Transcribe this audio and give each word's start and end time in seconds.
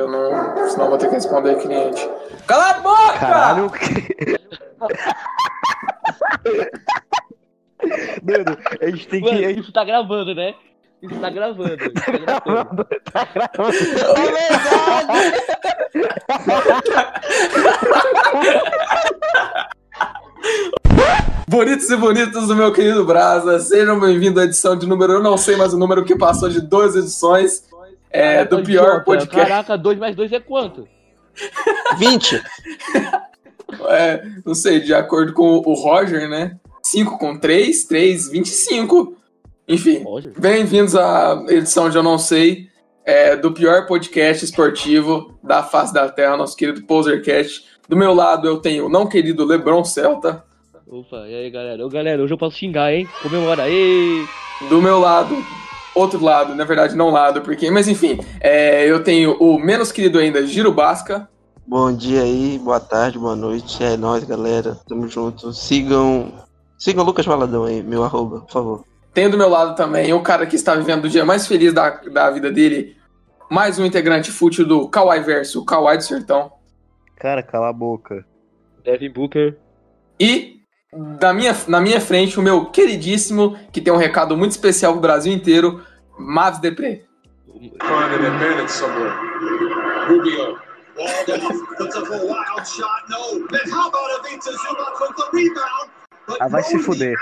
eu 0.00 0.08
não. 0.08 0.68
Senão 0.68 0.86
eu 0.86 0.90
vou 0.90 0.98
ter 0.98 1.08
que 1.08 1.14
responder 1.14 1.56
cliente. 1.56 2.08
Cala 2.46 2.70
a 2.70 2.80
boca! 2.80 3.18
Caralho, 3.18 3.68
que... 3.76 4.40
Mano, 8.22 8.56
a 8.80 8.86
gente 8.86 9.08
tem 9.08 9.22
que. 9.22 9.30
Mano, 9.30 9.44
a 9.44 9.48
gente 9.48 9.60
isso 9.60 9.72
tá 9.72 9.84
gravando, 9.84 10.34
né? 10.34 10.54
Isso 11.02 11.20
tá 11.20 11.28
gravando. 11.28 11.74
Isso 11.74 11.92
tá 11.92 12.12
gravando. 12.12 12.86
tá 13.12 13.28
gravando. 13.34 13.70
Bonitos 21.46 21.90
e 21.90 21.96
bonitos 21.96 22.46
do 22.46 22.54
meu 22.54 22.72
querido 22.72 23.04
Brasa, 23.04 23.58
sejam 23.58 23.98
bem-vindos 23.98 24.40
à 24.40 24.44
edição 24.44 24.76
de 24.76 24.86
número, 24.86 25.14
eu 25.14 25.22
não 25.22 25.36
sei 25.36 25.56
mais 25.56 25.74
o 25.74 25.78
número 25.78 26.04
que 26.04 26.14
passou 26.14 26.48
de 26.48 26.60
duas 26.60 26.94
edições 26.94 27.64
é, 28.10 28.44
do 28.44 28.50
Caraca, 28.50 28.66
pior 28.66 28.84
idiota. 28.84 29.04
podcast. 29.04 29.48
Caraca, 29.48 29.78
2 29.78 29.98
mais 29.98 30.16
2 30.16 30.32
é 30.32 30.40
quanto? 30.40 30.88
20. 31.98 32.42
É, 33.88 34.26
não 34.44 34.52
sei, 34.52 34.80
de 34.80 34.92
acordo 34.92 35.32
com 35.32 35.58
o 35.58 35.74
Roger, 35.74 36.28
né? 36.28 36.58
5 36.82 37.16
com 37.18 37.38
3, 37.38 37.84
3, 37.84 38.28
25. 38.28 39.16
Enfim, 39.68 40.04
bem-vindos 40.36 40.96
à 40.96 41.44
edição 41.48 41.88
de 41.88 41.96
Eu 41.96 42.02
Não 42.02 42.18
Sei, 42.18 42.68
é, 43.04 43.36
do 43.36 43.52
pior 43.52 43.86
podcast 43.86 44.44
esportivo 44.44 45.38
da 45.42 45.62
face 45.62 45.94
da 45.94 46.08
Terra, 46.08 46.36
nosso 46.36 46.56
querido 46.56 46.82
Posercast. 46.82 47.64
Do 47.88 47.96
meu 47.96 48.12
lado 48.12 48.48
eu 48.48 48.58
tenho 48.58 48.86
o 48.86 48.88
não 48.88 49.06
querido 49.06 49.44
Lebron 49.44 49.84
Celta. 49.84 50.44
Opa, 50.88 51.28
e 51.28 51.34
aí, 51.36 51.50
galera? 51.50 51.86
Ô, 51.86 51.88
galera, 51.88 52.20
hoje 52.20 52.34
eu 52.34 52.38
posso 52.38 52.56
xingar, 52.56 52.92
hein? 52.92 53.08
Comemora. 53.22 53.70
Ê! 53.70 54.24
Do 54.68 54.82
meu 54.82 54.98
lado, 54.98 55.36
outro 55.94 56.22
lado, 56.22 56.54
na 56.54 56.64
verdade 56.64 56.96
não 56.96 57.10
lado, 57.10 57.42
porque. 57.42 57.70
Mas 57.70 57.88
enfim, 57.88 58.18
é, 58.40 58.84
eu 58.86 59.02
tenho 59.02 59.36
o 59.38 59.58
menos 59.58 59.92
querido 59.92 60.18
ainda, 60.18 60.46
Giro 60.46 60.72
Basca. 60.72 61.28
Bom 61.66 61.92
dia 61.92 62.22
aí, 62.22 62.58
boa 62.58 62.80
tarde, 62.80 63.18
boa 63.18 63.36
noite. 63.36 63.82
É 63.82 63.96
nóis, 63.96 64.24
galera. 64.24 64.76
Tamo 64.88 65.06
junto. 65.06 65.52
Sigam. 65.52 66.32
Sigam 66.78 67.04
o 67.04 67.06
Lucas 67.06 67.26
Valadão 67.26 67.64
aí, 67.64 67.82
meu 67.82 68.02
arroba, 68.02 68.40
por 68.40 68.50
favor. 68.50 68.84
Tenho 69.12 69.30
do 69.30 69.38
meu 69.38 69.48
lado 69.48 69.76
também 69.76 70.12
o 70.12 70.22
cara 70.22 70.46
que 70.46 70.56
está 70.56 70.74
vivendo 70.74 71.04
o 71.04 71.08
dia 71.08 71.24
mais 71.24 71.46
feliz 71.46 71.72
da, 71.72 71.90
da 71.90 72.30
vida 72.30 72.50
dele. 72.50 72.96
Mais 73.50 73.78
um 73.78 73.84
integrante 73.84 74.30
fútil 74.30 74.66
do 74.66 74.88
Kawaii 74.88 75.22
Verso, 75.22 75.60
o 75.60 75.64
Kawaii 75.64 75.98
do 75.98 76.04
Sertão. 76.04 76.52
Cara, 77.16 77.42
cala 77.42 77.68
a 77.68 77.72
boca. 77.72 78.24
Devin 78.84 79.10
Booker. 79.10 79.58
E 80.18 80.59
da 80.92 81.32
minha, 81.32 81.56
na 81.68 81.80
minha 81.80 82.00
frente, 82.00 82.38
o 82.38 82.42
meu 82.42 82.66
queridíssimo, 82.66 83.58
que 83.72 83.80
tem 83.80 83.92
um 83.92 83.96
recado 83.96 84.36
muito 84.36 84.52
especial 84.52 84.92
pro 84.92 85.00
Brasil 85.02 85.32
inteiro, 85.32 85.84
Mavis 86.18 86.60
Depre. 86.60 87.06
advantage 87.80 88.72
somewhere. 88.72 89.12
Rubio. 90.08 90.58
Walled 90.96 91.30
off, 91.30 91.76
puts 91.78 91.96
up 91.96 92.06
a 92.08 92.16
wild 92.26 92.66
shot. 92.66 93.08
No. 93.08 93.46
Then 93.48 93.70
how 93.70 93.88
about 93.88 94.10
Avita 94.20 94.50
Zuma 94.52 94.92
with 95.00 95.16
the 95.16 95.24
rebound? 95.32 95.90
But 96.26 96.38
Ah, 96.42 96.48
vai 96.48 96.62
se 96.62 96.78
fuder. 96.78 97.16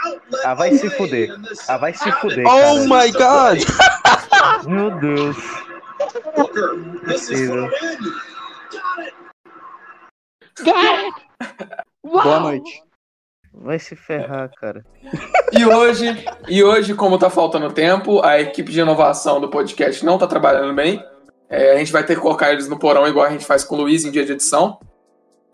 Ah, 0.44 0.54
vai 0.54 0.74
se 0.74 0.90
fuder. 0.90 1.28
Ah, 1.68 1.76
vai 1.78 1.94
se 1.94 2.10
fuder, 2.12 2.44
Oh 2.46 2.50
cara. 2.50 2.88
my 2.88 3.10
god! 3.12 3.58
Meu 4.66 4.90
Deus. 4.98 5.36
Booker. 6.36 6.76
This 7.06 7.30
is 7.30 7.48
Possível. 7.48 7.70
Boa 12.02 12.40
noite. 12.40 12.82
Vai 13.60 13.78
se 13.78 13.96
ferrar, 13.96 14.50
cara. 14.60 14.84
E 15.52 15.66
hoje, 15.66 16.06
e 16.48 16.62
hoje, 16.62 16.94
como 16.94 17.18
tá 17.18 17.28
faltando 17.28 17.72
tempo, 17.72 18.24
a 18.24 18.40
equipe 18.40 18.70
de 18.70 18.80
inovação 18.80 19.40
do 19.40 19.48
podcast 19.48 20.04
não 20.04 20.16
tá 20.16 20.28
trabalhando 20.28 20.72
bem. 20.74 21.02
É, 21.50 21.72
a 21.72 21.76
gente 21.76 21.90
vai 21.90 22.04
ter 22.04 22.14
que 22.14 22.20
colocar 22.20 22.52
eles 22.52 22.68
no 22.68 22.78
porão 22.78 23.08
igual 23.08 23.26
a 23.26 23.30
gente 23.30 23.44
faz 23.44 23.64
com 23.64 23.74
o 23.74 23.78
Luiz 23.78 24.04
em 24.04 24.10
dia 24.12 24.24
de 24.24 24.32
edição. 24.32 24.78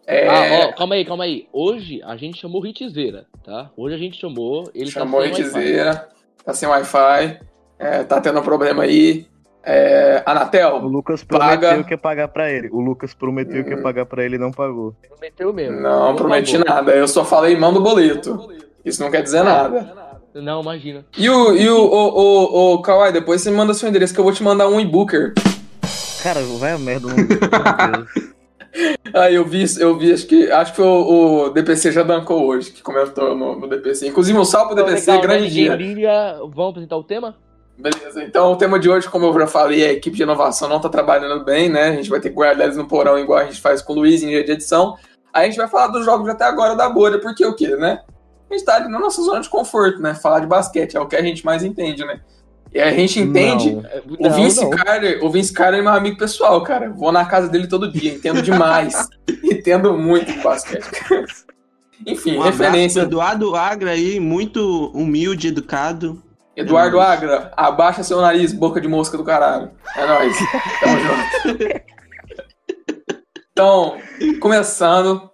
É, 0.06 0.28
Ah, 0.28 0.69
ó, 0.69 0.72
calma 0.75 0.97
aí, 0.97 1.04
calma 1.04 1.25
aí. 1.25 1.48
Hoje 1.50 2.03
a 2.03 2.14
gente 2.16 2.38
chamou 2.38 2.62
o 2.62 2.66
Hitzeira, 2.66 3.26
tá? 3.43 3.70
Hoje 3.75 3.94
a 3.94 3.98
gente 3.98 4.20
chamou. 4.20 4.70
Ele 4.75 4.91
chamou 4.91 5.20
a 5.20 5.28
tá 5.28 5.34
sem 5.34 5.44
Wi-Fi. 5.44 5.59
Itizeira, 5.59 6.09
tá 6.44 6.53
sem 6.53 6.69
Wi-Fi, 6.69 7.41
é, 7.78 8.04
tá 8.04 8.20
tendo 8.20 8.38
um 8.38 8.43
problema 8.43 8.82
aí. 8.82 9.26
É, 9.66 10.22
O 10.26 10.30
Anatel, 10.30 10.78
Lucas 10.78 11.25
Paga. 11.25 11.58
prometeu 11.58 11.84
que 11.84 11.94
ia 11.94 11.98
pagar 11.98 12.28
pra 12.28 12.50
ele. 12.50 12.69
O 12.70 12.80
Lucas 12.80 13.14
prometeu 13.14 13.64
que 13.64 13.70
ia 13.70 13.80
pagar 13.80 14.04
pra 14.06 14.25
ele 14.25 14.36
e 14.36 14.38
não 14.38 14.50
pagou. 14.50 14.94
Prometeu 15.08 15.52
mesmo. 15.52 15.80
não 15.80 16.08
Por 16.14 16.22
prometi 16.26 16.52
favor. 16.58 16.66
nada, 16.69 16.92
eu 16.92 17.08
só 17.08 17.25
falei 17.25 17.56
manda 17.56 17.78
o 17.78 17.82
boleto. 17.82 18.48
Isso 18.84 19.02
não 19.02 19.10
quer 19.10 19.22
dizer 19.22 19.42
nada. 19.42 19.92
Não, 20.34 20.60
imagina. 20.60 21.06
E 21.16 21.30
o, 21.30 21.54
e 21.56 21.69
o, 21.70 21.78
o, 21.78 22.08
o, 22.19 22.75
o 22.75 22.82
Kawai, 22.82 23.12
depois 23.12 23.41
você 23.41 23.50
me 23.50 23.56
manda 23.56 23.72
seu 23.72 23.88
endereço 23.88 24.12
que 24.12 24.20
eu 24.20 24.25
vou 24.25 24.32
te 24.32 24.42
mandar 24.42 24.69
um 24.69 24.78
e-booker. 24.80 25.32
Cara, 26.22 26.41
vai 26.58 26.72
a 26.72 26.78
merda. 26.78 27.06
Não... 27.08 27.14
Meu 27.16 27.26
Deus. 27.96 28.34
Ah, 29.14 29.31
eu 29.31 29.44
vi, 29.44 29.64
eu 29.78 29.96
vi, 29.96 30.12
acho 30.12 30.26
que, 30.26 30.50
acho 30.50 30.72
que 30.75 30.82
o, 30.82 31.44
o 31.44 31.50
DPC 31.50 31.92
já 31.92 32.02
bancou 32.02 32.44
hoje, 32.48 32.72
que 32.72 32.82
comentou 32.82 33.36
no, 33.36 33.54
no 33.60 33.69
DPC. 33.69 34.08
Inclusive, 34.08 34.36
um 34.36 34.44
salve 34.44 34.75
pro 34.75 34.82
Então, 34.82 34.86
DPC, 34.92 35.10
legal, 35.12 35.22
né? 35.28 35.34
grande 35.36 35.48
Ninguém 35.54 35.94
dia. 35.94 36.34
Vamos 36.52 36.70
apresentar 36.70 36.96
o 36.96 37.04
tema? 37.04 37.36
Beleza, 37.77 38.23
então 38.23 38.53
o 38.53 38.57
tema 38.57 38.79
de 38.79 38.89
hoje, 38.89 39.09
como 39.09 39.27
eu 39.27 39.41
já 39.41 39.47
falei, 39.47 39.85
a 39.85 39.93
equipe 39.93 40.17
de 40.17 40.23
inovação 40.23 40.69
não 40.69 40.81
tá 40.81 40.89
trabalhando 40.89 41.45
bem, 41.45 41.69
né? 41.69 41.89
A 41.89 41.93
gente 41.93 42.09
vai 42.09 42.21
ter 42.21 42.29
que 42.29 42.35
guardar 42.35 42.67
eles 42.67 42.77
no 42.77 42.87
porão 42.87 43.19
igual 43.19 43.41
a 43.41 43.45
gente 43.45 43.61
faz 43.61 43.83
com 43.83 43.93
o 43.93 43.97
Luiz 43.97 44.23
em 44.23 44.29
dia 44.29 44.45
de 44.45 44.53
edição. 44.53 44.97
Aí 45.33 45.47
a 45.47 45.49
gente 45.49 45.57
vai 45.57 45.67
falar 45.67 45.89
dos 45.89 46.05
jogos 46.05 46.29
até 46.29 46.45
agora 46.45 46.77
da 46.77 46.89
bolha, 46.89 47.21
porque 47.21 47.45
o 47.45 47.55
quê, 47.55 47.75
né? 47.77 48.03
A 48.49 48.55
gente 48.55 48.65
tá 48.65 48.77
ali 48.77 48.89
na 48.89 49.01
nossa 49.01 49.21
zona 49.23 49.41
de 49.41 49.49
conforto, 49.49 50.01
né? 50.01 50.15
Falar 50.15 50.41
de 50.41 50.47
basquete 50.47 50.97
é 50.97 51.01
o 51.01 51.07
que 51.09 51.17
a 51.17 51.23
gente 51.23 51.45
mais 51.45 51.65
entende, 51.65 52.05
né? 52.05 52.21
E 52.73 52.81
a 52.81 52.91
gente 52.91 53.21
entende. 53.21 53.73
Não. 53.73 53.87
É, 53.87 54.03
O 54.19 54.29
não, 54.29 54.33
Vince 54.33 54.62
não. 54.62 54.71
Carter, 54.71 55.25
o 55.25 55.31
Vince 55.31 55.53
Carter 55.53 55.79
é 55.81 55.83
meu 55.83 55.93
amigo 55.93 56.17
pessoal, 56.17 56.61
cara. 56.62 56.91
Vou 56.91 57.12
na 57.12 57.25
casa 57.25 57.49
dele 57.49 57.69
todo 57.69 57.91
dia, 57.91 58.12
entendo 58.12 58.43
demais. 58.43 59.09
entendo 59.45 59.97
muito 59.99 60.33
de 60.33 60.39
basquete. 60.41 60.85
Enfim, 62.06 62.37
Um 62.37 62.43
referência. 62.43 63.01
Eduardo 63.03 63.55
Agra 63.55 63.93
aí, 63.93 64.19
muito 64.19 64.91
humilde, 64.93 65.49
educado. 65.49 66.23
Eduardo 66.56 67.00
Agra, 67.00 67.53
abaixa 67.56 68.03
seu 68.03 68.20
nariz, 68.20 68.53
boca 68.53 68.81
de 68.81 68.88
mosca 68.88 69.16
do 69.16 69.25
caralho. 69.25 69.72
É 69.97 70.06
nóis. 70.06 70.37
Tamo 70.81 70.98
junto. 71.00 71.84
Então, 73.56 73.97
começando. 74.41 75.31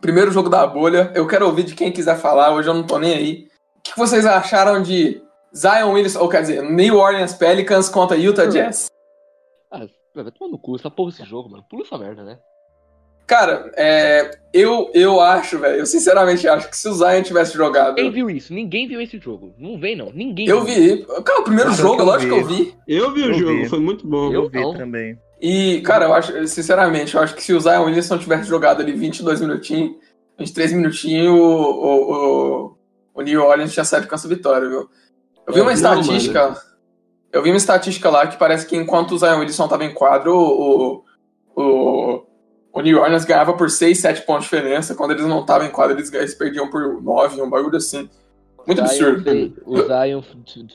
Primeiro 0.00 0.32
jogo 0.32 0.48
da 0.48 0.66
bolha. 0.66 1.12
Eu 1.14 1.28
quero 1.28 1.46
ouvir 1.46 1.62
de 1.62 1.76
quem 1.76 1.92
quiser 1.92 2.18
falar, 2.18 2.52
hoje 2.52 2.68
eu 2.68 2.74
não 2.74 2.84
tô 2.84 2.98
nem 2.98 3.14
aí. 3.14 3.48
O 3.76 3.82
que 3.82 3.96
vocês 3.96 4.26
acharam 4.26 4.82
de 4.82 5.22
Zion 5.54 5.92
Williams, 5.92 6.16
ou 6.16 6.28
quer 6.28 6.40
dizer, 6.40 6.60
New 6.64 6.96
Orleans 6.96 7.34
Pelicans 7.34 7.88
contra 7.88 8.16
Utah 8.16 8.46
Jazz? 8.46 8.88
Ah, 9.70 9.86
vai 10.12 10.32
tomar 10.32 10.50
no 10.50 10.58
cu, 10.58 10.74
essa 10.74 10.90
porra 10.90 11.10
esse 11.10 11.24
jogo, 11.24 11.48
mano. 11.48 11.64
Pula 11.70 11.84
essa 11.84 11.96
merda, 11.96 12.24
né? 12.24 12.36
Cara, 13.26 13.72
é, 13.76 14.30
eu, 14.52 14.88
eu 14.94 15.20
acho, 15.20 15.58
velho, 15.58 15.80
eu 15.80 15.86
sinceramente 15.86 16.46
acho 16.46 16.68
que 16.70 16.76
se 16.76 16.88
o 16.88 16.92
Zion 16.94 17.22
tivesse 17.22 17.56
jogado. 17.56 17.96
Ninguém 17.96 18.10
viu 18.12 18.30
isso, 18.30 18.54
ninguém 18.54 18.86
viu 18.86 19.00
esse 19.00 19.18
jogo. 19.18 19.52
Não 19.58 19.78
vem, 19.80 19.96
não. 19.96 20.12
Ninguém 20.12 20.46
Eu 20.46 20.62
viu. 20.64 20.74
vi. 20.74 21.06
Cara, 21.24 21.40
o 21.40 21.44
primeiro 21.44 21.72
jogo, 21.72 21.98
vi. 21.98 22.02
lógico 22.04 22.32
que 22.34 22.40
eu 22.40 22.46
vi. 22.46 22.74
Eu 22.86 23.12
vi 23.12 23.22
o 23.22 23.26
Eu 23.32 23.34
jogo, 23.34 23.62
vi. 23.62 23.68
foi 23.68 23.80
muito 23.80 24.06
bom. 24.06 24.26
Eu- 24.32 24.44
Eu 24.44 24.48
vi 24.48 24.60
não. 24.60 24.74
também. 24.74 25.18
E, 25.42 25.80
cara, 25.82 26.04
eu 26.06 26.14
acho, 26.14 26.46
sinceramente, 26.46 27.14
eu 27.16 27.20
acho 27.20 27.34
que 27.34 27.42
se 27.42 27.52
o 27.52 27.60
Zion 27.60 27.84
Williamson 27.84 28.16
tivesse 28.16 28.44
jogado 28.48 28.80
ali 28.80 28.92
22 28.92 29.40
minutinhos, 29.40 29.96
23 30.38 30.72
minutinhos, 30.72 31.28
o, 31.28 31.42
o, 31.42 32.12
o, 32.64 32.76
o 33.16 33.22
New 33.22 33.42
Orleans 33.42 33.72
tinha 33.72 33.84
saído 33.84 34.06
com 34.06 34.14
essa 34.14 34.28
vitória, 34.28 34.68
viu? 34.68 34.88
Eu 35.46 35.52
vi 35.52 35.58
É, 35.58 35.62
uma 35.62 35.72
não, 35.72 36.00
estatística. 36.00 36.56
Eu 37.32 37.42
vi 37.42 37.50
uma 37.50 37.56
estatística 37.56 38.08
lá 38.08 38.26
que 38.28 38.38
parece 38.38 38.64
que 38.66 38.76
enquanto 38.76 39.12
o 39.12 39.18
Zion 39.18 39.38
Williamson 39.40 39.68
tava 39.68 39.84
em 39.84 39.92
quadro, 39.92 40.32
o, 40.34 41.02
o, 41.54 42.25
o 42.76 42.82
New 42.82 42.98
Orleans 43.00 43.24
ganhava 43.24 43.52
por 43.54 43.70
6, 43.70 43.98
7 43.98 44.22
pontos 44.22 44.44
de 44.44 44.50
diferença. 44.56 44.94
Quando 44.94 45.12
eles 45.12 45.24
não 45.26 45.40
estavam 45.40 45.66
em 45.66 45.70
quadro, 45.70 45.96
eles, 45.96 46.12
eles 46.12 46.34
perdiam 46.34 46.68
por 46.70 47.02
9, 47.02 47.40
um 47.42 47.50
bagulho 47.50 47.76
assim. 47.76 48.08
Muito 48.66 48.78
Zion 48.86 49.08
absurdo. 49.10 49.22
fez- 49.22 49.52
o 49.64 49.76
Zion 49.82 50.22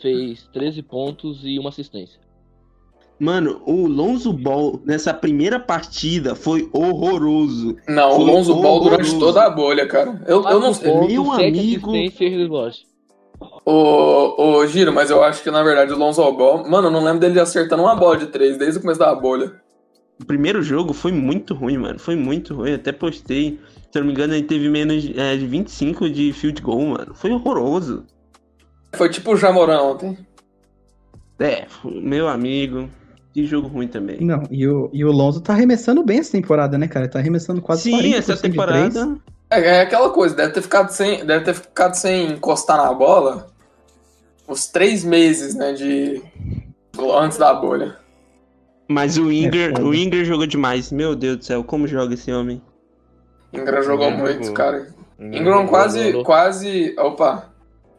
fez 0.01 0.49
13 0.53 0.81
pontos 0.81 1.41
e 1.43 1.59
uma 1.59 1.69
assistência. 1.69 2.19
Mano, 3.19 3.61
o 3.67 3.85
Lonzo 3.85 4.33
Ball 4.33 4.81
nessa 4.83 5.13
primeira 5.13 5.59
partida 5.59 6.33
foi 6.33 6.67
horroroso. 6.73 7.75
Não, 7.87 8.13
o 8.13 8.15
Foi 8.15 8.25
Lonzo 8.25 8.55
Ball 8.55 8.79
durante 8.79 9.01
horroroso. 9.09 9.19
toda 9.19 9.43
a 9.45 9.49
bolha, 9.49 9.87
cara. 9.87 10.19
Eu, 10.25 10.43
eu 10.49 10.59
não 10.59 10.73
sei. 10.73 10.91
Meu 10.91 11.31
amigo-. 11.31 11.91
Ô, 13.65 14.35
ô, 14.57 14.65
Giro, 14.67 14.91
mas 14.93 15.09
eu 15.11 15.23
acho 15.23 15.43
que 15.43 15.51
na 15.51 15.61
verdade 15.63 15.93
o 15.93 15.97
Lonzo 15.97 16.31
Ball. 16.31 16.67
Mano, 16.67 16.87
eu 16.87 16.91
não 16.91 17.03
lembro 17.03 17.19
dele 17.19 17.39
acertando 17.39 17.83
uma 17.83 17.95
bola 17.95 18.17
de 18.17 18.27
três 18.27 18.57
desde 18.57 18.79
o 18.79 18.81
começo 18.81 18.99
da 18.99 19.13
bolha. 19.13 19.60
O 20.21 20.25
primeiro 20.25 20.61
jogo 20.61 20.93
foi 20.93 21.11
muito 21.11 21.53
ruim, 21.53 21.77
mano. 21.77 21.99
Foi 21.99 22.15
muito 22.15 22.53
ruim. 22.53 22.73
Até 22.73 22.91
postei. 22.91 23.59
Se 23.91 23.97
eu 23.97 24.01
não 24.01 24.07
me 24.07 24.13
engano, 24.13 24.33
ele 24.33 24.43
teve 24.45 24.69
menos 24.69 25.09
é, 25.15 25.35
de 25.35 25.47
25 25.47 26.09
de 26.09 26.31
field 26.31 26.61
goal, 26.61 26.85
mano. 26.85 27.13
Foi 27.15 27.31
horroroso. 27.31 28.05
Foi 28.93 29.09
tipo 29.09 29.33
o 29.33 29.37
Jamorão 29.37 29.91
ontem. 29.91 30.17
É, 31.39 31.65
meu 31.83 32.27
amigo. 32.27 32.87
Que 33.33 33.45
jogo 33.45 33.67
ruim 33.67 33.87
também. 33.87 34.19
Não, 34.19 34.43
e 34.51 34.67
o, 34.67 34.89
e 34.91 35.05
o 35.05 35.11
Lonzo 35.11 35.39
tá 35.39 35.53
arremessando 35.53 36.03
bem 36.03 36.19
essa 36.19 36.33
temporada, 36.33 36.77
né, 36.77 36.87
cara? 36.87 37.07
Tá 37.07 37.19
arremessando 37.19 37.61
quase 37.61 37.83
Sim, 37.83 38.11
40% 38.11 38.17
essa 38.17 38.19
de 38.19 38.25
três. 38.25 38.41
temporada. 38.41 39.17
É, 39.49 39.59
é 39.61 39.81
aquela 39.81 40.09
coisa, 40.09 40.35
deve 40.35 40.51
ter 40.51 40.61
ficado 40.61 40.89
sem. 40.89 41.25
Deve 41.25 41.45
ter 41.45 41.53
ficado 41.53 41.95
sem 41.95 42.33
encostar 42.33 42.77
na 42.77 42.93
bola 42.93 43.47
os 44.47 44.67
três 44.67 45.03
meses, 45.03 45.55
né? 45.55 45.71
De. 45.73 46.21
Antes 47.17 47.37
da 47.37 47.53
bolha. 47.53 47.97
Mas 48.91 49.17
o 49.17 49.31
Inger, 49.31 49.71
foda. 49.71 49.85
o 49.85 49.93
Inger 49.95 50.25
jogou 50.25 50.45
demais. 50.45 50.91
Meu 50.91 51.15
Deus 51.15 51.37
do 51.37 51.45
céu, 51.45 51.63
como 51.63 51.87
joga 51.87 52.13
esse 52.13 52.31
homem? 52.31 52.61
Ingram 53.53 53.81
jogou 53.81 54.07
Ingram 54.07 54.19
muito, 54.19 54.39
jogou. 54.39 54.53
cara. 54.53 54.87
Hum, 55.19 55.33
Ingram 55.33 55.67
quase, 55.67 56.07
jogou. 56.07 56.23
quase. 56.23 56.95
Opa. 56.99 57.51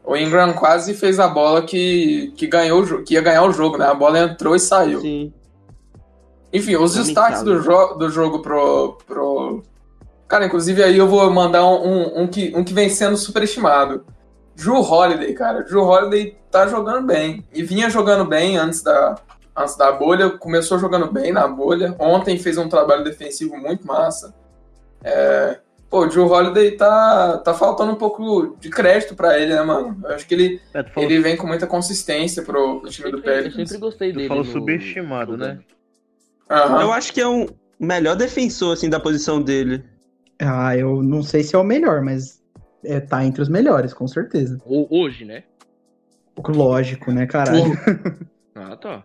O 0.04 0.16
Ingram 0.16 0.52
quase 0.52 0.94
fez 0.94 1.18
a 1.18 1.28
bola 1.28 1.62
que, 1.62 2.32
que 2.36 2.46
ganhou 2.46 3.02
que 3.04 3.14
ia 3.14 3.20
ganhar 3.20 3.44
o 3.44 3.52
jogo, 3.52 3.78
né? 3.78 3.86
A 3.86 3.94
bola 3.94 4.18
entrou 4.18 4.54
e 4.54 4.58
saiu. 4.58 5.00
Sim. 5.00 5.32
Enfim, 6.52 6.76
os 6.76 6.94
destaques 6.94 7.42
do, 7.42 7.62
jo 7.62 7.94
do 7.94 8.10
jogo 8.10 8.40
pro, 8.40 8.98
pro. 9.06 9.62
Cara, 10.28 10.44
inclusive 10.44 10.82
aí 10.82 10.98
eu 10.98 11.08
vou 11.08 11.30
mandar 11.30 11.64
um, 11.64 11.86
um, 11.86 12.22
um 12.22 12.26
que, 12.26 12.52
um 12.54 12.62
que 12.62 12.74
vem 12.74 12.90
sendo 12.90 13.16
superestimado. 13.16 14.04
Drew 14.54 14.80
Holiday, 14.80 15.32
cara. 15.32 15.62
Drew 15.62 15.82
Holiday 15.82 16.36
tá 16.50 16.66
jogando 16.66 17.06
bem. 17.06 17.46
E 17.54 17.62
vinha 17.62 17.88
jogando 17.88 18.26
bem 18.26 18.58
antes 18.58 18.82
da, 18.82 19.14
antes 19.56 19.76
da 19.76 19.92
bolha. 19.92 20.30
Começou 20.30 20.78
jogando 20.78 21.10
bem 21.10 21.32
na 21.32 21.46
bolha. 21.48 21.94
Ontem 21.98 22.38
fez 22.38 22.56
um 22.58 22.68
trabalho 22.68 23.04
defensivo 23.04 23.56
muito 23.56 23.86
massa. 23.86 24.34
É, 25.02 25.58
Pô, 25.90 26.04
o 26.04 26.06
Drew 26.06 26.26
Holiday 26.26 26.70
tá, 26.70 27.36
tá 27.44 27.52
faltando 27.52 27.92
um 27.92 27.96
pouco 27.96 28.56
de 28.58 28.70
crédito 28.70 29.14
pra 29.14 29.38
ele, 29.38 29.54
né, 29.54 29.60
mano? 29.62 30.00
Eu 30.04 30.14
acho 30.14 30.26
que 30.26 30.32
ele, 30.32 30.60
É, 30.72 30.82
falou, 30.84 31.10
ele 31.10 31.20
vem 31.20 31.36
com 31.36 31.46
muita 31.46 31.66
consistência 31.66 32.42
pro, 32.42 32.80
pro 32.80 32.88
time 32.88 33.10
do 33.10 33.18
Sempre- 33.18 33.46
Eu 33.46 33.50
sempre 33.52 33.76
gostei 33.76 34.10
tu 34.10 34.16
dele. 34.16 34.28
falou 34.28 34.42
no- 34.42 34.50
subestimado, 34.50 35.36
né? 35.36 35.58
Aham. 36.48 36.80
Eu 36.80 36.92
acho 36.92 37.12
que 37.12 37.20
é 37.20 37.28
um 37.28 37.46
melhor 37.78 38.16
defensor, 38.16 38.72
assim, 38.72 38.88
da 38.88 38.98
posição 38.98 39.42
dele. 39.42 39.84
Ah, 40.40 40.74
eu 40.74 41.02
não 41.02 41.22
sei 41.22 41.42
se 41.42 41.54
é 41.54 41.58
o 41.58 41.62
melhor, 41.64 42.00
mas 42.00 42.42
é, 42.82 42.98
tá 42.98 43.22
entre 43.26 43.42
os 43.42 43.50
melhores, 43.50 43.92
com 43.92 44.08
certeza. 44.08 44.58
Ho- 44.64 44.88
Hoje, 44.90 45.26
né? 45.26 45.44
Lógico, 46.48 47.12
né, 47.12 47.26
caralho? 47.26 47.64
Ah, 48.54 48.76
tá. 48.76 49.02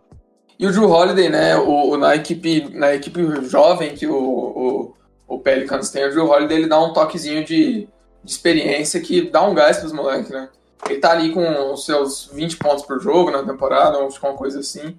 E 0.60 0.66
o 0.66 0.72
Drew 0.72 0.90
Holiday, 0.90 1.30
né, 1.30 1.56
o, 1.58 1.92
o- 1.92 1.98
na, 1.98 2.16
equipe, 2.16 2.68
na 2.74 2.94
equipe 2.94 3.22
jovem 3.48 3.94
que 3.96 4.08
o, 4.08 4.16
o, 4.18 4.94
o 5.28 5.40
Pelicans 5.40 5.92
tem, 5.92 6.06
o 6.06 6.10
Drew 6.10 6.28
Holiday 6.28 6.58
ele 6.58 6.68
dá 6.68 6.82
um 6.82 6.94
toquezinho 6.94 7.44
de, 7.46 7.88
de 8.24 8.32
experiência 8.32 9.00
que 9.00 9.30
dá 9.30 9.44
um 9.44 9.54
gás 9.54 9.78
pros 9.78 9.92
moleques, 9.94 10.32
né? 10.32 10.50
Ele 10.90 11.00
tá 11.00 11.12
ali 11.12 11.32
com 11.32 11.74
os 11.74 11.86
seus 11.86 12.30
20 12.34 12.58
pontos 12.58 12.86
por 12.86 13.00
jogo 13.00 13.30
na 13.32 13.44
temporada, 13.44 13.98
acho 14.00 14.20
que 14.20 14.26
uma 14.26 14.36
coisa 14.36 14.60
assim. 14.60 14.98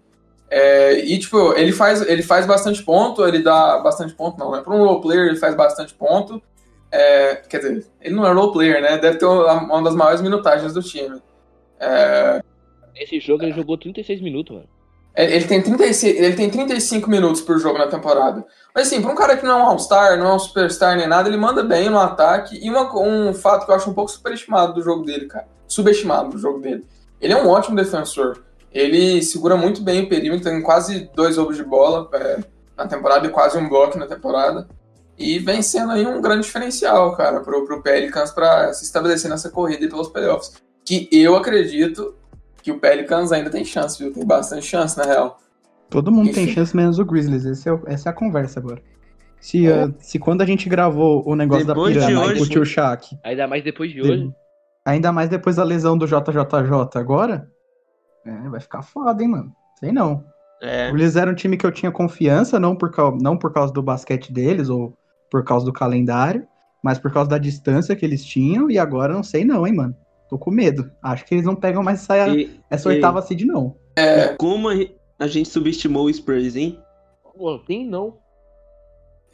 É, 0.50 0.98
e, 1.00 1.18
tipo, 1.18 1.52
ele 1.54 1.72
faz, 1.72 2.00
ele 2.02 2.22
faz 2.22 2.46
bastante 2.46 2.82
ponto, 2.82 3.26
ele 3.26 3.40
dá 3.40 3.78
bastante 3.78 4.14
ponto, 4.14 4.38
não, 4.38 4.52
né? 4.52 4.60
Pra 4.62 4.74
um 4.74 4.84
role 4.84 5.00
player, 5.00 5.26
ele 5.28 5.36
faz 5.36 5.54
bastante 5.54 5.94
ponto. 5.94 6.42
É, 6.90 7.36
quer 7.48 7.58
dizer, 7.58 7.86
ele 8.00 8.14
não 8.14 8.26
é 8.26 8.32
role 8.32 8.52
player, 8.52 8.80
né? 8.80 8.96
Deve 8.98 9.18
ter 9.18 9.26
uma 9.26 9.82
das 9.82 9.94
maiores 9.94 10.20
minutagens 10.20 10.72
do 10.72 10.82
time. 10.82 11.20
É, 11.78 12.40
jogo 13.20 13.44
ele 13.44 13.52
jogou 13.52 13.76
36 13.76 14.20
minutos, 14.20 14.56
mano. 14.56 14.68
É, 15.14 15.24
Ele 15.34 15.46
tem, 15.46 15.60
36, 15.60 16.16
ele 16.16 16.36
tem 16.36 16.48
35 16.48 17.10
minutos 17.10 17.40
por 17.40 17.58
jogo 17.58 17.78
na 17.78 17.88
temporada. 17.88 18.44
Mas 18.74 18.86
assim, 18.86 19.02
pra 19.02 19.10
um 19.10 19.16
cara 19.16 19.36
que 19.36 19.44
não 19.44 19.58
é 19.58 19.62
um 19.62 19.66
All-Star, 19.66 20.16
não 20.16 20.28
é 20.28 20.34
um 20.34 20.38
Superstar 20.38 20.96
nem 20.96 21.08
nada, 21.08 21.28
ele 21.28 21.36
manda 21.36 21.62
bem 21.64 21.90
no 21.90 21.98
ataque. 21.98 22.58
E 22.62 22.70
uma- 22.70 22.92
um 23.00 23.34
fato 23.34 23.64
que 23.66 23.70
eu 23.72 23.74
acho 23.74 23.90
um 23.90 23.94
pouco 23.94 24.10
superestimado 24.10 24.74
do 24.74 24.82
jogo 24.82 25.04
dele, 25.04 25.26
cara. 25.26 25.46
Subestimado 25.66 26.30
do 26.30 26.38
jogo 26.38 26.60
dele. 26.60 26.86
Ele 27.20 27.32
é 27.32 27.42
um 27.42 27.48
ótimo 27.48 27.74
defensor. 27.74 28.44
Ele 28.72 29.20
segura 29.22 29.56
muito 29.56 29.82
bem 29.82 30.04
o 30.04 30.08
perímetro, 30.08 30.44
tem 30.48 30.62
quase 30.62 31.10
dois 31.14 31.36
roubos 31.36 31.56
de 31.56 31.64
bola 31.64 32.08
é, 32.12 32.38
na 32.76 32.86
temporada 32.86 33.26
e 33.26 33.30
quase 33.30 33.58
um 33.58 33.68
bloco 33.68 33.98
na 33.98 34.06
temporada. 34.06 34.68
E 35.18 35.38
vem 35.40 35.62
sendo 35.62 35.90
aí 35.90 36.06
um 36.06 36.20
grande 36.20 36.46
diferencial, 36.46 37.16
cara, 37.16 37.40
pro, 37.40 37.64
pro 37.64 37.82
Pelicans 37.82 38.30
pra 38.30 38.72
se 38.72 38.84
estabelecer 38.84 39.28
nessa 39.28 39.50
corrida 39.50 39.84
e 39.84 39.88
pelos 39.88 40.08
playoffs. 40.08 40.52
Que 40.84 41.08
eu 41.10 41.34
acredito 41.34 42.14
que 42.68 42.72
o 42.72 42.78
Pelicans 42.78 43.32
ainda 43.32 43.48
tem 43.48 43.64
chance, 43.64 43.98
viu? 44.02 44.12
Tem 44.12 44.26
bastante 44.26 44.66
chance, 44.66 44.96
na 44.98 45.04
real. 45.04 45.38
Todo 45.88 46.12
mundo 46.12 46.30
tem 46.32 46.44
Enfim. 46.44 46.52
chance 46.52 46.76
menos 46.76 46.98
o 46.98 47.04
Grizzlies. 47.04 47.46
Esse 47.46 47.66
é 47.68 47.72
o- 47.72 47.82
essa 47.86 48.08
é 48.08 48.10
a 48.10 48.14
conversa 48.14 48.60
agora. 48.60 48.82
Se, 49.40 49.70
ah, 49.72 49.90
se 50.00 50.18
quando 50.18 50.42
a 50.42 50.46
gente 50.46 50.68
gravou 50.68 51.22
o 51.26 51.34
negócio 51.34 51.66
Depois 51.66 51.94
da 51.94 52.00
de 52.00 52.06
piranha 52.08 52.26
hoje- 52.42 52.58
o 52.58 52.64
Shaq, 52.64 53.16
Ainda 53.24 53.46
mais 53.46 53.64
depois 53.64 53.90
de 53.92 54.02
hoje. 54.02 54.30
ainda 54.84 55.12
mais 55.12 55.30
depois 55.30 55.56
da 55.56 55.64
lesão 55.64 55.96
do 55.96 56.06
JJJ 56.06 56.98
agora, 57.00 57.48
é, 58.26 58.48
vai 58.50 58.60
ficar 58.60 58.82
foda, 58.82 59.22
hein, 59.22 59.28
mano? 59.30 59.52
Sei 59.80 59.92
não. 59.92 60.24
É. 60.60 60.90
Eles 60.90 61.14
eram 61.16 61.32
um 61.32 61.36
time 61.36 61.56
que 61.56 61.64
eu 61.64 61.70
tinha 61.72 61.90
confiança, 61.92 62.58
não 62.60 62.74
por, 62.76 62.90
não 63.22 63.38
por 63.38 63.52
causa 63.52 63.72
do 63.72 63.80
basquete 63.82 64.32
deles 64.32 64.68
ou 64.68 64.92
por 65.30 65.44
causa 65.44 65.64
do 65.64 65.72
calendário, 65.72 66.46
mas 66.82 66.98
por 66.98 67.12
causa 67.12 67.30
da 67.30 67.38
distância 67.38 67.94
que 67.96 68.04
eles 68.04 68.24
tinham, 68.24 68.68
e 68.70 68.76
agora 68.78 69.14
não 69.14 69.22
sei 69.22 69.44
não, 69.44 69.66
hein, 69.66 69.74
mano. 69.74 69.94
Tô 70.28 70.38
com 70.38 70.50
medo. 70.50 70.90
Acho 71.02 71.24
que 71.24 71.34
eles 71.34 71.44
não 71.46 71.54
pegam 71.56 71.82
mais 71.82 72.02
essa, 72.02 72.28
E, 72.28 72.60
essa 72.70 72.90
e- 72.92 72.96
oitava 72.96 73.22
seed, 73.22 73.42
não. 73.42 73.74
É, 73.96 74.28
como 74.38 74.68
a 74.68 74.74
a 75.20 75.26
gente 75.26 75.48
subestimou 75.48 76.04
o 76.06 76.12
Spurs, 76.14 76.54
hein? 76.54 76.78
Pô, 77.36 77.58
tem 77.58 77.84
não. 77.84 78.18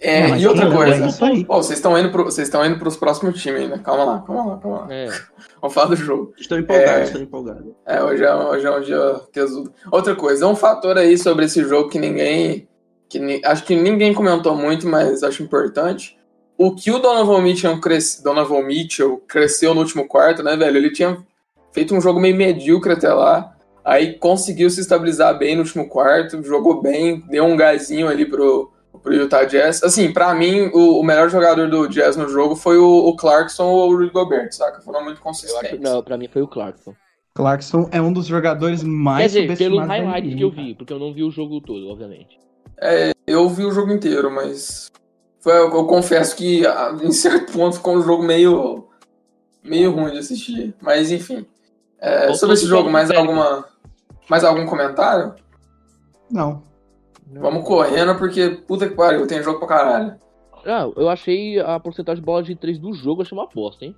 é, 0.01 0.29
Não, 0.29 0.37
e 0.39 0.47
outra 0.47 0.71
coisa. 0.71 1.07
Pô, 1.47 1.57
vocês 1.63 1.79
estão 1.79 1.99
indo, 1.99 2.11
pro, 2.11 2.25
vocês 2.25 2.49
estão 2.49 2.65
indo 2.65 2.79
pros 2.79 2.97
próximos 2.97 3.41
times 3.43 3.61
ainda. 3.63 3.79
Calma 3.79 4.05
lá, 4.05 4.21
calma 4.23 4.45
lá, 4.47 4.59
calma 4.59 4.81
lá. 4.81 4.95
É. 4.95 5.09
Vamos 5.61 5.75
falar 5.75 5.89
do 5.89 5.97
jogo. 5.97 6.33
Estou 6.39 6.59
empolgado, 6.59 7.01
É. 7.01 7.03
estou 7.03 7.21
empolgado. 7.21 7.77
É, 7.87 8.03
hoje 8.03 8.25
é, 8.25 8.35
hoje 8.35 8.67
é 8.67 8.71
um 8.71 8.81
dia 8.81 9.21
tesudo. 9.33 9.73
Outra 9.93 10.15
coisa, 10.17 10.47
um 10.47 10.57
fator 10.57 10.97
aí 10.97 11.19
sobre 11.19 11.45
esse 11.45 11.63
jogo 11.63 11.91
que 11.91 11.99
ninguém. 11.99 12.67
Que, 13.09 13.43
acho 13.45 13.65
que 13.65 13.77
ninguém 13.77 14.15
comentou 14.15 14.57
muito, 14.57 14.89
mas 14.89 15.23
acho 15.23 15.43
importante. 15.43 16.19
O 16.57 16.75
que 16.75 16.91
o 16.91 16.99
Donovan 16.99 17.43
Mitchell, 17.43 17.81
cres, 17.81 18.21
Donovan 18.23 18.63
Mitchell 18.63 19.23
cresceu 19.27 19.75
no 19.75 19.81
último 19.81 20.07
quarto, 20.07 20.43
né, 20.43 20.57
velho? 20.57 20.77
Ele 20.77 20.93
tinha 20.93 21.19
feito 21.73 21.95
um 21.95 22.01
jogo 22.01 22.21
meio 22.21 22.37
medíocre 22.37 22.93
até 22.93 23.13
lá. 23.13 23.55
Aí 23.85 24.15
conseguiu 24.15 24.71
se 24.71 24.81
estabilizar 24.81 25.37
bem 25.37 25.57
no 25.57 25.63
último 25.63 25.89
quarto, 25.89 26.43
jogou 26.43 26.81
bem, 26.81 27.21
deu 27.29 27.45
um 27.45 27.57
gásinho 27.57 28.09
ali 28.09 28.25
pro, 28.25 28.73
pro 29.03 29.13
Utah 29.13 29.45
Jazz. 29.45 29.83
Assim, 29.83 30.13
pra 30.13 30.33
mim, 30.33 30.71
o, 30.73 31.01
o 31.01 31.03
melhor 31.03 31.29
jogador 31.29 31.69
do 31.69 31.87
Jazz 31.89 32.17
no 32.17 32.29
jogo 32.29 32.57
foi 32.57 32.79
o, 32.79 33.09
o 33.09 33.17
Clarkson 33.17 33.65
ou 33.65 33.91
o 33.91 33.97
Rudy 33.97 34.11
Gobert, 34.11 34.53
saca? 34.53 34.81
Foram 34.81 35.05
muito 35.05 35.21
consistentes. 35.21 35.81
não, 35.81 36.03
pra 36.03 36.17
mim 36.17 36.29
foi 36.29 36.41
o 36.41 36.49
Clarkson. 36.49 36.95
Clarkson 37.35 37.89
é 37.91 38.01
um 38.01 38.13
dos 38.13 38.27
jogadores 38.27 38.81
Quer 38.81 38.89
mais 38.89 39.33
dizer, 39.33 39.57
pelos 39.59 39.85
highlights 39.85 40.35
que 40.35 40.43
eu 40.43 40.51
vi, 40.51 40.75
porque 40.75 40.93
eu 40.93 41.01
não 41.01 41.13
vi 41.13 41.25
o 41.25 41.31
jogo 41.31 41.61
todo, 41.61 41.89
obviamente. 41.89 42.39
Eu 43.27 43.49
vi 43.49 43.65
o 43.65 43.73
jogo 43.73 43.93
inteiro, 43.93 44.31
mas 44.31 44.91
foi, 45.45 45.53
eu, 45.53 45.71
eu 45.71 45.85
confesso 45.85 46.35
que 46.35 46.63
em 47.03 47.13
certo 47.13 47.53
ponto 47.53 47.77
ficou 47.77 47.97
um 47.97 48.01
jogo 48.01 48.23
meio 48.23 48.89
meio 49.63 49.93
ruim 49.93 50.13
de 50.13 50.19
assistir. 50.19 50.75
Mas 50.81 51.13
enfim. 51.13 51.47
É, 51.99 52.33
sobre 52.33 52.55
esse 52.55 52.65
jogo, 52.65 52.91
mais 52.91 53.11
alguma 53.11 53.67
mais 54.27 54.43
algum 54.43 54.65
comentário? 54.65 55.35
Não. 56.31 56.63
Vamos 57.27 57.67
correndo 57.67 58.17
porque 58.17 58.63
puta 58.67 58.89
que 58.89 58.95
pariu, 58.95 59.27
tem 59.27 59.43
jogo 59.43 59.59
pra 59.59 59.69
caralho. 59.69 60.15
Ah, 60.65 60.91
eu 60.97 61.11
achei 61.11 61.61
a 61.61 61.79
porcentagem 61.79 62.23
de 62.23 62.27
bola 62.27 62.43
de 62.43 62.57
3 62.57 62.79
do 62.79 62.95
jogo, 62.95 63.21
eu 63.21 63.27
achei 63.27 63.37
uma 63.37 63.47
bosta, 63.47 63.85
hein? 63.85 63.95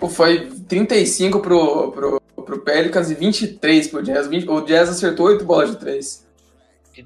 Pô, 0.00 0.08
foi 0.08 0.50
35 0.68 1.38
pro, 1.38 1.92
pro, 1.92 2.20
pro 2.44 2.60
Pelicans 2.62 3.08
e 3.08 3.14
23 3.14 3.86
pro 3.86 4.02
Jazz. 4.02 4.26
20 4.26 4.50
o 4.50 4.60
Jazz 4.62 4.88
acertou 4.88 5.26
8 5.26 5.44
bolas 5.44 5.70
de 5.70 5.76
3. 5.76 6.26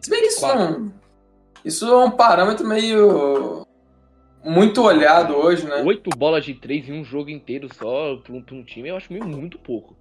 Se 0.01 0.11
bem 0.11 0.23
que 0.23 0.29
isso 0.29 0.47
não. 0.47 0.91
Isso 1.65 1.87
é 1.87 2.05
um 2.05 2.11
parâmetro 2.11 2.67
meio. 2.67 3.67
muito 4.45 4.83
olhado 4.83 5.35
hoje, 5.35 5.67
né? 5.67 5.83
8 5.83 6.11
bolas 6.17 6.45
de 6.45 6.55
3 6.55 6.89
em 6.89 7.01
um 7.01 7.05
jogo 7.05 7.31
inteiro 7.31 7.69
só 7.75 8.17
pra 8.17 8.33
um, 8.33 8.43
pra 8.43 8.55
um 8.55 8.65
time, 8.65 8.89
eu 8.89 8.97
acho 8.97 9.13
meio 9.13 9.27
muito 9.27 9.59
pouco. 9.59 9.97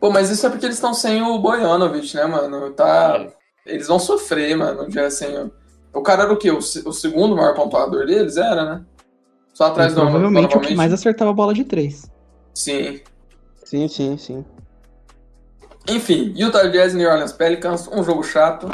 Pô, 0.00 0.10
mas 0.10 0.30
isso 0.30 0.46
é 0.46 0.50
porque 0.50 0.64
eles 0.64 0.76
estão 0.76 0.94
sem 0.94 1.22
o 1.22 1.38
Bojanovic, 1.38 2.16
né, 2.16 2.24
mano? 2.24 2.70
Tá. 2.72 3.26
Eles 3.66 3.86
vão 3.86 3.98
sofrer, 3.98 4.56
mano, 4.56 4.84
o 4.84 4.88
Jazz 4.88 5.14
sem 5.14 5.36
o. 5.36 5.52
O 5.92 6.02
cara 6.02 6.22
era 6.22 6.32
o 6.32 6.36
quê? 6.36 6.50
O, 6.50 6.58
o 6.58 6.92
segundo 6.92 7.36
maior 7.36 7.54
pontuador 7.54 8.06
deles? 8.06 8.36
Era, 8.36 8.64
né? 8.64 8.84
Só 9.52 9.64
atrás 9.64 9.92
do 9.92 10.00
Provavelmente 10.00 10.56
o 10.56 10.60
que 10.60 10.74
mais 10.74 10.92
acertava 10.92 11.30
a 11.30 11.34
bola 11.34 11.52
de 11.52 11.64
três. 11.64 12.10
Sim. 12.54 13.00
Sim, 13.64 13.88
sim, 13.88 14.16
sim. 14.16 14.44
Enfim, 15.88 16.32
Utah 16.36 16.66
Jazz 16.68 16.94
e 16.94 16.96
New 16.96 17.10
Orleans 17.10 17.32
Pelicans, 17.32 17.88
um 17.88 18.02
jogo 18.02 18.22
chato. 18.22 18.68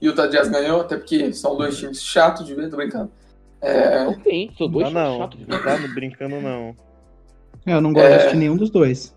Utah 0.00 0.26
Jazz 0.26 0.48
ganhou, 0.48 0.80
até 0.80 0.96
porque 0.96 1.32
são 1.32 1.56
dois 1.56 1.78
times 1.78 2.02
chatos 2.02 2.46
de 2.46 2.54
ver, 2.54 2.70
tô 2.70 2.76
brincando. 2.76 3.10
É, 3.60 4.04
Não 4.04 4.18
tem, 4.20 4.50
são 4.56 4.68
dois 4.68 4.86
Ah, 4.88 4.90
não. 4.90 5.18
chatos 5.18 5.38
de 5.38 5.48
Não 5.48 5.58
ver. 5.58 5.64
tá 5.64 5.76
brincando, 5.94 6.40
não. 6.40 6.74
Eu 7.66 7.80
não 7.80 7.92
gosto 7.92 8.06
É. 8.06 8.08
de 8.10 8.14
assistir 8.16 8.36
nenhum 8.38 8.56
dos 8.56 8.70
dois. 8.70 9.14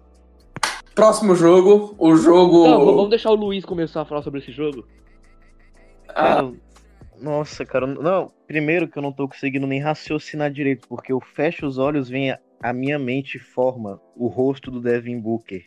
próximo 0.94 1.36
jogo, 1.36 1.96
o 1.98 2.16
jogo. 2.16 2.68
Não, 2.68 2.86
vamos 2.86 3.10
deixar 3.10 3.32
o 3.32 3.36
Luiz 3.36 3.64
começar 3.66 4.02
a 4.02 4.06
falar 4.06 4.22
sobre 4.22 4.40
esse 4.42 4.52
jogo. 4.52 4.86
Ah, 6.10 6.14
Cara, 6.36 6.52
nossa, 7.20 7.66
cara. 7.66 7.88
Não, 7.88 8.32
primeiro 8.46 8.88
que 8.88 8.98
eu 8.98 9.02
não 9.02 9.12
tô 9.12 9.28
conseguindo 9.28 9.66
nem 9.66 9.80
raciocinar 9.80 10.52
direito, 10.52 10.88
porque 10.88 11.12
eu 11.12 11.20
fecho 11.20 11.66
os 11.66 11.78
olhos, 11.78 12.10
vem 12.10 12.32
a, 12.32 12.40
a 12.62 12.72
minha 12.74 13.00
mente 13.00 13.40
forma 13.40 14.00
o 14.16 14.28
rosto 14.28 14.70
do 14.70 14.80
Devin 14.82 15.20
Booker. 15.20 15.64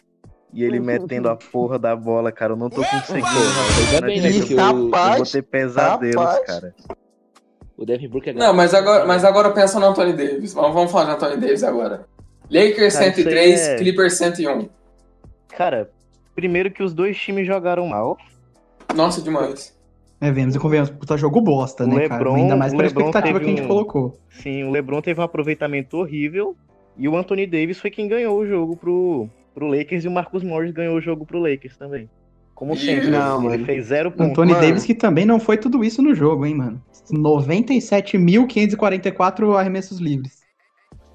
E 0.56 0.64
ele 0.64 0.80
metendo 0.80 1.28
a 1.28 1.36
porra 1.36 1.78
da 1.78 1.94
bola, 1.94 2.32
cara. 2.32 2.54
Eu 2.54 2.56
não 2.56 2.70
tô 2.70 2.82
conseguindo. 2.82 3.26
Bem, 4.06 4.22
né? 4.22 4.30
Eu 4.30 4.58
eu 4.58 5.16
vou 5.18 5.26
ter 5.26 5.42
pesadelos, 5.42 6.16
rapaz. 6.16 6.46
cara. 6.46 6.75
o 7.76 7.84
Devin 7.84 8.08
Booker 8.08 8.34
é 8.34 8.38
Não, 8.38 8.54
mas 8.54 8.72
agora, 8.72 9.04
mas 9.04 9.22
agora 9.22 9.50
pensa 9.50 9.78
no 9.78 9.84
Anthony 9.84 10.14
Davis. 10.14 10.54
Vamos, 10.54 10.72
vamos 10.72 10.90
falar 10.90 11.04
de 11.04 11.10
Anthony 11.12 11.36
Davis 11.42 11.62
agora. 11.62 12.06
Lakers 12.50 12.94
Cara, 12.94 13.08
isso 13.08 13.18
aí 13.18 13.25
103, 13.25 13.60
é- 13.60 13.76
Clippers 13.76 14.14
101. 14.14 14.68
Cara, 15.54 15.90
primeiro 16.34 16.70
que 16.70 16.82
os 16.82 16.94
dois 16.94 17.18
times 17.18 17.46
jogaram 17.46 17.86
mal. 17.88 18.16
Nossa, 18.94 19.20
demais. 19.20 19.76
É, 20.22 20.32
vemos 20.32 20.54
e 20.54 20.58
convenhamos, 20.58 20.88
puta 20.88 21.18
jogo 21.18 21.38
bosta, 21.42 21.84
O 21.84 21.86
né, 21.86 22.08
cara? 22.08 22.14
LeBron- 22.14 22.36
Ainda 22.36 22.56
mais 22.56 22.72
pela 22.72 22.84
LeBron 22.84 23.00
expectativa 23.08 23.38
que 23.40 23.44
a 23.44 23.48
gente 23.48 23.62
um- 23.62 23.68
colocou. 23.68 24.18
Sim, 24.30 24.64
o 24.64 24.70
LeBron 24.70 25.02
teve 25.02 25.20
um 25.20 25.25
aproveitamento 25.25 25.98
horrível 25.98 26.56
e 26.96 27.06
o 27.06 27.14
Anthony 27.14 27.46
Davis 27.46 27.78
foi 27.78 27.90
quem 27.90 28.08
ganhou 28.08 28.38
o 28.38 28.46
jogo 28.46 28.75
pro, 28.75 29.28
pro 29.56 29.66
Lakers 29.68 30.04
e 30.04 30.08
o 30.08 30.10
Marcus 30.10 30.42
Morris 30.42 30.70
ganhou 30.70 30.96
o 30.96 31.00
jogo 31.00 31.25
pro 31.25 31.38
Lakers 31.40 31.78
também. 31.78 32.10
Como 32.54 32.76
sempre, 32.76 33.08
não, 33.10 33.38
ele 33.40 33.48
mano. 33.48 33.64
fez 33.64 33.86
zero 33.86 34.10
pontos. 34.10 34.32
Anthony 34.32 34.52
mano. 34.52 34.66
Davis 34.66 34.84
que 34.84 34.94
também 34.94 35.25
não 35.25 35.40
foi 35.40 35.56
tudo 35.56 35.82
isso 35.82 36.02
no 36.02 36.14
jogo, 36.14 36.44
hein, 36.44 36.54
mano. 36.54 36.82
97.544 37.10 39.56
arremessos 39.58 39.98
livres. 39.98 40.44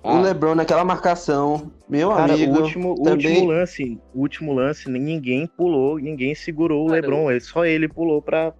Ah. 0.03 0.15
O 0.15 0.21
LeBron 0.21 0.55
naquela 0.55 0.83
marcação, 0.83 1.71
meu 1.87 2.09
Cara, 2.09 2.33
amigo. 2.33 2.55
o 2.57 2.61
último, 2.63 2.93
o 2.93 3.03
também- 3.03 3.27
último 3.33 3.47
lance, 3.51 3.99
o 4.13 4.19
último 4.21 4.51
lance, 4.53 4.89
ninguém 4.89 5.45
pulou, 5.45 5.99
ninguém 5.99 6.33
segurou 6.33 6.85
o 6.85 6.87
Cara, 6.89 7.01
LeBron, 7.01 7.29
ele- 7.29 7.39
só 7.39 7.63
ele 7.65 7.87
pulou 7.87 8.19
pra. 8.21 8.51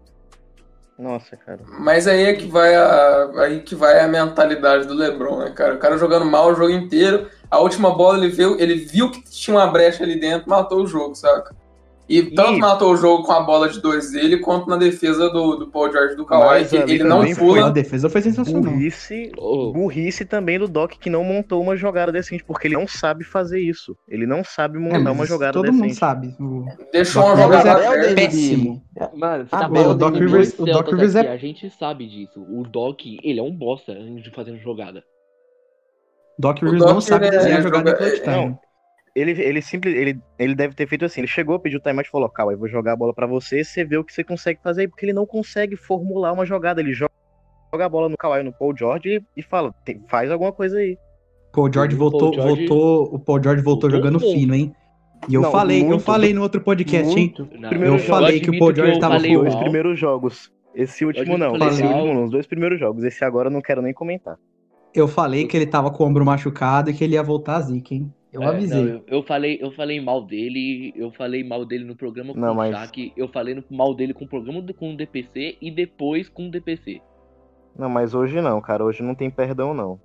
Nossa, 1.00 1.36
cara. 1.36 1.62
Mas 1.80 2.06
aí 2.08 2.26
é 2.26 2.34
que 2.36 2.46
vai 2.48 2.76
a, 2.76 3.32
aí 3.40 3.62
que 3.62 3.74
vai 3.74 4.00
a 4.04 4.08
mentalidade 4.08 4.86
do 4.88 4.94
LeBron, 4.94 5.40
né, 5.40 5.50
cara? 5.52 5.74
O 5.74 5.80
cara 5.80 5.98
jogando 5.98 6.26
mal 6.26 6.52
o 6.52 6.56
jogo 6.56 6.70
inteiro. 6.72 7.28
A 7.52 7.60
última 7.60 7.94
bola 7.94 8.18
ele 8.18 8.30
viu, 8.30 8.58
ele 8.60 8.76
viu 8.76 9.12
que 9.12 9.22
tinha 9.30 9.58
uma 9.58 9.68
brecha 9.68 10.04
ali 10.04 10.18
dentro, 10.20 10.50
matou 10.50 10.82
o 10.82 10.88
jogo, 10.88 11.14
saca? 11.16 11.54
E 12.10 12.24
tanto 12.24 12.54
E- 12.56 12.60
matou 12.60 12.92
o 12.92 12.98
jogo 12.98 13.24
com 13.24 13.32
a 13.32 13.40
bola 13.42 13.70
de 13.70 13.80
dois 13.80 14.12
dele, 14.12 14.38
quanto 14.40 14.68
na 14.70 14.76
defesa 14.76 15.30
do, 15.30 15.56
do 15.56 15.68
Paul 15.68 15.90
George 15.92 16.16
do 16.16 16.26
Kawhi, 16.26 16.66
que 16.66 16.76
ele 16.76 17.04
não 17.06 17.20
também 17.20 17.32
A 17.32 17.36
pula. 17.38 17.72
defesa 17.72 18.10
foi 18.10 18.22
sensacional. 18.22 18.64
Burrice, 18.74 19.32
burrice 19.38 20.26
também 20.26 20.60
do 20.60 20.68
Doc 20.68 20.92
que 21.00 21.10
não 21.10 21.24
montou 21.24 21.62
uma 21.62 21.78
jogada 21.78 22.12
decente, 22.12 22.44
porque 22.44 22.68
ele 22.68 22.74
não 22.76 22.86
sabe 22.86 23.24
fazer 23.24 23.62
isso. 23.62 23.96
Ele 24.10 24.26
não 24.26 24.44
sabe 24.44 24.78
montar 24.78 25.10
É, 25.10 25.12
uma 25.14 25.26
jogada 25.26 25.54
todo 25.54 25.64
decente. 25.64 25.82
mundo 25.84 25.94
sabe. 25.94 26.36
O 26.38 26.66
Deixou 26.92 27.22
Doc 27.24 27.36
uma 27.36 27.44
jogada 27.58 27.82
é 27.96 28.14
péssimo. 28.14 28.84
Mano, 29.16 29.44
você 29.46 29.56
Ah, 29.56 29.70
tá 29.70 29.90
o 29.90 29.94
Doc 29.94 30.16
Rivers- 30.16 30.60
o 30.60 30.66
Doc 30.66 30.88
Rivers 30.90 31.16
é- 31.16 31.30
A 31.32 31.38
gente 31.38 31.70
sabe 31.70 32.08
disso. 32.08 32.42
O 32.50 32.64
Doc, 32.64 33.00
ele 33.06 33.40
é 33.40 33.44
um 33.44 33.56
bosta 33.56 33.94
de 33.94 34.30
fazendo 34.32 34.58
jogada. 34.60 35.02
Doc 36.42 36.62
O 36.62 36.66
Rivers 36.66 36.84
não 36.84 37.00
sabe 37.02 37.28
ele 37.28 37.36
é- 37.36 37.40
desenhar 37.40 37.62
jogada 37.62 37.92
em 37.92 37.96
clutch 37.96 38.22
time. 38.22 38.36
Não. 38.36 38.60
Ele, 39.14 39.32
ele 39.42 39.62
simples, 39.62 39.94
ele, 39.96 40.20
ele 40.40 40.56
deve 40.56 40.74
ter 40.74 40.88
feito 40.88 41.04
assim. 41.06 41.20
Ele 41.22 41.28
chegou, 41.28 41.60
pediu 41.60 41.80
timeout 41.82 42.08
e 42.08 42.12
falou: 42.12 42.30
Calma, 42.30 42.54
eu 42.54 42.58
vou 42.58 42.68
jogar 42.70 42.94
a 42.94 42.96
bola 42.96 43.14
pra 43.14 43.28
você, 43.28 43.64
você 43.64 43.84
vê 43.84 43.98
o 43.98 44.04
que 44.06 44.14
você 44.14 44.24
consegue 44.24 44.60
fazer, 44.64 44.88
porque 44.88 45.06
ele 45.06 45.14
não 45.14 45.26
consegue 45.26 45.76
formular 45.76 46.32
uma 46.32 46.46
jogada. 46.46 46.80
Ele 46.82 46.94
joga, 46.94 47.12
joga 47.74 47.86
a 47.86 47.90
bola 47.90 48.08
no 48.10 48.16
Kawhi, 48.18 48.42
no 48.44 48.54
Paul 48.54 48.74
George 48.78 49.10
e, 49.36 49.40
e 49.40 49.44
fala: 49.44 49.74
"Tem- 49.84 50.02
faz 50.08 50.32
alguma 50.32 50.52
coisa 50.54 50.78
aí. 50.78 50.98
Paul 51.54 51.70
George 51.74 51.96
O 51.96 52.00
Paul 52.00 52.10
voltou, 52.12 52.34
George- 52.34 52.68
voltou, 52.68 53.16
o 53.16 53.20
Paul 53.20 53.44
George 53.44 53.62
voltou 53.64 53.90
voltou 53.90 53.92
jogando 53.92 54.20
fino, 54.22 54.56
hein? 54.56 54.74
E 55.28 55.34
eu 55.36 55.42
Não, 55.42 55.52
falei, 55.52 55.82
eu 55.82 55.88
muito, 55.88 56.04
falei 56.04 56.34
no 56.34 56.42
outro 56.42 56.62
podcast, 56.62 57.10
hein? 57.12 57.34
Muito. 57.38 57.60
Não, 57.60 57.70
Primeiro 57.70 57.96
Eu 57.96 58.00
jogo, 58.00 58.10
falei 58.10 58.40
que 58.40 58.50
o 58.50 58.58
Paul 58.58 58.74
George 58.74 58.94
eu 58.94 59.00
tava 59.00 59.16
falei 59.16 59.36
Os 59.38 59.56
primeiros 59.56 60.00
jogos. 60.00 60.50
Esse 60.74 61.04
último 61.06 61.38
não. 61.38 61.54
eu 61.54 61.68
Esse 61.68 61.82
falei 61.82 61.96
último 61.98 62.14
não. 62.14 62.24
Os 62.24 62.32
dois 62.32 62.48
primeiros 62.48 62.80
jogos. 62.80 63.04
Esse 63.04 63.26
agora 63.26 63.50
eu 63.50 63.52
não 63.52 63.62
quero 63.62 63.82
nem 63.82 63.94
comentar. 63.94 64.38
Eu 64.94 65.08
falei 65.08 65.48
que 65.48 65.56
ele 65.56 65.66
tava 65.66 65.90
com 65.92 66.04
o 66.04 66.08
ombro 66.08 66.26
machucado 66.26 66.90
e 66.90 66.94
que 66.94 67.04
ele 67.04 67.14
ia 67.16 67.24
voltar 67.24 67.58
a 67.58 67.62
zica, 67.62 67.94
hein? 67.94 68.14
Eu 68.32 68.44
É, 68.44 68.48
avisei. 68.48 68.82
não, 68.82 68.88
eu, 68.90 69.04
eu 69.08 69.24
falei, 69.24 69.60
eu 69.62 69.72
falei 69.72 70.00
mal 70.02 70.26
dele, 70.26 70.94
eu 70.96 71.12
falei 71.12 71.44
mal 71.44 71.66
dele 71.66 71.84
no 71.84 71.96
programa 71.96 72.34
com 72.34 72.40
Não, 72.40 72.54
o 72.54 72.56
mas- 72.56 72.76
Shaq, 72.76 73.12
eu 73.18 73.28
falei 73.28 73.62
mal 73.70 73.94
dele 73.94 74.14
com 74.14 74.24
o 74.26 74.28
programa 74.28 74.62
do- 74.62 74.74
com 74.74 74.94
o 74.94 74.98
DPC 74.98 75.58
e 75.62 75.70
depois 75.70 76.30
com 76.30 76.48
o 76.48 76.52
DPC. 76.52 77.02
Não, 77.78 77.90
mas 77.90 78.14
hoje 78.14 78.40
não, 78.42 78.60
cara. 78.62 78.84
Hoje 78.86 79.02
não 79.04 79.16
tem 79.16 79.30
perdão, 79.30 79.74
não. 79.74 80.00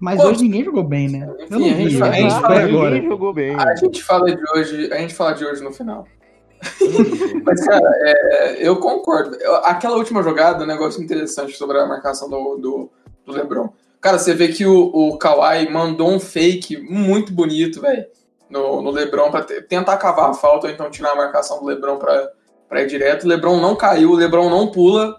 Mas 0.00 0.20
Pô, 0.20 0.28
hoje 0.28 0.42
ninguém 0.42 0.64
jogou 0.64 0.84
bem, 0.84 1.08
né? 1.08 1.26
Eu 1.50 1.58
não 1.58 1.66
enfim, 1.66 1.70
a 1.70 1.76
gente 1.76 1.88
vi, 1.90 1.96
vai- 1.96 2.08
a 2.10 2.12
gente 2.14 2.40
vai- 2.42 2.62
agora. 2.64 2.90
Ninguém 2.94 3.08
jogou 3.10 3.32
bem. 3.32 3.54
A 3.54 3.74
gente 3.76 4.02
fala 4.02 4.34
de 4.34 4.42
hoje, 4.54 4.92
a 4.92 4.98
gente 4.98 5.14
fala 5.14 5.32
de 5.32 5.44
hoje 5.44 5.62
no 5.62 5.72
final. 5.72 6.04
Eu 6.80 6.88
não. 6.92 7.40
Mas, 7.44 7.64
cara, 7.66 7.90
é, 8.04 8.66
eu 8.68 8.76
concordo. 8.80 9.36
Eu- 9.36 9.56
aquela 9.66 9.96
última 9.96 10.22
jogada, 10.22 10.64
um 10.64 10.66
negócio 10.66 11.02
interessante 11.02 11.54
sobre 11.56 11.78
a 11.78 11.86
marcação 11.86 12.28
do, 12.28 12.56
do, 12.56 12.90
do 13.26 13.32
LeBron. 13.32 13.68
Cara, 14.04 14.18
você 14.18 14.34
vê 14.34 14.48
que 14.48 14.66
o, 14.66 14.90
o 14.92 15.16
Kawhi 15.16 15.66
mandou 15.70 16.10
um 16.10 16.20
fake 16.20 16.76
muito 16.76 17.32
bonito, 17.32 17.80
velho, 17.80 18.04
no, 18.50 18.82
no 18.82 18.90
LeBron 18.90 19.30
pra 19.30 19.40
te- 19.40 19.62
tentar 19.62 19.96
cavar 19.96 20.28
a 20.28 20.34
falta 20.34 20.66
ou 20.66 20.72
então 20.74 20.90
tirar 20.90 21.12
a 21.12 21.16
marcação 21.16 21.58
do 21.58 21.64
LeBron 21.64 21.96
pra, 21.96 22.28
pra 22.68 22.82
ir 22.82 22.86
direto. 22.86 23.24
O 23.24 23.28
LeBron 23.28 23.58
não 23.62 23.74
caiu, 23.74 24.10
o 24.10 24.14
LeBron 24.14 24.50
não 24.50 24.70
pula, 24.70 25.16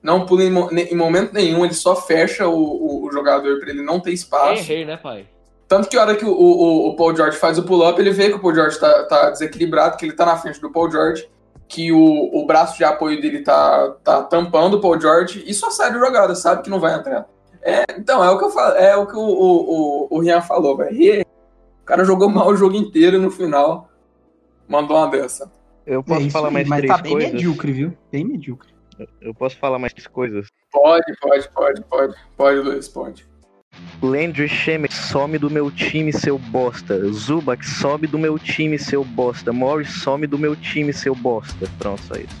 não 0.00 0.24
pula 0.24 0.44
em, 0.44 0.52
em 0.52 0.94
momento 0.94 1.32
nenhum, 1.34 1.64
ele 1.64 1.74
só 1.74 1.96
fecha 1.96 2.46
o, 2.46 2.54
o, 2.56 3.06
o 3.08 3.12
jogador 3.12 3.58
pra 3.58 3.70
ele 3.70 3.82
não 3.82 3.98
ter 3.98 4.12
espaço. 4.12 4.60
Errei, 4.60 4.84
né, 4.84 4.96
pai? 4.96 5.26
Tanto 5.66 5.88
que 5.88 5.96
a 5.96 6.02
hora 6.02 6.14
que 6.14 6.24
o, 6.24 6.30
o, 6.30 6.90
o 6.90 6.94
Paul 6.94 7.16
George 7.16 7.36
faz 7.38 7.58
o 7.58 7.64
pull-up, 7.64 8.00
ele 8.00 8.12
vê 8.12 8.28
que 8.28 8.36
o 8.36 8.40
Paul 8.40 8.54
George 8.54 8.78
tá, 8.78 9.02
tá 9.06 9.30
desequilibrado, 9.30 9.96
que 9.96 10.04
ele 10.04 10.12
tá 10.14 10.24
na 10.24 10.36
frente 10.36 10.60
do 10.60 10.70
Paul 10.70 10.88
George, 10.88 11.28
que 11.66 11.90
o, 11.90 12.30
o 12.32 12.46
braço 12.46 12.78
de 12.78 12.84
apoio 12.84 13.20
dele 13.20 13.40
tá, 13.42 13.96
tá 14.04 14.22
tampando 14.22 14.74
o 14.74 14.80
Paul 14.80 15.00
George 15.00 15.42
e 15.44 15.52
só 15.52 15.70
sai 15.70 15.92
da 15.92 15.98
jogada, 15.98 16.36
sabe 16.36 16.62
que 16.62 16.70
não 16.70 16.78
vai 16.78 16.94
entrar. 16.94 17.26
É, 17.62 17.84
então, 17.98 18.22
é 18.22 18.30
o 18.30 18.38
que 18.38 18.44
eu 18.44 18.50
falo, 18.50 18.74
é 18.76 18.96
o 18.96 19.06
que 19.06 19.16
o, 19.16 19.20
o, 19.20 20.06
o, 20.12 20.16
o 20.16 20.20
Rian 20.20 20.40
falou, 20.40 20.76
velho. 20.76 21.22
O 21.82 21.84
cara 21.84 22.04
jogou 22.04 22.28
mal 22.28 22.48
o 22.48 22.56
jogo 22.56 22.76
inteiro 22.76 23.16
e 23.16 23.20
no 23.20 23.30
final 23.30 23.88
mandou 24.68 24.96
uma 24.96 25.06
dessa. 25.08 25.50
Eu 25.86 26.00
É 26.00 26.02
posso 26.02 26.20
isso 26.22 26.30
falar 26.30 26.50
mais 26.50 26.68
mas 26.68 26.80
três 26.80 26.94
tá 26.96 27.02
bem 27.02 27.12
coisas? 27.12 27.32
medíocre, 27.32 27.72
viu? 27.72 27.96
Bem 28.12 28.24
medíocre. 28.24 28.68
Eu 29.20 29.32
posso 29.34 29.56
falar 29.56 29.78
mais 29.78 29.92
três 29.92 30.06
coisas? 30.06 30.48
Pode, 30.70 31.16
pode, 31.20 31.48
pode, 31.50 31.82
pode. 31.84 32.14
Pode, 32.36 32.58
Luiz, 32.60 32.88
pode. 32.88 33.26
Landry 34.02 34.48
Shemet, 34.48 34.92
some 34.92 35.38
do 35.38 35.48
meu 35.50 35.70
time, 35.70 36.12
seu 36.12 36.38
bosta. 36.38 37.00
Zubac, 37.12 37.64
sobe 37.66 38.06
do 38.06 38.18
meu 38.18 38.38
time, 38.38 38.78
seu 38.78 39.04
bosta. 39.04 39.52
Morris, 39.52 40.02
some 40.02 40.26
do 40.26 40.38
meu 40.38 40.54
time, 40.56 40.92
seu 40.92 41.14
bosta. 41.14 41.66
Pronto, 41.78 42.02
só 42.02 42.14
isso. 42.14 42.36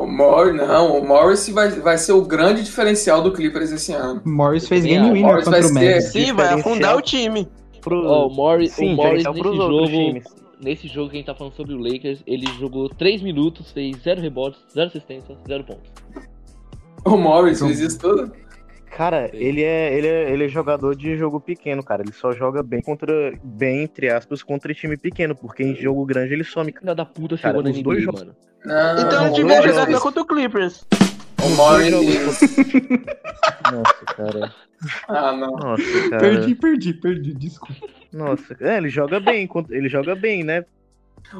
O 0.00 0.06
Morris, 0.06 0.54
não, 0.56 0.98
o 0.98 1.06
Morris 1.06 1.46
vai, 1.50 1.68
vai 1.68 1.98
ser 1.98 2.12
o 2.12 2.22
grande 2.24 2.62
diferencial 2.62 3.20
do 3.22 3.32
Clippers 3.32 3.70
esse 3.70 3.92
ano. 3.92 4.22
Morris 4.24 4.66
fez 4.66 4.82
game 4.82 5.10
winner 5.12 5.26
Morris 5.26 5.44
contra 5.44 5.60
vai 5.60 5.70
o 5.70 5.72
ser- 5.74 5.74
Magic. 5.74 6.02
Sim, 6.10 6.32
vai 6.32 6.54
afundar 6.54 6.96
o 6.96 7.02
time. 7.02 7.46
Pro... 7.82 8.06
Ó, 8.06 8.26
o 8.28 8.30
Morris, 8.30 8.72
Sim, 8.72 8.94
o 8.94 8.96
Morris 8.96 9.24
nesse 9.24 9.28
outros 9.28 9.56
jogo, 9.56 10.22
nesse 10.58 10.88
jogo 10.88 11.10
que 11.10 11.16
a 11.16 11.18
gente 11.18 11.26
tá 11.26 11.34
falando 11.34 11.52
sobre 11.54 11.74
o 11.74 11.78
Lakers, 11.78 12.22
ele 12.26 12.46
jogou 12.58 12.88
3 12.88 13.20
minutos, 13.20 13.72
fez 13.72 13.94
0 14.02 14.22
rebotes, 14.22 14.58
0 14.74 14.86
assistências, 14.88 15.36
0 15.46 15.64
pontos. 15.64 15.90
O 17.04 17.16
Morris 17.18 17.58
Então- 17.58 17.68
fez 17.68 17.80
isso 17.80 17.98
tudo. 17.98 18.32
Cara, 18.96 19.30
ele 19.32 19.62
é, 19.62 19.94
ele, 19.96 20.06
é, 20.06 20.30
ele 20.32 20.44
é 20.44 20.48
jogador 20.48 20.94
de 20.94 21.16
jogo 21.16 21.40
pequeno, 21.40 21.82
cara. 21.82 22.02
Ele 22.02 22.12
só 22.12 22.32
joga 22.32 22.62
bem 22.62 22.80
contra. 22.82 23.32
Bem, 23.42 23.82
entre 23.84 24.08
aspas, 24.10 24.42
contra 24.42 24.74
time 24.74 24.96
pequeno. 24.96 25.34
Porque 25.34 25.62
em 25.62 25.74
jogo 25.74 26.04
grande 26.04 26.32
ele 26.34 26.44
some. 26.44 26.72
Filha 26.72 26.94
da 26.94 27.04
puta 27.04 27.36
Cara, 27.38 27.54
chegou 27.54 27.62
na 27.62 27.70
NBA, 27.70 27.82
dois 27.82 28.02
jogos- 28.02 28.20
mano. 28.20 28.36
Não, 28.64 29.06
Então 29.06 29.26
ele 29.26 29.34
devia 29.36 29.62
jogar 29.62 29.90
só 29.92 30.00
contra 30.00 30.22
o 30.22 30.26
Clippers. 30.26 30.84
O 31.42 31.48
Morris. 31.56 31.90
Nossa, 33.72 34.04
cara. 34.16 34.52
Ah, 35.08 35.32
não. 35.32 35.52
Nossa, 35.52 35.82
cara. 36.10 36.20
Perdi, 36.20 36.54
perdi, 36.54 36.94
perdi, 36.94 37.34
desculpa. 37.34 37.74
Nossa, 38.12 38.56
é, 38.60 38.76
ele 38.78 38.88
joga 38.88 39.20
bem, 39.20 39.48
ele 39.70 39.88
joga 39.88 40.14
bem, 40.14 40.42
né? 40.42 40.64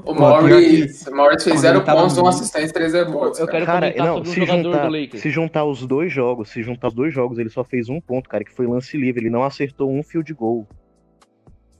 O 0.04 0.14
Morris, 0.14 1.06
o 1.06 1.16
Morris 1.16 1.42
fez 1.42 1.56
quando 1.56 1.62
zero 1.62 1.78
ele 1.78 1.84
tava 1.84 2.00
pontos, 2.02 2.16
no- 2.16 2.22
uma 2.22 2.30
assistência 2.30 2.70
e 2.70 2.72
três 2.72 2.92
rebotes. 2.92 3.40
Eu 3.40 3.46
cara. 3.46 3.58
quero 3.58 3.66
Cara, 3.66 3.86
comentar 3.92 4.06
não, 4.06 4.14
sobre 4.16 4.28
um 4.28 4.32
se 4.32 4.40
jogador 4.40 4.62
juntar, 4.62 4.86
do 4.86 4.92
Lakers. 4.92 5.22
se 5.22 5.30
juntar 5.30 5.64
os 5.64 5.86
dois 5.86 6.12
jogos, 6.12 6.48
se 6.50 6.62
juntar 6.62 6.88
os 6.88 6.94
dois 6.94 7.12
jogos, 7.14 7.38
ele 7.38 7.50
só 7.50 7.64
fez 7.64 7.88
um 7.88 8.00
ponto, 8.00 8.28
cara, 8.28 8.44
que 8.44 8.52
foi 8.52 8.66
lance 8.66 8.96
livre. 8.96 9.22
Ele 9.22 9.30
não 9.30 9.42
acertou 9.42 9.90
um 9.90 10.02
field 10.02 10.32
goal. 10.34 10.66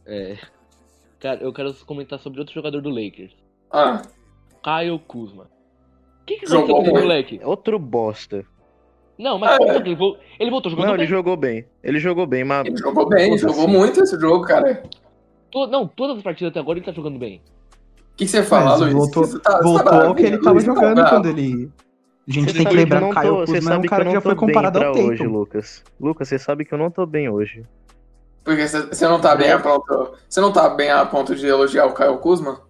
É. 0.07 0.37
Cara, 1.21 1.41
eu 1.43 1.53
quero 1.53 1.73
comentar 1.87 2.19
sobre 2.19 2.41
outro 2.41 2.55
jogador 2.55 2.81
do 2.81 2.89
Lakers. 2.91 3.33
Ah, 3.71 4.03
Kyle 4.63 4.99
Kuzma. 5.07 5.45
O 6.23 6.25
que 6.27 6.37
que 6.39 6.47
Jogou 6.47 6.65
aconteceu 6.65 6.75
com 6.77 6.83
esse 6.83 6.93
muito. 6.93 7.03
moleque? 7.05 7.41
Outro 7.45 7.79
bosta. 7.79 8.45
Não, 9.19 9.39
mas 9.39 9.53
É. 9.61 9.81
que 9.83 9.89
ele, 9.89 9.95
vol- 9.95 10.19
ele 10.39 10.51
voltou 10.51 10.71
jogando 10.71 10.87
Não, 10.87 10.95
ele 10.95 11.03
bem. 11.03 11.09
jogou 11.09 11.37
bem. 11.37 11.67
Ele 11.83 11.99
jogou 11.99 12.27
bem, 12.27 12.43
mas. 12.45 12.67
ele 12.67 12.77
jogou 12.77 13.09
bem, 13.09 13.29
ele 13.29 13.39
jogou 13.39 13.69
muito 13.69 14.01
esse 14.03 14.19
jogo, 14.19 14.45
cara. 14.47 14.83
Não, 15.55 15.87
todas 15.87 16.17
as 16.17 16.23
partidas 16.23 16.51
até 16.51 16.61
agora 16.61 16.79
ele 16.79 16.87
tá 16.87 16.93
jogando 16.93 17.19
bem. 17.19 17.43
O 18.21 18.23
que, 18.23 18.29
você 18.29 18.43
fala, 18.43 18.75
Luiz? 18.77 18.93
voltou 18.93 19.25
Você 19.25 19.39
tá- 19.39 19.61
voltou 19.63 19.85
tá 19.85 20.07
ao 20.07 20.15
que 20.15 20.23
ele 20.23 20.31
Luiz? 20.37 20.45
tava 20.45 20.59
tá 20.61 20.65
jogando 20.67 20.95
bravo. 20.97 21.11
quando 21.11 21.27
ele. 21.27 21.71
A 22.29 22.33
gente 22.33 22.53
Você 22.53 22.59
tem 22.59 22.67
que 22.67 22.75
lembrar 22.75 23.01
eu 23.01 23.05
que 23.07 23.11
o 23.11 23.15
Caio 23.15 23.35
Kuzma 23.47 23.75
é 23.75 23.79
um 23.79 23.81
que 23.81 23.89
cara 23.89 24.03
eu 24.03 24.07
que 24.09 24.13
já 24.13 24.21
foi 24.21 24.35
comparado 24.37 24.79
ao 24.85 24.93
hoje, 24.95 25.19
Tatum. 25.19 25.31
Lucas. 25.33 25.83
Lucas, 25.99 26.29
você 26.29 26.39
sabe 26.39 26.65
que 26.67 26.75
eu 26.75 26.79
não 26.79 26.91
tô 26.91 27.07
bem 27.07 27.29
hoje. 27.31 27.65
Porque 28.45 28.69
você 28.69 29.09
não 29.09 29.21
tá 29.21 29.35
bem 29.35 29.51
a 29.51 29.59
ponto. 29.59 30.13
Você 30.29 30.41
não 30.41 30.53
tá 30.53 30.69
bem 30.69 30.91
a 30.91 31.05
ponto 31.07 31.35
de 31.35 31.47
elogiar 31.47 31.87
o 31.87 31.93
Caio 31.95 32.19
Kuzma? 32.19 32.61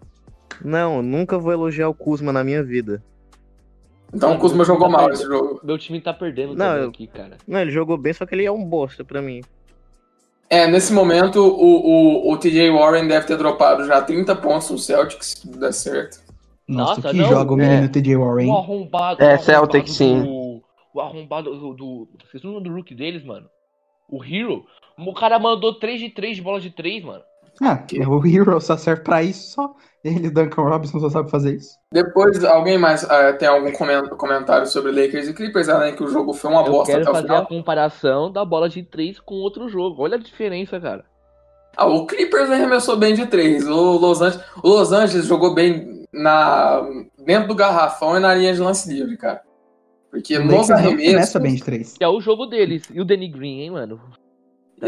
Não, 0.65 1.03
nunca 1.03 1.37
vou 1.39 1.53
elogiar 1.53 1.89
o 1.89 1.95
Kuzma 1.95 2.33
na 2.33 2.45
minha 2.45 2.63
vida. 2.63 3.03
Então 4.15 4.35
o 4.35 4.39
Kuzma 4.39 4.65
jogou 4.65 4.89
mal 4.89 5.11
esse 5.11 5.25
jogo. 5.25 5.61
Meu 5.65 5.77
time 5.79 6.01
tá 6.01 6.13
perdendo 6.15 6.55
Não, 6.55 6.67
também 6.67 6.83
eu- 6.83 6.89
aqui, 6.89 7.07
cara. 7.09 7.37
Não, 7.47 7.59
ele 7.61 7.71
jogou 7.71 7.97
bem, 7.99 8.13
só 8.13 8.25
que 8.25 8.35
ele 8.35 8.45
é 8.45 8.53
um 8.53 8.65
bosta 8.65 9.05
pra 9.05 9.21
mim. 9.21 9.41
É, 10.53 10.67
nesse 10.67 10.93
momento 10.93 11.37
o, 11.41 12.27
o, 12.29 12.33
o 12.33 12.37
TJ 12.37 12.71
Warren 12.71 13.07
deve 13.07 13.25
ter 13.27 13.37
dropado 13.37 13.87
já 13.87 14.03
30 14.03 14.35
pontos 14.37 14.69
no 14.69 14.79
Celtics, 14.79 15.29
se 15.29 15.43
tudo 15.43 15.61
der 15.61 15.73
certo. 15.73 16.19
Nossa, 16.67 16.97
Nossa, 16.97 17.11
que 17.11 17.17
não, 17.17 17.25
joga 17.29 17.53
o 17.53 17.57
menino 17.57 17.85
é. 17.85 17.89
TJ 17.89 18.17
Warren. 18.17 18.49
O 18.49 18.57
arrombado. 18.57 19.23
É, 19.23 19.27
o 19.27 19.29
arrombado 19.29 19.45
Celtic, 19.45 19.89
sim. 19.89 20.23
do- 20.23 20.63
O 20.93 21.01
arrombado 21.01 21.51
do. 21.57 21.75
do 21.75 22.09
o 22.43 22.47
nome 22.53 22.65
do 22.65 22.75
rookie 22.75 22.95
deles, 22.95 23.25
mano. 23.25 23.49
O 24.09 24.25
Hero. 24.25 24.65
O 24.99 25.15
cara 25.15 25.39
mandou 25.39 25.79
3 25.79 26.01
de 26.01 26.11
3 26.11 26.37
de 26.37 26.43
bola 26.43 26.61
de 26.61 26.71
3, 26.71 27.05
mano. 27.05 27.23
Ah, 27.61 27.85
o 28.09 28.27
Hero 28.27 28.61
só 28.61 28.77
serve 28.77 29.03
pra 29.03 29.23
isso 29.23 29.53
só. 29.55 29.75
Ele, 30.03 30.31
Duncan 30.31 30.63
Robinson, 30.63 30.99
só 30.99 31.11
sabe 31.11 31.31
fazer 31.31 31.57
isso. 31.57 31.77
Depois, 31.93 32.43
alguém 32.43 32.79
mais 32.79 33.05
ah, 33.05 33.35
tem 33.35 33.47
algum 33.47 33.71
comen- 33.71 34.09
comentário 34.17 34.67
sobre 34.67 34.91
Lakers 34.93 35.29
e 35.29 35.35
Clippers, 35.35 35.69
além 35.69 35.95
que 35.95 36.03
o 36.03 36.09
jogo 36.09 36.33
foi 36.33 36.51
uma 36.51 36.63
Eu 36.65 36.73
bosta 36.73 36.93
quero 36.93 37.03
até 37.03 37.11
o 37.11 37.15
fazer 37.15 37.27
final? 37.27 37.43
a 37.43 37.47
comparação 37.47 38.33
da 38.33 38.45
bola 38.45 38.67
de 38.69 38.83
três 38.83 39.21
com 39.21 39.35
outro 39.35 39.69
jogo. 39.69 40.03
Olha 40.03 40.17
a 40.17 40.21
diferença, 40.21 40.81
cara. 40.81 41.05
Ah, 41.77 41.87
o 41.87 42.07
Clippers 42.07 42.51
arremessou 42.51 42.97
bem 42.97 43.13
de 43.15 43.27
três. 43.27 43.69
O 43.69 43.99
Los 43.99 44.23
Angeles, 44.23 44.45
o 44.63 44.69
Los 44.69 44.91
Angeles 44.93 45.27
jogou 45.27 45.55
bem 45.55 46.05
na, 46.13 46.81
dentro 47.25 47.49
do 47.49 47.55
garrafão 47.55 48.17
e 48.17 48.21
na 48.21 48.35
linha 48.35 48.55
de 48.55 48.61
lance 48.61 48.91
livre, 48.91 49.19
cara. 49.19 49.43
Porque 50.11 50.37
O 50.39 50.45
nos 50.45 50.71
arremessos. 50.71 51.13
começa 51.13 51.39
bem 51.39 51.55
de 51.55 51.63
três. 51.63 51.95
É 52.01 52.09
o 52.09 52.21
jogo 52.21 52.47
deles. 52.47 52.85
E 52.93 53.01
o 53.01 53.05
Danny 53.05 53.29
Green, 53.29 53.61
hein, 53.61 53.71
mano? 53.71 54.01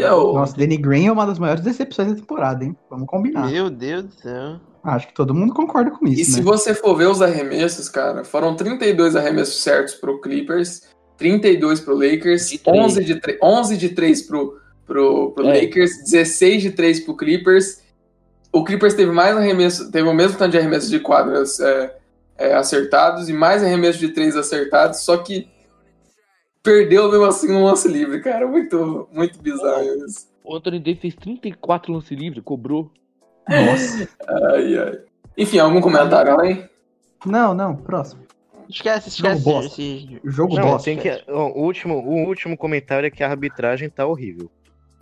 Eu- 0.01 0.33
Nossa, 0.33 0.55
Danny 0.57 0.77
Green 0.77 1.07
é 1.07 1.11
uma 1.11 1.25
das 1.25 1.37
maiores 1.39 1.63
decepções 1.63 2.09
da 2.09 2.15
temporada, 2.15 2.63
hein? 2.63 2.75
Vamos 2.89 3.07
combinar. 3.07 3.49
Meu 3.49 3.69
Deus 3.69 4.03
do 4.05 4.13
céu. 4.13 4.59
Acho 4.83 5.07
que 5.07 5.13
todo 5.13 5.33
mundo 5.33 5.53
concorda 5.53 5.91
com 5.91 6.05
E 6.07 6.19
isso, 6.19 6.31
se 6.31 6.37
né? 6.37 6.43
você 6.43 6.73
for 6.73 6.95
ver 6.95 7.07
os 7.07 7.21
arremessos, 7.21 7.87
cara, 7.87 8.23
foram 8.25 8.55
32 8.55 9.15
arremessos 9.15 9.61
certos 9.61 9.93
pro 9.95 10.19
Clippers, 10.19 10.81
32 11.17 11.79
pro 11.79 11.95
Lakers, 11.95 12.49
De 12.49 12.57
três. 12.57 12.77
11 12.85 13.03
de, 13.05 13.15
3, 13.19 13.37
11 13.41 13.77
de 13.77 13.89
3 13.89 14.21
pro, 14.23 14.57
pro, 14.85 15.31
pro 15.31 15.47
É. 15.47 15.61
Lakers, 15.61 15.91
16 16.03 16.61
de 16.61 16.71
3 16.71 16.99
pro 16.99 17.15
Clippers. 17.15 17.81
O 18.51 18.63
Clippers 18.63 18.93
teve 18.93 19.11
mais 19.11 19.37
arremessos, 19.37 19.89
teve 19.89 20.07
o 20.07 20.13
mesmo 20.13 20.37
tanto 20.37 20.51
de 20.51 20.57
arremessos 20.57 20.89
de 20.89 20.99
quadras 20.99 21.59
é, 21.61 21.95
é, 22.37 22.53
acertados 22.53 23.29
e 23.29 23.33
mais 23.33 23.63
arremessos 23.63 23.99
de 24.01 24.09
3 24.09 24.35
acertados, 24.35 24.99
só 24.99 25.17
que 25.17 25.47
perdeu 26.63 27.11
mesmo 27.11 27.25
assim 27.25 27.51
no 27.51 27.65
lance 27.65 27.87
livre, 27.87 28.21
cara. 28.21 28.47
Muito, 28.47 29.07
muito 29.11 29.39
bizarro 29.41 29.83
isso. 30.05 30.27
O 30.43 30.55
Anthony 30.55 30.79
Davis 30.79 30.99
fez 31.01 31.15
34 31.15 31.91
lance 31.93 32.15
livre, 32.15 32.41
cobrou. 32.41 32.91
Nossa. 33.47 34.07
Ai, 34.53 34.77
ai. 34.77 34.99
Enfim, 35.37 35.59
algum 35.59 35.81
comentário 35.81 36.31
além? 36.31 36.69
Não, 37.25 37.53
não, 37.53 37.75
próximo. 37.75 38.23
Esquece, 38.69 39.09
esquece. 39.09 39.43
bosta. 39.43 39.81
esse- 39.81 40.19
Jogo 40.23 40.55
Não, 40.55 40.63
bosta. 40.71 40.85
tem 40.85 40.97
que. 40.97 41.09
o, 41.29 41.61
último, 41.61 41.95
o 41.95 42.25
último 42.25 42.55
comentário 42.57 43.05
é 43.07 43.09
que 43.11 43.23
a 43.23 43.29
arbitragem 43.29 43.89
tá 43.89 44.05
horrível. 44.05 44.49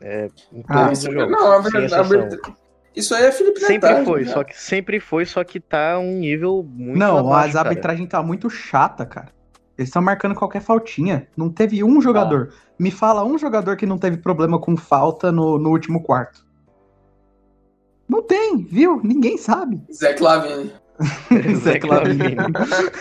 É, 0.01 0.27
Ah, 0.67 0.91
isso, 0.91 1.07
os 1.09 1.13
jogos, 1.13 1.31
não, 1.31 1.51
a 1.51 1.59
verdade, 1.59 1.93
a 1.93 2.51
isso 2.95 3.13
aí 3.15 3.25
é 3.25 3.31
Felipe 3.31 3.59
Sempre 3.59 3.73
Netagem, 3.89 4.05
foi, 4.05 4.23
né? 4.25 4.31
só 4.31 4.43
que 4.43 4.59
sempre 4.59 4.99
foi, 4.99 5.25
só 5.25 5.43
que 5.43 5.59
tá 5.59 5.97
um 5.99 6.17
nível 6.17 6.63
muito 6.67 6.97
Não, 6.97 7.19
abaixo, 7.19 7.51
a 7.51 7.53
cara. 7.53 7.69
arbitragem 7.69 8.07
tá 8.07 8.21
muito 8.21 8.49
chata, 8.49 9.05
cara. 9.05 9.29
Eles 9.81 9.89
estão 9.89 10.01
marcando 10.01 10.35
qualquer 10.35 10.61
faltinha. 10.61 11.27
Não 11.35 11.49
teve 11.49 11.83
um 11.83 12.01
jogador. 12.01 12.53
Me 12.77 12.91
fala 12.91 13.23
um 13.23 13.37
jogador 13.37 13.75
que 13.75 13.85
não 13.85 13.97
teve 13.97 14.17
problema 14.17 14.59
com 14.59 14.77
falta 14.77 15.31
no, 15.31 15.57
no 15.57 15.69
último 15.69 16.01
quarto. 16.03 16.45
Não 18.07 18.21
tem, 18.21 18.57
viu? 18.57 18.99
Ninguém 19.03 19.37
sabe. 19.37 19.83
Zé 19.91 20.13
Clavini. 20.13 20.71
Zé 21.63 21.79
Clavini. 21.79 22.35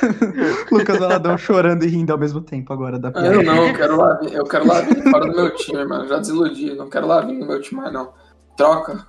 Lucas 0.73 0.99
Valadão 0.99 1.37
chorando 1.37 1.85
e 1.85 1.89
rindo 1.89 2.13
ao 2.13 2.19
mesmo 2.19 2.41
tempo 2.41 2.73
agora 2.73 2.99
da 2.99 3.09
Ah, 3.09 3.13
piada. 3.13 3.35
Eu 3.35 3.43
não, 3.43 3.67
eu 3.67 3.75
quero 3.75 3.97
Lavini, 3.97 4.35
eu 4.35 4.45
quero 4.45 4.67
Lavini 4.67 5.11
fora 5.11 5.27
do 5.27 5.37
meu 5.37 5.55
time, 5.57 5.85
mano. 5.85 6.09
Já 6.09 6.19
desiludi, 6.19 6.75
não 6.75 6.89
quero 6.89 7.07
Lavini 7.07 7.41
no 7.41 7.47
meu 7.47 7.61
time 7.61 7.81
mais 7.81 7.93
não. 7.93 8.13
Troca. 8.57 9.07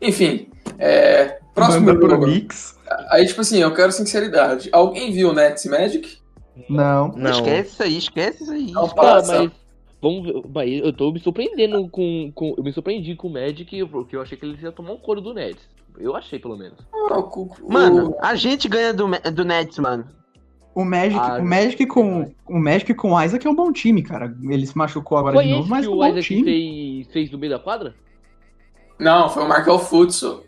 Enfim, 0.00 0.48
é, 0.78 1.38
próximo 1.54 1.86
Manda 1.86 1.98
pro 2.00 2.10
jogo. 2.10 2.24
Knicks. 2.24 2.74
Aí, 3.10 3.26
tipo 3.26 3.40
assim, 3.40 3.58
eu 3.58 3.72
quero 3.72 3.92
sinceridade. 3.92 4.68
Alguém 4.72 5.12
viu 5.12 5.32
Nets 5.32 5.64
e 5.64 5.68
Magic? 5.68 6.23
Não. 6.68 7.08
Não, 7.08 7.30
Esquece 7.30 7.72
isso 7.72 7.82
aí, 7.82 7.96
esquece 7.98 8.42
isso 8.42 8.52
aí. 8.52 8.70
Não, 8.72 8.88
passa. 8.88 9.42
mas. 9.42 9.52
Vamos 10.00 10.24
ver. 10.26 10.42
Mas 10.54 10.80
eu 10.84 10.92
tô 10.92 11.10
me 11.10 11.18
surpreendendo 11.20 11.88
com, 11.88 12.30
com. 12.34 12.54
Eu 12.56 12.62
me 12.64 12.72
surpreendi 12.72 13.14
com 13.16 13.28
o 13.28 13.32
Magic, 13.32 13.84
porque 13.86 14.14
eu 14.16 14.22
achei 14.22 14.36
que 14.36 14.44
eles 14.44 14.60
iam 14.62 14.72
tomar 14.72 14.92
um 14.92 14.98
couro 14.98 15.20
do 15.20 15.32
Nets. 15.34 15.68
Eu 15.98 16.14
achei, 16.16 16.38
pelo 16.38 16.56
menos. 16.56 16.78
Mano, 17.68 18.14
a 18.20 18.34
gente 18.34 18.68
ganha 18.68 18.92
do, 18.92 19.06
do 19.32 19.44
Nets, 19.44 19.78
mano. 19.78 20.04
O 20.74 20.84
Magic, 20.84 21.20
Ah, 21.20 21.38
o 21.38 21.44
Magic 21.44 21.86
com 21.86 22.32
o 22.48 22.58
Magic 22.58 22.92
com 22.94 23.12
o 23.12 23.22
Isaac 23.22 23.46
é 23.46 23.50
um 23.50 23.54
bom 23.54 23.72
time, 23.72 24.02
cara. 24.02 24.34
Ele 24.42 24.66
se 24.66 24.76
machucou 24.76 25.16
agora 25.18 25.36
Foi 25.36 25.44
de 25.44 25.50
novo, 25.52 25.68
mas 25.68 25.80
que 25.82 25.86
é 25.86 25.90
um 25.90 25.94
o 25.94 25.98
bom 25.98 26.06
Isaac 26.08 26.26
time. 26.26 26.42
fez, 26.42 27.12
fez 27.12 27.30
no 27.30 27.38
meio 27.38 27.52
da 27.52 27.58
quadra? 27.60 27.94
Não, 28.98 29.28
foi 29.28 29.44
o 29.44 29.48
Markel 29.48 29.78
Futso. 29.78 30.42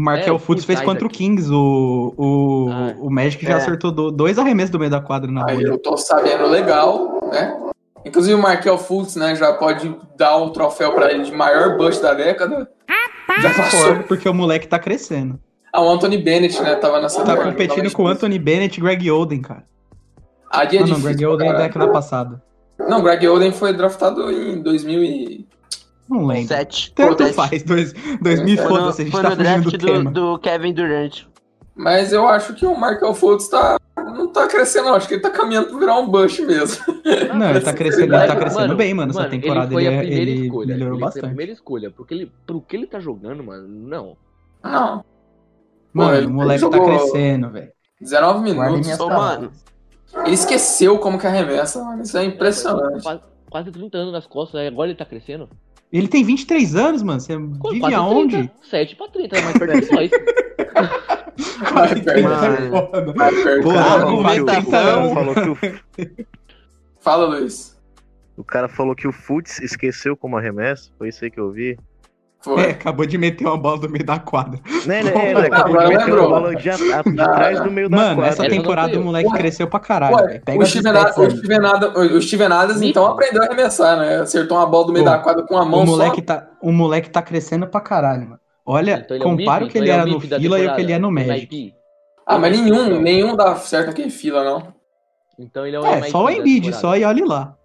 O 0.00 0.02
Markel 0.02 0.32
É, 0.32 0.36
o 0.36 0.38
Fultz 0.38 0.64
fez 0.64 0.80
contra 0.80 1.04
o 1.04 1.08
Isaac. 1.08 1.18
Kings. 1.18 1.52
O, 1.52 2.14
o, 2.16 2.68
Ah. 2.72 2.94
o 2.98 3.10
Magic 3.10 3.44
já 3.44 3.52
É. 3.52 3.56
acertou 3.56 3.92
do- 3.92 4.10
dois 4.10 4.38
arremessos 4.38 4.70
do 4.70 4.78
meio 4.78 4.90
da 4.90 4.98
quadra 4.98 5.30
na 5.30 5.44
Aí 5.46 5.62
eu 5.62 5.76
tô 5.76 5.94
sabendo 5.98 6.46
legal, 6.46 7.28
né? 7.30 7.54
Inclusive 8.02 8.34
o 8.34 8.40
Markel 8.40 8.78
Fultz, 8.78 9.14
né, 9.16 9.34
já 9.36 9.52
pode 9.52 9.94
dar 10.16 10.38
o 10.38 10.48
troféu 10.52 10.92
pra 10.94 11.12
ele 11.12 11.24
de 11.24 11.32
maior 11.32 11.76
bust 11.76 12.00
da 12.02 12.14
década. 12.14 12.66
Já 13.42 13.52
passou. 13.52 13.96
Porque 14.08 14.26
o 14.26 14.32
moleque 14.32 14.66
tá 14.66 14.78
crescendo. 14.78 15.38
Ah, 15.70 15.82
o 15.82 15.90
Anthony 15.90 16.16
Bennett, 16.16 16.60
né, 16.62 16.76
tava 16.76 16.98
nessa 16.98 17.18
Tá 17.22 17.32
década, 17.34 17.50
competindo 17.50 17.92
com 17.92 18.04
o 18.04 18.08
Anthony 18.08 18.38
Bennett 18.38 18.78
e 18.78 18.82
Greg 18.82 19.10
Oden, 19.10 19.42
cara. 19.42 19.64
Ali 20.50 20.78
é 20.78 20.80
Ah, 20.80 20.86
não, 20.86 20.86
difícil 20.94 21.04
Greg 21.10 21.26
Oden 21.26 21.50
é 21.50 21.56
década 21.58 21.88
passada. 21.88 22.42
Não, 22.88 23.02
Greg 23.02 23.28
Oden 23.28 23.52
foi 23.52 23.74
draftado 23.74 24.32
em 24.32 24.62
2000 24.62 25.04
e... 25.04 25.46
Não 26.10 26.26
lembro. 26.26 26.48
Sete. 26.48 26.92
Tanto 26.92 27.22
Sete. 27.22 27.34
faz, 27.34 27.62
dois, 27.62 27.92
2000 28.20 28.56
Foi 28.56 28.64
no, 28.64 28.68
foda-se, 28.68 29.02
a 29.02 29.04
gente 29.04 29.12
foi 29.12 29.22
tá 29.22 29.30
no 29.30 29.36
fugindo 29.36 29.60
draft 29.60 29.70
do 29.78 29.86
tema. 29.86 30.10
do 30.10 30.38
Kevin 30.40 30.72
Durant. 30.74 31.22
Mas 31.76 32.12
eu 32.12 32.26
acho 32.28 32.52
que 32.54 32.66
o 32.66 32.76
Markel 32.76 33.14
Fultz 33.14 33.48
tá... 33.48 33.78
não 33.96 34.26
tá 34.30 34.46
crescendo, 34.48 34.86
não. 34.86 34.94
Acho 34.96 35.08
que 35.08 35.14
ele 35.14 35.22
tá 35.22 35.30
caminhando 35.30 35.68
pra 35.68 35.78
virar 35.78 35.96
um 35.98 36.08
bush 36.10 36.40
mesmo. 36.40 36.84
Não, 37.34 37.50
ele 37.50 37.60
tá 37.60 37.72
crescendo, 37.74 38.12
ele 38.14 38.26
tá 38.26 38.34
Mano, 38.34 38.40
crescendo 38.40 38.76
bem, 38.76 38.92
mano. 38.92 39.10
Essa 39.12 39.28
temporada 39.28 39.66
ele 39.66 39.72
foi 39.74 39.84
ele, 39.84 39.88
a 39.88 39.92
é- 39.92 40.00
primeira 40.00 40.30
ele 40.30 40.44
escolha. 40.46 40.66
melhorou 40.74 40.94
ele 40.94 40.98
foi 41.00 41.02
a 41.02 41.06
bastante. 41.06 41.26
primeira 41.28 41.52
escolha. 41.52 41.90
Porque 41.90 42.12
ele, 42.14 42.32
pro 42.46 42.60
que 42.60 42.76
ele 42.76 42.86
tá 42.86 43.00
jogando, 43.00 43.42
mano, 43.44 43.66
não. 43.68 44.16
Não. 44.62 45.04
Mano, 45.92 46.14
ele- 46.16 46.26
o 46.26 46.30
moleque 46.30 46.64
ele 46.64 46.70
tá 46.70 46.84
crescendo, 46.84 47.50
velho. 47.50 47.72
19 48.00 48.52
Guarda 48.52 48.76
minutos. 48.76 49.00
Ô, 49.00 49.08
mano, 49.08 49.50
Ele 50.24 50.34
esqueceu 50.34 50.98
como 50.98 51.18
que 51.18 51.26
arremessa, 51.26 51.82
mano. 51.84 52.02
Isso 52.02 52.18
é 52.18 52.24
impressionante. 52.24 53.02
Quase, 53.02 53.20
quase 53.48 53.70
30 53.70 53.96
anos 53.96 54.12
nas 54.12 54.26
costas, 54.26 54.60
aí 54.60 54.66
agora 54.66 54.88
ele 54.90 54.98
tá 54.98 55.04
crescendo. 55.06 55.48
Ele 55.92 56.06
tem 56.08 56.22
23 56.24 56.76
anos, 56.76 57.02
mano. 57.02 57.20
Você 57.20 57.36
Qu- 57.36 57.68
vive 57.70 57.80
quase 57.80 57.94
aonde? 57.94 58.36
30, 58.36 58.52
7 58.70 58.96
pra 58.96 59.08
30, 59.08 59.36
é 59.38 59.42
mais 59.42 59.58
perto 59.58 59.80
de 59.80 59.92
nós. 59.92 60.10
Mano. 61.72 63.14
Porra, 63.62 64.06
o- 64.06 64.22
30 64.24 64.58
o 64.60 64.70
cara 64.70 64.94
anos. 64.94 65.12
falou 65.14 65.34
que 65.34 65.40
o, 65.48 65.58
Fala, 67.00 67.26
Luiz. 67.26 67.76
o 68.36 68.44
cara 68.44 68.68
falou 68.68 68.94
que 68.94 69.08
o 69.08 69.12
Futs 69.12 69.60
esqueceu 69.60 70.16
como 70.16 70.36
arremesso. 70.36 70.92
Foi 70.98 71.08
isso 71.08 71.24
aí 71.24 71.30
que 71.30 71.40
eu 71.40 71.50
vi. 71.50 71.78
Foi. 72.42 72.62
É, 72.62 72.70
acabou 72.70 73.04
de 73.04 73.18
meter 73.18 73.46
uma 73.46 73.58
bola 73.58 73.78
do 73.78 73.88
meio 73.90 74.04
da 74.04 74.18
quadra. 74.18 74.58
Né, 74.86 75.02
né, 75.02 75.10
é, 75.30 75.34
mano, 75.34 75.46
acabou 75.46 75.78
de 75.78 75.88
meter 75.88 76.14
uma 76.14 76.28
bola 76.28 76.56
de, 76.56 76.70
a- 76.70 76.76
de 76.76 77.12
Não, 77.14 77.24
trás 77.34 77.58
não. 77.58 77.64
do 77.66 77.70
meio 77.70 77.88
da 77.90 77.96
Mano, 77.96 78.14
quadra. 78.16 78.30
essa 78.30 78.46
Essa 78.46 78.50
temporada 78.56 78.98
o 78.98 79.04
moleque 79.04 79.28
Ué, 79.30 79.38
cresceu 79.38 79.68
pra 79.68 79.78
caralho, 79.78 80.16
Ué, 80.16 80.42
o 80.56 80.64
Steven, 80.64 80.96
Adams, 80.96 81.16
o 82.14 82.20
Steven 82.22 82.46
Adams, 82.52 82.82
então, 82.82 83.04
aprendeu 83.06 83.42
a 83.42 83.46
arremessar, 83.46 83.98
né? 83.98 84.20
Acertou 84.20 84.56
uma 84.56 84.66
bola 84.66 84.86
do 84.86 84.92
meio 84.92 85.04
Pô, 85.04 85.10
da 85.10 85.18
quadra 85.18 85.42
com 85.46 85.56
a 85.58 85.64
mão 85.66 85.82
O 85.82 85.86
moleque, 85.86 86.16
só. 86.16 86.22
tá, 86.22 86.48
o 86.62 86.72
moleque 86.72 87.10
tá 87.10 87.20
crescendo 87.20 87.66
pra 87.66 87.80
caralho, 87.80 88.22
mano. 88.22 88.40
Olha, 88.64 89.02
Então 89.04 89.16
ele 89.16 89.24
é 89.24 89.26
o 89.26 89.30
compara 89.30 89.66
que 89.68 89.76
ele 89.78 89.90
então 89.90 90.00
era 90.00 90.08
é 90.08 90.12
o 90.12 90.14
no 90.14 90.20
fila 90.20 90.58
e 90.58 90.66
o 90.66 90.74
que 90.74 90.80
ele 90.80 90.92
é 90.92 90.98
no 90.98 91.08
o 91.08 91.12
Magic. 91.12 91.74
Ah, 92.26 92.38
mas 92.38 92.58
nenhum, 92.58 93.00
nenhum 93.00 93.36
dá 93.36 93.54
certo 93.56 93.90
aqui 93.90 94.02
em 94.02 94.10
fila, 94.10 94.44
não. 94.44 94.72
Então 95.38 95.66
ele 95.66 95.76
é 95.76 95.80
o 95.80 95.84
É, 95.86 95.96
MIP 95.96 96.10
só 96.10 96.24
o 96.24 96.30
Embiid, 96.30 96.72
só 96.74 96.96
e 96.96 97.04
olhe 97.04 97.24
lá. 97.24 97.56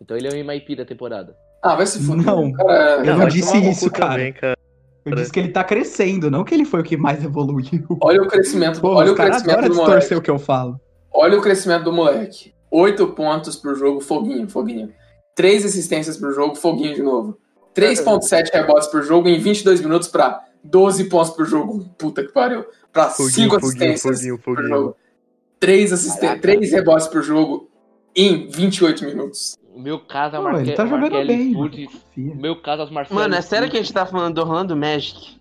Então 0.00 0.16
ele 0.16 0.28
é 0.28 0.30
o 0.30 0.46
MIP 0.46 0.76
da 0.76 0.84
temporada. 0.84 1.36
Ah, 1.62 1.74
vai 1.74 1.86
se 1.86 1.98
fuder. 2.00 2.24
Não. 2.24 2.52
Cara, 2.52 3.00
Eu 3.00 3.04
não 3.12 3.18
vai 3.18 3.28
disse 3.28 3.56
isso, 3.58 3.90
cara. 3.90 4.12
também, 4.12 4.32
cara. 4.32 4.56
Eu 5.04 5.14
disse 5.14 5.32
que 5.32 5.40
ele 5.40 5.48
tá 5.48 5.64
crescendo, 5.64 6.30
não 6.30 6.44
que 6.44 6.54
ele 6.54 6.64
foi 6.64 6.80
o 6.80 6.84
que 6.84 6.96
mais 6.96 7.24
evoluiu. 7.24 7.84
olha 8.00 8.22
o 8.22 8.28
crescimento, 8.28 8.80
Pô, 8.80 8.94
olha 8.94 9.12
o 9.12 9.14
crescimento 9.14 9.56
do 9.62 9.74
moleque. 9.74 9.78
distorcer 9.78 10.18
o 10.18 10.22
que 10.22 10.30
eu 10.30 10.38
falo. 10.38 10.78
Olha 11.10 11.38
o 11.38 11.40
crescimento 11.42 11.84
do 11.84 11.92
moleque. 11.92 12.52
8 12.70 13.08
pontos 13.08 13.56
pro 13.56 13.74
jogo, 13.74 14.00
foguinho, 14.00 14.48
foguinho. 14.48 14.92
3 15.34 15.64
assistências 15.64 16.16
pro 16.16 16.32
jogo, 16.32 16.54
foguinho 16.54 16.94
de 16.94 17.02
novo. 17.02 17.38
3.7 17.74 18.52
rebotes 18.52 18.88
por 18.88 19.02
jogo 19.02 19.28
em 19.28 19.38
22 19.38 19.80
minutos 19.80 20.08
pra 20.08 20.40
12 20.62 21.04
pontos 21.04 21.30
por 21.30 21.46
jogo. 21.46 21.88
Puta 21.96 22.22
que 22.24 22.32
pariu. 22.32 22.64
Pra 22.92 23.08
5 23.08 23.56
assistências 23.56 24.20
por 24.44 24.62
jogo. 24.62 24.96
3, 25.60 25.92
assisten 25.92 26.20
Caraca. 26.28 26.42
3 26.42 26.72
rebotes 26.72 27.06
por 27.06 27.22
jogo 27.22 27.70
em 28.14 28.48
28 28.48 29.04
minutos. 29.04 29.56
O 29.78 29.80
meu 29.80 30.00
caso 30.00 30.34
é 30.34 30.38
o 30.40 30.42
Marque... 30.42 30.60
ele 30.62 30.72
tá 30.72 30.84
jogando 30.84 31.12
Markelly 31.12 31.88
bem. 32.16 32.32
O 32.32 32.34
meu 32.36 32.56
caso 32.60 32.82
é 32.82 32.84
os 32.86 32.90
Marcelo. 32.90 33.20
mano, 33.20 33.34
é 33.36 33.40
sério 33.40 33.70
que 33.70 33.76
a 33.76 33.80
gente 33.80 33.92
tá 33.92 34.04
falando 34.04 34.34
do 34.34 34.40
Orlando 34.40 34.74
Magic? 34.76 35.38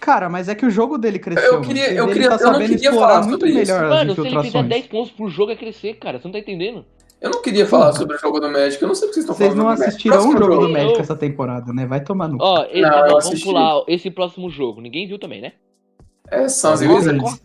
Cara, 0.00 0.28
mas 0.28 0.48
é 0.48 0.54
que 0.54 0.64
o 0.64 0.70
jogo 0.70 0.96
dele 0.96 1.18
cresceu. 1.18 1.54
Eu 1.54 1.60
queria- 1.60 1.86
Você 1.88 1.98
eu 2.00 2.06
queria- 2.06 2.22
ele 2.26 2.34
eu 2.34 2.38
tá 2.38 2.44
não 2.44 2.52
sabendo 2.52 2.68
queria 2.70 2.88
explorar 2.88 3.08
falar 3.14 3.26
muito 3.26 3.32
sobre 3.46 3.48
isso. 3.48 3.58
melhor 3.72 3.84
as 3.84 3.90
Mano, 3.90 4.14
se 4.14 4.20
ele 4.20 4.28
fizer 4.28 4.38
infiltrações. 4.38 4.68
10 4.68 4.86
pontos 4.86 5.10
por 5.10 5.28
jogo 5.28 5.50
é 5.52 5.56
crescer, 5.56 5.94
cara. 5.94 6.18
Você 6.20 6.28
não 6.28 6.32
tá 6.32 6.38
entendendo? 6.38 6.84
Eu 7.20 7.30
não 7.30 7.42
queria 7.42 7.66
falar 7.66 7.92
sobre 7.92 8.16
o 8.16 8.18
jogo 8.20 8.38
do 8.40 8.48
Magic, 8.48 8.80
eu 8.80 8.86
não 8.88 8.94
sei 8.94 9.08
porque 9.08 9.14
vocês 9.20 9.24
estão 9.24 9.34
Vocês 9.34 9.48
falando 9.50 9.58
não 9.58 9.64
do 9.64 9.68
Magic. 9.70 9.88
assistiram 9.88 10.16
um 10.16 10.20
Próximo 10.20 10.38
jogo 10.38 10.54
do 10.54 10.60
jogo. 10.62 10.72
Magic 10.72 10.94
Eu- 10.94 11.00
essa 11.00 11.16
temporada, 11.16 11.72
né? 11.72 11.84
Vai 11.86 12.00
tomar 12.04 12.28
no. 12.28 12.38
cu. 12.38 12.44
Ó, 12.44 12.64
esse, 12.66 12.80
Não, 12.80 12.88
eu 12.88 12.96
não, 12.96 13.08
vamos 13.08 13.26
assisti. 13.26 13.44
pular 13.44 13.82
esse 13.88 14.10
próximo 14.10 14.48
jogo. 14.50 14.80
Ninguém 14.80 15.08
viu 15.08 15.18
também, 15.18 15.40
né? 15.42 15.52
É 16.30 16.48
Suns 16.48 16.80
e 16.80 16.86
Wizards. 16.86 17.42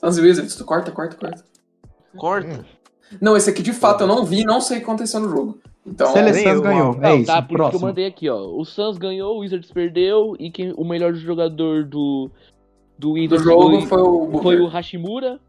Suns 0.00 0.18
e 0.18 0.20
Wizards, 0.22 0.54
tu 0.54 0.64
corta, 0.64 0.90
corta, 0.92 1.16
corta. 1.16 1.44
Corta. 2.16 2.64
Não, 3.20 3.36
esse 3.36 3.50
aqui 3.50 3.62
de 3.62 3.72
fato 3.72 4.02
eu 4.02 4.06
não 4.06 4.24
vi, 4.24 4.44
não 4.44 4.60
sei 4.60 4.76
o 4.78 4.80
que 4.80 4.84
aconteceu 4.84 5.20
no 5.20 5.28
jogo. 5.28 5.58
Então, 5.86 6.12
Seleções 6.12 6.46
eu, 6.56 6.62
ganhou. 6.62 6.94
Não, 6.96 7.04
é 7.08 7.16
isso. 7.16 7.26
tá, 7.26 7.42
por 7.42 7.42
isso 7.42 7.46
que 7.48 7.54
eu 7.54 7.56
próximo. 7.58 7.86
mandei 7.88 8.06
aqui, 8.06 8.28
ó. 8.28 8.38
O 8.38 8.64
Suns 8.64 8.98
ganhou, 8.98 9.36
o 9.36 9.40
Wizards 9.40 9.70
perdeu, 9.72 10.36
e 10.38 10.50
quem, 10.50 10.72
o 10.76 10.84
melhor 10.84 11.12
jogador 11.14 11.84
do, 11.84 12.30
do 12.98 13.10
do 13.10 13.12
Wizards 13.12 13.44
jogo 13.44 13.80
foi, 13.80 13.86
foi 13.86 14.02
o 14.02 14.38
foi 14.42 14.60
o 14.60 14.66
Hashimura, 14.66 15.40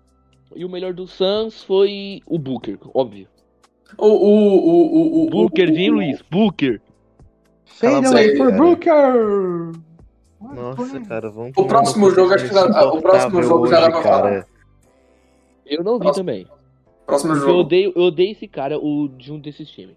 e 0.56 0.66
o 0.66 0.70
melhor 0.70 0.94
do 0.94 1.06
Suns 1.08 1.64
foi 1.64 2.22
o 2.28 2.40
Booker, 2.40 2.80
óbvio. 2.94 3.28
O, 3.96 4.08
o, 4.08 4.10
o, 4.10 4.96
o, 4.96 5.28
o, 5.28 5.30
Booker, 5.30 5.70
o, 5.70 5.74
vem, 5.74 5.92
o- 5.92 5.94
Luiz, 5.94 6.22
Booker. 6.32 6.82
Fade 7.66 8.08
away 8.08 8.36
for. 8.36 8.52
Booker! 8.54 9.72
Nossa, 10.42 11.00
cara, 11.02 11.30
vamos 11.30 11.54
O 11.56 11.66
próximo 11.66 12.10
jogo, 12.10 12.34
acho 12.34 12.48
que 12.48 12.54
já- 12.54 12.66
o 12.92 13.02
próximo 13.02 13.44
jogo 13.44 13.68
já 13.68 13.82
dá 13.82 13.92
pra 13.92 14.02
falar. 14.02 14.48
Eu 15.66 15.84
não 15.84 15.94
vi 15.94 16.00
Próximo 16.06 16.26
também. 16.26 16.48
Próximo 17.06 17.34
Eu 17.34 17.40
jogo. 17.40 17.60
odeio, 17.60 17.94
eu 17.96 18.04
odeio 18.04 18.32
esse 18.32 18.48
cara, 18.48 18.78
o 18.78 19.08
de 19.08 19.32
um 19.32 19.40
desses 19.40 19.70
times. 19.70 19.96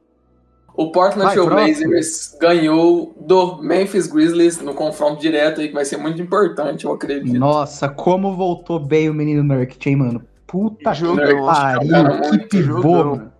O 0.75 0.91
Portland 0.91 1.25
Vai, 1.25 1.35
Trailblazers 1.35 2.37
ganhou 2.39 3.15
do 3.19 3.63
Memphis 3.63 4.07
Grizzlies 4.07 4.61
no 4.61 4.75
confronto 4.75 5.19
direto 5.21 5.61
aí, 5.61 5.69
que 5.69 5.75
vai 5.75 5.87
ser 5.87 5.97
muito 5.97 6.21
importante, 6.21 6.85
eu 6.85 6.93
acredito. 6.93 7.39
Nossa, 7.39 7.89
como 7.89 8.37
voltou 8.37 8.79
bem 8.79 9.09
o 9.09 9.15
menino 9.15 9.43
Nurkic, 9.43 9.89
hein, 9.89 9.97
mano? 9.97 10.23
Puta 10.47 10.91
que 10.91 10.99
Jogão, 10.99 11.47
pariu, 11.47 12.21
que 12.31 12.39
pivô, 12.49 12.83
jogão. 12.83 13.33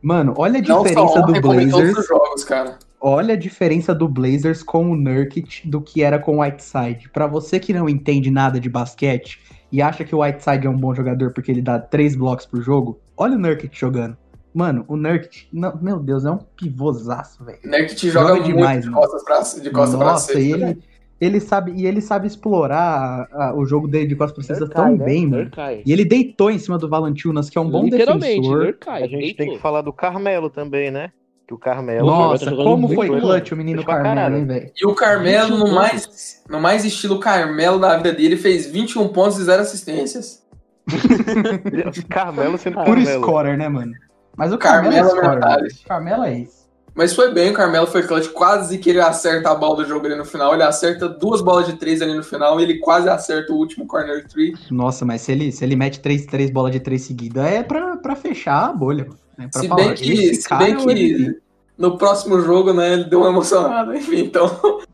mano. 0.00 0.34
Olha 0.36 0.58
a 0.58 0.62
diferença 0.62 1.20
do 1.22 1.40
Blazers. 1.40 2.06
jogos, 2.06 2.44
cara. 2.44 2.78
Olha 3.00 3.34
a 3.34 3.36
diferença 3.36 3.92
do 3.94 4.08
Blazers 4.08 4.62
com 4.62 4.90
o 4.90 4.96
Nurkic 4.96 5.68
do 5.68 5.80
que 5.80 6.02
era 6.02 6.18
com 6.18 6.36
o 6.38 6.40
Whiteside. 6.40 7.10
Pra 7.12 7.26
você 7.26 7.58
que 7.58 7.72
não 7.72 7.88
entende 7.88 8.30
nada 8.30 8.60
de 8.60 8.68
basquete 8.70 9.40
e 9.74 9.82
acha 9.82 10.04
que 10.04 10.14
o 10.14 10.20
Whiteside 10.22 10.66
é 10.66 10.70
um 10.70 10.76
bom 10.76 10.94
jogador 10.94 11.32
porque 11.32 11.50
ele 11.50 11.60
dá 11.62 11.78
três 11.78 12.14
blocos 12.14 12.46
por 12.46 12.62
jogo, 12.62 13.00
olha 13.16 13.34
o 13.36 13.38
Nurkic 13.38 13.76
jogando. 13.78 14.16
Mano, 14.54 14.84
o 14.86 14.96
Nurkic, 14.96 15.48
não, 15.52 15.76
meu 15.82 15.98
Deus, 15.98 16.24
é 16.24 16.30
um 16.30 16.38
pivôzaço, 16.38 17.44
velho. 17.44 17.58
Nerd 17.64 17.96
joga, 18.08 18.12
Joga 18.28 18.34
muito 18.40 18.46
demais, 18.56 18.84
de 18.84 18.90
mano. 18.90 19.00
costas 19.02 19.24
pra, 19.24 19.62
de 19.62 19.70
costas 19.70 19.96
pra 19.98 20.06
Nossa, 20.12 20.26
cesta. 20.32 20.40
e 20.40 20.52
ele, 20.52 20.78
ele 21.20 21.40
sabe 21.40 21.72
e 21.74 21.86
ele 21.86 22.00
sabe 22.00 22.26
explorar 22.26 23.28
a- 23.32 23.46
a- 23.48 23.54
o 23.54 23.64
jogo 23.66 23.88
dele 23.88 24.06
de 24.06 24.14
costas 24.14 24.46
pra 24.46 24.54
cesta 24.56 24.72
tão 24.72 24.96
bem, 24.96 25.26
mano. 25.26 25.50
E 25.84 25.92
ele 25.92 26.04
deitou 26.04 26.50
em 26.50 26.58
cima 26.58 26.78
do 26.78 26.88
Valantunas, 26.88 27.50
que 27.50 27.58
é 27.58 27.60
um 27.60 27.68
bom 27.68 27.84
Literalmente, 27.84 28.40
defensor. 28.42 28.64
Nurkai. 28.64 29.02
A 29.02 29.06
gente 29.08 29.34
tem 29.34 29.50
que 29.54 29.58
falar 29.58 29.80
do 29.82 29.92
Carmelo 29.92 30.48
também, 30.48 30.90
né? 30.90 31.10
Que 31.46 31.52
o 31.52 31.58
Carmelo. 31.58 32.06
Nossa, 32.06 32.46
tá 32.46 32.56
como 32.56 32.88
foi 32.94 33.08
clutch 33.08 33.52
o 33.52 33.56
menino 33.56 33.84
Carmelo, 33.84 34.36
hein, 34.36 34.46
velho? 34.46 34.70
E 34.74 34.86
o 34.86 34.94
Carmelo, 34.94 35.56
21 35.56 35.58
no 35.58 35.74
mais, 35.74 36.42
no 36.48 36.60
mais 36.60 36.84
estilo 36.84 37.20
Carmelo 37.20 37.78
da 37.78 37.96
vida 37.98 38.12
dele, 38.12 38.36
fez 38.36 38.66
21 38.66 39.08
pontos 39.08 39.38
e 39.38 39.44
0 39.44 39.60
assistências. 39.62 40.42
Carmelo 42.08 42.56
sendo 42.58 42.76
Puro 42.76 42.96
Carmelo. 42.96 43.22
scorer, 43.22 43.58
né, 43.58 43.68
mano? 43.68 43.92
Mas 44.36 44.52
o 44.52 44.58
Carmelo 44.58 44.94
Carmelo, 44.94 45.06
é 45.06 45.10
é 45.10 45.10
scorer. 45.10 45.30
verdade. 45.30 45.62
mano. 45.62 45.74
Carmelo 45.86 46.24
é 46.24 46.34
isso. 46.40 46.64
Mas 46.94 47.12
foi 47.12 47.32
bem, 47.34 47.50
o 47.50 47.54
Carmelo 47.54 47.88
foi 47.88 48.04
clutch, 48.04 48.28
quase 48.28 48.78
que 48.78 48.88
ele 48.88 49.00
acerta 49.00 49.50
a 49.50 49.54
bola 49.54 49.76
do 49.76 49.84
jogo 49.84 50.06
ali 50.06 50.14
no 50.14 50.24
final. 50.24 50.54
Ele 50.54 50.62
acerta 50.62 51.08
duas 51.08 51.42
bolas 51.42 51.66
de 51.66 51.72
três 51.72 52.00
ali 52.00 52.14
no 52.14 52.22
final 52.22 52.58
e 52.60 52.62
ele 52.62 52.78
quase 52.78 53.08
acerta 53.08 53.52
o 53.52 53.56
último 53.56 53.84
corner 53.86 54.24
three. 54.28 54.54
Nossa, 54.70 55.04
mas 55.04 55.22
se 55.22 55.32
ele, 55.32 55.50
se 55.50 55.64
ele 55.64 55.74
mete 55.74 55.98
três, 56.00 56.24
três 56.24 56.50
bolas 56.50 56.70
de 56.70 56.78
três 56.78 57.02
seguidas, 57.02 57.44
é 57.44 57.62
pra, 57.64 57.96
pra 57.96 58.14
fechar 58.14 58.68
a 58.68 58.72
bolha. 58.72 59.06
mano. 59.06 59.23
É 59.38 59.46
pra 59.48 59.60
Se 59.60 59.68
falar, 59.68 59.82
bem 59.84 59.94
que, 59.94 60.34
se 60.34 60.54
bem 60.56 60.72
é 60.72 60.76
que 60.76 61.40
no 61.76 61.98
próximo 61.98 62.40
jogo, 62.40 62.72
né, 62.72 62.92
ele 62.92 63.04
deu 63.04 63.20
uma 63.20 63.30
emocionada. 63.30 63.94
Enfim, 63.98 64.20
então 64.20 64.46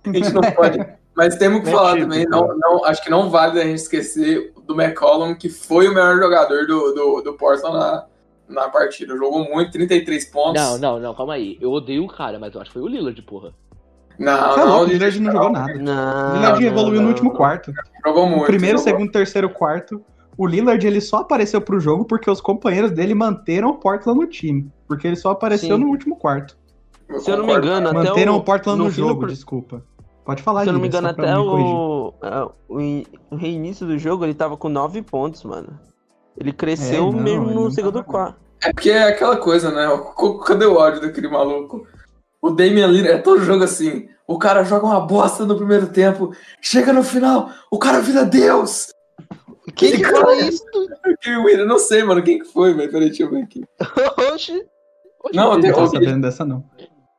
a 0.05 0.13
gente 0.13 0.33
não 0.33 0.41
pode. 0.41 0.79
Mas 1.15 1.37
temos 1.37 1.63
que 1.63 1.69
É 1.69 1.73
falar 1.73 1.95
típico. 1.97 2.09
também, 2.11 2.27
não, 2.27 2.57
não, 2.57 2.85
acho 2.85 3.03
que 3.03 3.11
não 3.11 3.29
vale 3.29 3.61
a 3.61 3.65
gente 3.65 3.79
esquecer 3.79 4.53
do 4.67 4.81
McCollum, 4.81 5.35
que 5.35 5.49
foi 5.49 5.89
o 5.89 5.95
melhor 5.95 6.17
jogador 6.19 6.67
do, 6.67 6.93
do, 6.95 7.21
do 7.21 7.35
Portland 7.35 7.77
na, 7.77 8.07
na 8.49 8.69
partida. 8.69 9.15
Jogou 9.17 9.45
muito, 9.45 9.73
33 9.73 10.25
pontos. 10.27 10.63
Não, 10.63 10.79
não, 10.79 11.01
não, 11.01 11.15
calma 11.15 11.35
aí. 11.35 11.59
Eu 11.61 11.73
odeio 11.73 12.05
o 12.05 12.09
cara, 12.09 12.39
mas 12.39 12.55
eu 12.55 12.61
acho 12.61 12.71
que 12.71 12.75
foi 12.79 12.83
o 12.83 12.89
Lillard, 12.89 13.21
porra. 13.23 13.53
não, 14.19 14.33
é 14.33 14.57
não, 14.57 14.69
louco, 14.69 14.85
o 14.85 14.87
Lillard 14.87 15.21
não 15.21 15.33
jogou 15.33 15.51
nada. 15.51 15.75
Não. 15.75 16.31
O 16.31 16.37
Lillard 16.37 16.61
não, 16.61 16.71
evoluiu 16.71 16.95
não, 16.97 17.03
no 17.03 17.09
último 17.09 17.31
não. 17.31 17.37
quarto. 17.37 17.73
jogou 18.07 18.27
muito. 18.27 18.43
O 18.45 18.47
primeiro, 18.47 18.79
jogou. 18.79 18.93
segundo, 18.93 19.13
terceiro, 19.13 19.51
quarto. 19.51 20.03
O 20.43 20.47
Lillard 20.47 20.87
ele 20.87 21.03
só 21.03 21.19
apareceu 21.19 21.61
pro 21.61 21.79
jogo 21.79 22.07
porque 22.07 22.31
os 22.31 22.41
companheiros 22.41 22.91
dele 22.93 23.15
manteram 23.15 23.69
o 23.69 23.75
Portland 23.75 24.19
no 24.21 24.27
time. 24.27 24.73
Porque 24.89 25.07
ele 25.07 25.17
só 25.17 25.33
apareceu 25.33 25.77
Sim. 25.77 25.83
no 25.85 25.91
último 25.91 26.17
quarto. 26.17 26.57
Se 27.19 27.31
eu 27.31 27.37
não 27.37 27.45
me 27.47 27.55
engano, 27.55 27.89
até 27.91 27.99
Manteram 28.09 28.35
o, 28.35 28.37
o 28.39 28.43
Portland 28.43 28.79
no, 28.79 28.85
no 28.87 28.91
jogo, 28.91 29.27
desculpa. 29.27 29.85
Pode 30.25 30.43
falar, 30.43 30.63
Se 30.63 30.69
eu 30.71 30.73
não 30.73 30.81
me 30.81 30.87
engano, 30.87 31.09
até 31.09 31.37
o, 31.39 32.15
a- 32.23 32.51
o, 32.71 32.81
in- 32.81 33.05
o 33.31 33.37
reinício 33.37 33.87
do 33.87 33.99
jogo 33.99 34.25
ele 34.25 34.33
tava 34.33 34.57
com 34.57 34.71
9 34.71 35.03
pontos, 35.03 35.45
mano. 35.45 35.79
Ele 36.39 36.55
cresceu 36.55 37.09
É, 37.09 37.13
não, 37.13 37.21
mesmo 37.21 37.47
no 37.51 37.65
não 37.65 37.71
segundo 37.71 38.03
quarto. 38.03 38.37
É 38.63 38.73
porque 38.73 38.89
é 38.89 39.09
aquela 39.09 39.37
coisa, 39.37 39.71
né? 39.71 39.89
O- 39.89 40.39
Cadê 40.39 40.65
o 40.65 40.75
ódio 40.77 41.03
daquele 41.03 41.29
maluco? 41.29 41.87
O 42.41 42.49
Damian 42.49 42.87
Lillard 42.87 43.19
é 43.19 43.19
todo 43.19 43.45
jogo 43.45 43.65
assim. 43.65 44.09
O 44.27 44.39
cara 44.39 44.63
joga 44.65 44.87
uma 44.87 45.01
bosta 45.01 45.45
no 45.45 45.57
primeiro 45.57 45.89
tempo, 45.89 46.31
chega 46.63 46.95
no 46.95 47.03
final, 47.03 47.51
o 47.71 47.79
cara 47.79 48.01
vira 48.01 48.25
Deus. 48.25 48.89
Quem 49.75 49.93
que 49.93 50.05
fala 50.05 50.37
isso? 50.37 50.65
William, 51.45 51.65
não 51.67 51.79
sei, 51.79 52.03
mano, 52.03 52.23
quem 52.23 52.39
que 52.39 52.47
foi, 52.47 52.75
velho? 52.75 52.91
Peraí, 52.91 53.09
deixa 53.09 53.23
eu 53.25 53.31
ver 53.31 53.43
aqui. 53.43 53.63
Oxi. 54.33 54.53
Não, 55.35 55.53
eu 55.53 55.59
Não 55.59 55.73
tô 55.73 55.81
ouvido. 55.81 56.05
sabendo 56.05 56.23
dessa, 56.23 56.45
não. 56.45 56.65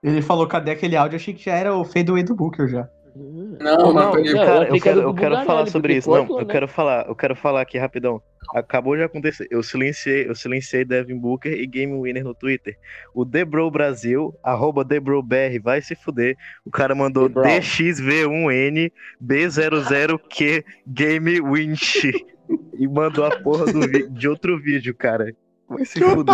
Ele 0.04 0.22
falou, 0.22 0.48
cadê 0.48 0.72
aquele 0.72 0.96
áudio? 0.96 1.18
Achei 1.18 1.34
que 1.34 1.46
já 1.46 1.54
era 1.56 1.76
o 1.76 1.84
fadeaway 1.86 2.24
do 2.24 2.36
Booker 2.36 2.68
já. 2.68 2.90
Não, 3.14 3.94
peraí. 3.94 3.94
não, 3.94 4.18
eu 4.26 4.36
Cara, 4.36 4.68
eu 4.70 4.82
quero, 4.82 5.02
eu 5.02 5.14
quero 5.14 5.46
falar 5.46 5.68
sobre 5.68 5.94
porque 5.94 6.00
isso. 6.00 6.10
Não, 6.10 6.40
eu 6.40 6.46
né? 6.46 6.52
quero 6.52 6.68
falar, 6.68 7.08
eu 7.08 7.16
quero 7.16 7.36
falar 7.36 7.62
aqui 7.62 7.78
rapidão. 7.78 8.22
Acabou 8.56 8.96
de 8.96 9.04
acontecer. 9.04 9.48
Eu 9.52 9.62
silenciei, 9.62 10.28
eu 10.28 10.34
silenciei 10.34 10.84
Devin 10.84 11.18
Booker 11.18 11.52
e 11.54 11.68
Game 11.68 11.94
Winner 12.02 12.24
no 12.24 12.34
Twitter. 12.34 12.78
O 13.14 13.24
Debro 13.26 13.70
Brasil, 13.70 14.34
arroba 14.42 14.84
DebroBR, 14.84 15.60
vai 15.62 15.82
se 15.82 15.94
fuder. 15.94 16.36
O 16.66 16.72
cara 16.72 16.96
mandou 16.96 17.28
Debro. 17.28 17.44
DXV1N 17.44 18.92
B00Q 19.24 20.64
Game 20.88 21.42
Winch. 21.42 22.12
E 22.74 22.88
mandou 22.88 23.26
a 23.26 23.40
porra 23.40 23.66
de 24.10 24.28
outro 24.28 24.60
vídeo, 24.60 24.96
cara. 24.96 25.36
Vai 25.68 25.86
se 25.86 26.00
fuder. 26.00 26.34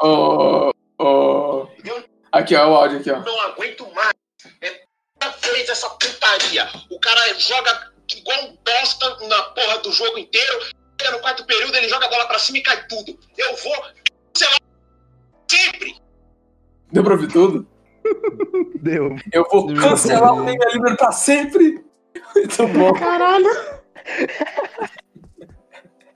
Ô, 0.00 0.70
ô. 0.98 1.66
Aqui, 2.32 2.56
ó, 2.56 2.70
o 2.70 2.74
áudio 2.74 2.98
aqui, 2.98 3.10
ó. 3.10 3.20
Não 3.20 3.40
aguento 3.42 3.86
mais. 3.94 4.12
É 4.60 4.82
toda 5.18 5.52
vez 5.52 5.68
essa 5.68 5.88
putaria. 5.90 6.68
O 6.90 6.98
cara 6.98 7.34
joga 7.38 7.92
igual 8.08 8.44
um 8.44 8.56
bosta 8.64 9.28
na 9.28 9.42
porra 9.42 9.78
do 9.78 9.92
jogo 9.92 10.18
inteiro. 10.18 10.60
Chega 11.00 11.16
no 11.16 11.20
quarto 11.20 11.44
período, 11.46 11.76
ele 11.76 11.88
joga 11.88 12.06
a 12.06 12.10
bola 12.10 12.26
pra 12.26 12.38
cima 12.38 12.58
e 12.58 12.62
cai 12.62 12.86
tudo. 12.86 13.18
Eu 13.36 13.56
vou, 13.56 13.84
sei 14.34 14.48
lá, 14.48 14.56
sempre. 15.50 15.96
Deu 16.92 17.04
pra 17.04 17.12
ouvir 17.14 17.28
tudo? 17.28 17.66
Deu. 18.80 19.16
Eu 19.32 19.46
vou 19.50 19.74
cancelar 19.74 20.34
o. 20.34 20.44
Damian 20.44 20.70
Lillard 20.72 20.96
pra 20.96 21.12
sempre. 21.12 21.83
Muito 22.34 22.68
bom. 22.68 22.92
Caralho! 22.94 23.50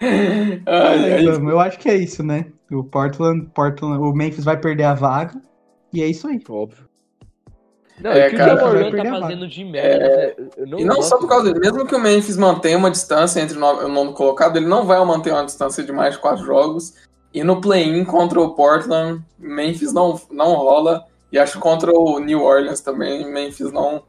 Ai, 0.01 1.13
ai, 1.13 1.25
Vamos, 1.25 1.51
eu 1.51 1.59
acho 1.59 1.79
que 1.79 1.89
é 1.89 1.97
isso, 1.97 2.23
né? 2.23 2.47
O 2.71 2.85
Portland, 2.85 3.51
Portland, 3.55 3.99
o 4.03 4.13
Memphis 4.13 4.45
vai 4.45 4.57
perder 4.57 4.85
a 4.85 4.95
vaga. 4.95 5.41
E 5.93 6.03
é 6.03 6.07
isso 6.07 6.29
aí. 6.29 6.41
Óbvio. 6.49 6.89
Não, 8.01 8.13
É, 8.13 8.25
e 8.25 8.29
o 8.29 8.31
que 8.31 8.37
cara, 8.37 8.55
o 8.55 8.71
perder 8.71 9.03
tá 9.03 9.21
fazendo 9.21 9.49
de 9.49 9.65
merda, 9.65 10.37
eu 10.57 10.67
não 10.67 10.79
E 10.79 10.85
não 10.85 10.97
gosto 10.97 11.09
só 11.09 11.19
por 11.19 11.29
causa 11.29 11.47
dele, 11.47 11.59
mesmo 11.59 11.85
que 11.85 11.95
o 11.95 11.99
Memphis 11.99 12.37
mantenha 12.37 12.79
uma 12.79 12.91
distância 12.91 13.41
entre 13.41 13.57
o 13.57 13.89
nono 13.89 14.13
colocado, 14.13 14.57
ele 14.57 14.67
não 14.67 14.87
vai 14.87 15.05
manter 15.05 15.33
uma 15.33 15.45
distância 15.45 15.83
de 15.83 15.91
mais 15.91 16.15
de 16.15 16.21
quatro 16.21 16.45
jogos. 16.45 16.95
E 17.35 17.43
no 17.43 17.61
play-in 17.61 18.05
contra 18.05 18.41
o 18.41 18.55
Portland, 18.55 19.23
Memphis 19.39 19.93
não, 19.93 20.21
não 20.31 20.55
rola. 20.55 21.05
E 21.31 21.39
acho 21.39 21.55
que 21.55 21.59
contra 21.59 21.93
o 21.93 22.19
New 22.21 22.43
Orleans 22.43 22.81
também, 22.81 23.31
Memphis 23.31 23.71
não, 23.73 24.03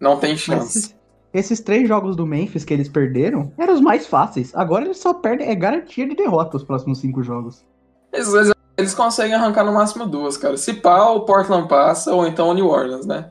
não 0.00 0.18
tem 0.18 0.36
chance. 0.36 0.78
esses, 0.78 0.96
esses 1.32 1.60
três 1.60 1.88
jogos 1.88 2.16
do 2.16 2.26
Memphis 2.26 2.64
que 2.64 2.74
eles 2.74 2.88
perderam 2.88 3.52
eram 3.58 3.74
os 3.74 3.80
mais 3.80 4.06
fáceis. 4.06 4.54
Agora 4.54 4.84
eles 4.84 4.98
só 4.98 5.14
perdem, 5.14 5.48
é 5.48 5.54
garantia 5.54 6.06
de 6.08 6.14
derrota 6.14 6.56
os 6.56 6.64
próximos 6.64 6.98
cinco 6.98 7.22
jogos. 7.22 7.64
Às 8.12 8.30
vezes 8.30 8.54
eles 8.76 8.94
conseguem 8.94 9.34
arrancar 9.34 9.64
no 9.64 9.72
máximo 9.72 10.06
duas, 10.06 10.36
cara. 10.36 10.56
Se 10.56 10.74
pá, 10.74 11.10
o 11.10 11.20
Portland 11.20 11.68
passa, 11.68 12.12
ou 12.12 12.26
então 12.26 12.48
o 12.48 12.54
New 12.54 12.68
Orleans, 12.68 13.06
né? 13.06 13.30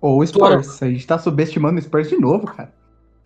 Ou 0.00 0.20
o 0.20 0.26
Spurs. 0.26 0.82
A 0.82 0.86
gente 0.86 1.06
tá 1.06 1.18
subestimando 1.18 1.78
o 1.78 1.82
Spurs 1.82 2.08
de 2.08 2.18
novo, 2.18 2.46
cara. 2.46 2.72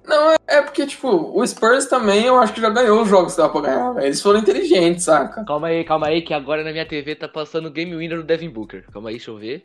Não, 0.04 0.30
é, 0.30 0.36
é 0.48 0.62
porque, 0.62 0.86
tipo, 0.86 1.08
o 1.08 1.46
Spurs 1.46 1.86
também 1.86 2.24
eu 2.24 2.36
acho 2.38 2.52
que 2.52 2.60
já 2.60 2.70
ganhou 2.70 3.02
os 3.02 3.08
jogos 3.08 3.34
que 3.34 3.40
dava 3.40 3.52
pra 3.52 3.60
ganhar, 3.60 3.92
velho. 3.92 4.06
Eles 4.06 4.20
foram 4.20 4.40
inteligentes, 4.40 5.04
saca? 5.04 5.44
Calma 5.44 5.68
aí, 5.68 5.84
calma 5.84 6.08
aí, 6.08 6.22
que 6.22 6.34
agora 6.34 6.64
na 6.64 6.72
minha 6.72 6.86
TV 6.86 7.14
tá 7.14 7.28
passando 7.28 7.66
o 7.66 7.70
Game 7.70 7.94
Winner 7.94 8.18
do 8.18 8.24
Devin 8.24 8.50
Booker. 8.50 8.84
Calma 8.92 9.10
aí, 9.10 9.16
deixa 9.16 9.30
eu 9.30 9.38
ver. 9.38 9.64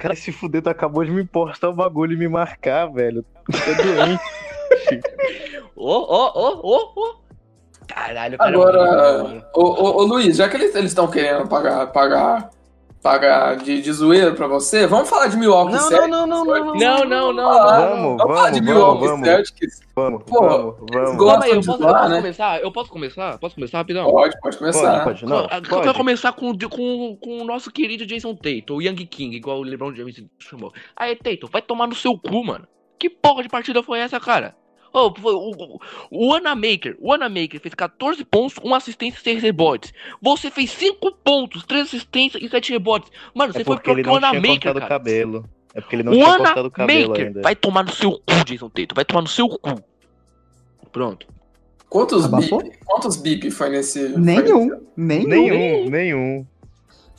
Cara, 0.00 0.16
se 0.16 0.32
fuder, 0.32 0.62
tu 0.62 0.70
acabou 0.70 1.04
de 1.04 1.10
me 1.10 1.26
postar 1.26 1.68
o 1.68 1.74
bagulho 1.74 2.14
e 2.14 2.16
me 2.16 2.26
marcar, 2.26 2.86
velho. 2.86 3.22
Tu 3.44 3.56
é 3.56 3.74
doente. 3.74 4.22
Ô, 5.76 5.92
ô, 5.92 6.32
ô, 6.34 6.60
ô, 6.62 6.92
ô. 6.96 7.20
Caralho, 7.86 8.38
cara. 8.38 8.50
Agora, 8.50 9.44
ô, 9.54 9.62
ô, 9.62 9.96
ô, 9.98 10.02
Luiz, 10.04 10.36
já 10.36 10.48
que 10.48 10.56
eles 10.56 10.74
estão 10.74 11.10
querendo 11.10 11.46
pagar, 11.48 11.86
pagar 11.86 12.50
pagar 13.02 13.56
de, 13.56 13.80
de 13.80 13.92
zoeira 13.92 14.32
pra 14.34 14.46
você, 14.46 14.86
vamos 14.86 15.08
falar 15.08 15.28
de 15.28 15.36
Milwaukee 15.36 15.72
Não, 15.72 15.80
Celtics. 15.80 16.10
não, 16.10 16.26
não, 16.26 16.44
não, 16.44 16.64
não, 16.64 16.74
Não, 16.74 17.04
não, 17.04 17.32
não. 17.32 17.50
Ah, 17.50 17.80
Vamos, 17.90 18.16
vamos 18.18 18.36
falar 18.36 18.50
de 18.50 18.60
Milwaukee 18.60 19.06
vamos, 19.06 19.26
Celtics. 19.26 19.80
Vamos, 19.96 20.22
Pô, 20.24 20.40
vamos, 20.40 20.76
vamos. 20.92 21.24
Calma 21.24 21.44
aí, 21.44 21.50
eu 21.50 21.56
posso, 21.56 21.70
eu 21.70 21.76
zoar, 21.78 21.94
posso 21.94 22.08
né? 22.10 22.16
começar? 22.16 22.60
Eu 22.60 22.72
posso 22.72 22.90
começar? 22.90 23.38
Posso 23.38 23.54
começar 23.54 23.78
rapidão? 23.78 24.10
Pode, 24.10 24.40
pode 24.40 24.58
começar. 24.58 25.04
Pode, 25.04 25.20
pode. 25.20 25.26
Não, 25.26 25.42
Eu 25.42 25.48
quero 25.48 25.68
pode. 25.68 25.94
começar 25.98 26.32
com, 26.32 26.56
com, 26.58 27.16
com 27.16 27.38
o 27.40 27.44
nosso 27.44 27.70
querido 27.70 28.04
Jason 28.06 28.34
Tatum, 28.34 28.74
o 28.76 28.82
Young 28.82 29.06
King, 29.06 29.34
igual 29.36 29.58
o 29.60 29.62
LeBron 29.62 29.94
James 29.94 30.22
chamou. 30.38 30.72
Aí, 30.96 31.16
Tatum, 31.16 31.48
vai 31.50 31.62
tomar 31.62 31.86
no 31.86 31.94
seu 31.94 32.18
cu, 32.18 32.44
mano. 32.44 32.66
Que 32.98 33.08
porra 33.08 33.42
de 33.42 33.48
partida 33.48 33.82
foi 33.82 33.98
essa, 33.98 34.20
cara? 34.20 34.54
Foi 34.92 35.32
o, 35.34 35.50
o, 35.50 35.80
o 36.10 36.34
Anamaker, 36.34 36.96
o 37.00 37.12
Anamaker 37.12 37.60
fez 37.60 37.74
14 37.74 38.24
pontos, 38.24 38.56
1 38.62 38.74
assistência 38.74 39.18
e 39.18 39.22
6 39.22 39.42
rebotes. 39.42 39.92
Você 40.20 40.50
fez 40.50 40.70
5 40.72 41.12
pontos, 41.24 41.64
3 41.64 41.86
assistências 41.86 42.42
e 42.42 42.48
7 42.48 42.72
rebotes. 42.72 43.10
Mano, 43.34 43.52
você 43.52 43.60
É 43.60 43.64
foi 43.64 43.76
porque 43.76 43.90
ele 43.90 44.02
pior 44.02 44.18
que 44.18 44.24
o 44.24 44.28
Anamaker, 44.28 44.74
cara. 44.74 44.86
cabelo. 44.88 45.44
É 45.74 45.80
porque 45.80 45.94
ele 45.96 46.02
não 46.02 46.12
O 46.12 46.14
tinha 46.16 46.26
cortado 46.36 46.66
o 46.68 46.70
cabelo 46.70 47.04
Anamaker 47.04 47.26
ainda. 47.26 47.42
vai 47.42 47.54
tomar 47.54 47.84
no 47.84 47.92
seu 47.92 48.12
cu, 48.12 48.44
Jason 48.44 48.68
Tatum. 48.68 48.94
Vai 48.94 49.04
tomar 49.04 49.22
no 49.22 49.28
seu 49.28 49.48
cu. 49.48 49.80
Pronto. 50.90 51.26
Quantos 51.88 52.24
Abafou? 52.24 52.62
bip, 52.62 52.78
quantos 52.84 53.16
bip 53.16 53.50
foi 53.50 53.68
nesse... 53.70 54.08
Nenhum, 54.16 54.80
nenhum. 54.96 55.28
Nenhum, 55.28 55.90
nenhum. 55.90 56.46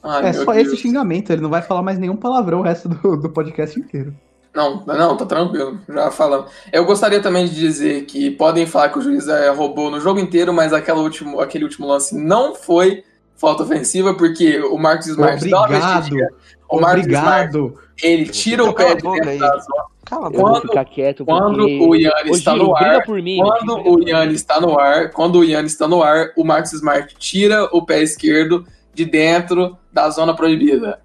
Ai, 0.04 0.30
É 0.30 0.34
meu 0.34 0.46
só 0.46 0.54
Deus. 0.54 0.68
esse 0.68 0.78
xingamento, 0.78 1.32
ele 1.32 1.42
não 1.42 1.50
vai 1.50 1.62
falar 1.62 1.82
mais 1.82 1.98
nenhum 2.00 2.16
palavrão 2.16 2.60
o 2.60 2.64
resto 2.64 2.90
do, 2.90 3.18
do 3.18 3.30
podcast 3.30 3.80
inteiro. 3.80 4.16
Não, 4.54 4.84
não, 4.86 5.16
tá 5.16 5.26
tranquilo, 5.26 5.80
já 5.88 6.12
falando. 6.12 6.46
Eu 6.74 6.84
gostaria 6.86 7.22
também 7.22 7.46
de 7.46 7.56
dizer 7.56 8.04
que 8.06 8.30
podem 8.32 8.66
falar 8.66 8.90
que 8.90 9.00
o 9.00 9.02
juiz 9.02 9.28
é, 9.30 9.50
roubou 9.50 9.90
no 9.90 10.00
jogo 10.02 10.20
inteiro, 10.20 10.54
mas 10.54 10.74
aquela 10.74 11.00
último, 11.00 11.40
aquele 11.40 11.64
último 11.64 11.88
lance 11.88 12.18
não 12.18 12.54
foi 12.54 13.04
falta 13.38 13.64
ofensiva, 13.64 14.14
porque 14.14 14.60
o 14.60 14.78
Marcos 14.78 15.08
Smart 15.08 15.50
dá 15.50 15.58
uma 15.58 15.66
Obrigado, 15.66 15.94
mexidinha. 15.96 16.28
O 16.70 16.80
Marcos 16.82 17.08
Smart, 17.08 17.58
obrigado. 17.58 17.80
ele 18.04 18.26
tira 18.28 18.64
o 18.66 18.74
pé 18.74 18.94
de 18.96 19.02
dentro 19.02 19.40
da 19.40 19.48
zona. 19.58 19.84
Cala 20.06 20.28
a 20.28 20.32
Quando- 20.32 20.62
ficar 20.64 20.86
quieto 20.86 21.24
Quando 21.26 21.64
o 21.66 21.96
Yannis 21.96 22.38
está 22.38 22.54
no 22.56 22.76
ar, 22.76 23.08
mim. 23.08 23.38
quando 23.38 23.88
o. 23.88 24.08
Yannis 24.08 24.36
está 24.42 24.60
no 24.60 24.78
ar, 24.78 25.12
quando 25.12 25.40
o 25.40 25.44
Yannis 25.46 25.72
está 25.72 25.88
no 25.88 26.04
ar, 26.04 26.32
o 26.36 26.44
Marcos 26.44 26.74
Smart 26.74 27.16
tira 27.18 27.64
o 27.72 27.86
pé 27.86 28.02
esquerdo 28.02 28.66
de 28.94 29.06
dentro 29.06 29.78
da 29.94 30.10
zona 30.10 30.36
proibida. 30.36 31.00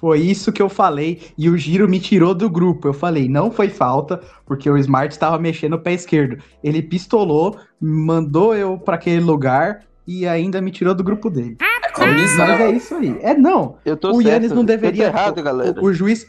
Foi 0.00 0.20
isso 0.20 0.52
que 0.52 0.62
eu 0.62 0.68
falei 0.68 1.20
e 1.36 1.48
o 1.48 1.56
Giro 1.58 1.88
me 1.88 1.98
tirou 1.98 2.34
do 2.34 2.48
grupo. 2.48 2.86
Eu 2.88 2.94
falei, 2.94 3.28
não 3.28 3.50
foi 3.50 3.68
falta, 3.68 4.20
porque 4.46 4.70
o 4.70 4.76
Smart 4.78 5.12
estava 5.12 5.38
mexendo 5.38 5.72
o 5.74 5.78
pé 5.80 5.92
esquerdo. 5.92 6.42
Ele 6.62 6.80
pistolou, 6.82 7.56
mandou 7.80 8.54
eu 8.54 8.78
pra 8.78 8.94
aquele 8.94 9.20
lugar 9.20 9.80
e 10.06 10.26
ainda 10.26 10.60
me 10.60 10.70
tirou 10.70 10.94
do 10.94 11.02
grupo 11.02 11.28
dele. 11.28 11.56
É 11.84 11.90
clubista, 11.90 12.36
Mas 12.46 12.60
é 12.60 12.70
isso 12.70 12.94
aí. 12.94 13.18
É 13.22 13.34
não. 13.34 13.76
Eu 13.84 13.96
tô 13.96 14.10
o 14.10 14.14
certo. 14.22 14.28
Yannis 14.28 14.52
não 14.52 14.64
deveria. 14.64 15.06
Eu 15.06 15.10
tô 15.12 15.16
errado, 15.18 15.42
galera. 15.42 15.80
O, 15.80 15.86
o 15.86 15.92
juiz. 15.92 16.26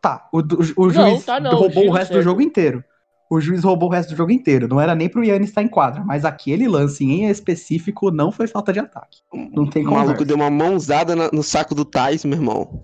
Tá, 0.00 0.26
o, 0.32 0.38
o- 0.40 0.42
o 0.84 0.86
Não, 0.88 1.10
juiz 1.10 1.24
tá 1.24 1.38
não, 1.38 1.52
roubou 1.52 1.68
o 1.68 1.82
Giro 1.84 1.92
resto 1.92 2.10
do 2.10 2.14
certo. 2.14 2.24
jogo 2.24 2.40
inteiro. 2.42 2.82
O 3.30 3.40
juiz 3.40 3.62
roubou 3.62 3.88
o 3.88 3.92
resto 3.92 4.10
do 4.10 4.16
jogo 4.16 4.32
inteiro. 4.32 4.66
Não 4.66 4.80
era 4.80 4.94
nem 4.96 5.08
pro 5.08 5.22
Yannis 5.24 5.50
estar 5.50 5.62
em 5.62 5.68
quadra, 5.68 6.02
mas 6.04 6.24
aquele 6.24 6.66
lance 6.66 7.04
em 7.04 7.28
específico 7.30 8.10
não 8.10 8.32
foi 8.32 8.48
falta 8.48 8.72
de 8.72 8.80
ataque. 8.80 9.18
Não 9.54 9.64
tem 9.64 9.82
O 9.84 9.88
como. 9.90 9.98
maluco 10.00 10.24
deu 10.24 10.34
uma 10.36 10.50
mãozada 10.50 11.14
no 11.32 11.42
saco 11.42 11.72
do 11.74 11.84
Tais, 11.84 12.24
meu 12.24 12.36
irmão. 12.36 12.82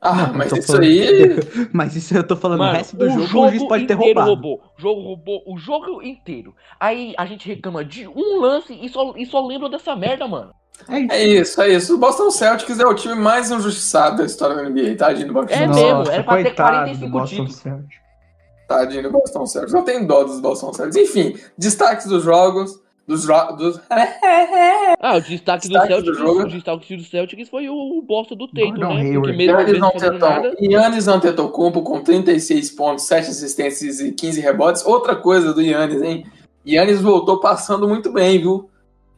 Ah, 0.00 0.28
Não, 0.28 0.34
mas 0.34 0.52
isso 0.52 0.66
falando- 0.68 0.82
aí. 0.84 1.36
Mas 1.72 1.96
isso 1.96 2.16
eu 2.16 2.22
tô 2.22 2.36
falando, 2.36 2.60
Mano, 2.60 2.72
o 2.72 2.76
resto 2.76 2.96
do 2.96 3.04
o 3.06 3.08
jogo, 3.10 3.26
jogo 3.26 3.46
o 3.46 3.50
juiz 3.50 3.62
pode 3.64 3.86
ter 3.86 3.94
inteiro 3.94 4.04
roubado. 4.20 4.28
roubou. 4.30 4.60
O 4.78 4.80
jogo 4.80 5.00
roubou 5.02 5.42
o 5.46 5.58
jogo 5.58 6.02
inteiro. 6.02 6.54
Aí 6.78 7.14
a 7.18 7.26
gente 7.26 7.48
reclama 7.48 7.84
de 7.84 8.06
um 8.06 8.40
lance 8.40 8.72
e 8.80 8.88
só, 8.88 9.12
e 9.16 9.26
só 9.26 9.44
lembra 9.44 9.68
dessa 9.68 9.96
merda, 9.96 10.28
mano. 10.28 10.52
É 10.88 11.00
isso. 11.00 11.12
É 11.12 11.24
isso, 11.26 11.62
é 11.62 11.68
isso. 11.70 11.94
O 11.96 11.98
Boston 11.98 12.30
Celtics 12.30 12.78
é 12.78 12.86
o 12.86 12.94
time 12.94 13.16
mais 13.16 13.50
injustiçado 13.50 14.18
da 14.18 14.24
história 14.24 14.54
da 14.54 14.62
NBA, 14.70 14.94
tadinho 14.96 15.26
do 15.26 15.32
Boston 15.34 15.52
É 15.52 15.56
Celtics. 15.58 15.82
mesmo, 15.82 16.10
era 16.12 16.22
pra 16.22 16.36
ter 16.36 16.44
coitado 16.44 16.70
45 16.76 17.00
do 17.06 17.10
Boston 17.12 17.44
títulos. 17.46 17.88
Tadinho 18.68 19.02
do 19.02 19.10
Boston 19.10 19.46
Celtics. 19.46 19.74
Eu 19.74 19.82
tenho 19.82 20.06
dó 20.06 20.22
dos 20.24 20.40
Boston 20.40 20.72
Celtics. 20.74 20.96
Enfim, 20.96 21.36
destaques 21.58 22.06
dos 22.06 22.22
jogos. 22.22 22.70
Dos, 23.08 23.26
dos... 23.56 23.80
Ah, 25.00 25.16
o 25.16 25.20
destaque, 25.22 25.66
Destaque 25.66 25.94
do 25.94 26.02
do 26.02 26.14
Celtics, 26.14 26.18
jogo. 26.18 26.40
o 26.42 26.48
destaque 26.48 26.96
do 26.96 27.04
Celtics 27.04 27.48
foi 27.48 27.68
o 27.70 28.02
bosta 28.02 28.36
do 28.36 28.46
Tatum, 28.46 28.74
Gordon 28.74 28.94
né? 28.94 28.94
Porque 28.94 29.08
Hayward. 29.08 29.36
mesmo 29.36 29.52
Yannis 29.52 29.72
mesmo 29.72 29.80
nada, 29.80 30.48
Antetokounmpo, 30.48 30.64
Yannis 30.64 31.08
Antetokounmpo 31.08 31.82
com 31.82 32.02
36 32.02 32.70
pontos, 32.72 33.04
7 33.06 33.30
assistências 33.30 34.00
e 34.00 34.12
15 34.12 34.40
rebotes. 34.42 34.84
Outra 34.84 35.16
coisa 35.16 35.54
do 35.54 35.62
Yannis, 35.62 36.02
hein? 36.02 36.26
Yannis 36.66 37.00
voltou 37.00 37.40
passando 37.40 37.88
muito 37.88 38.12
bem, 38.12 38.40
viu? 38.40 38.68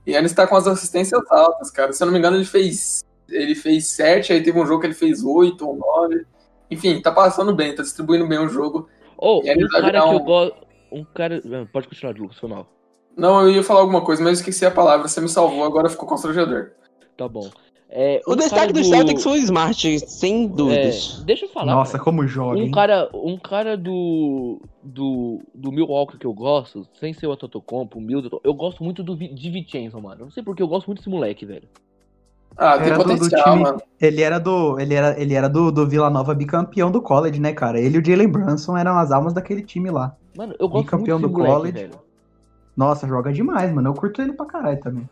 Yannis 0.07 0.33
tá 0.35 0.47
com 0.47 0.55
as 0.55 0.69
assistências 0.69 1.21
altas, 1.29 1.71
cara. 1.73 1.93
Se 1.93 2.01
eu 2.01 2.07
não 2.07 2.13
me 2.13 2.19
engano, 2.21 2.37
ele 2.37 2.45
fez 2.45 3.01
ele 3.29 3.57
fez 3.57 3.87
7, 3.89 4.33
aí 4.33 4.43
teve 4.43 4.59
um 4.59 4.67
jogo 4.67 4.81
que 4.81 4.87
ele 4.87 4.95
fez 4.95 5.25
8 5.25 5.67
ou 5.67 5.77
9. 5.77 6.25
Enfim, 6.71 7.01
tá 7.01 7.11
passando 7.11 7.55
bem, 7.55 7.75
tá 7.75 7.83
distribuindo 7.83 8.27
bem 8.29 8.39
o 8.39 8.49
jogo. 8.49 8.89
Oh, 9.19 9.43
Yannis 9.45 9.65
um 9.65 9.69
cara 9.69 10.01
que 10.01 10.15
eu 10.15 10.21
gosto. 10.21 10.57
Um 10.93 11.05
cara. 11.05 11.43
Pode 11.73 11.89
continuar, 11.89 12.17
Lucas, 12.17 12.39
foi 12.39 12.49
mal. 12.49 12.69
Não, 13.17 13.43
eu 13.43 13.51
ia 13.51 13.63
falar 13.63 13.81
alguma 13.81 14.01
coisa, 14.03 14.23
mas 14.23 14.31
eu 14.31 14.35
esqueci 14.35 14.65
a 14.65 14.71
palavra. 14.71 15.07
Você 15.09 15.21
me 15.21 15.29
salvou, 15.29 15.65
agora 15.65 15.89
ficou 15.89 16.09
constrangedor. 16.09 16.71
Tá 17.17 17.29
bom. 17.29 17.49
É, 17.93 18.21
O 18.25 18.35
um 18.35 18.37
destaque 18.37 18.61
cara 18.61 18.73
do 18.73 18.85
Celtics 18.85 19.23
foi 19.25 19.33
o 19.41 19.43
Smart, 19.43 19.99
sem 20.09 20.45
É, 20.45 20.49
dúvidas. 20.49 21.23
deixa 21.27 21.47
eu 21.47 21.49
falar. 21.51 21.75
Nossa, 21.75 21.93
cara. 21.93 22.05
como 22.05 22.25
joga, 22.27 22.57
Um 22.57 22.63
hein? 22.63 22.71
cara, 22.71 23.11
um 23.13 23.37
cara 23.37 23.77
do, 23.77 24.61
do, 24.81 25.41
do 25.53 25.73
Milwaukee 25.73 26.17
que 26.17 26.25
eu 26.25 26.33
gosto, 26.33 26.87
sem 27.01 27.13
ser 27.13 27.27
o 27.27 27.33
Atotocompo, 27.33 27.99
o 27.99 28.01
Middleton, 28.01 28.39
eu 28.45 28.55
gosto 28.55 28.85
muito 28.85 29.03
do 29.03 29.17
de 29.17 29.51
Vincenzo, 29.51 30.01
mano. 30.01 30.27
Não 30.27 30.31
sei 30.31 30.41
porque 30.43 30.63
eu 30.63 30.69
gosto 30.69 30.87
muito 30.87 31.01
desse 31.01 31.11
moleque, 31.11 31.45
velho. 31.45 31.69
Ah, 32.57 32.79
tem 32.79 32.89
Era 32.89 32.99
do- 32.99 33.05
do 33.05 33.11
potencial, 33.15 33.45
time- 33.53 33.63
mano. 33.65 33.83
Ele 34.01 34.23
era 34.23 34.39
do. 34.39 34.79
Ele 34.79 34.95
era, 34.95 35.21
ele 35.21 35.35
era 35.35 35.49
do, 35.49 35.73
do 35.73 35.89
Vila 35.89 36.11
Nova 36.11 36.33
bicampeão 36.35 36.91
do 36.93 37.03
college, 37.03 37.41
né, 37.41 37.53
cara? 37.53 37.81
Ele 37.81 37.97
e 37.97 38.01
o 38.01 38.05
Jalen 38.05 38.29
Brunson 38.29 38.77
eram 38.77 38.99
as 38.99 39.11
almas 39.11 39.33
daquele 39.33 39.63
time 39.63 39.91
lá. 39.91 40.15
Mano, 40.37 40.55
eu 40.61 40.69
gosto 40.69 40.85
Bicampeão 40.85 41.19
muito 41.19 41.29
do 41.33 41.39
desse 41.39 41.49
moleque, 41.49 41.73
college. 41.73 41.89
velho. 41.89 42.10
Nossa, 42.77 43.07
joga 43.07 43.33
demais, 43.33 43.73
mano. 43.73 43.91
Eu 43.91 43.95
curto 43.95 44.23
ele 44.23 44.33
pra 44.33 44.47
caralho 44.47 44.81
também. 44.81 45.09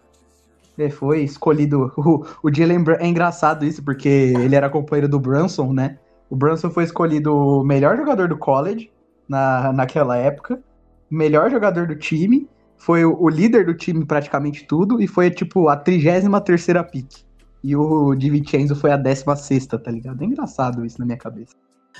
Ele 0.76 0.90
foi 0.90 1.22
escolhido. 1.22 1.92
O, 1.98 2.24
o 2.42 2.54
Jalen 2.54 2.82
Brun... 2.82 2.96
É 2.98 3.06
engraçado 3.06 3.64
isso, 3.64 3.82
porque 3.82 4.08
ele 4.08 4.54
era 4.54 4.70
companheiro 4.70 5.08
do 5.08 5.18
Brunson, 5.18 5.72
né? 5.72 5.98
O 6.30 6.36
Brunson 6.36 6.70
foi 6.70 6.84
escolhido 6.84 7.34
o 7.34 7.64
melhor 7.64 7.96
jogador 7.96 8.28
do 8.28 8.38
college 8.38 8.90
na, 9.28 9.72
naquela 9.72 10.16
época. 10.16 10.62
Melhor 11.10 11.50
jogador 11.50 11.86
do 11.86 11.96
time. 11.96 12.48
Foi 12.76 13.04
o, 13.04 13.20
o 13.20 13.28
líder 13.28 13.66
do 13.66 13.74
time 13.74 14.04
praticamente 14.04 14.66
tudo. 14.66 15.00
E 15.00 15.06
foi, 15.06 15.30
tipo, 15.30 15.68
a 15.68 15.76
33 15.76 16.66
pick. 16.90 17.24
E 17.62 17.74
o 17.74 18.14
Di 18.14 18.30
Vincenzo 18.30 18.76
foi 18.76 18.92
a 18.92 18.96
16, 18.96 19.66
tá 19.66 19.90
ligado? 19.90 20.22
É 20.22 20.24
engraçado 20.24 20.86
isso 20.86 20.98
na 20.98 21.04
minha 21.04 21.18
cabeça. 21.18 21.56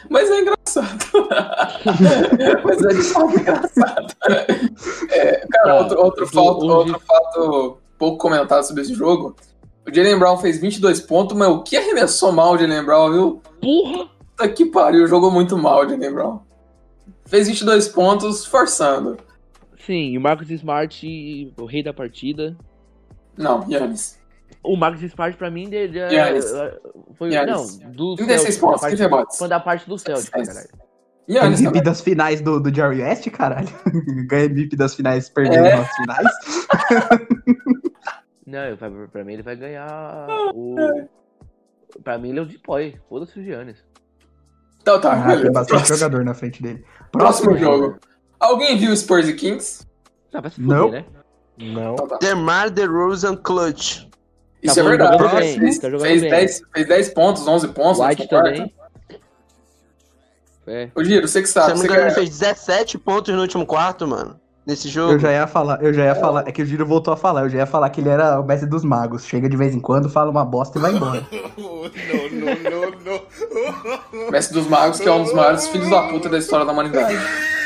Mas 0.09 0.31
é 0.31 0.41
engraçado. 0.41 0.99
Mas 2.65 2.83
é 2.85 2.89
de 2.89 3.03
fato 3.03 3.39
engraçado. 3.41 4.15
É, 5.11 5.47
cara, 5.51 5.83
outro, 5.83 5.99
outro, 6.01 6.25
o- 6.25 6.29
fato, 6.29 6.67
outro 6.67 7.01
fato 7.01 7.79
pouco 7.99 8.19
comentado 8.19 8.63
sobre 8.65 8.83
esse 8.83 8.95
jogo. 8.95 9.35
O 9.87 9.95
Jalen 9.95 10.19
Brown 10.19 10.37
fez 10.39 10.61
22 10.61 11.01
pontos, 11.01 11.37
mas 11.37 11.49
o 11.49 11.63
que 11.63 11.77
arremessou 11.77 12.31
mal 12.31 12.53
o 12.55 12.59
Jalen 12.59 12.85
Brown, 12.85 13.11
viu? 13.13 13.43
Porra! 13.61 14.09
Puta 14.37 14.49
que 14.51 14.67
pariu, 14.67 15.07
jogou 15.07 15.31
muito 15.31 15.57
mal 15.57 15.81
o 15.85 15.89
Jalen 15.89 16.13
Brown. 16.13 16.41
Fez 17.27 17.49
22 17.49 17.89
pontos 17.89 18.45
forçando. 18.45 19.17
Sim, 19.87 20.11
e 20.13 20.19
o 20.19 20.21
Marcus 20.21 20.51
Smart, 20.51 21.55
o 21.59 21.65
rei 21.65 21.83
da 21.83 21.93
partida. 21.95 22.55
Não, 23.37 23.65
Yannis. 23.71 24.18
O 24.71 24.77
Marcus 24.77 25.03
Smart, 25.03 25.37
pra 25.37 25.51
mim, 25.51 25.69
de, 25.71 25.89
de, 25.89 26.11
Giannis. 26.11 26.45
foi. 27.17 27.31
Giannis. 27.31 27.79
Não, 27.81 27.91
do 27.93 28.17
36 28.17 28.55
Celtics, 28.55 28.59
pontos, 28.59 28.81
da 28.81 28.81
parte- 28.81 28.91
15 28.91 29.03
rebotes. 29.03 29.39
Foi 29.39 29.49
da 29.49 29.61
parte 29.61 29.89
do 29.89 29.99
Celtic, 29.99 30.31
caralho. 30.31 30.69
Yannis 31.31 31.61
MVP 31.61 31.81
das 31.83 32.01
finais 32.01 32.41
do, 32.41 32.59
do 32.61 32.75
Jerry 32.75 33.03
West, 33.03 33.29
caralho. 33.31 33.69
Ganha 34.29 34.45
MVP 34.47 34.77
das 34.77 34.95
finais 34.95 35.29
perdendo 35.29 35.67
É. 35.67 35.77
nas 35.77 35.89
finais. 35.97 36.29
Não, 38.47 38.77
pra, 38.79 38.91
pra 39.13 39.25
mim 39.25 39.35
ele 39.35 39.43
vai 39.43 39.57
ganhar 39.57 40.27
o. 40.55 40.75
Pra 42.03 42.19
mim 42.19 42.31
ele 42.31 42.39
é 42.39 42.43
o 42.43 42.47
Depoy. 42.47 42.97
Foda-se 43.09 43.39
o 43.39 43.43
Giannis. 43.45 43.77
Então 44.81 45.01
tá, 45.01 45.13
Ah, 45.13 45.37
tem 45.37 45.53
bastante 45.53 45.77
Próximo, 45.79 45.99
jogador 45.99 46.25
na 46.25 46.35
frente 46.35 46.63
dele. 46.63 46.85
próximo 47.13 47.57
jogo. 47.59 47.99
Alguém 48.41 48.79
viu 48.79 48.97
Spurs 48.97 49.29
e 49.29 49.35
Kings? 49.35 49.87
Ah, 50.33 50.41
vai 50.41 50.51
se 50.51 50.61
Não. 50.61 50.85
fuder, 50.87 51.03
né? 51.03 51.07
Não. 51.59 51.93
Então 51.95 52.09
tá. 52.09 52.19
DeMar 52.19 52.71
DeRozan 52.71 53.37
Clutch. 53.37 54.08
Isso 54.63 54.75
Tá 54.75 54.81
é 54.81 54.85
verdade. 54.85 55.29
Fez, 55.29 55.57
bem, 55.59 55.79
tá 55.81 55.91
jogando 55.91 56.07
fez, 56.09 56.21
bem. 56.23 56.31
10, 56.31 56.63
fez 56.75 56.89
10 56.89 57.09
pontos, 57.11 57.47
11 57.47 57.69
pontos. 57.69 58.01
White 58.01 58.29
também. 58.29 58.75
É. 60.67 60.89
Ô, 60.95 61.03
Giro, 61.03 61.27
você 61.27 61.41
que 61.41 61.49
Se 61.49 61.59
eu 61.59 61.63
sabe. 61.63 61.75
não 61.75 61.81
Você 61.87 61.93
ele 61.93 62.03
quer... 62.05 62.15
fez 62.15 62.29
17 62.31 62.99
pontos 62.99 63.35
no 63.35 63.41
último 63.41 63.65
quarto, 63.65 64.07
mano. 64.07 64.39
Nesse 64.67 64.87
jogo. 64.89 65.15
Eu 65.15 65.19
já 65.19 65.33
ia 65.33 65.47
falar, 65.47 65.83
eu 65.83 65.95
já 65.95 66.05
ia 66.05 66.15
falar, 66.15 66.47
é 66.47 66.53
que 66.53 66.61
o 66.61 66.67
Giro 66.67 66.85
voltou 66.85 67.15
a 67.15 67.17
falar, 67.17 67.41
eu 67.41 67.49
já 67.49 67.57
ia 67.59 67.67
falar 67.67 67.89
que 67.89 68.03
ele 68.03 68.11
era 68.11 68.39
o 68.39 68.45
mestre 68.45 68.69
dos 68.69 68.85
magos. 68.85 69.25
Chega 69.25 69.49
de 69.49 69.57
vez 69.57 69.75
em 69.75 69.81
quando, 69.81 70.11
fala 70.11 70.31
uma 70.31 70.45
bosta 70.45 70.79
e 70.79 70.83
vai 70.83 70.93
embora. 70.93 71.27
Mestre 74.31 74.55
dos 74.55 74.67
Magos, 74.67 75.01
que 75.01 75.09
é 75.09 75.13
um 75.13 75.23
dos 75.23 75.33
maiores 75.33 75.67
filhos 75.69 75.89
da 75.89 76.03
puta 76.09 76.29
da 76.29 76.39
história 76.39 76.67
da 76.67 76.73
humanidade. 76.73 77.17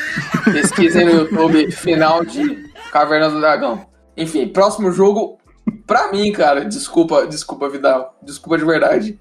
Pesquisem 0.53 1.05
no 1.05 1.11
YouTube, 1.13 1.71
final 1.73 2.25
de 2.25 2.71
Caverna 2.93 3.31
do 3.31 3.41
Dragão. 3.41 3.87
Enfim, 4.17 4.47
próximo 4.49 4.93
jogo, 4.93 5.39
pra 5.87 6.11
mim, 6.11 6.31
cara, 6.33 6.65
desculpa, 6.65 7.27
desculpa, 7.27 7.69
Vidal, 7.69 8.19
desculpa 8.23 8.59
de 8.59 8.65
verdade. 8.65 9.21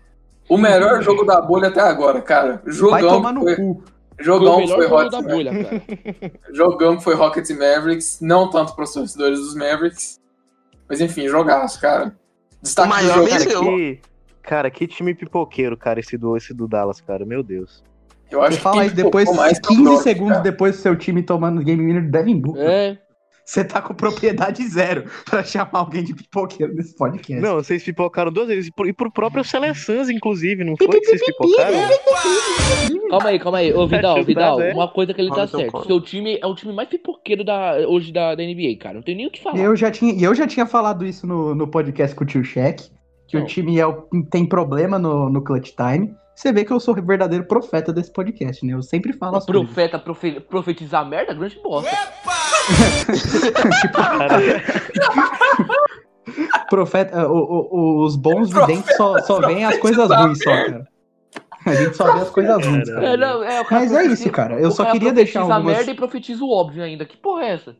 O 0.49 0.57
melhor 0.57 1.01
jogo 1.01 1.23
da 1.23 1.41
bolha 1.41 1.69
até 1.69 1.81
agora, 1.81 2.21
cara. 2.21 2.61
Vai 2.63 2.73
Jogão 2.73 3.09
tomar 3.09 3.33
no 3.33 3.41
foi, 3.41 3.55
cu. 3.55 3.83
Foi 4.15 4.25
jogão 4.25 4.67
foi 4.67 4.67
jogo 4.67 4.87
Rockets 4.87 5.11
da 5.11 5.19
e 5.19 5.21
Mavericks. 5.21 5.31
bolha, 5.31 5.63
cara. 5.63 6.33
Jogão 6.53 6.97
que 6.97 7.03
foi 7.03 7.15
Rockets 7.15 7.49
e 7.49 7.53
Mavericks. 7.53 8.19
Não 8.21 8.49
tanto 8.49 8.75
para 8.75 8.83
os 8.83 8.93
torcedores 8.93 9.39
dos 9.39 9.55
Mavericks. 9.55 10.19
Mas 10.89 10.99
enfim, 10.99 11.27
jogaço, 11.27 11.79
cara. 11.79 12.15
Destaque 12.61 12.89
O 12.89 12.91
do 12.91 12.95
maior 12.95 13.15
jogo. 13.15 13.29
Cara, 13.29 13.45
que, 13.45 14.01
cara, 14.41 14.71
que 14.71 14.87
time 14.87 15.15
pipoqueiro, 15.15 15.77
cara, 15.77 15.99
esse 15.99 16.17
do, 16.17 16.35
esse 16.35 16.53
do 16.53 16.67
Dallas, 16.67 16.99
cara. 16.99 17.25
Meu 17.25 17.41
Deus. 17.41 17.83
Eu 18.29 18.41
acho 18.41 18.55
Você 18.55 18.61
fala 18.61 18.77
quem 18.77 18.85
isso 18.87 18.95
depois, 18.95 19.25
focou 19.25 19.41
mais 19.43 19.59
foi 19.63 19.73
o 19.73 19.77
15 19.77 19.83
Brock, 19.83 20.03
segundos 20.03 20.33
cara. 20.33 20.43
depois 20.43 20.75
do 20.75 20.81
seu 20.81 20.95
time 20.95 21.21
tomando 21.21 21.61
game 21.61 21.85
winner 21.85 22.03
do 22.03 22.11
Devin 22.11 22.39
Booker. 22.39 22.63
É. 22.63 22.97
Você 23.51 23.65
tá 23.65 23.81
com 23.81 23.93
propriedade 23.93 24.65
zero 24.65 25.03
pra 25.29 25.43
chamar 25.43 25.69
alguém 25.73 26.05
de 26.05 26.13
pipoqueiro 26.15 26.73
nesse 26.73 26.95
podcast. 26.95 27.41
Não, 27.41 27.55
vocês 27.55 27.83
pipocaram 27.83 28.31
duas 28.31 28.47
vezes. 28.47 28.67
E 28.67 28.71
pro- 28.71 28.87
E 28.87 28.93
pro 28.93 29.11
próprio 29.11 29.43
Seleçans, 29.43 30.09
inclusive, 30.09 30.63
não 30.63 30.77
foi 30.77 30.87
que 30.87 31.05
vocês 31.05 31.21
pipocaram? 31.25 31.77
Calma 33.09 33.27
aí, 33.29 33.39
calma 33.39 33.57
aí. 33.57 33.73
Ô, 33.73 33.85
Vidal, 33.87 34.23
Vidal, 34.23 34.61
é. 34.61 34.73
uma 34.73 34.87
coisa 34.87 35.13
que 35.13 35.19
ele 35.19 35.31
tá 35.31 35.45
certo. 35.47 35.85
Seu 35.85 35.99
time 35.99 36.39
é 36.41 36.47
o 36.47 36.55
time 36.55 36.71
mais 36.71 36.87
pipoqueiro 36.87 37.43
da, 37.43 37.73
hoje 37.89 38.13
da, 38.13 38.35
da 38.35 38.41
NBA, 38.41 38.77
cara. 38.79 38.95
Não 38.95 39.01
tem 39.03 39.15
nem 39.17 39.27
o 39.27 39.29
que 39.31 39.43
falar. 39.43 39.57
Eu 39.59 39.75
já 39.75 39.91
tinha, 39.91 40.13
e 40.13 40.23
eu 40.23 40.33
já 40.33 40.47
tinha 40.47 40.65
falado 40.65 41.05
isso 41.05 41.27
no, 41.27 41.53
no 41.53 41.67
podcast 41.67 42.15
com 42.15 42.23
o 42.23 42.27
tio 42.27 42.45
Shaq, 42.45 42.85
que 43.27 43.35
Não. 43.35 43.43
o 43.43 43.45
time 43.47 43.77
é 43.77 43.85
o- 43.85 44.07
tem 44.31 44.45
problema 44.45 44.97
no, 44.97 45.29
no 45.29 45.43
clutch 45.43 45.71
time. 45.75 46.13
Você 46.33 46.53
vê 46.53 46.63
que 46.63 46.71
eu 46.71 46.79
sou 46.79 46.97
o 46.97 47.05
verdadeiro 47.05 47.43
profeta 47.45 47.91
desse 47.91 48.13
podcast, 48.13 48.65
né? 48.65 48.73
Eu 48.73 48.81
sempre 48.81 49.11
falo 49.11 49.35
as 49.35 49.45
coisas. 49.45 49.65
Profeta 49.65 49.99
profe- 49.99 50.39
profetizar 50.39 51.05
merda, 51.05 51.33
grande 51.33 51.59
bosta. 51.61 51.91
Cara, 53.93 54.39
Profeta, 56.69 57.28
o- 57.28 57.67
o- 57.71 58.06
os 58.06 58.15
bons 58.15 58.50
Profeta- 58.50 58.67
videntes 58.67 58.95
só, 58.95 59.17
só 59.19 59.39
veem 59.41 59.65
as 59.65 59.78
coisas 59.78 60.10
ruins, 60.10 60.38
só, 60.39 60.52
cara. 60.52 60.88
A 61.65 61.76
gente 61.76 61.95
só 61.97 62.13
vê 62.13 62.19
as 62.21 62.30
coisas 62.30 62.65
ruins, 62.65 62.89
Cara. 62.89 63.06
É, 63.08 63.17
não, 63.17 63.43
é, 63.43 63.63
Mas 63.69 63.91
é 63.93 64.06
isso, 64.06 64.30
cara. 64.32 64.60
Eu 64.60 64.71
só 64.71 64.86
queria 64.91 65.12
deixar 65.13 65.41
profetiza 65.41 65.56
algumas. 65.56 65.78
merda 65.78 65.91
e 65.91 65.95
profetiza 65.95 66.43
o 66.43 66.50
óbvio 66.50 66.84
ainda. 66.84 67.06
Que 67.06 67.17
porra 67.17 67.43
é 67.43 67.54
essa? 67.54 67.76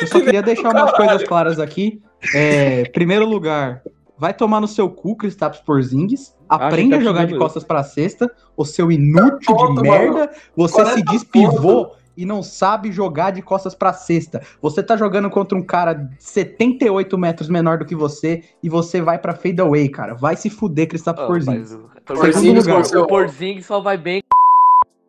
Eu 0.00 0.06
só 0.06 0.20
queria 0.20 0.42
deixar 0.42 0.70
umas 0.70 0.92
coisas 0.92 1.22
claras 1.24 1.58
aqui. 1.60 2.00
É, 2.34 2.84
primeiro 2.90 3.26
lugar, 3.26 3.82
vai 4.16 4.32
tomar 4.32 4.60
no 4.60 4.68
seu 4.68 4.88
cu, 4.88 5.16
Kristaps 5.16 5.60
Porzingis. 5.60 6.34
Aprende 6.48 6.90
tá 6.92 6.96
a 6.96 7.00
jogar 7.00 7.26
de 7.26 7.36
costas 7.36 7.62
pra 7.64 7.82
cesta, 7.82 8.30
o 8.56 8.64
seu 8.64 8.90
inútil 8.90 9.54
de 9.74 9.82
merda. 9.82 10.30
Você 10.56 10.74
40 10.74 10.94
se 10.96 11.02
diz 11.04 11.24
pivô 11.24 11.90
e 12.16 12.24
não 12.24 12.42
sabe 12.42 12.90
jogar 12.92 13.30
de 13.32 13.42
costas 13.42 13.74
pra 13.74 13.92
cesta. 13.92 14.40
Você 14.62 14.82
tá 14.82 14.96
jogando 14.96 15.28
contra 15.30 15.56
um 15.56 15.62
cara 15.62 16.08
78 16.18 17.16
metros 17.18 17.48
menor 17.48 17.78
do 17.78 17.84
que 17.84 17.94
você 17.94 18.42
e 18.62 18.68
você 18.68 19.00
vai 19.00 19.18
pra 19.18 19.34
fadeaway, 19.34 19.88
cara. 19.88 20.14
Vai 20.14 20.36
se 20.36 20.48
fuder, 20.50 20.88
Kristaps 20.88 21.22
Oh, 21.22 21.26
Porzingis. 21.26 21.72
o- 21.72 21.88
Porzingis 22.04 22.66
lugar. 22.66 22.78
com 22.78 22.84
seu- 22.84 23.02
O 23.02 23.06
Porzingis 23.06 23.66
só 23.66 23.80
vai 23.80 23.96
bem. 23.96 24.22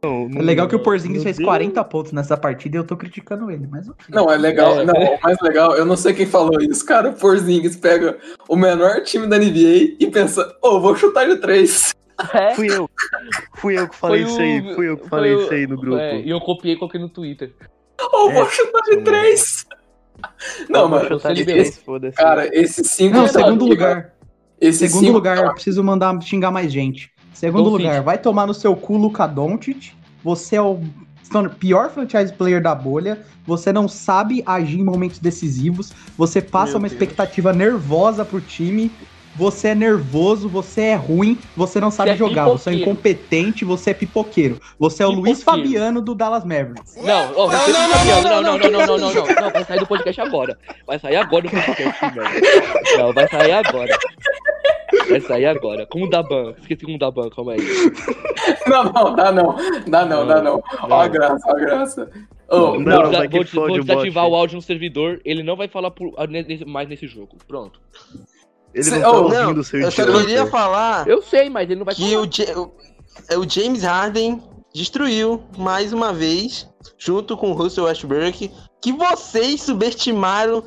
não, 0.03 0.29
É 0.35 0.41
legal 0.41 0.67
que 0.67 0.75
o 0.75 0.79
Porzingis 0.83 1.17
Meu 1.17 1.23
fez 1.23 1.37
Deus. 1.37 1.47
40 1.47 1.83
pontos 1.83 2.11
nessa 2.11 2.37
partida 2.37 2.77
e 2.77 2.79
eu 2.79 2.83
tô 2.83 2.95
criticando 2.95 3.49
ele, 3.51 3.67
mas 3.69 3.87
ok. 3.89 4.05
Não, 4.09 4.31
é 4.31 4.37
legal. 4.37 4.79
É. 4.79 4.85
Não, 4.85 4.93
o 4.93 5.19
mais 5.21 5.37
legal, 5.41 5.75
eu 5.75 5.85
não 5.85 5.95
sei 5.97 6.13
quem 6.13 6.25
falou 6.25 6.59
isso, 6.61 6.85
cara. 6.85 7.09
O 7.09 7.13
Porzingis 7.13 7.75
pega 7.75 8.17
o 8.47 8.55
menor 8.55 9.01
time 9.03 9.27
da 9.27 9.37
NBA 9.37 9.95
e 9.99 10.07
pensa, 10.11 10.55
ô, 10.61 10.79
vou 10.79 10.95
chutar 10.95 11.25
de 11.27 11.37
três. 11.37 11.93
É, 12.33 12.55
Fui 12.55 12.67
eu. 12.71 12.89
Fui 13.55 13.77
eu 13.77 13.87
que 13.87 13.95
falei 13.95 14.23
Foi 14.23 14.31
isso 14.31 14.41
aí. 14.41 14.71
o- 14.71 14.75
Fui 14.75 14.89
eu 14.89 14.95
que 14.97 15.01
foi 15.03 15.09
falei 15.09 15.35
o- 15.35 15.41
isso 15.41 15.53
aí 15.53 15.67
no 15.67 15.77
grupo. 15.77 15.97
é, 15.97 16.19
e 16.19 16.29
eu 16.29 16.39
copiei 16.41 16.73
e 16.73 16.77
coloquei 16.77 16.99
no 16.99 17.09
Twitter. 17.09 17.53
Ô, 18.01 18.29
vou 18.31 18.43
É, 18.43 18.49
chutar 18.49 18.81
de 18.83 18.97
três. 19.01 19.65
Não, 20.69 20.89
vou 20.89 20.99
mano, 20.99 21.19
três, 21.19 21.77
foda-se. 21.77 22.17
cara, 22.17 22.49
esse 22.51 22.83
cinco. 22.83 23.15
Não, 23.17 23.27
segundo 23.27 23.65
lugar. 23.65 24.13
Esse 24.59 24.87
Segundo 24.87 24.99
cinco- 25.01 25.13
lugar, 25.13 25.37
eu 25.37 25.53
preciso 25.53 25.83
mandar 25.83 26.19
xingar 26.23 26.49
mais 26.49 26.71
gente. 26.73 27.11
Segundo 27.33 27.65
Don't 27.69 27.83
lugar, 27.83 27.97
fit. 27.97 28.05
vai 28.05 28.17
tomar 28.17 28.47
no 28.47 28.53
seu 28.53 28.75
cu 28.75 28.97
Luka 28.97 29.27
Doncic. 29.27 29.91
Você 30.23 30.55
é 30.55 30.61
o 30.61 30.79
pior 31.59 31.91
franchise 31.91 32.33
player 32.33 32.59
da 32.59 32.73
bolha. 32.73 33.19
Você 33.45 33.71
não 33.71 33.87
sabe 33.87 34.41
agir 34.43 34.79
em 34.79 34.83
momentos 34.83 35.19
decisivos. 35.19 35.93
Você 36.17 36.41
passa 36.41 36.71
Meu 36.71 36.79
uma 36.79 36.89
Deus. 36.89 36.93
expectativa 36.93 37.53
nervosa 37.53 38.25
pro 38.25 38.41
time. 38.41 38.91
Você 39.37 39.69
é 39.69 39.75
nervoso, 39.75 40.49
você 40.49 40.81
é 40.81 40.95
ruim, 40.95 41.37
você 41.55 41.79
não 41.79 41.91
sabe 41.91 42.09
Você 42.09 42.15
é 42.15 42.17
jogar, 42.17 42.45
você 42.47 42.69
é 42.71 42.73
incompetente, 42.73 43.63
você 43.63 43.91
é 43.91 43.93
pipoqueiro. 43.93 44.59
Você 44.79 45.03
é 45.03 45.05
o 45.07 45.11
Luiz. 45.11 45.43
Fabiano 45.43 46.01
do 46.01 46.15
Dallas 46.15 46.43
Mavericks. 46.43 46.95
Não, 46.97 47.31
não, 47.31 47.47
não, 47.47 47.47
não, 47.47 47.47
não, 47.47 48.41
não, 48.41 48.41
não, 48.41 48.57
não, 48.57 48.57
não, 48.57 48.97
não, 48.97 48.97
não, 48.97 49.35
não, 49.41 49.51
vai 49.51 49.63
sair 49.63 49.79
do 49.79 49.85
podcast 49.87 50.21
agora. 50.21 50.57
Vai 50.85 50.97
sair 50.99 51.15
agora 51.17 51.43
do 51.43 51.49
podcast, 51.49 52.09
velho. 52.09 52.97
Não, 52.97 53.13
vai 53.13 53.27
sair 53.27 53.51
agora. 53.51 53.97
Vai 55.09 55.21
sair 55.21 55.45
agora. 55.45 55.85
Com 55.85 56.03
o 56.03 56.09
Daban. 56.09 56.53
Esqueci 56.59 56.85
com 56.85 56.95
o 56.95 56.97
Daban, 56.97 57.29
calma 57.29 57.53
aí. 57.53 57.59
Não, 58.67 58.83
não, 58.85 59.15
dá 59.15 59.31
não. 59.31 59.55
Dá 59.87 60.05
não, 60.05 60.25
dá 60.27 60.41
não. 60.41 60.63
Ó 60.81 60.99
a 61.01 61.07
graça, 61.07 61.45
ó 61.47 61.51
a 61.51 61.59
graça. 61.59 62.09
Ô, 62.49 62.57
Não, 62.57 62.71
vou, 62.71 62.83
desa- 62.83 63.17
vai 63.17 63.27
vou, 63.27 63.67
vou 63.67 63.81
desativar 63.81 64.25
o 64.27 64.33
áudio 64.35 64.55
no 64.55 64.61
servidor. 64.61 65.19
Ele 65.25 65.43
não 65.43 65.55
vai 65.55 65.67
falar 65.67 65.91
por- 65.91 66.13
ah, 66.17 66.25
nesse- 66.25 66.65
mais 66.65 66.87
nesse 66.89 67.05
jogo. 67.05 67.37
Pronto. 67.47 67.79
Ele 68.73 68.83
Cê- 68.83 68.91
não 68.91 69.01
tá 69.01 69.11
oh, 69.11 69.23
ouvindo 69.23 69.53
Não, 69.53 69.61
o 69.61 69.63
seu 69.63 69.79
eu 69.81 69.91
só 69.91 70.05
queria 70.05 70.45
falar 70.47 71.07
Eu 71.07 71.21
sei, 71.21 71.49
mas 71.49 71.63
ele 71.69 71.77
não 71.79 71.85
vai 71.85 71.95
que 71.95 72.09
falar. 72.11 72.21
o, 72.21 72.29
Ja- 72.29 72.59
o- 72.59 72.71
é, 73.29 73.37
o 73.37 73.49
James 73.49 73.83
Harden 73.83 74.41
destruiu 74.73 75.43
mais 75.57 75.91
uma 75.93 76.13
vez, 76.13 76.67
junto 76.97 77.35
com 77.35 77.49
o 77.51 77.53
Russell 77.53 77.85
Westbrook, 77.85 78.51
que 78.81 78.93
vocês 78.93 79.61
subestimaram 79.63 80.63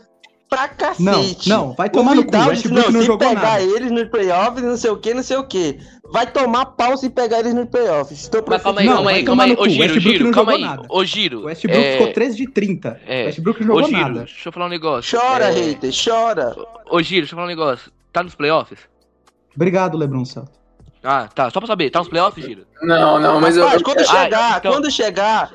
pra 0.51 0.67
cacete. 0.69 1.49
Não, 1.49 1.69
não, 1.69 1.73
vai 1.75 1.89
tomar 1.89 2.15
no 2.17 2.25
cu, 2.25 2.33
Vidal 2.33 2.49
o 2.49 2.53
disse, 2.53 2.67
Westbrook 2.67 2.93
não 2.93 3.01
se 3.01 3.07
jogou 3.07 3.29
pegar 3.29 3.41
nada. 3.43 3.63
eles 3.63 3.91
nos 3.93 4.09
playoffs, 4.09 4.63
não 4.65 4.77
sei 4.77 4.91
o 4.91 4.97
que, 4.97 5.15
não 5.15 5.23
sei 5.23 5.37
o 5.37 5.45
que. 5.45 5.79
Vai 6.13 6.27
tomar 6.27 6.67
pau 6.67 6.97
se 6.97 7.09
pegar 7.09 7.39
eles 7.39 7.55
nos 7.55 7.69
playoffs. 7.69 8.21
Estou 8.21 8.43
Mas 8.49 8.61
calma 8.61 8.81
aí, 8.81 8.87
Não, 8.87 8.95
calma 8.95 9.05
vai 9.11 9.15
aí, 9.21 9.25
calma 9.25 9.45
tomar 9.45 9.45
aí. 9.45 9.57
no 9.57 9.63
Ô, 9.63 9.65
cu. 9.65 9.71
Giro, 9.71 10.01
Giro, 10.01 10.25
não 10.25 10.33
calma 10.33 10.53
aí. 10.53 10.65
Ô, 10.89 11.05
Giro. 11.05 11.39
O 11.39 11.45
Westbrook 11.45 11.81
é... 11.85 11.93
ficou 11.99 12.13
3 12.13 12.37
de 12.37 12.47
30. 12.51 13.01
é. 13.07 13.23
O 13.23 13.27
Westbrook 13.27 13.65
não 13.65 13.75
Ô, 13.77 13.79
jogou 13.83 13.89
Giro, 13.97 14.09
nada. 14.09 14.25
deixa 14.25 14.49
eu 14.49 14.53
falar 14.53 14.67
um 14.67 14.71
negócio. 14.71 15.19
Chora, 15.19 15.45
É, 15.45 15.51
hater, 15.53 15.91
chora. 16.05 16.57
Ô, 16.91 17.01
Giro, 17.01 17.21
deixa 17.23 17.35
eu 17.35 17.37
falar 17.37 17.45
um 17.45 17.49
negócio. 17.49 17.93
Tá 18.13 18.23
nos 18.25 18.35
playoffs? 18.35 18.81
Obrigado, 19.55 19.97
Lebron 19.97 20.25
Celso. 20.25 20.51
Ah, 21.03 21.29
tá. 21.33 21.49
Só 21.49 21.61
pra 21.61 21.69
saber. 21.69 21.91
Tá 21.91 22.01
nos 22.01 22.09
playoffs, 22.09 22.45
Giro? 22.45 22.67
Não, 22.83 23.21
não, 23.21 23.41
mas 23.41 23.57
eu. 23.57 23.65
Quando 23.83 24.01
Ah, 24.01 24.05
chegar, 24.05 24.59
então- 24.59 24.73
quando 24.73 24.91
chegar, 24.91 25.51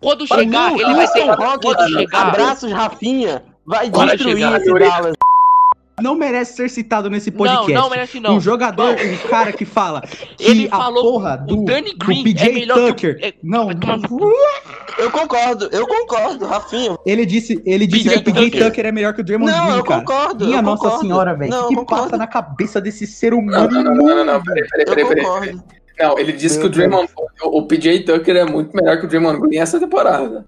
Quando 0.00 0.26
chegar, 0.28 0.70
não, 0.70 0.80
ele 0.80 0.94
vai 0.94 1.06
Rockets, 1.34 1.74
Quando 1.74 1.88
chegar... 1.92 2.28
abraços, 2.28 2.70
Rafinha, 2.72 3.42
vai 3.68 3.90
Quando 3.90 4.10
destruir 4.10 4.36
chegar, 4.38 4.60
esse. 4.60 4.72
Dallas. 4.74 5.14
Não 6.00 6.14
merece 6.14 6.54
ser 6.54 6.70
citado 6.70 7.10
nesse 7.10 7.28
podcast. 7.32 7.72
Não, 7.72 7.82
não 7.82 7.90
merece 7.90 8.20
não. 8.20 8.36
Um 8.36 8.40
jogador, 8.40 8.94
um 8.94 9.28
cara 9.28 9.52
que 9.52 9.64
fala 9.64 10.00
que 10.02 10.44
Ele 10.44 10.68
a 10.70 10.76
falou 10.76 11.02
porra 11.02 11.44
que 11.44 11.52
o 11.52 11.56
do, 11.56 11.64
Danny 11.64 11.92
do 11.92 12.06
Green 12.06 12.22
PJ 12.22 12.48
é 12.48 12.52
melhor 12.52 12.76
que 12.76 12.80
o- 12.84 12.86
Tucker. 13.14 13.18
é- 13.20 13.34
Não, 13.42 13.64
não. 13.70 14.32
Eu 14.96 15.10
concordo, 15.10 15.68
eu 15.72 15.86
concordo, 15.88 16.46
Rafinha. 16.46 16.96
Ele 17.04 17.26
disse, 17.26 17.60
ele 17.66 17.84
disse 17.84 18.04
PJ 18.04 18.22
que 18.22 18.30
o 18.30 18.32
PJ 18.34 18.50
Tucker. 18.50 18.66
Tucker 18.68 18.86
é 18.86 18.92
melhor 18.92 19.12
que 19.12 19.20
o 19.22 19.24
Draymond 19.24 19.50
Não, 19.50 19.64
Green, 19.66 19.76
eu 19.78 19.84
cara. 19.84 20.00
concordo. 20.04 20.44
Minha 20.46 20.58
eu 20.58 20.62
Nossa 20.62 20.82
concordo. 20.84 21.02
Senhora, 21.04 21.34
velho. 21.34 21.50
Não, 21.50 21.64
O 21.64 21.68
que 21.68 21.74
concordo. 21.74 22.04
passa 22.04 22.16
na 22.16 22.26
cabeça 22.28 22.80
desse 22.80 23.04
ser 23.04 23.32
Não, 23.32 23.38
humano 23.40 23.68
não, 23.68 23.82
não, 23.82 23.94
não, 23.94 24.16
não, 24.16 24.24
não, 24.24 24.42
peraí, 24.44 24.68
peraí, 24.68 24.84
Eu 24.86 24.94
peraí, 24.94 25.08
peraí. 25.08 25.24
concordo. 25.24 25.64
Não, 25.98 26.16
ele 26.16 26.32
disse 26.32 26.58
Meu 26.60 26.62
que 26.62 26.66
o 26.68 26.70
Draymond, 26.76 27.08
o, 27.42 27.58
o 27.58 27.66
PJ 27.66 28.04
Tucker 28.04 28.36
é 28.36 28.44
muito 28.44 28.70
melhor 28.76 29.00
que 29.00 29.06
o 29.06 29.08
Draymond 29.08 29.40
Green 29.40 29.58
essa 29.58 29.80
temporada. 29.80 30.46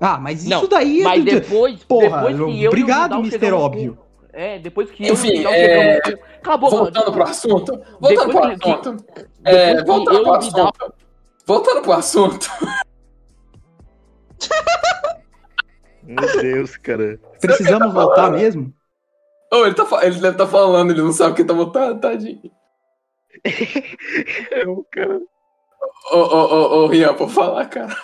Ah, 0.00 0.18
mas 0.18 0.40
isso 0.40 0.50
Não, 0.50 0.66
daí 0.68 1.00
é 1.00 1.04
Mas 1.04 1.24
do- 1.24 1.30
depois, 1.30 1.84
Porra, 1.84 2.08
depois 2.28 2.36
que 2.36 2.42
eu 2.42 2.48
o 2.48 2.68
obrigado, 2.68 3.14
Mr. 3.16 3.52
Óbvio. 3.52 3.98
É, 4.32 4.58
depois 4.58 4.90
que 4.90 5.06
eu 5.06 5.14
Enfim, 5.14 5.28
e 5.28 5.32
o 5.32 5.36
Vidal 5.38 5.52
é, 5.54 5.94
chegamos 6.02 6.02
com... 6.20 6.40
Cala 6.42 6.54
a 6.54 6.58
boca, 6.58 6.76
Voltando 6.76 6.98
mano. 7.04 7.12
pro 7.12 7.22
assunto. 7.22 7.80
Voltando 8.00 8.30
pro 8.30 8.40
que- 8.58 8.70
assunto. 8.70 9.04
É, 9.44 9.82
voltando 9.84 10.16
eu 10.18 10.22
pro 10.24 10.32
o 10.32 10.34
assunto. 10.36 10.94
Voltando 11.46 11.82
pro 11.82 11.92
assunto. 11.92 12.50
Meu 16.02 16.40
Deus, 16.42 16.76
cara. 16.76 17.18
Precisamos 17.40 17.88
tá 17.88 18.00
voltar 18.00 18.14
falando? 18.16 18.38
mesmo? 18.38 18.74
Ô, 19.52 19.64
ele, 19.64 19.74
tá, 19.74 19.84
fa- 19.86 20.04
ele 20.04 20.16
deve 20.16 20.28
estar 20.34 20.46
falando, 20.46 20.90
ele 20.90 21.02
não 21.02 21.12
sabe 21.12 21.34
que 21.36 21.44
tá 21.44 21.54
mutado, 21.54 22.00
tadinho. 22.00 22.40
É 24.50 24.66
o 24.66 24.84
cara. 24.90 25.20
Ô, 26.12 26.16
ô, 26.16 26.44
ô, 26.44 26.84
ô, 26.84 26.86
Rian, 26.88 27.14
pra 27.14 27.28
falar, 27.28 27.66
cara. 27.66 27.96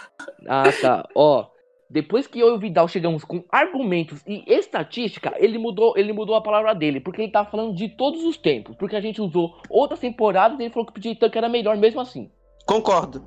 Ah, 0.48 0.64
tá. 0.80 1.08
Ó, 1.14 1.46
depois 1.92 2.26
que 2.26 2.40
eu 2.40 2.48
e 2.48 2.52
o 2.52 2.58
Vidal 2.58 2.88
chegamos 2.88 3.22
com 3.22 3.44
argumentos 3.50 4.22
e 4.26 4.42
estatística, 4.46 5.34
ele 5.36 5.58
mudou, 5.58 5.92
ele 5.94 6.10
mudou 6.10 6.34
a 6.34 6.40
palavra 6.40 6.74
dele, 6.74 7.00
porque 7.00 7.20
ele 7.20 7.30
tá 7.30 7.44
falando 7.44 7.74
de 7.76 7.90
todos 7.90 8.24
os 8.24 8.38
tempos, 8.38 8.74
porque 8.76 8.96
a 8.96 9.00
gente 9.00 9.20
usou 9.20 9.58
outras 9.68 10.00
temporadas 10.00 10.58
e 10.58 10.62
ele 10.62 10.72
falou 10.72 10.86
que 10.86 10.92
o 10.92 10.94
PJ 10.94 11.16
Tucker 11.16 11.38
era 11.38 11.50
melhor 11.50 11.76
mesmo 11.76 12.00
assim. 12.00 12.30
Concordo. 12.66 13.22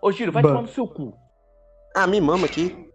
Ô, 0.00 0.12
Giro, 0.12 0.30
vai 0.30 0.42
tomar 0.42 0.62
no 0.62 0.68
seu 0.68 0.86
cu. 0.86 1.12
Ah, 1.96 2.06
me 2.06 2.20
mama 2.20 2.46
aqui. 2.46 2.88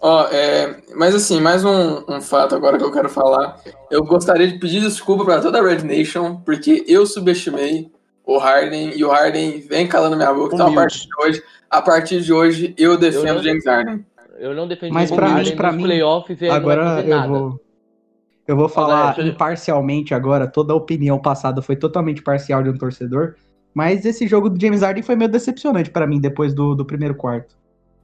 Ó, 0.00 0.26
é, 0.28 0.80
mas 0.94 1.12
assim, 1.12 1.40
mais 1.40 1.64
um, 1.64 2.04
um 2.08 2.20
fato 2.20 2.54
agora 2.54 2.78
que 2.78 2.84
eu 2.84 2.92
quero 2.92 3.08
falar. 3.08 3.60
Eu 3.90 4.04
gostaria 4.04 4.46
de 4.46 4.58
pedir 4.60 4.80
desculpa 4.80 5.24
pra 5.24 5.40
toda 5.40 5.58
a 5.58 5.62
Red 5.62 5.82
Nation, 5.82 6.36
porque 6.44 6.84
eu 6.86 7.06
subestimei 7.06 7.90
o 8.24 8.38
Harden 8.38 8.92
e 8.96 9.04
o 9.04 9.10
Harden 9.10 9.60
vem 9.60 9.86
calando 9.86 10.16
minha 10.16 10.32
boca. 10.32 10.54
Então, 10.54 10.68
a 10.68 10.74
partir 10.74 11.06
de 11.06 11.08
hoje, 11.24 11.42
a 11.70 11.82
partir 11.82 12.20
de 12.22 12.32
hoje, 12.32 12.74
eu 12.78 12.96
defendo 12.96 13.26
Eu 13.28 13.34
não- 13.36 13.42
James 13.42 13.66
Harden. 13.66 14.06
Eu 14.38 14.54
não 14.54 14.66
defendi 14.66 14.92
Mas 14.92 15.10
o 15.10 15.14
pra 15.14 15.28
Harden 15.28 15.50
mim- 15.52 15.56
pra 15.56 15.72
mim, 15.72 15.82
playoffs 15.84 16.40
e 16.40 16.48
Agora 16.48 17.00
eu 17.02 17.08
nada. 17.08 17.28
vou. 17.28 17.60
Eu 18.46 18.56
vou 18.56 18.68
falar 18.68 19.14
deixa 19.14 19.20
eu- 19.22 19.32
imparcialmente 19.32 20.14
agora, 20.14 20.48
toda 20.48 20.72
a 20.72 20.76
opinião 20.76 21.18
passada 21.18 21.62
foi 21.62 21.76
totalmente 21.76 22.22
parcial 22.22 22.60
de 22.62 22.70
um 22.70 22.76
torcedor, 22.76 23.34
mas 23.72 24.04
esse 24.04 24.26
jogo 24.26 24.50
do 24.50 24.60
James 24.60 24.82
Harden 24.82 25.02
foi 25.02 25.14
meio 25.14 25.30
decepcionante 25.30 25.90
pra 25.90 26.06
mim 26.08 26.20
depois 26.20 26.52
do, 26.52 26.74
do 26.74 26.84
primeiro 26.84 27.14
quarto. 27.14 27.56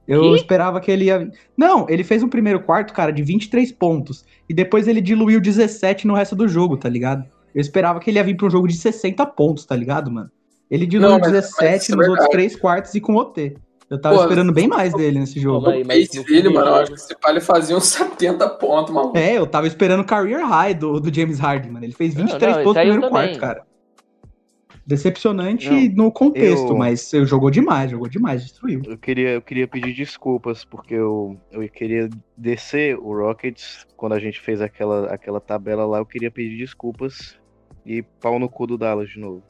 Eu 0.07 0.21
Que? 0.21 0.35
esperava 0.37 0.79
que 0.79 0.89
ele 0.89 1.05
ia. 1.05 1.29
Não, 1.57 1.85
ele 1.89 2.03
fez 2.03 2.23
um 2.23 2.29
primeiro 2.29 2.61
quarto, 2.61 2.93
cara, 2.93 3.11
de 3.11 3.21
23 3.21 3.71
pontos. 3.71 4.25
E 4.47 4.53
depois 4.53 4.87
ele 4.87 5.01
diluiu 5.01 5.39
17 5.41 6.07
no 6.07 6.15
resto 6.15 6.35
do 6.35 6.47
jogo, 6.47 6.77
tá 6.77 6.89
ligado? 6.89 7.25
Eu 7.53 7.61
esperava 7.61 7.99
que 7.99 8.09
ele 8.09 8.17
ia 8.19 8.23
vir 8.23 8.35
pra 8.37 8.47
um 8.47 8.49
jogo 8.49 8.67
de 8.67 8.75
60 8.75 9.25
pontos, 9.25 9.65
tá 9.65 9.75
ligado, 9.75 10.11
mano? 10.11 10.29
Ele 10.69 10.85
Não, 10.99 11.11
mas- 11.19 11.21
mas 11.21 11.31
17 11.31 11.83
isso 11.83 11.91
é 11.93 11.95
nos 11.95 12.07
outros 12.07 12.25
verdade. 12.27 12.31
três 12.31 12.55
quartos 12.55 12.93
e 12.95 13.01
com 13.01 13.15
OT. 13.15 13.55
Eu 13.89 13.99
tava 13.99 14.17
Pô, 14.17 14.21
esperando 14.21 14.53
bem 14.53 14.67
mais 14.67 14.93
dele 14.93 15.17
nesse 15.19 15.39
jogo. 15.39 15.67
Aí, 15.67 15.83
mas 15.83 16.13
no 16.13 16.23
dele, 16.23 16.49
mano, 16.49 16.67
eu 16.67 16.75
acho 16.75 16.91
que 16.91 16.99
esse 16.99 17.15
ele 17.27 17.41
fazia 17.41 17.75
uns 17.75 17.85
70 18.37 18.47
pontos, 18.49 18.93
mano. 18.93 19.13
É, 19.15 19.35
eu 19.35 19.47
tava 19.47 19.65
esperando 19.65 20.01
o 20.01 20.05
career 20.05 20.45
high 20.45 20.75
do, 20.75 20.99
do 20.99 21.11
James 21.11 21.39
Harden, 21.39 21.71
mano. 21.71 21.85
Ele 21.85 21.93
fez 21.93 22.13
23 22.13 22.57
não, 22.57 22.63
pontos 22.63 22.75
no 22.75 22.91
primeiro 22.91 23.01
também. 23.01 23.11
quarto, 23.11 23.39
cara. 23.39 23.63
Decepcionante 24.85 25.69
Não, 25.89 26.05
no 26.05 26.11
contexto, 26.11 26.69
eu- 26.69 26.75
mas 26.77 27.13
eu 27.13 27.25
jogou 27.25 27.51
demais, 27.51 27.91
jogou 27.91 28.07
demais, 28.07 28.41
destruiu. 28.43 28.81
Eu 28.85 28.97
queria, 28.97 29.29
eu 29.29 29.41
queria 29.41 29.67
pedir 29.67 29.93
desculpas, 29.93 30.65
porque 30.65 30.95
eu, 30.95 31.37
eu 31.51 31.67
queria 31.69 32.09
descer 32.35 32.97
o 32.97 33.13
Rockets 33.15 33.85
quando 33.99 34.13
a 34.13 34.19
gente 34.19 34.39
fez 34.39 34.61
aquela, 34.61 35.07
aquela 35.13 35.41
tabela 35.41 35.85
lá. 35.85 35.97
Eu 35.97 36.05
queria 36.05 36.31
pedir 36.31 36.57
desculpas 36.57 37.37
e 37.85 38.01
pau 38.01 38.39
no 38.39 38.47
cu 38.49 38.65
do 38.65 38.77
Dallas 38.77 39.09
de 39.09 39.19
novo. 39.19 39.43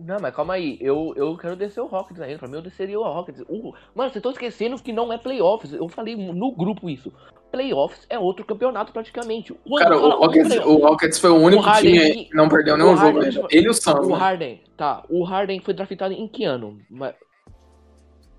Não, 0.00 0.16
mas 0.20 0.34
calma 0.34 0.54
aí, 0.54 0.78
eu, 0.80 1.12
eu 1.14 1.36
quero 1.36 1.54
descer 1.54 1.80
o 1.82 1.86
Rockets 1.86 2.20
ainda. 2.20 2.38
Pra 2.38 2.48
mim, 2.48 2.56
eu 2.56 2.62
desceria 2.62 2.98
o 2.98 3.02
Rockets. 3.04 3.42
O- 3.48 3.72
mano, 3.94 4.08
vocês 4.10 4.16
estão 4.16 4.32
esquecendo 4.32 4.82
que 4.82 4.92
não 4.92 5.12
é 5.12 5.18
playoffs. 5.18 5.72
Eu 5.74 5.88
falei 5.88 6.16
no 6.16 6.50
grupo 6.56 6.88
isso. 6.88 7.12
Playoffs 7.52 8.06
é 8.08 8.18
outro 8.18 8.46
campeonato 8.46 8.92
praticamente. 8.92 9.52
Quando 9.68 9.82
Cara, 9.82 9.96
o 9.98 10.10
Rockets, 10.16 10.56
o 10.64 10.76
Rockets 10.78 11.18
foi 11.18 11.30
o 11.30 11.36
único 11.36 11.62
Harden 11.62 11.92
time 11.92 12.14
que- 12.14 12.24
que 12.30 12.34
não 12.34 12.48
perdeu 12.48 12.74
o 12.74 12.78
nenhum 12.78 12.96
jogo 12.96 13.20
Harden- 13.20 13.36
ainda. 13.42 13.48
Ele 13.50 13.66
e 13.66 13.68
o 13.68 13.74
Suns, 13.74 14.06
O 14.06 14.10
né? 14.10 14.16
Harden, 14.16 14.60
tá. 14.76 15.04
O 15.10 15.22
Harden 15.22 15.60
foi 15.60 15.74
draftado 15.74 16.14
em 16.14 16.26
que 16.26 16.44
ano? 16.44 16.78
Mas- 16.90 17.14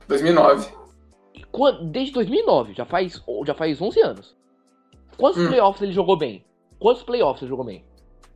2009. 0.07 0.67
Quan- 1.51 1.85
Desde 1.91 2.11
2009, 2.13 2.73
já 2.73 2.85
faz, 2.85 3.23
já 3.45 3.53
faz 3.53 3.79
11 3.81 4.01
anos. 4.01 4.35
Quantos 5.18 5.41
Hum. 5.41 5.47
playoffs 5.47 5.82
ele 5.82 5.91
jogou 5.93 6.18
bem? 6.18 6.43
Quantos 6.80 7.03
playoffs 7.03 7.41
ele 7.41 7.49
jogou 7.49 7.66
bem? 7.66 7.84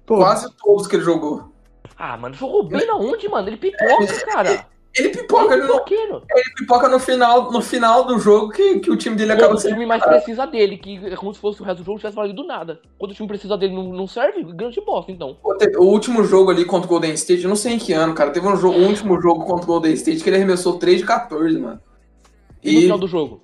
Pô, 0.05 0.17
Quase 0.17 0.49
todos 0.57 0.87
que 0.87 0.95
ele 0.95 1.03
jogou. 1.03 1.51
Ah, 1.97 2.15
mano, 2.17 2.35
jogou 2.35 2.63
bem 2.63 2.85
na 2.85 2.95
onde, 2.95 3.27
mano? 3.27 3.47
Ele 3.49 3.57
pipoca, 3.57 4.25
cara. 4.25 4.65
Ele 4.95 5.09
pipoca, 5.09 5.53
Ele 5.53 5.61
ele, 5.63 5.67
não, 5.67 5.73
pipoqueiro. 5.75 6.23
ele 6.35 6.53
pipoca 6.55 6.89
no 6.89 6.99
final, 6.99 7.51
no 7.51 7.61
final 7.61 8.05
do 8.05 8.17
jogo 8.17 8.49
que, 8.49 8.79
que 8.79 8.89
o 8.89 8.95
time 8.97 9.15
dele 9.15 9.31
Quando 9.31 9.39
acaba 9.39 9.53
o 9.55 9.57
sendo. 9.59 9.73
time 9.73 9.85
mais 9.85 10.03
precisa 10.03 10.47
dele, 10.47 10.77
que 10.77 10.97
é 11.05 11.15
como 11.15 11.31
se 11.33 11.39
fosse 11.39 11.61
o 11.61 11.65
resto 11.65 11.79
do 11.79 11.85
jogo 11.85 11.99
tivesse 11.99 12.15
valido 12.15 12.43
nada. 12.43 12.79
Quando 12.97 13.11
o 13.11 13.13
time 13.13 13.27
precisa 13.27 13.55
dele 13.57 13.75
não, 13.75 13.83
não 13.93 14.07
serve, 14.07 14.41
grande 14.43 14.81
bosta, 14.81 15.11
então. 15.11 15.37
O 15.43 15.83
último 15.83 16.23
jogo 16.23 16.49
ali 16.49 16.65
contra 16.65 16.87
o 16.87 16.89
Golden 16.89 17.13
State, 17.13 17.43
eu 17.43 17.49
não 17.49 17.55
sei 17.55 17.73
em 17.73 17.77
que 17.79 17.93
ano, 17.93 18.15
cara. 18.15 18.31
Teve 18.31 18.47
um 18.47 18.55
jogo, 18.55 18.77
o 18.79 18.87
último 18.87 19.21
jogo 19.21 19.45
contra 19.45 19.63
o 19.65 19.67
Golden 19.67 19.93
State 19.93 20.23
que 20.23 20.29
ele 20.29 20.37
arremessou 20.37 20.79
3 20.79 20.99
de 20.99 21.05
14, 21.05 21.59
mano. 21.59 21.79
E, 22.63 22.71
no 22.71 22.79
E. 22.79 22.81
final 22.83 22.97
do 22.97 23.07
jogo? 23.07 23.41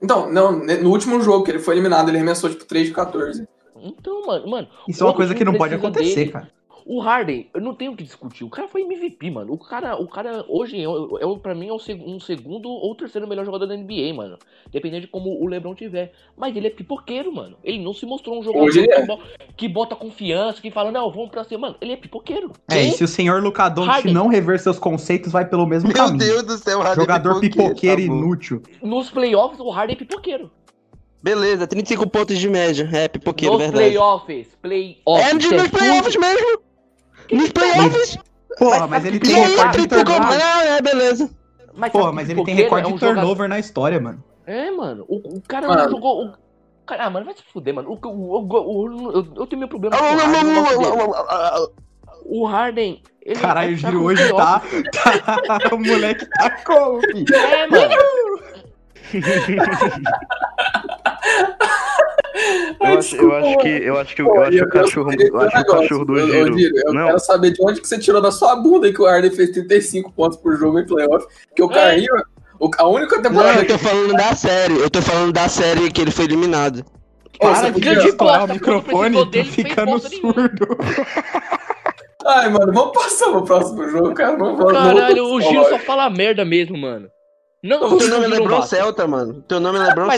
Então, 0.00 0.30
não, 0.30 0.52
no 0.58 0.90
último 0.90 1.20
jogo 1.20 1.44
que 1.44 1.50
ele 1.50 1.58
foi 1.58 1.74
eliminado, 1.74 2.08
ele 2.08 2.18
arremessou 2.18 2.50
tipo 2.50 2.64
3 2.64 2.88
de 2.88 2.92
14. 2.92 3.46
Então, 3.82 4.26
mano, 4.26 4.48
mano, 4.48 4.68
isso 4.88 5.02
é 5.02 5.06
uma 5.06 5.14
coisa 5.14 5.34
que 5.34 5.44
não 5.44 5.54
pode 5.54 5.74
acontecer, 5.74 6.14
dele- 6.14 6.32
cara. 6.32 6.50
O 6.88 7.00
Harden, 7.00 7.50
eu 7.52 7.60
não 7.60 7.74
tenho 7.74 7.90
o 7.90 7.96
que 7.96 8.04
discutir. 8.04 8.44
O 8.44 8.48
cara 8.48 8.68
foi 8.68 8.82
MVP, 8.82 9.28
mano. 9.28 9.52
O 9.52 9.58
cara, 9.58 10.00
o 10.00 10.06
cara 10.06 10.44
hoje, 10.48 10.76
é, 10.76 10.84
é, 10.84 11.38
pra 11.42 11.52
mim, 11.52 11.66
é 11.66 11.72
um 11.72 12.20
segundo 12.20 12.68
ou 12.68 12.94
terceiro 12.94 13.26
melhor 13.26 13.44
jogador 13.44 13.66
da 13.66 13.76
NBA, 13.76 14.14
mano. 14.14 14.38
Dependendo 14.70 15.00
de 15.00 15.08
como 15.08 15.30
o 15.42 15.48
LeBron 15.48 15.74
tiver. 15.74 16.12
Mas 16.36 16.54
ele 16.54 16.68
é 16.68 16.70
pipoqueiro, 16.70 17.34
mano. 17.34 17.56
Ele 17.64 17.82
não 17.82 17.92
se 17.92 18.06
mostrou 18.06 18.38
um 18.38 18.42
jogador 18.44 18.68
é. 18.78 18.86
que, 18.86 19.02
bo- 19.04 19.18
que 19.56 19.68
bota 19.68 19.96
confiança, 19.96 20.62
que 20.62 20.70
fala, 20.70 20.92
não, 20.92 21.10
vamos 21.10 21.30
pra 21.30 21.42
cima. 21.42 21.62
Mano, 21.62 21.76
ele 21.80 21.90
é 21.92 21.96
pipoqueiro. 21.96 22.52
É, 22.70 22.80
e 22.84 22.92
se 22.92 23.02
o 23.02 23.08
senhor 23.08 23.42
Doncic 23.42 23.88
Harden. 23.88 24.14
não 24.14 24.28
rever 24.28 24.60
seus 24.60 24.78
conceitos, 24.78 25.32
vai 25.32 25.44
pelo 25.44 25.66
mesmo 25.66 25.88
Meu 25.88 25.96
caminho. 25.96 26.18
Deus 26.18 26.44
do 26.44 26.56
céu, 26.56 26.82
Harden 26.82 27.02
Jogador 27.02 27.40
pipoqueiro 27.40 28.00
tá 28.02 28.06
bom. 28.06 28.14
inútil. 28.16 28.62
Nos 28.80 29.10
playoffs, 29.10 29.58
o 29.58 29.70
Harden 29.70 29.96
é 29.96 29.98
pipoqueiro. 29.98 30.52
Beleza, 31.20 31.66
35 31.66 32.08
pontos 32.08 32.38
de 32.38 32.48
média. 32.48 32.88
É, 32.92 33.08
pipoqueiro, 33.08 33.54
Nos 33.54 33.62
verdade. 33.62 33.86
playoffs. 33.86 34.48
Playoffs. 34.62 35.04
É 35.30 35.34
nos 35.34 35.50
é 35.52 35.68
playoffs 35.68 36.16
mesmo. 36.16 36.65
Nos 37.32 37.50
playoffs. 37.50 38.18
Porra, 38.58 38.86
Mas 38.86 39.04
ele 39.04 39.18
tem 39.20 39.34
recorde 39.34 39.78
de 39.82 39.88
turnover. 39.88 40.38
Não, 40.38 40.60
é, 40.60 40.80
beleza. 40.82 41.30
Mas 41.74 41.92
Porra, 41.92 42.12
mas 42.12 42.28
ele 42.30 42.42
tem 42.44 42.54
recorde 42.54 42.86
é 42.86 42.88
um 42.90 42.94
de 42.94 43.00
jogador- 43.00 43.20
turnover 43.20 43.48
na 43.48 43.58
história, 43.58 44.00
mano. 44.00 44.22
É, 44.46 44.70
mano. 44.70 45.04
O, 45.08 45.16
o 45.36 45.42
cara 45.46 45.68
Mano. 45.68 45.82
não 45.84 45.90
jogou. 45.90 46.24
O... 46.26 46.32
Cara, 46.86 47.04
ah, 47.06 47.10
mano, 47.10 47.26
vai 47.26 47.34
se 47.34 47.42
fuder, 47.52 47.74
mano. 47.74 47.90
O, 47.90 47.98
o, 48.08 48.08
o, 48.08 48.46
o- 48.46 49.12
eu, 49.12 49.26
eu 49.36 49.46
tenho 49.46 49.58
meu 49.60 49.68
problema 49.68 49.96
com 49.98 50.04
o 52.24 52.46
Harden. 52.46 53.02
Ele 53.22 53.40
Caralho, 53.40 53.74
o 53.74 53.76
Giro 53.76 54.02
hoje 54.04 54.32
tá, 54.32 54.62
tá- 54.92 55.58
O 55.74 55.78
moleque 55.78 56.24
tá 56.30 56.50
como, 56.64 57.00
filho? 57.00 57.34
É, 57.34 57.66
mano. 57.66 57.94
Eu 62.80 62.98
acho, 62.98 63.16
eu 63.16 63.34
acho 63.34 63.58
que 63.58 63.68
eu 63.68 63.98
acho 63.98 64.14
que 64.16 64.22
eu 64.22 64.42
acho 64.42 64.56
que 64.58 64.62
o 64.64 64.68
cachorro, 64.68 65.10
eu 65.12 65.40
acho 65.40 65.50
que 65.52 65.60
o 65.62 65.66
cachorro 65.66 66.04
do 66.04 66.18
Giro. 66.18 66.58
Giro, 66.58 66.74
eu 66.86 66.92
Não, 66.94 67.06
quero 67.06 67.18
saber 67.18 67.50
de 67.52 67.62
onde 67.62 67.80
que 67.80 67.88
você 67.88 67.98
tirou 67.98 68.20
da 68.20 68.30
sua 68.30 68.54
bunda 68.56 68.92
que 68.92 69.00
o 69.00 69.06
Harden 69.06 69.30
fez 69.30 69.50
35 69.50 70.12
pontos 70.12 70.38
por 70.38 70.56
jogo 70.56 70.78
em 70.78 70.86
playoff. 70.86 71.26
Porque 71.48 71.62
o 71.62 71.70
É. 71.70 71.74
Carrinho, 71.74 72.12
o- 72.60 72.70
a 72.78 72.86
única 72.88 73.16
Não, 73.16 73.22
temporada 73.22 73.60
eu 73.62 73.66
tô 73.66 73.78
falando 73.78 74.12
da 74.14 74.34
série. 74.34 74.78
Eu 74.78 74.90
tô 74.90 75.02
falando 75.02 75.32
da 75.32 75.48
série 75.48 75.90
que 75.90 76.00
ele 76.00 76.10
foi 76.10 76.26
eliminado. 76.26 76.84
Para 77.38 77.54
você 77.54 77.70
de 77.72 78.08
Estourar 78.08 78.44
o 78.44 78.48
microfone, 78.52 79.30
fez 79.32 79.48
ficando 79.48 79.98
surdo. 79.98 80.78
Ai, 82.26 82.48
mano, 82.48 82.72
vamos 82.72 82.92
passar 82.92 83.30
pro 83.30 83.44
próximo 83.44 83.88
jogo, 83.88 84.12
cara. 84.14 84.36
Não, 84.36 84.56
vamos- 84.56 84.72
Caralho, 84.72 85.24
vamos- 85.28 85.44
o 85.44 85.48
Giro 85.48 85.64
só 85.68 85.78
fala 85.78 86.10
merda 86.10 86.44
mesmo, 86.44 86.76
mano. 86.76 87.08
Não, 87.62 87.78
Teu 87.78 87.88
o 87.88 87.98
Teu 87.98 88.08
nome 88.08 88.24
é 88.24 88.28
não 88.28 88.36
Lebron. 88.38 88.62
Celta, 88.62 89.06
mano. 89.06 89.42
Teu 89.48 89.60
nome 89.60 89.78
é 89.78 89.82
Lebron 89.82 90.08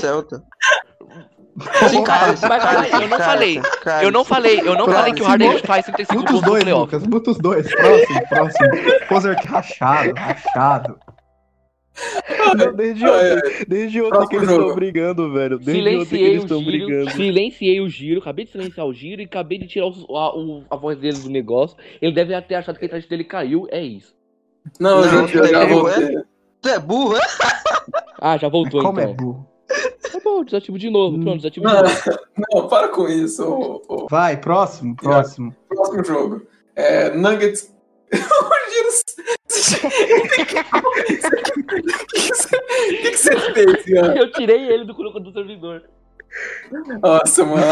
Mas- 1.58 1.90
Celta. 1.90 2.48
Mas 2.48 2.62
calma 2.64 2.80
aí, 2.80 2.92
eu 3.02 3.08
não 3.08 3.18
falei. 3.18 3.60
Eu 4.02 4.10
não 4.12 4.24
falei, 4.24 4.60
eu 4.60 4.74
não 4.76 4.84
falei 4.86 5.12
que 5.14 5.22
o 5.22 5.26
Harden 5.26 5.58
faz 5.58 5.84
35 5.86 6.14
Muta 6.20 6.32
os 6.34 6.40
pontos 6.40 6.42
no 6.42 6.50
dois, 6.50 6.62
playoff. 6.64 6.80
Lucas. 6.94 7.06
Muta 7.06 7.30
os 7.30 7.38
dois. 7.38 7.74
Próximo, 7.74 8.28
próximo. 8.28 8.68
Poser 9.08 9.36
rachado, 9.46 10.12
rachado. 10.16 10.98
desde 12.76 13.04
ontem, 13.04 13.64
desde 13.66 14.02
ontem 14.02 14.28
que 14.28 14.36
eles 14.36 14.48
estão 14.48 14.74
brigando, 14.74 15.32
velho. 15.32 15.58
Desde 15.58 15.80
ontem 15.82 15.98
que 15.98 16.06
Silenciei 16.06 16.26
eles 16.30 16.42
o 16.42 16.44
estão 16.44 16.58
giro, 16.62 16.86
brigando. 16.86 17.10
silenciei 17.10 17.80
o 17.80 17.88
giro, 17.88 18.20
acabei 18.20 18.44
de 18.44 18.52
silenciar 18.52 18.86
o 18.86 18.94
giro 18.94 19.20
e 19.20 19.24
acabei 19.24 19.58
de 19.58 19.66
tirar 19.66 19.86
o- 19.86 20.16
a, 20.16 20.36
o- 20.36 20.64
a 20.70 20.76
voz 20.76 20.96
dele 20.98 21.18
do 21.18 21.28
negócio. 21.28 21.76
Ele 22.00 22.12
deve 22.12 22.40
ter 22.42 22.54
achado 22.54 22.78
que 22.78 22.84
a 22.84 22.86
internet 22.86 23.08
dele 23.08 23.24
caiu, 23.24 23.66
é 23.70 23.82
isso. 23.82 24.14
Não, 24.78 25.00
Não, 25.00 25.08
gente, 25.26 25.36
eu 25.36 25.44
já 25.46 25.60
peraí, 25.60 25.72
voltei. 25.74 26.16
Tu 26.60 26.68
é 26.68 26.78
burro, 26.78 27.16
é? 27.16 27.20
Ah, 28.20 28.36
já 28.36 28.48
voltou 28.48 28.82
Como 28.82 29.00
é 29.00 29.04
então. 29.04 29.14
burro. 29.16 29.47
Tá 29.68 30.18
bom, 30.24 30.42
desativo 30.44 30.78
de 30.78 30.90
novo. 30.90 31.18
Pronto, 31.20 31.36
desativo 31.36 31.66
de 31.66 31.72
Não, 31.72 31.82
novo. 31.82 31.94
não, 32.52 32.68
para 32.68 32.88
com 32.88 33.06
isso. 33.08 33.44
ô- 33.44 33.82
ô. 33.88 34.06
Vai, 34.08 34.36
próximo, 34.36 34.96
próximo. 34.96 35.54
Próximo 35.68 36.04
jogo. 36.04 36.42
É, 36.74 37.10
Nuggets. 37.14 37.72
O 38.18 38.48
que 43.02 43.16
você- 43.16 43.52
fez, 43.52 43.84
cara? 43.84 44.16
Eu 44.18 44.32
tirei 44.32 44.66
ele 44.72 44.84
do, 44.84 44.92
do 44.94 45.32
servidor. 45.32 45.82
Nossa, 47.02 47.44
mano. 47.44 47.62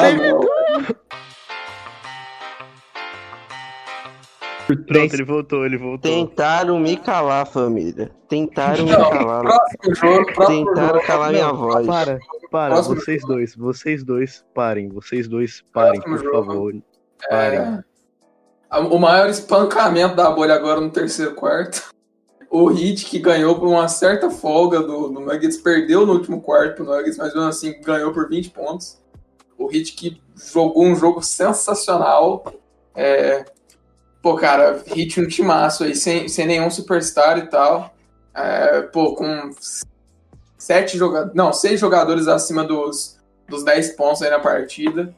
Pronto, 4.67 5.15
ele 5.15 5.25
voltou, 5.25 5.65
ele 5.65 5.79
voltou. 5.79 6.11
Tentaram 6.11 6.79
me 6.81 6.97
calar, 6.97 7.47
família. 7.47 8.11
Tentaram 8.29 8.85
me 8.85 8.91
Não, 8.91 9.11
calar. 9.11 9.43
próximo 9.43 9.95
jogo, 9.95 10.33
próximo 10.35 10.67
Tentaram 10.67 10.95
jogo. 10.95 11.07
calar 11.07 11.33
minha 11.33 11.47
Não, 11.47 11.57
voz. 11.57 11.87
Para, 11.87 12.19
para, 12.51 12.75
Próximo 12.75 12.97
vocês 12.97 13.23
dois, 13.25 13.55
vocês 13.55 14.05
dois 14.05 14.45
parem, 14.55 14.89
vocês 14.89 15.29
dois 15.29 15.63
parem, 15.73 16.01
Próximo 16.01 16.17
por 16.19 16.25
jogo. 16.25 16.47
favor. 16.47 16.75
Parem. 17.31 17.59
É, 17.61 18.79
o 18.79 18.99
maior 18.99 19.29
espancamento 19.29 20.17
da 20.17 20.31
bolha 20.31 20.55
agora 20.55 20.81
no 20.81 20.91
terceiro 20.91 21.35
quarto. 21.35 21.95
O 22.51 22.71
Heat, 22.71 23.05
que 23.07 23.19
ganhou 23.19 23.59
por 23.59 23.69
uma 23.69 23.89
certa 23.89 24.31
folga 24.31 24.81
do, 24.81 25.09
do 25.09 25.21
Nuggets, 25.21 25.57
perdeu 25.57 26.07
no 26.07 26.13
último 26.15 26.41
quarto 26.41 26.77
pro 26.77 26.85
Nuggets, 26.85 27.19
mas 27.19 27.35
mesmo 27.35 27.49
assim 27.49 27.81
ganhou 27.83 28.13
por 28.13 28.29
20 28.29 28.51
pontos. 28.51 29.01
O 29.59 29.71
Heat 29.73 29.93
que 29.93 30.21
jogou 30.53 30.85
um 30.85 30.95
jogo 30.95 31.23
sensacional. 31.23 32.45
É, 32.95 33.45
pô, 34.27 34.35
cara, 34.35 34.83
Heat 34.89 35.21
um 35.21 35.29
timaço 35.29 35.85
aí, 35.85 35.95
sem, 35.95 36.27
sem 36.27 36.49
nenhum 36.49 36.69
superstar 36.69 37.39
e 37.39 37.47
tal. 37.47 37.95
É, 38.35 38.83
pô, 38.83 39.15
com 39.15 39.53
sete 40.59 40.99
jogadores. 40.99 41.33
Não, 41.33 41.53
seis 41.53 41.79
jogadores 41.79 42.27
acima 42.27 42.65
dos, 42.65 43.21
dos 43.49 43.63
10 43.63 43.93
pontos 43.93 44.23
aí 44.23 44.31
na 44.31 44.41
partida. 44.41 45.15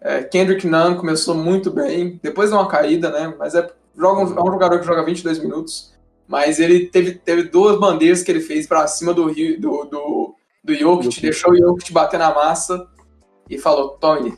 É, 0.00 0.24
Kendrick 0.24 0.66
Nunn 0.66 0.96
começou 0.96 1.36
muito 1.36 1.70
bem, 1.70 2.18
depois 2.20 2.50
deu 2.50 2.58
uma 2.58 2.66
caída, 2.66 3.10
né? 3.10 3.32
Mas 3.38 3.54
é, 3.54 3.64
joga 3.96 4.22
um, 4.22 4.36
é 4.36 4.42
um 4.42 4.52
jogador 4.52 4.80
que 4.80 4.86
joga 4.86 5.04
22 5.04 5.38
minutos. 5.38 5.94
Mas 6.26 6.58
ele 6.58 6.86
teve, 6.86 7.12
teve 7.14 7.44
duas 7.44 7.78
bandeiras 7.78 8.24
que 8.24 8.30
ele 8.32 8.40
fez 8.40 8.66
pra 8.66 8.88
cima 8.88 9.14
do, 9.14 9.30
Rio- 9.30 9.60
do, 9.60 9.84
do, 9.84 10.34
do 10.64 10.74
Jokic, 10.74 11.20
deixou 11.20 11.52
o 11.52 11.56
Jokic 11.56 11.92
bater 11.92 12.18
na 12.18 12.34
massa 12.34 12.88
e 13.48 13.56
falou: 13.56 13.90
Tony, 13.90 14.36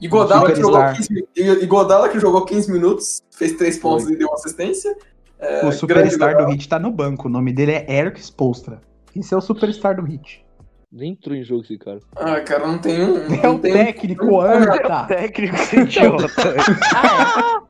Iguodala 0.00 0.50
que, 0.52 0.56
jogou 0.60 0.72
Superstar. 0.74 0.96
15, 0.96 1.12
mi- 1.12 1.26
I- 1.36 1.62
Iguodala 1.64 2.08
que 2.08 2.18
jogou 2.20 2.44
15 2.44 2.70
minutos, 2.72 3.22
fez 3.30 3.52
3 3.52 3.78
pontos 3.78 4.08
e 4.10 4.16
deu 4.16 4.28
uma 4.28 4.34
assistência. 4.34 4.96
É, 5.38 5.66
O 5.66 5.72
superstar 5.72 6.36
do. 6.36 6.46
Hit 6.50 6.68
tá 6.68 6.78
no 6.78 6.90
banco. 6.90 7.28
O 7.28 7.30
nome 7.30 7.52
dele 7.52 7.72
é 7.72 7.86
Eric 7.88 8.20
Spolstra. 8.20 8.80
Esse 9.14 9.32
é 9.34 9.36
o 9.36 9.40
superstar 9.40 9.96
do 9.96 10.02
Hit. 10.02 10.44
Nem 10.92 11.12
entrou 11.12 11.34
em 11.36 11.42
jogo 11.44 11.62
esse 11.62 11.76
cara. 11.76 11.98
Ah, 12.14 12.40
cara, 12.40 12.66
não 12.66 12.78
tem 12.78 13.02
um. 13.04 13.16
É 13.34 13.42
não 13.42 13.56
o 13.56 13.58
tem 13.58 13.72
um- 13.72 13.74
técnico 13.76 14.40
anta. 14.40 15.04
Técnico 15.04 15.54
esse 15.56 15.76
idiota. 15.80 16.26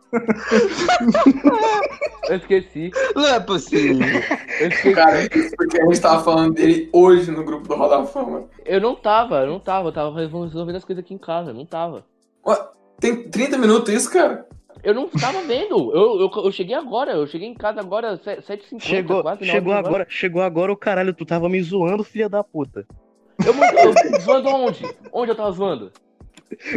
Eu 2.29 2.37
esqueci. 2.37 2.91
Não 3.15 3.27
é 3.27 3.41
possível. 3.41 4.07
Eu 4.61 4.69
esqueci. 4.69 4.95
Cara, 4.95 5.23
isso 5.23 5.55
porque 5.57 5.81
a 5.81 5.85
gente 5.87 6.01
tava 6.01 6.23
falando 6.25 6.55
dele 6.55 6.89
hoje 6.93 7.31
no 7.31 7.45
grupo 7.45 7.67
do 7.69 7.75
Roda 7.75 7.99
da 7.99 8.05
Fama. 8.07 8.45
Eu 8.65 8.81
não 8.81 8.95
tava, 8.97 9.37
eu 9.41 9.47
não 9.47 9.61
tava. 9.61 9.89
Eu 9.89 9.93
tava 9.93 10.19
resolvendo 10.19 10.77
as 10.77 10.85
coisas 10.85 11.05
aqui 11.05 11.15
em 11.15 11.19
casa. 11.19 11.51
Eu 11.51 11.55
não 11.55 11.67
tava. 11.67 12.05
Tem 13.01 13.29
30 13.29 13.59
minutos 13.59 13.93
isso, 13.93 14.11
cara? 14.11 14.47
Eu 14.83 14.95
não 14.95 15.09
tava 15.09 15.43
vendo. 15.43 15.93
Eu, 15.93 16.21
eu, 16.21 16.45
eu 16.45 16.53
cheguei 16.53 16.75
agora. 16.75 17.13
Eu 17.13 17.27
cheguei 17.27 17.49
em 17.49 17.55
casa 17.55 17.81
agora, 17.81 18.19
7h50. 18.19 18.81
Chegou, 18.81 19.23
quase 19.23 19.45
chegou 19.45 19.73
trabalho. 19.73 19.87
agora, 19.87 20.07
chegou 20.09 20.43
agora 20.43 20.73
o 20.73 20.77
caralho, 20.77 21.15
tu 21.15 21.27
tava 21.27 21.49
me 21.49 21.61
zoando, 21.61 22.05
filha 22.05 22.29
da 22.29 22.45
puta. 22.45 22.87
Eu, 23.45 23.53
eu 23.53 24.21
zoando 24.21 24.49
onde? 24.49 24.83
Onde 25.13 25.31
eu 25.33 25.37
tava 25.37 25.51
zoando? 25.51 25.93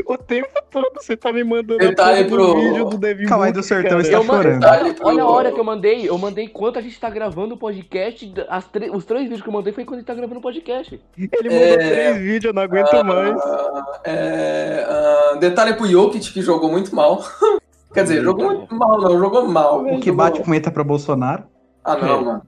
O 0.05 0.17
tempo 0.17 0.49
todo 0.71 0.89
você 0.95 1.15
tá 1.15 1.31
me 1.31 1.43
mandando 1.43 1.77
Detalhe 1.77 2.27
porra 2.27 2.43
pro- 2.43 2.59
vídeo 2.59 2.85
do 2.85 2.97
Devin 2.97 3.25
Calma 3.27 3.45
aí, 3.45 3.51
do 3.51 3.61
Sertão 3.61 3.99
está 3.99 4.17
Eu 4.17 4.23
chorando. 4.23 4.63
Olha, 4.65 4.93
pro- 4.93 5.07
olha 5.07 5.23
a 5.23 5.27
hora 5.29 5.51
que 5.51 5.59
eu 5.59 5.63
mandei. 5.63 6.09
Eu 6.09 6.17
mandei 6.17 6.47
quanto 6.47 6.79
a 6.79 6.81
gente 6.81 6.99
tá 6.99 7.09
gravando 7.09 7.53
o 7.53 7.57
podcast. 7.57 8.33
As 8.49 8.67
tre- 8.67 8.89
os 8.89 9.05
três 9.05 9.23
vídeos 9.23 9.41
que 9.41 9.47
eu 9.49 9.53
mandei 9.53 9.71
foi 9.71 9.85
quando 9.85 9.95
a 9.95 9.99
gente 9.99 10.07
tá 10.07 10.13
gravando 10.15 10.39
o 10.39 10.41
podcast. 10.43 10.99
Ele 11.17 11.49
mandou 11.49 11.57
É. 11.67 11.77
três 11.77 12.17
vídeos, 12.17 12.45
eu 12.45 12.53
não 12.53 12.61
aguento 12.63 12.93
mais. 13.05 13.39
Ah, 13.41 14.01
é, 14.05 14.85
ah, 14.89 15.37
detalhe 15.39 15.73
pro 15.75 15.85
Jokic 15.87 16.33
que 16.33 16.41
jogou 16.41 16.71
muito 16.71 16.95
mal. 16.95 17.19
Quer 17.93 18.03
dizer, 18.03 18.23
jogou 18.23 18.45
muito 18.45 18.75
mal, 18.75 18.99
não, 19.01 19.17
jogou 19.19 19.47
mal. 19.47 19.81
O 19.83 19.99
que 19.99 20.07
jogou- 20.09 20.15
bate 20.15 20.41
punheta 20.41 20.71
pra 20.71 20.83
Bolsonaro. 20.83 21.43
Ah, 21.83 21.95
não, 21.95 22.25
mano. 22.25 22.41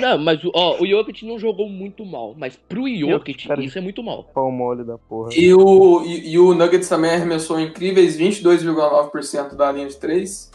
Não, 0.00 0.16
mas 0.18 0.42
o- 0.42 0.50
ó, 0.54 0.80
o 0.80 0.86
Jokic 0.86 1.24
não 1.26 1.38
jogou 1.38 1.68
muito 1.68 2.04
mal. 2.04 2.34
Mas 2.36 2.56
pro 2.56 2.88
Jokic, 2.88 3.46
cara. 3.46 3.62
isso 3.62 3.76
é 3.76 3.80
muito 3.80 4.02
mal. 4.02 4.24
Pau 4.24 4.50
mole 4.50 4.84
da 4.84 4.96
porra. 4.98 5.30
E 5.34 5.52
o, 5.52 6.02
e, 6.04 6.30
e 6.32 6.38
o 6.38 6.54
Nuggets 6.54 6.88
também 6.88 7.10
arremessou 7.12 7.60
incríveis 7.60 8.16
22,9% 8.18 9.54
da 9.54 9.70
linha 9.72 9.86
de 9.88 9.96
3. 9.96 10.50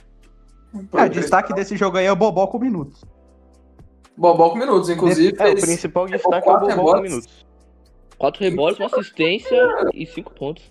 Ah, 0.94 1.08
destaque 1.08 1.54
desse 1.54 1.76
jogo 1.76 1.98
aí 1.98 2.06
é 2.06 2.12
o 2.12 2.16
Bobó 2.16 2.48
com 2.48 2.58
minutos. 2.60 3.04
Bobó 4.18 4.50
com 4.52 4.58
minutos, 4.58 4.90
inclusive. 4.90 5.36
É, 5.40 5.50
o 5.52 5.56
principal 5.62 6.08
destaque 6.08 6.48
é 6.48 6.52
o 6.52 6.60
com 6.60 6.66
rebotes. 6.66 7.02
minutos. 7.10 7.46
Quatro 8.18 8.44
rebotes, 8.44 8.80
uma 8.80 8.86
assistência 8.88 9.58
e 9.94 10.06
cinco 10.06 10.32
pontos. 10.34 10.64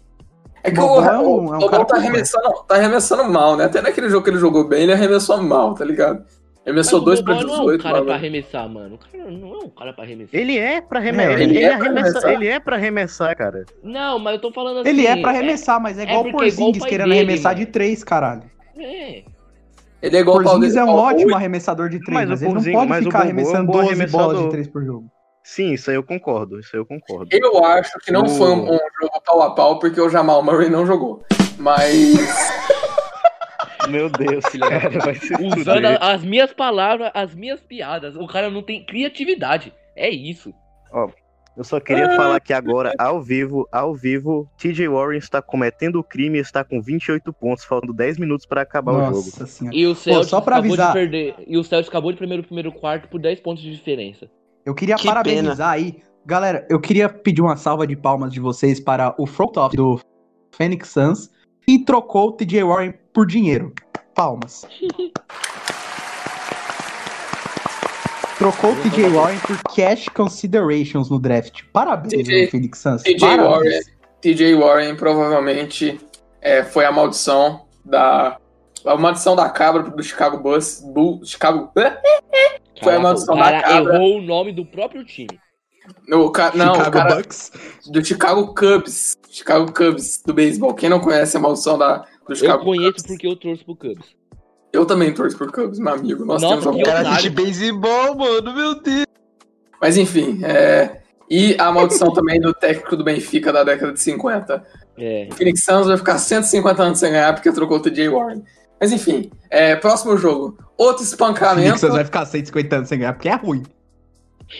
É 0.62 0.70
que 0.70 0.78
o, 0.78 1.00
é 1.02 1.18
um- 1.18 1.22
o, 1.48 1.54
é 1.54 1.56
um 1.56 1.60
Bobó 1.60 1.68
cara 1.68 1.84
tá 1.84 1.96
arremessando, 1.96 2.48
tá 2.68 2.74
arremessando 2.76 3.24
mal, 3.32 3.56
né? 3.56 3.64
Até 3.64 3.80
naquele 3.82 4.08
jogo 4.08 4.24
que 4.24 4.30
ele 4.30 4.38
jogou 4.38 4.64
bem, 4.68 4.82
ele 4.84 4.92
arremessou 4.92 5.42
mal, 5.42 5.74
tá 5.74 5.84
ligado? 5.84 6.24
Arremessou 6.64 6.98
Mas 7.00 7.04
2 7.06 7.20
o 7.20 7.24
pra 7.24 7.34
Bobó 7.34 7.46
não 7.46 7.54
é 7.54 7.56
um 7.56 7.60
18. 7.60 7.82
cara 7.82 7.94
pra 7.94 8.04
mano. 8.04 8.12
arremessar, 8.12 8.68
mano. 8.68 8.94
O 8.94 8.98
cara 8.98 9.30
não 9.30 9.54
é 9.54 9.64
um 9.64 9.68
cara 9.70 9.92
pra 9.94 10.04
arremessar. 10.04 10.38
Ele 10.40 10.58
é 10.58 10.80
pra 10.80 10.98
arremessar. 10.98 11.30
É, 11.30 11.34
ele, 11.34 11.42
ele 11.44 11.56
ele 11.56 11.64
é 11.64 11.68
pra 11.76 11.76
arremessa, 11.86 12.08
arremessar. 12.18 12.32
ele 12.32 12.48
é 12.48 12.60
pra 12.60 12.76
arremessar, 12.76 13.36
cara. 13.36 13.64
Não, 13.82 14.18
mas 14.18 14.34
eu 14.34 14.40
tô 14.40 14.52
falando 14.52 14.80
assim. 14.80 14.88
Ele 14.90 15.06
é 15.06 15.16
pra 15.16 15.30
arremessar, 15.30 15.80
mas 15.80 15.98
é 15.98 16.02
é 16.02 16.04
igual 16.04 16.26
é 16.26 16.28
o 16.28 16.32
Porzingis 16.32 16.84
querendo 16.84 17.08
dele, 17.08 17.20
arremessar 17.20 17.52
mano. 17.54 17.64
de 17.66 17.72
três, 17.72 18.04
caralho. 18.04 18.42
É. 18.78 19.22
Ele 20.02 20.16
é 20.16 20.20
igual 20.20 20.38
O 20.38 20.42
Porzingis 20.42 20.76
é 20.76 20.84
um 20.84 20.90
ótimo 20.90 21.34
arremessador 21.34 21.88
de 21.88 21.98
três, 22.00 22.20
Mas 22.20 22.28
mas, 22.28 22.42
ele 22.42 22.52
não 22.74 22.86
pode 22.86 23.04
ficar 23.04 23.18
é 23.18 23.20
um 23.20 23.24
arremessando 23.24 23.66
bom 23.66 23.72
12 23.72 23.88
arremessador. 23.88 24.26
bolas 24.26 24.42
de 24.44 24.50
três 24.50 24.68
por 24.68 24.84
jogo. 24.84 25.06
Sim, 25.42 25.72
isso 25.72 25.90
aí 25.90 25.96
eu 25.96 26.02
concordo. 26.02 26.60
Isso 26.60 26.70
aí 26.74 26.80
eu 26.80 26.86
concordo. 26.86 27.28
Eu 27.32 27.64
acho 27.64 27.98
que 28.00 28.12
não 28.12 28.24
O- 28.24 28.28
foi 28.28 28.50
um, 28.50 28.64
um 28.64 28.78
jogo 29.00 29.20
pau 29.24 29.42
a 29.42 29.54
pau, 29.54 29.78
porque 29.78 29.98
o 30.00 30.10
Jamal 30.10 30.42
Murray 30.42 30.68
não 30.68 30.84
jogou. 30.86 31.22
Mas. 31.58 32.14
Meu 33.88 34.08
Deus, 34.10 34.44
cara, 34.44 34.98
vai 35.00 35.14
se 35.14 35.32
Usando 35.34 35.76
fuder. 35.76 35.98
as 36.02 36.22
minhas 36.24 36.52
palavras, 36.52 37.10
as 37.14 37.34
minhas 37.34 37.60
piadas. 37.60 38.16
O 38.16 38.26
cara 38.26 38.50
não 38.50 38.62
tem 38.62 38.84
criatividade. 38.84 39.72
É 39.96 40.08
isso. 40.10 40.52
Eu 41.56 41.64
só 41.64 41.78
queria 41.80 42.16
falar 42.16 42.40
que 42.40 42.52
agora, 42.52 42.92
ao 42.98 43.20
vivo, 43.20 43.68
ao 43.70 43.94
vivo, 43.94 44.48
TJ 44.56 44.88
Warren 44.88 45.18
está 45.18 45.42
cometendo 45.42 46.02
crime 46.02 46.38
e 46.38 46.40
está 46.40 46.64
com 46.64 46.80
28 46.80 47.32
pontos, 47.32 47.64
faltando 47.64 47.92
10 47.92 48.18
minutos 48.18 48.46
pra 48.46 48.62
acabar 48.62 48.92
o 48.92 49.00
jogo. 49.06 49.16
Nossa 49.16 49.46
senhora. 49.46 49.76
E 49.76 49.86
o 49.86 49.94
Celtics 49.94 50.28
só 50.30 50.40
pra 50.40 50.56
acabou 50.56 50.72
avisar. 50.74 50.88
de 50.88 50.92
perder. 50.94 51.34
E 51.46 51.58
o 51.58 51.64
Celtics 51.64 51.88
acabou 51.88 52.12
de 52.12 52.18
primeiro 52.18 52.42
primeiro 52.42 52.72
quarto 52.72 53.08
por 53.08 53.20
10 53.20 53.40
pontos 53.40 53.62
de 53.62 53.70
diferença. 53.72 54.30
Eu 54.64 54.74
queria 54.74 54.96
Que 54.96 55.06
parabenizar 55.06 55.70
aí. 55.70 55.96
Galera, 56.24 56.66
eu 56.70 56.78
queria 56.80 57.08
pedir 57.08 57.40
uma 57.42 57.56
salva 57.56 57.86
de 57.86 57.96
palmas 57.96 58.32
de 58.32 58.40
vocês 58.40 58.78
para 58.78 59.14
o 59.18 59.26
front 59.26 59.56
office 59.56 59.76
do 59.76 60.00
Phoenix 60.52 60.88
Suns 60.88 61.30
e 61.66 61.78
trocou 61.84 62.28
o 62.28 62.32
TJ 62.32 62.62
Warren 62.62 62.94
por 63.12 63.26
dinheiro. 63.26 63.72
Palmas. 64.14 64.66
Trocou 68.38 68.72
o 68.72 68.76
TJ 68.76 69.08
Warren 69.10 69.38
por 69.40 69.58
cash 69.74 70.08
considerations 70.08 71.10
no 71.10 71.18
draft. 71.18 71.62
Parabéns, 71.72 72.12
TJ 72.26 72.46
Phoenix 72.48 72.78
Suns. 72.78 73.02
TJ 73.02 73.18
Parabéns. 73.20 73.48
Warren, 73.50 73.80
TJ 74.22 74.54
Warren 74.54 74.96
provavelmente 74.96 76.00
é, 76.40 76.64
foi 76.64 76.84
a 76.86 76.92
maldição 76.92 77.66
da. 77.84 78.38
A 78.86 78.96
maldição 78.96 79.36
da 79.36 79.46
cabra 79.50 79.82
do 79.82 80.02
Chicago 80.02 80.38
Bulls. 80.38 80.80
Bull, 80.80 81.20
Chicago. 81.24 81.70
Foi 82.82 82.94
a 82.94 82.98
maldição 82.98 83.34
o 83.34 83.38
da 83.38 83.60
cabra. 83.60 83.94
errou 83.94 84.16
o 84.16 84.22
nome 84.22 84.52
do 84.52 84.64
próprio 84.64 85.04
time. 85.04 85.38
O 86.10 86.30
ca- 86.30 86.52
Não, 86.54 86.72
o 86.72 86.76
Chicago 86.76 86.96
cara 86.96 87.14
Bucks. 87.16 87.52
do 87.92 88.02
Chicago 88.02 88.54
Cubs. 88.54 89.18
Chicago 89.28 89.70
Cubs 89.70 90.22
do 90.24 90.32
beisebol. 90.32 90.72
Quem 90.72 90.88
não 90.88 90.98
conhece 90.98 91.36
a 91.36 91.40
maldição 91.40 91.76
da, 91.76 92.06
do 92.38 92.44
Eu 92.44 92.58
conheço 92.60 92.92
Cubs? 92.94 93.06
porque 93.06 93.26
eu 93.26 93.36
torço 93.36 93.64
pro 93.64 93.76
Cubs. 93.76 94.06
Eu 94.72 94.86
também 94.86 95.12
torço 95.12 95.36
por 95.36 95.50
Cubs, 95.50 95.78
meu 95.78 95.92
amigo. 95.92 96.24
Nós 96.24 96.40
Nossa, 96.40 96.54
temos 96.54 96.66
algum- 96.68 96.82
Cara, 96.82 97.08
assiste 97.10 97.30
beisebol, 97.30 98.14
mano, 98.14 98.54
meu 98.54 98.80
Deus. 98.80 99.06
Mas 99.80 99.96
enfim, 99.96 100.40
é... 100.44 101.00
e 101.28 101.56
a 101.58 101.72
maldição 101.72 102.12
também 102.12 102.40
do 102.40 102.52
técnico 102.54 102.96
do 102.96 103.02
Benfica 103.02 103.52
da 103.52 103.64
década 103.64 103.92
de 103.92 104.00
50. 104.00 104.62
É. 104.98 105.28
O 105.30 105.34
Phoenix 105.34 105.64
Suns 105.64 105.86
vai 105.86 105.96
ficar 105.96 106.18
150 106.18 106.82
anos 106.82 106.98
sem 106.98 107.10
ganhar 107.10 107.32
porque 107.34 107.50
trocou 107.50 107.78
o 107.78 107.80
TJ 107.80 108.08
Warren. 108.10 108.42
Mas 108.80 108.92
enfim, 108.92 109.30
é, 109.50 109.74
próximo 109.76 110.16
jogo. 110.16 110.56
Outro 110.76 111.02
O 111.02 111.06
Phoenix 111.06 111.10
espancamento. 111.10 111.78
Suns 111.78 111.92
vai 111.92 112.04
ficar 112.04 112.26
150 112.26 112.76
anos 112.76 112.88
sem 112.88 112.98
ganhar, 112.98 113.12
porque 113.14 113.28
é 113.28 113.34
ruim. 113.34 113.62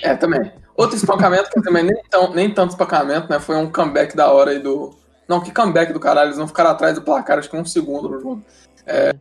É, 0.03 0.15
também. 0.15 0.51
Outro 0.77 0.97
espancamento 0.97 1.51
que 1.51 1.61
também 1.63 1.83
nem, 1.85 2.03
tão, 2.11 2.33
nem 2.33 2.49
tanto 2.53 2.71
espancamento, 2.71 3.29
né? 3.29 3.39
Foi 3.39 3.57
um 3.57 3.71
comeback 3.71 4.17
da 4.17 4.33
hora 4.33 4.51
aí 4.53 4.59
do. 4.59 4.91
Não, 5.31 5.41
que 5.41 5.55
comeback 5.55 5.93
do 5.93 6.01
caralho, 6.01 6.27
eles 6.31 6.39
não 6.39 6.49
ficaram 6.49 6.71
atrás 6.71 6.97
do 6.97 7.03
placar, 7.03 7.39
acho 7.39 7.49
que 7.49 7.57
um 7.57 7.65
segundo 7.65 8.09
no 8.09 8.19
jogo. 8.21 8.43
É, 8.85 9.15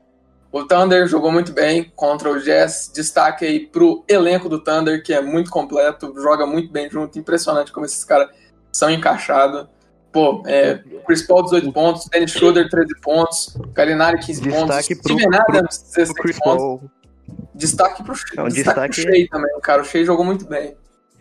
o 0.51 0.64
Thunder 0.64 1.05
jogou 1.07 1.32
muito 1.32 1.53
bem 1.53 1.91
contra 1.95 2.32
o 2.32 2.39
Jazz. 2.41 2.91
Destaque 2.91 3.45
aí 3.45 3.68
pro 3.68 4.03
elenco 4.07 4.49
do 4.49 4.60
Thunder, 4.60 5.03
que 5.03 5.14
é 5.14 5.22
muito 5.22 5.51
completo, 5.51 6.12
joga 6.20 6.47
muito 6.47 6.72
bem 6.72 6.89
junto. 6.89 7.20
Impressionante 7.20 7.72
como 7.72 7.86
esses 7.86 8.03
caras 8.03 8.28
são 8.72 8.89
encaixados. 8.89 9.68
Pô, 10.12 10.41
é, 10.47 10.80
Chris 11.05 11.22
Paul 11.28 11.43
18 11.43 11.72
pontos, 11.72 12.07
Dennis 12.10 12.32
Schroeder 12.32 12.68
13 12.68 12.88
pontos, 13.03 13.55
Galinari 13.76 14.18
15 14.18 14.41
pontos, 14.49 14.76
Destaque 14.76 14.95
pro- 14.95 15.14
Steven 15.20 15.39
Adams 15.39 15.76
O 15.78 15.84
16 15.84 16.14
Chris 16.14 16.39
pontos. 16.39 16.64
Paul, 16.64 16.82
Destaque 17.53 18.03
pro, 18.03 18.16
Não, 18.36 18.47
destaque 18.47 18.53
destaque- 18.89 19.03
pro 19.03 19.14
Shea 19.16 19.28
também, 19.30 19.60
cara. 19.62 19.82
O 19.84 19.86
Shea 19.86 20.03
jogou 20.03 20.26
muito 20.26 20.47
bem. 20.47 20.76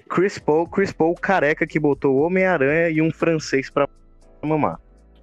Chris 0.08 0.38
Paul, 0.38 0.66
Chris 0.66 0.90
Paul 0.92 1.14
careca 1.14 1.66
que 1.66 1.78
botou 1.78 2.16
Homem-Aranha 2.22 2.88
e 2.88 3.02
um 3.02 3.10
francês 3.12 3.68
pra 3.68 3.86
mamar. 4.46 4.78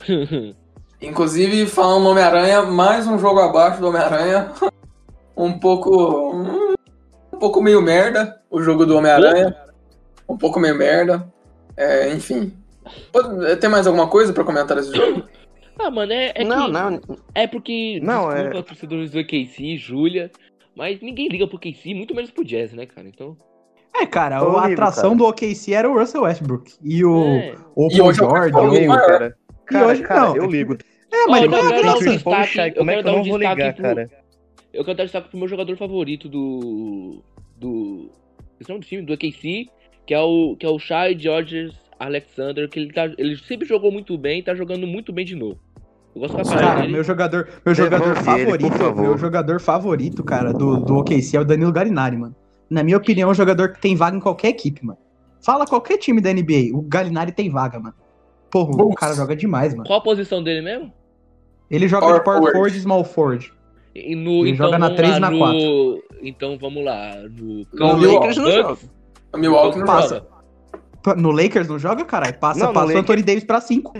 Inclusive, 1.01 1.65
falando 1.67 2.03
no 2.03 2.09
Homem-Aranha, 2.11 2.63
mais 2.63 3.05
um 3.07 3.17
jogo 3.19 3.39
abaixo 3.39 3.79
do 3.79 3.87
Homem-Aranha. 3.89 4.51
Um 5.37 5.59
pouco. 5.59 6.31
Um 7.33 7.37
pouco 7.37 7.61
meio 7.61 7.81
merda 7.81 8.41
o 8.49 8.61
jogo 8.61 8.85
do 8.85 8.95
Homem-Aranha. 8.97 9.53
Um 10.29 10.37
pouco 10.37 10.61
meio 10.61 10.75
merda. 10.77 11.29
É, 11.75 12.09
enfim. 12.13 12.53
Pode- 13.11 13.57
Tem 13.57 13.69
mais 13.69 13.85
alguma 13.85 14.07
coisa 14.07 14.31
pra 14.31 14.45
comentar 14.45 14.77
desse 14.77 14.95
jogo? 14.95 15.27
ah, 15.77 15.91
mano, 15.91 16.13
é, 16.13 16.31
é 16.35 16.43
não, 16.45 16.67
que. 16.67 16.71
não. 16.71 17.01
É 17.33 17.47
porque. 17.47 17.99
Não, 18.01 18.29
desculpa 18.29 18.55
é- 18.57 18.59
os 18.61 18.65
torcedores 18.65 19.11
do 19.11 19.19
EKC, 19.19 19.75
Júlia. 19.75 20.31
Mas 20.73 21.01
ninguém 21.01 21.27
liga 21.27 21.45
pro 21.45 21.59
KC, 21.59 21.93
muito 21.93 22.15
menos 22.15 22.31
pro 22.31 22.45
Jazz, 22.45 22.71
né, 22.71 22.85
cara? 22.85 23.05
Então. 23.05 23.35
É, 23.97 24.05
cara, 24.05 24.37
Eu 24.39 24.57
a 24.57 24.67
atração 24.67 25.11
cara. 25.11 25.15
do 25.15 25.25
OKC 25.27 25.73
era 25.73 25.89
o 25.89 25.97
Russell 25.97 26.23
Westbrook. 26.23 26.73
E 26.83 27.03
o, 27.05 27.23
É. 27.23 27.55
o 27.75 27.87
E 27.87 27.97
Paul 27.97 27.99
é 27.99 28.01
o 28.01 28.05
Chris 28.07 28.17
George. 28.17 28.51
Paul 28.51 28.65
Eu 28.65 28.73
ligo, 28.79 28.93
cara. 28.93 29.37
Cara, 29.65 29.87
hoje 29.87 30.01
cara, 30.03 30.19
não, 30.21 30.35
eu 30.35 30.43
é 30.43 30.47
ligo. 30.47 30.73
É, 31.11 31.27
mas 31.27 31.41
Olha, 31.41 31.49
não 31.51 31.57
eu 31.57 31.65
é 31.65 31.69
quero 31.71 31.83
dar 31.83 31.89
um 31.89 32.19
Paul 32.19 32.35
e 32.37 32.41
destaque- 32.45 32.77
como 32.77 32.91
eu 32.91 32.93
é 32.93 32.97
que 32.97 33.03
quero 33.03 33.07
eu 33.09 33.13
não 33.13 33.21
um 33.21 33.29
vou 33.29 33.37
ligar, 33.37 33.55
destaque 33.55 33.75
pro- 33.81 33.83
cara? 33.95 34.09
Eu 34.73 34.83
quero 34.85 34.97
dar 34.97 35.03
destaque 35.05 35.29
pro 35.29 35.39
meu 35.39 35.47
jogador 35.47 35.77
favorito 35.77 36.27
do. 36.27 37.21
Do. 37.57 38.09
Esse 38.59 38.69
nome 38.69 38.81
do 38.81 38.87
time, 38.87 39.01
do 39.01 39.13
AKC, 39.13 39.67
que 40.05 40.13
é 40.13 40.19
o, 40.19 40.55
que 40.59 40.65
é 40.65 40.69
o 40.69 40.77
Shai 40.77 41.17
Georges 41.17 41.73
Alexander, 41.97 42.67
que 42.69 42.79
ele, 42.79 42.91
tá, 42.91 43.05
ele 43.17 43.37
sempre 43.37 43.65
jogou 43.67 43.91
muito 43.91 44.17
bem 44.17 44.39
e 44.39 44.43
tá 44.43 44.53
jogando 44.53 44.85
muito 44.85 45.13
bem 45.13 45.25
de 45.25 45.35
novo. 45.35 45.57
Eu 46.13 46.21
gosto 46.21 46.35
pra 46.35 46.43
Cara, 46.45 46.81
dele. 46.81 46.93
meu 46.93 47.03
jogador, 47.03 47.47
meu 47.65 47.75
jogador 47.75 48.13
Devolve 48.13 48.29
ele, 48.41 48.45
favorito, 48.45 48.77
favor. 48.77 49.01
meu 49.01 49.17
jogador 49.17 49.59
favorito, 49.59 50.23
cara, 50.23 50.53
do, 50.53 50.77
do 50.81 50.97
OKC 50.97 51.35
é 51.37 51.39
o 51.41 51.45
Danilo 51.45 51.71
Galinari, 51.73 52.17
mano. 52.17 52.35
Na 52.69 52.83
minha 52.83 52.97
opinião, 52.97 53.29
é 53.29 53.31
um 53.31 53.35
jogador 53.35 53.73
que 53.73 53.79
tem 53.81 53.95
vaga 53.95 54.17
em 54.17 54.19
qualquer 54.19 54.49
equipe, 54.49 54.85
mano. 54.85 54.97
Fala 55.41 55.65
qualquer 55.67 55.97
time 55.97 56.19
da 56.19 56.33
NBA, 56.33 56.73
o 56.73 56.81
Galinari 56.81 57.31
tem 57.31 57.49
vaga, 57.49 57.79
mano. 57.79 57.93
Porra, 58.49 58.83
o 58.83 58.95
cara 58.95 59.13
joga 59.13 59.35
demais, 59.35 59.73
mano. 59.73 59.85
Qual 59.87 59.99
a 59.99 60.03
posição 60.03 60.41
dele 60.43 60.61
mesmo? 60.61 60.91
Ele 61.69 61.87
joga 61.87 62.05
Power 62.05 62.19
de 62.19 62.23
power 62.25 62.51
forward. 62.53 62.77
e 62.77 62.81
small 62.81 63.03
forward. 63.03 63.53
E 63.93 64.15
no, 64.15 64.41
Ele 64.41 64.51
então, 64.51 64.65
joga 64.65 64.79
na 64.79 64.87
vamos 64.87 64.97
3 64.97 65.11
lá, 65.11 65.17
e 65.17 65.19
na 65.19 65.29
no... 65.31 66.03
Então 66.21 66.57
vamos 66.59 66.83
lá. 66.83 67.15
No, 67.29 67.65
No 67.73 67.97
no 67.97 68.13
Lakers 68.13 68.37
não 68.37 68.51
joga. 68.51 68.77
O 69.33 69.37
Milwaukee 69.37 69.79
não 69.79 69.85
Passa. 69.85 70.25
joga. 71.05 71.21
No 71.21 71.31
Lakers 71.31 71.67
não 71.67 71.77
joga, 71.79 72.03
caralho? 72.05 72.37
Passa, 72.39 72.59
Não, 72.59 72.67
no 72.67 72.73
passa 72.73 72.93
o 72.93 72.97
Anthony 72.97 73.21
Davis 73.23 73.43
pra 73.43 73.61
5. 73.61 73.93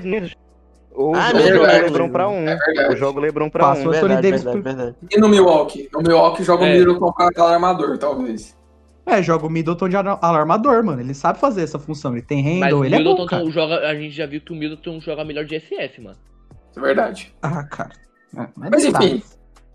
Ou 0.96 1.14
Ah, 1.16 1.28
joga 1.32 1.40
o 1.40 1.44
verdade. 1.44 1.82
Lebron 1.84 2.10
pra 2.10 2.28
um. 2.30 2.48
É. 2.48 2.58
Eu 2.88 2.96
jogo 2.96 3.20
o 3.20 3.22
Lebron 3.22 3.50
pra 3.50 3.64
Passa 3.66 3.82
um. 3.82 3.88
o 3.88 3.92
Verdade, 3.92 4.22
Davis 4.22 4.44
verdade, 4.44 4.62
pro- 4.62 4.64
verdade. 4.76 4.96
E 5.12 5.20
no 5.20 5.28
Milwaukee? 5.28 5.90
No 5.94 6.02
Milwaukee 6.02 6.44
joga 6.44 6.64
o 6.64 6.66
É. 6.68 6.78
Middleton 6.78 7.12
com 7.12 7.24
aquele 7.24 7.46
armador, 7.48 7.98
talvez. 7.98 8.58
É, 9.06 9.22
joga 9.22 9.46
o 9.46 9.50
Middleton 9.50 9.90
de 9.90 9.96
ala- 9.98 10.18
alarmador, 10.22 10.84
mano. 10.84 11.02
Ele 11.02 11.14
sabe 11.14 11.38
fazer 11.38 11.62
essa 11.64 11.78
função. 11.78 12.14
Ele 12.14 12.22
tem 12.22 12.42
Mas 12.60 12.70
handle, 12.72 12.80
o 12.80 12.86
ele 12.86 12.96
é 12.96 12.98
bom, 12.98 13.04
Middleton 13.04 13.26
cara. 13.28 13.42
então 13.44 13.54
joga. 13.54 13.76
A 13.88 13.94
gente 13.96 14.16
já 14.16 14.26
viu 14.26 14.42
que 14.42 14.52
o 14.52 14.56
Middleton 14.56 15.00
joga 15.02 15.24
melhor 15.26 15.46
de 15.46 15.56
SS, 15.60 16.02
mano. 16.02 16.18
É 16.76 16.80
verdade. 16.80 17.34
Ah, 17.42 17.64
cara. 17.64 17.92
É, 18.38 18.48
Mas 18.58 18.92
tá. 18.92 19.04
enfim, 19.04 19.24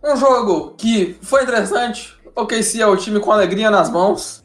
um 0.04 0.16
jogo 0.16 0.74
que 0.76 1.16
foi 1.22 1.42
interessante. 1.44 2.14
O 2.34 2.46
KC 2.46 2.80
é 2.82 2.86
o 2.86 2.96
time 2.96 3.20
com 3.20 3.30
alegria 3.30 3.70
nas 3.70 3.90
mãos. 3.90 4.42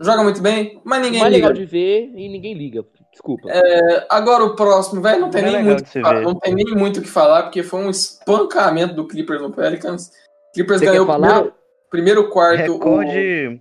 Joga 0.00 0.22
muito 0.22 0.40
bem, 0.40 0.80
mas 0.84 1.02
ninguém 1.02 1.20
mais 1.20 1.32
liga. 1.34 1.48
legal 1.48 1.60
de 1.60 1.70
ver 1.70 2.10
e 2.14 2.28
ninguém 2.28 2.54
liga. 2.54 2.84
Desculpa. 3.18 3.48
É, 3.50 4.06
Agora 4.08 4.44
o 4.44 4.54
próximo, 4.54 5.02
velho, 5.02 5.20
não 5.22 5.30
tem 5.30 5.42
Não 5.42 5.48
é 5.48 5.52
nem 5.54 5.64
muito 5.64 5.82
o 5.82 5.86
falar, 6.00 6.14
ver. 6.20 6.22
não 6.24 6.34
tem 6.36 6.54
nem 6.54 6.66
muito 6.74 7.00
o 7.00 7.02
que 7.02 7.08
falar, 7.08 7.42
porque 7.42 7.64
foi 7.64 7.80
um 7.84 7.90
espancamento 7.90 8.94
do 8.94 9.06
Clippers 9.08 9.42
no 9.42 9.50
Pelicans. 9.50 10.12
Clippers 10.54 10.78
Você 10.80 10.86
ganhou 10.86 11.02
o 11.04 11.06
falar? 11.06 11.28
primeiro, 11.28 11.54
primeiro 11.90 12.30
quarto. 12.30 12.70
o- 12.70 12.78
Recorde. 12.78 13.60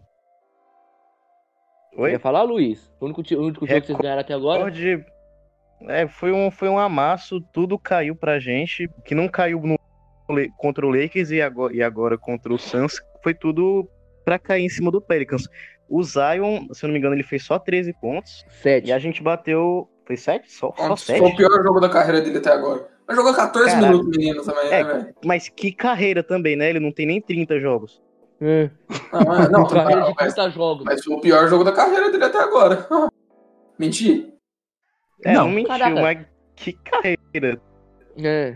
Oi? 1.98 2.12
Quer 2.12 2.20
falar, 2.20 2.44
Luiz? 2.44 2.88
O 3.00 3.06
único, 3.06 3.22
o 3.22 3.42
único 3.42 3.66
jogo 3.66 3.82
que 3.82 3.88
vocês 3.88 3.98
ganharam 3.98 4.22
até 4.22 4.34
agora? 4.36 4.60
Recorde. 4.60 5.04
É, 5.90 6.08
foi 6.08 6.32
um, 6.32 6.52
foi 6.52 6.70
um 6.70 6.78
amasso, 6.78 7.42
tudo 7.52 7.78
caiu 7.80 8.16
pra 8.16 8.40
gente. 8.40 8.88
Que 9.06 9.16
não 9.16 9.28
caiu 9.28 9.60
no, 9.62 9.78
contra 10.58 10.86
o 10.86 10.90
Lakers 10.92 11.32
e 11.32 11.42
agora, 11.42 11.76
e 11.76 11.82
agora 11.82 12.16
contra 12.18 12.54
o 12.54 12.60
Suns. 12.60 13.02
Foi 13.24 13.34
tudo 13.34 13.90
pra 14.24 14.38
cair 14.38 14.64
em 14.66 14.70
cima 14.70 14.92
do 14.92 15.02
Pelicans. 15.02 15.48
O 15.90 16.04
Zion, 16.04 16.68
se 16.74 16.84
eu 16.84 16.88
não 16.88 16.94
me 16.94 17.00
engano, 17.00 17.16
ele 17.16 17.24
fez 17.24 17.44
só 17.44 17.58
13 17.58 17.94
pontos. 17.94 18.46
Sete. 18.62 18.88
E 18.88 18.92
a 18.94 19.00
gente 19.00 19.22
bateu. 19.24 19.90
Foi 20.06 20.16
7? 20.18 20.52
Só, 20.52 20.74
só 20.78 20.96
Foi 20.96 20.98
7? 21.18 21.22
o 21.22 21.36
pior 21.36 21.64
jogo 21.64 21.80
da 21.80 21.90
carreira 21.90 22.22
dele 22.22 22.38
até 22.38 22.52
agora. 22.52 22.88
Mas 23.08 23.16
jogou 23.16 23.34
14 23.34 23.72
Caralho. 23.72 23.92
minutos, 23.98 24.18
menino, 24.18 24.44
também, 24.44 24.66
É. 24.68 24.70
né, 24.70 24.84
velho? 24.84 25.16
Mas 25.24 25.50
que 25.50 25.72
carreira 25.72 26.22
também, 26.24 26.56
né? 26.56 26.70
Ele 26.70 26.80
não 26.80 26.92
tem 26.92 27.06
nem 27.06 27.22
30 27.22 27.60
jogos. 27.60 28.02
É. 28.42 28.70
Não, 29.12 29.34
é- 29.36 29.50
não, 29.50 29.68
Carreira 29.68 30.02
não, 30.02 30.10
de 30.10 30.16
mas, 30.20 30.34
30 30.34 30.50
jogos. 30.52 30.84
mas 30.86 31.04
foi 31.04 31.16
o 31.16 31.22
pior 31.22 31.48
jogo 31.48 31.64
da 31.64 31.72
carreira 31.72 32.12
dele 32.12 32.24
até 32.26 32.38
agora. 32.40 32.88
Menti? 33.80 34.34
É, 35.26 35.34
Não. 35.34 35.46
não, 35.46 35.52
mentiu, 35.52 35.70
Caraca. 35.70 36.02
mas 36.02 36.26
que 36.56 36.74
carreira. 36.74 37.60
É. 38.18 38.56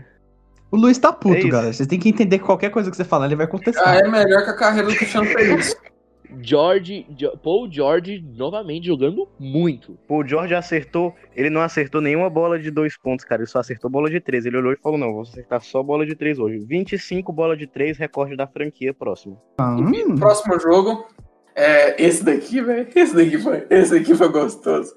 O 0.70 0.76
Luiz 0.76 0.96
tá 0.98 1.12
puto, 1.12 1.36
É 1.46 1.48
galera. 1.50 1.72
Vocês 1.72 1.86
têm 1.88 1.98
que 1.98 2.08
entender 2.08 2.38
que 2.38 2.44
qualquer 2.44 2.70
coisa 2.70 2.90
que 2.90 2.96
você 2.96 3.04
falar, 3.04 3.26
ele 3.26 3.36
vai 3.36 3.46
Ah, 3.46 3.48
contestar. 3.48 3.96
é 3.98 4.08
melhor 4.08 4.42
que 4.44 4.50
a 4.50 4.56
carreira 4.56 4.88
do 4.88 4.94
Cristiano 4.96 5.26
Feliz. 5.26 5.76
George, 6.40 7.06
Paul 7.42 7.70
George 7.70 8.24
novamente 8.36 8.86
jogando 8.86 9.28
muito. 9.38 9.98
O 10.08 10.26
George 10.26 10.54
acertou, 10.54 11.14
ele 11.34 11.50
não 11.50 11.60
acertou 11.60 12.00
nenhuma 12.00 12.30
bola 12.30 12.58
de 12.58 12.70
dois 12.70 12.96
pontos, 12.96 13.24
cara. 13.24 13.42
Ele 13.42 13.50
só 13.50 13.58
acertou 13.58 13.90
bola 13.90 14.08
de 14.08 14.20
três. 14.20 14.46
Ele 14.46 14.56
olhou 14.56 14.72
e 14.72 14.76
falou: 14.76 14.98
não, 14.98 15.12
vou 15.12 15.22
acertar 15.22 15.60
só 15.62 15.82
bola 15.82 16.06
de 16.06 16.14
três 16.14 16.38
hoje. 16.38 16.58
25 16.58 17.32
bola 17.32 17.56
de 17.56 17.66
três, 17.66 17.98
recorde 17.98 18.36
da 18.36 18.46
franquia 18.46 18.94
próximo. 18.94 19.40
Ah, 19.58 19.76
hum. 19.76 20.16
próximo 20.16 20.58
jogo. 20.58 21.06
É 21.54 22.02
esse 22.02 22.24
daqui, 22.24 22.60
velho. 22.60 22.88
Esse 22.94 23.14
daqui 23.14 23.38
foi. 23.38 23.66
Esse 23.68 23.98
daqui 23.98 24.14
foi 24.14 24.28
gostoso. 24.28 24.96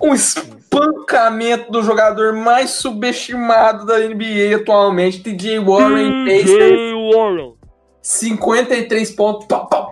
Um 0.00 0.14
espancamento 0.14 1.72
do 1.72 1.82
jogador 1.82 2.34
mais 2.34 2.70
subestimado 2.70 3.86
da 3.86 3.98
NBA 3.98 4.56
atualmente, 4.56 5.22
TJ 5.22 5.58
Warren 5.60 6.26
Pacers. 6.26 7.14
Warren. 7.14 7.54
53 8.02 9.10
pontos. 9.12 9.46
Pau, 9.46 9.66
pau, 9.66 9.85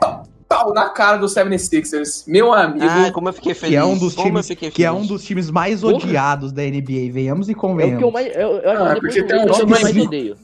pau, 0.48 0.72
na 0.74 0.88
cara 0.88 1.16
do 1.16 1.26
76ers. 1.26 2.24
Meu 2.26 2.52
amigo. 2.52 2.84
Ah, 2.88 3.10
como 3.12 3.28
eu 3.28 3.32
fiquei 3.32 3.54
feliz. 3.54 3.70
Que 3.74 3.76
é 3.76 3.84
um 3.84 3.96
dos 3.98 4.14
como 4.14 4.28
times, 4.42 4.72
que 4.72 4.84
é 4.84 4.92
um 4.92 5.04
dos 5.06 5.24
times 5.24 5.50
mais 5.50 5.80
Porra. 5.80 5.94
odiados 5.94 6.52
da 6.52 6.62
NBA. 6.62 7.10
Venhamos 7.12 7.48
e 7.48 7.52
É 7.52 7.54
o 7.54 7.58
convenhamos. 7.58 7.98
que 7.98 8.04
eu 8.04 8.10
mais. 8.10 8.26
Eu, 8.34 8.50
eu 8.58 8.70
Ah, 8.84 8.96
porque 9.00 9.22
do 9.22 9.28
tem 9.28 9.38
um 9.40 9.46
time 9.46 9.62
eu 9.62 9.68
mais 9.68 9.96
odeio. 9.96 10.36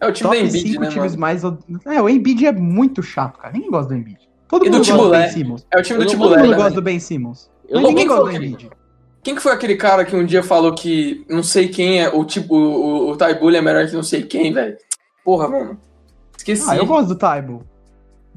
é 0.00 0.06
o 0.08 0.12
time 0.12 0.28
Top 0.30 0.40
da 0.42 0.46
Embiid, 0.48 0.68
5 0.72 0.80
né, 0.80 0.88
times 0.88 1.10
mano? 1.12 1.20
mais. 1.20 1.44
od- 1.44 1.58
É, 1.86 2.02
o 2.02 2.08
Embiid 2.08 2.46
é 2.46 2.52
muito 2.52 3.02
chato, 3.02 3.38
cara. 3.38 3.52
Ninguém 3.52 3.70
gosta 3.70 3.92
do 3.92 3.98
Embiid. 4.00 4.18
Todo 4.48 4.64
E 4.66 4.70
do 4.70 4.76
mundo 4.78 4.86
gosta 4.86 5.02
do. 5.04 5.10
Ben 5.10 5.30
Simmons. 5.30 5.66
É 5.70 5.78
o 5.78 5.82
time 5.82 5.98
do 5.98 6.06
Timolé, 6.06 6.30
Todo 6.30 6.40
mundo 6.40 6.50
né, 6.50 6.56
gosta 6.56 6.70
do 6.74 6.82
Ben 6.82 6.98
Simmons. 7.00 7.50
Mas 7.70 7.82
ninguém 7.82 8.06
gosta 8.06 8.24
do 8.24 8.30
do 8.30 8.36
Embiid. 8.36 8.70
Quem 9.22 9.34
que 9.34 9.42
foi 9.42 9.52
aquele 9.52 9.76
cara 9.76 10.04
que 10.06 10.16
um 10.16 10.24
dia 10.24 10.42
falou 10.42 10.74
que 10.74 11.24
não 11.28 11.42
sei 11.42 11.68
quem 11.68 12.00
é, 12.00 12.08
o 12.08 12.24
tipo, 12.24 12.54
o, 12.54 13.10
o, 13.10 13.12
o 13.12 13.34
Bully 13.38 13.56
é 13.56 13.60
melhor 13.60 13.86
que 13.86 13.94
não 13.94 14.02
sei 14.02 14.22
quem, 14.22 14.52
velho? 14.54 14.76
Porra, 15.24 15.48
mano. 15.48 15.78
Esqueci. 16.36 16.64
Ah, 16.70 16.76
eu 16.76 16.86
gosto 16.86 17.08
do 17.08 17.14
Taibo. 17.16 17.62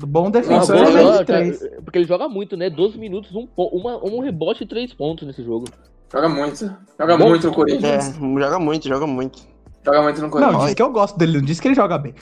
Bom 0.07 0.31
defensor 0.31 0.75
bom, 0.77 0.83
ele 0.87 0.99
é 1.09 1.23
três. 1.23 1.59
cara, 1.59 1.81
porque 1.83 1.97
ele 1.99 2.07
joga 2.07 2.27
muito, 2.27 2.55
né? 2.57 2.69
12 2.69 2.97
minutos, 2.97 3.33
um, 3.35 3.47
uma, 3.57 3.97
um 4.03 4.19
rebote 4.21 4.63
e 4.63 4.67
3 4.67 4.93
pontos 4.93 5.27
nesse 5.27 5.43
jogo. 5.43 5.65
Joga 6.11 6.27
muito. 6.29 6.75
Joga 6.99 7.17
Bom. 7.17 7.29
muito 7.29 7.47
no 7.47 7.53
É, 7.53 7.55
Corinthians. 7.55 8.15
joga 8.15 8.59
muito, 8.59 8.87
joga 8.87 9.07
muito. 9.07 9.50
Joga 9.83 10.01
muito 10.03 10.17
no 10.17 10.23
Não, 10.23 10.29
Corinthians. 10.31 10.63
diz 10.65 10.73
que 10.75 10.81
eu 10.81 10.91
gosto 10.91 11.17
dele, 11.17 11.37
não 11.39 11.45
diz 11.45 11.59
que 11.59 11.67
ele 11.67 11.73
joga 11.75 11.97
bem. 11.97 12.13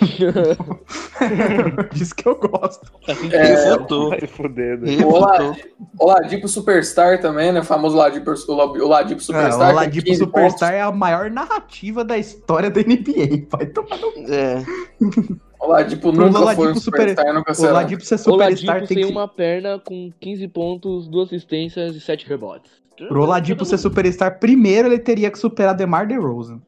diz 1.92 2.12
que 2.12 2.26
eu 2.26 2.34
gosto. 2.36 2.90
É, 3.06 3.12
Refutou. 3.42 4.10
Vai 4.10 4.26
fudendo. 4.26 4.86
Refutou. 4.86 5.56
o 5.98 6.06
Ladipo 6.06 6.48
Superstar 6.48 7.20
também, 7.20 7.52
né? 7.52 7.60
O 7.60 7.64
famoso 7.64 7.96
Ladipo, 7.96 8.30
o 8.48 8.54
La- 8.54 8.64
o 8.64 8.88
Ladipo 8.88 9.20
É, 9.20 9.24
Superstar. 9.24 9.68
o 9.68 9.70
com 9.72 9.76
Ladipo 9.76 10.06
15 10.06 10.18
Superstar 10.20 10.72
é 10.74 10.80
a 10.80 10.90
maior 10.92 11.30
narrativa 11.30 12.04
da 12.04 12.16
história 12.16 12.70
da 12.70 12.80
NBA. 12.80 13.46
Vai 13.50 13.66
tomar 13.66 13.98
no 13.98 14.12
É. 14.32 14.64
pontos. 14.98 15.36
O 15.60 15.66
Ladipo 15.68 16.10
nunca 16.12 16.38
Ladipo 16.40 16.62
foi 16.62 16.72
um 16.72 16.74
super- 16.76 17.00
Superstar, 17.10 17.34
nunca 17.34 17.52
O 17.52 17.54
será. 17.54 17.72
Ladipo 17.74 18.04
ser 18.04 18.14
O 18.14 18.18
superstar 18.18 18.74
Ladipo 18.76 18.88
tem 18.88 18.96
tem 18.96 19.06
que... 19.06 19.12
uma 19.12 19.28
perna 19.28 19.78
com 19.78 20.10
15 20.18 20.48
pontos, 20.48 21.06
2 21.08 21.26
assistências 21.28 21.94
e 21.94 22.00
7 22.00 22.26
rebotes. 22.28 22.72
Pro 23.08 23.24
Ladipo 23.24 23.64
ser 23.64 23.78
superstar, 23.78 24.38
primeiro 24.38 24.88
ele 24.88 24.98
teria 24.98 25.30
que 25.30 25.38
superar 25.38 25.74
DeMar 25.74 26.06
DeRozan. 26.06 26.60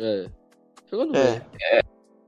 É. 0.00 0.26
Jogando 0.90 1.16
É. 1.16 1.30
bem. 1.32 1.82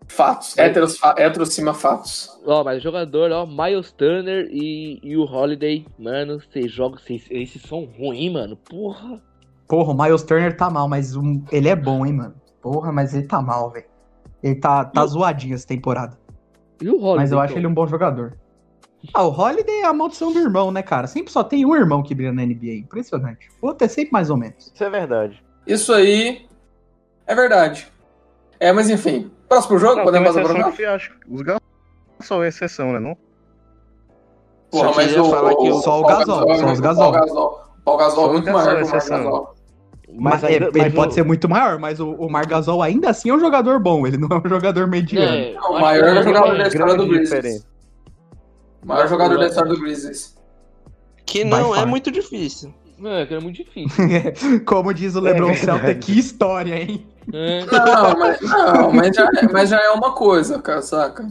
Fatos. 0.08 0.58
Héteros, 0.58 0.98
fa- 0.98 1.14
héteros 1.16 1.54
cima 1.54 1.72
fatos. 1.72 2.38
Ó, 2.44 2.62
mas 2.62 2.82
jogador, 2.82 3.30
ó, 3.30 3.46
Miles 3.46 3.92
Turner 3.92 4.46
e, 4.50 5.00
e 5.02 5.16
o 5.16 5.24
Holiday, 5.24 5.86
mano, 5.98 6.38
vocês 6.40 6.70
jogam, 6.70 6.98
vocês, 6.98 7.24
esses 7.30 7.62
são 7.62 7.84
ruins, 7.84 8.32
mano. 8.32 8.56
Porra. 8.56 9.22
Porra, 9.66 9.92
o 9.92 9.96
Miles 10.02 10.22
Turner 10.22 10.54
tá 10.56 10.68
mal, 10.68 10.86
mas 10.88 11.16
um- 11.16 11.42
ele 11.50 11.68
é 11.68 11.76
bom, 11.76 12.04
hein, 12.04 12.12
mano. 12.12 12.34
Porra, 12.60 12.92
mas 12.92 13.14
ele 13.14 13.26
tá 13.26 13.40
mal, 13.40 13.70
velho. 13.70 13.86
Ele 14.42 14.56
tá, 14.56 14.84
tá 14.84 15.04
E 15.04 15.08
zoadinho 15.08 15.54
essa 15.54 15.66
temporada. 15.66 16.18
E 16.80 16.88
o 16.88 16.96
Holiday? 16.96 17.16
Mas 17.16 17.32
eu 17.32 17.38
acho 17.40 17.52
então? 17.52 17.60
ele 17.60 17.66
um 17.68 17.74
bom 17.74 17.86
jogador. 17.86 18.36
Ah, 19.14 19.24
o 19.24 19.30
Holiday 19.30 19.80
é 19.80 19.84
a 19.86 19.92
maldição 19.92 20.32
do 20.32 20.38
irmão, 20.38 20.70
né, 20.70 20.82
cara? 20.82 21.06
Sempre 21.06 21.32
só 21.32 21.42
tem 21.42 21.64
um 21.64 21.74
irmão 21.74 22.02
que 22.02 22.14
brilha 22.14 22.32
na 22.32 22.42
NBA. 22.44 22.74
Impressionante. 22.74 23.48
O 23.62 23.68
outro 23.68 23.84
é 23.84 23.88
sempre 23.88 24.12
mais 24.12 24.30
ou 24.30 24.36
menos. 24.36 24.70
Isso 24.74 24.84
é 24.84 24.90
verdade. 24.90 25.42
Isso 25.66 25.92
aí 25.92 26.46
é 27.32 27.34
verdade. 27.34 27.92
É, 28.60 28.72
mas 28.72 28.88
enfim. 28.88 29.30
Próximo 29.48 29.78
jogo, 29.78 29.96
Não, 29.96 30.04
podemos 30.04 30.28
passar 30.34 30.42
pro 30.72 30.82
eu 30.82 30.90
acho. 30.94 31.12
Os 31.28 31.42
Gasol 31.42 31.60
são 32.20 32.44
exceção, 32.44 32.92
né? 32.92 33.00
Não? 33.00 33.16
Porra, 34.70 34.88
Só 34.88 34.94
mas 34.96 35.16
o, 35.16 35.24
falar 35.30 35.54
que 35.56 35.72
Só 35.82 36.00
o 36.00 36.06
Gasol, 36.06 36.24
só 36.56 36.72
os 36.72 36.78
o 36.78 36.82
Gasol. 36.82 37.60
O 37.84 37.96
Gasol 37.96 38.28
é 38.28 38.32
muito 38.32 38.50
maior 38.52 38.76
que 38.76 38.84
o. 38.84 38.92
Gasol. 38.92 39.54
Mas, 40.14 40.44
ainda- 40.44 40.66
é, 40.66 40.68
ele 40.68 40.78
mas 40.78 40.94
pode 40.94 41.12
o- 41.12 41.14
ser 41.14 41.24
muito 41.24 41.48
maior, 41.48 41.78
mas 41.78 41.98
o, 41.98 42.10
o 42.12 42.30
Margasol 42.30 42.82
ainda 42.82 43.10
assim 43.10 43.30
é 43.30 43.34
um 43.34 43.40
jogador 43.40 43.78
bom. 43.80 44.06
Ele 44.06 44.18
não 44.18 44.28
é 44.28 44.42
um 44.46 44.48
jogador 44.48 44.86
mediano. 44.86 45.36
É, 45.36 45.58
o 45.60 45.80
maior 45.80 46.16
é 46.16 46.22
jogador 46.22 46.58
da 46.58 46.68
história 46.68 46.94
do 46.96 47.06
Grizzlies. 47.08 47.66
O 48.82 48.86
maior 48.86 49.08
jogador 49.08 49.38
da 49.38 49.46
história 49.46 49.70
do 49.72 49.80
Grizzlies. 49.80 50.36
Que 51.24 51.44
não 51.44 51.74
é 51.74 51.86
muito 51.86 52.10
difícil. 52.10 52.74
É, 53.04 53.26
que 53.26 53.34
era 53.34 53.40
muito 53.42 53.56
difícil. 53.56 54.04
Como 54.66 54.92
diz 54.94 55.14
o 55.16 55.20
LeBron 55.20 55.50
É. 55.50 55.54
Celta, 55.54 55.94
que 55.94 56.18
história, 56.18 56.74
hein? 56.82 57.06
É. 57.32 57.64
Não, 57.64 58.18
mas, 58.18 58.40
não, 58.40 58.92
mas, 58.92 59.16
já, 59.16 59.24
é- 59.24 59.52
mas 59.52 59.70
já 59.70 59.80
é 59.80 59.90
uma 59.90 60.12
coisa, 60.12 60.60
cara, 60.60 60.82
saca? 60.82 61.30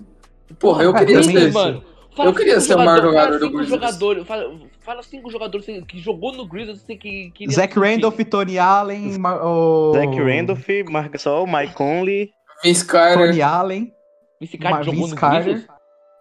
Porra, 0.60 0.84
eu 0.84 0.96
É, 0.96 1.00
queria 1.00 1.24
ser. 1.24 1.48
isso. 1.50 1.54
mano. 1.58 1.84
Eu 2.18 2.34
queria 2.34 2.60
ser 2.60 2.76
o 2.76 2.78
maior 2.80 3.02
jogador- 3.02 3.12
jogador 3.12 3.40
do 3.40 3.50
Grizzlies. 3.50 3.70
jogadores, 3.70 4.28
fala, 4.28 4.54
fala 4.82 5.02
cinco 5.02 5.32
jogadores 5.32 5.66
que 5.88 5.98
jogou 5.98 6.34
no 6.34 6.46
Grizzlies 6.46 6.84
que, 7.00 7.32
que 7.34 7.50
Zach. 7.52 7.78
Randolph, 7.80 8.20
Tony 8.30 8.60
Allen, 8.60 9.18
Ma- 9.18 9.42
o... 9.42 9.94
Zach 9.94 10.20
Randolph, 10.20 10.68
Marc 10.90 11.12
Gasol, 11.14 11.48
Mike 11.48 11.74
Conley, 11.74 12.30
Vince 12.64 12.86
Carter. 12.86 13.28
Tony 13.30 13.42
Allen, 13.42 13.92
cara 14.60 14.76
Ma- 14.76 14.84
jogou 14.84 15.00
Vince 15.02 15.12
no 15.12 15.16
Carter. 15.18 15.44
Grizzlies? 15.54 15.68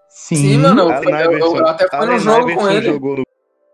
Sim, 0.09 0.36
Sim, 0.36 0.59
mano, 0.59 0.80
eu, 0.82 1.32
eu- 1.32 1.57
eu 1.57 1.66
até 1.66 1.88
fui 1.88 2.07
no 2.07 2.18
jogo 2.18 2.41
Iverson 2.51 2.61
com 2.61 2.70
ele. 2.70 2.86
jogou 2.86 3.16
no 3.18 3.22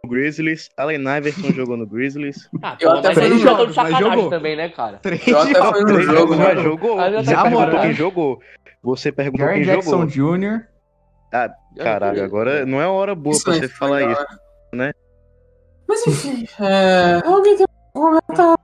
Grizzlies. 0.07 0.69
Allen 0.77 1.01
Iverson 1.03 1.53
jogou 1.55 1.77
no 1.77 1.87
Grizzlies. 1.87 2.49
Ah, 2.63 2.77
Eu 2.81 2.91
pô, 2.93 2.97
até 2.99 3.09
mas 3.09 3.19
fui 3.19 3.29
no 3.29 3.39
jogou 3.39 3.57
jogo, 3.59 3.71
de 3.73 3.77
mas 3.77 3.89
sacanagem 3.91 4.13
jogou. 4.17 4.31
também, 4.31 4.57
né, 4.57 4.69
cara? 4.69 4.99
Três 4.99 5.27
Eu 5.27 5.39
até 5.39 5.55
fui 5.55 5.81
no 5.83 6.01
jogo, 6.01 6.15
jogos, 6.19 6.39
né? 6.39 6.45
mas 6.55 6.63
jogou. 6.63 7.01
Ah, 7.01 7.11
já 7.11 7.23
Você 7.23 7.35
perguntou 7.35 7.61
moral. 7.61 7.81
quem 7.83 7.93
jogou. 7.93 8.41
Você 8.83 9.13
perguntou 9.13 9.49
quem 9.49 9.63
Jackson 9.63 10.09
jogou. 10.09 10.37
Jr. 10.39 10.61
Caralho, 11.77 12.25
agora 12.25 12.65
não 12.65 12.81
é 12.81 12.87
hora 12.87 13.15
boa 13.15 13.37
pra 13.43 13.53
Isso 13.53 13.61
você 13.61 13.65
aí, 13.67 13.69
falar 13.69 13.97
legal, 13.97 14.13
isso. 14.13 14.41
né? 14.73 14.93
Mas 15.89 16.07
enfim, 16.07 16.47
é... 16.61 17.21
alguém 17.27 17.57
tem 17.57 17.67
que 17.67 17.73
comentar 17.93 18.57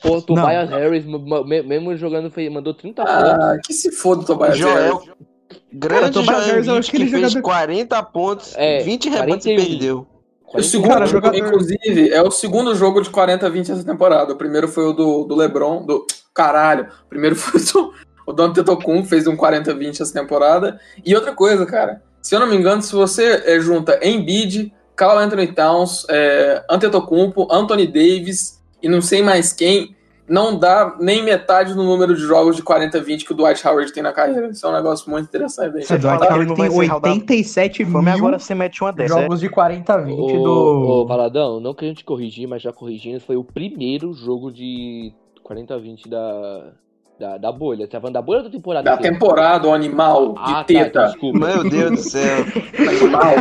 Pô, 0.00 0.16
o 0.16 0.22
Tobias 0.22 0.70
Harris, 0.70 1.04
mesmo 1.04 1.96
jogando, 1.96 2.30
fez, 2.30 2.50
mandou 2.52 2.72
30 2.72 3.04
pontos. 3.04 3.22
Ah, 3.24 3.56
que 3.64 3.72
se 3.72 3.90
foda 3.90 4.24
Tobias. 4.24 4.58
Harris. 4.58 5.10
Grande 5.72 6.18
Embiid, 6.18 6.70
aquele 6.70 7.04
que 7.04 7.10
fez 7.10 7.32
jogador- 7.32 7.42
40 7.42 8.02
pontos, 8.02 8.54
É, 8.56 8.80
20 8.82 9.08
rebotes 9.08 9.46
e 9.46 9.54
41. 9.54 9.66
perdeu. 9.66 9.98
O 9.98 10.50
41. 10.52 10.62
segundo 10.70 10.88
Cara, 10.88 11.06
jogo, 11.06 11.26
jogador- 11.26 11.46
inclusive, 11.46 12.10
é 12.10 12.22
o 12.22 12.30
segundo 12.30 12.74
jogo 12.74 13.02
de 13.02 13.10
40-20 13.10 13.70
essa 13.72 13.84
temporada. 13.84 14.32
O 14.32 14.36
primeiro 14.36 14.66
foi 14.68 14.84
o 14.84 14.92
do, 14.92 15.24
do 15.24 15.34
LeBron, 15.34 15.84
do. 15.84 16.06
Caralho. 16.34 16.88
O 17.04 17.08
primeiro 17.08 17.34
foi 17.36 17.60
o, 17.80 17.92
o 18.26 18.32
Don 18.32 18.52
Tetocum, 18.52 19.04
fez 19.04 19.26
um 19.26 19.36
40-20 19.36 20.00
essa 20.00 20.12
temporada. 20.12 20.80
E 21.04 21.14
outra 21.14 21.32
coisa, 21.34 21.66
cara. 21.66 22.02
Se 22.22 22.34
eu 22.34 22.40
não 22.40 22.46
me 22.46 22.56
engano, 22.56 22.82
se 22.82 22.92
você 22.94 23.42
é, 23.46 23.60
junta 23.60 23.98
Embiid, 24.06 24.72
Carl 24.96 25.18
Anthony 25.18 25.52
Towns, 25.52 26.04
é, 26.10 26.64
Antetokounmpo, 26.68 27.46
Anthony 27.50 27.86
Davis 27.86 28.58
e 28.82 28.88
não 28.88 29.00
sei 29.00 29.22
mais 29.22 29.52
quem, 29.52 29.94
não 30.28 30.58
dá 30.58 30.96
nem 31.00 31.22
metade 31.22 31.74
do 31.74 31.82
número 31.82 32.14
de 32.14 32.20
jogos 32.22 32.54
de 32.56 32.62
40-20 32.62 33.24
que 33.24 33.32
o 33.32 33.34
Dwight 33.34 33.66
Howard 33.66 33.92
tem 33.92 34.02
na 34.02 34.12
carreira. 34.12 34.48
Isso 34.48 34.66
é 34.66 34.70
um 34.70 34.72
negócio 34.74 35.10
muito 35.10 35.26
interessante. 35.26 35.70
O 35.70 35.98
Dwight 35.98 36.02
Howard 36.08 36.46
tem 36.46 36.56
vai 36.56 36.70
ser 36.70 36.86
rodado. 36.86 37.14
87 37.14 37.84
Fome 37.86 38.04
mil 38.04 38.14
agora 38.14 38.38
você 38.38 38.54
mete 38.54 38.82
uma 38.82 38.92
dessa. 38.92 39.18
é? 39.18 39.22
jogos 39.22 39.40
de 39.40 39.48
40 39.48 39.92
a 39.94 39.96
20 39.98 40.18
Ô, 40.18 40.26
do. 40.42 40.50
ô, 40.52 41.06
Valadão, 41.06 41.60
não 41.60 41.72
que 41.74 41.84
a 41.84 41.88
gente 41.88 42.04
corrigir, 42.04 42.46
mas 42.46 42.60
já 42.62 42.72
corrigindo, 42.72 43.20
foi 43.20 43.36
o 43.36 43.44
primeiro 43.44 44.12
jogo 44.12 44.52
de 44.52 45.12
40-20 45.44 46.08
da, 46.08 46.72
da, 47.18 47.38
da 47.38 47.52
bolha. 47.52 47.86
Você 47.86 47.92
tá 47.92 48.00
falando 48.00 48.14
da 48.14 48.22
bolha 48.22 48.38
ou 48.38 48.44
da 48.44 48.50
temporada? 48.50 48.84
Da 48.90 48.96
inteira? 48.96 49.12
temporada, 49.14 49.68
o 49.68 49.72
animal 49.72 50.34
de 50.34 50.40
Ah, 50.42 50.54
tá, 50.54 50.64
teta. 50.64 50.86
então, 50.88 51.04
desculpa. 51.06 51.38
Meu 51.38 51.70
Deus 51.70 51.90
do 51.90 51.96
céu. 51.98 52.44
Animal. 52.78 53.34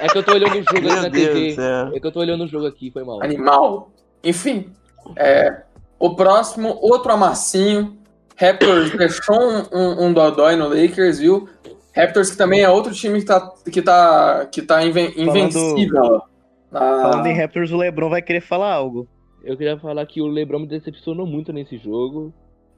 É 0.00 0.06
que 0.08 0.18
eu 0.18 0.22
tô 0.22 0.32
olhando 0.32 0.52
o 0.52 0.62
jogo 0.62 0.76
aqui 0.76 1.02
na 1.02 1.08
Deus 1.08 1.28
TV. 1.34 1.56
É 1.96 2.00
que 2.00 2.06
eu 2.06 2.12
tô 2.12 2.20
olhando 2.20 2.44
o 2.44 2.46
jogo 2.46 2.66
aqui, 2.66 2.90
foi 2.90 3.02
mal. 3.02 3.22
Animal. 3.22 3.90
Enfim. 4.22 4.70
é, 5.16 5.62
o 5.98 6.14
próximo, 6.14 6.76
outro 6.80 7.12
amassinho. 7.12 7.96
Raptors 8.36 8.90
deixou 8.96 9.36
um, 9.36 9.62
um, 9.72 10.06
um 10.06 10.12
dodói 10.12 10.56
no 10.56 10.68
Lakers, 10.68 11.18
viu? 11.18 11.48
Raptors 11.94 12.30
que 12.30 12.36
também 12.36 12.60
é 12.62 12.68
outro 12.70 12.92
time 12.94 13.18
que 13.20 13.26
tá, 13.26 13.52
que 13.72 13.82
tá, 13.82 14.46
que 14.46 14.62
tá 14.62 14.84
inven- 14.84 15.12
invencível. 15.16 16.22
Na- 16.70 16.80
Falando 17.02 17.26
em 17.26 17.34
Raptors, 17.36 17.72
o 17.72 17.76
Lebron 17.76 18.08
vai 18.10 18.22
querer 18.22 18.40
falar 18.40 18.72
algo. 18.72 19.08
Eu 19.42 19.56
queria 19.56 19.78
falar 19.78 20.04
que 20.06 20.20
o 20.20 20.26
LeBron 20.26 20.58
me 20.60 20.66
decepcionou 20.66 21.26
muito 21.26 21.52
nesse 21.52 21.78
jogo. 21.78 22.32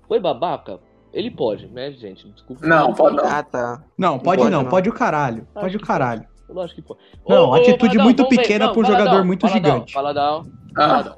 Foi 0.06 0.20
babaca? 0.20 0.78
Ele 1.12 1.30
pode, 1.30 1.66
né, 1.66 1.90
gente? 1.90 2.28
Desculpa. 2.30 2.64
Não, 2.66 2.94
pode 2.94 3.16
não. 3.16 3.24
Ah, 3.26 3.42
tá. 3.42 3.82
Não, 3.98 4.18
pode 4.18 4.42
Pode 4.42 4.50
não, 4.54 4.62
não. 4.62 4.70
pode 4.70 4.88
o 4.88 4.92
caralho. 4.92 5.46
Acho 5.54 5.60
Pode 5.64 5.76
o 5.76 5.80
caralho. 5.80 6.24
Lógico 6.48 6.80
que 6.82 6.86
pode. 6.86 7.00
Não, 7.28 7.52
atitude 7.54 7.96
Valadão, 7.96 8.04
muito 8.04 8.28
pequena 8.28 8.66
Não, 8.66 8.72
pra 8.72 8.80
um 8.80 8.84
Valadão, 8.84 9.04
jogador 9.06 9.24
muito 9.26 9.46
Valadão, 9.46 9.72
gigante. 9.72 9.94
Valadão, 9.94 10.42
Ah. 10.76 11.16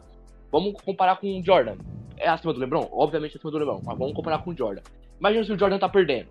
Vamos 0.52 0.74
comparar 0.82 1.16
com 1.16 1.40
o 1.40 1.42
Jordan. 1.44 1.76
É 2.18 2.28
acima 2.28 2.52
do 2.52 2.60
LeBron? 2.60 2.86
Obviamente 2.92 3.34
é 3.34 3.36
acima 3.38 3.50
do 3.50 3.58
LeBron, 3.58 3.80
mas 3.84 3.98
vamos 3.98 4.14
comparar 4.14 4.38
com 4.44 4.50
o 4.50 4.56
Jordan. 4.56 4.82
Imagina 5.18 5.44
se 5.44 5.52
o 5.52 5.58
Jordan 5.58 5.78
tá 5.78 5.88
perdendo. 5.88 6.28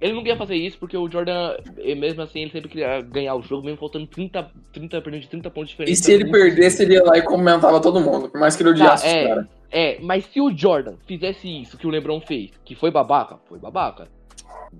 Ele 0.00 0.14
não 0.14 0.26
ia 0.26 0.36
fazer 0.36 0.54
isso 0.56 0.78
porque 0.78 0.96
o 0.96 1.10
Jordan, 1.10 1.56
mesmo 1.98 2.22
assim, 2.22 2.40
ele 2.40 2.50
sempre 2.50 2.70
queria 2.70 3.02
ganhar 3.02 3.34
o 3.34 3.42
jogo, 3.42 3.64
mesmo 3.64 3.78
faltando 3.78 4.06
30, 4.06 4.50
30 4.72 5.00
perdendo 5.02 5.20
de 5.20 5.28
30 5.28 5.50
pontos 5.50 5.68
e 5.70 5.72
diferentes. 5.72 5.98
se 6.00 6.12
ele 6.12 6.30
perdesse, 6.30 6.82
ele 6.82 6.94
ia 6.94 7.04
lá 7.04 7.18
e 7.18 7.22
comentava 7.22 7.80
todo 7.80 8.00
mundo. 8.00 8.28
Por 8.30 8.40
mais 8.40 8.56
que 8.56 8.62
ele 8.62 8.70
odiasse 8.70 9.04
Tá, 9.04 9.08
os 9.10 9.14
é. 9.14 9.28
caras. 9.28 9.46
É, 9.70 9.98
mas 10.00 10.24
se 10.24 10.40
o 10.40 10.50
Jordan 10.56 10.94
fizesse 11.06 11.46
isso 11.48 11.76
que 11.76 11.86
o 11.86 11.90
LeBron 11.90 12.18
fez, 12.22 12.50
que 12.64 12.74
foi 12.74 12.90
babaca, 12.90 13.38
foi 13.46 13.58
babaca. 13.58 14.08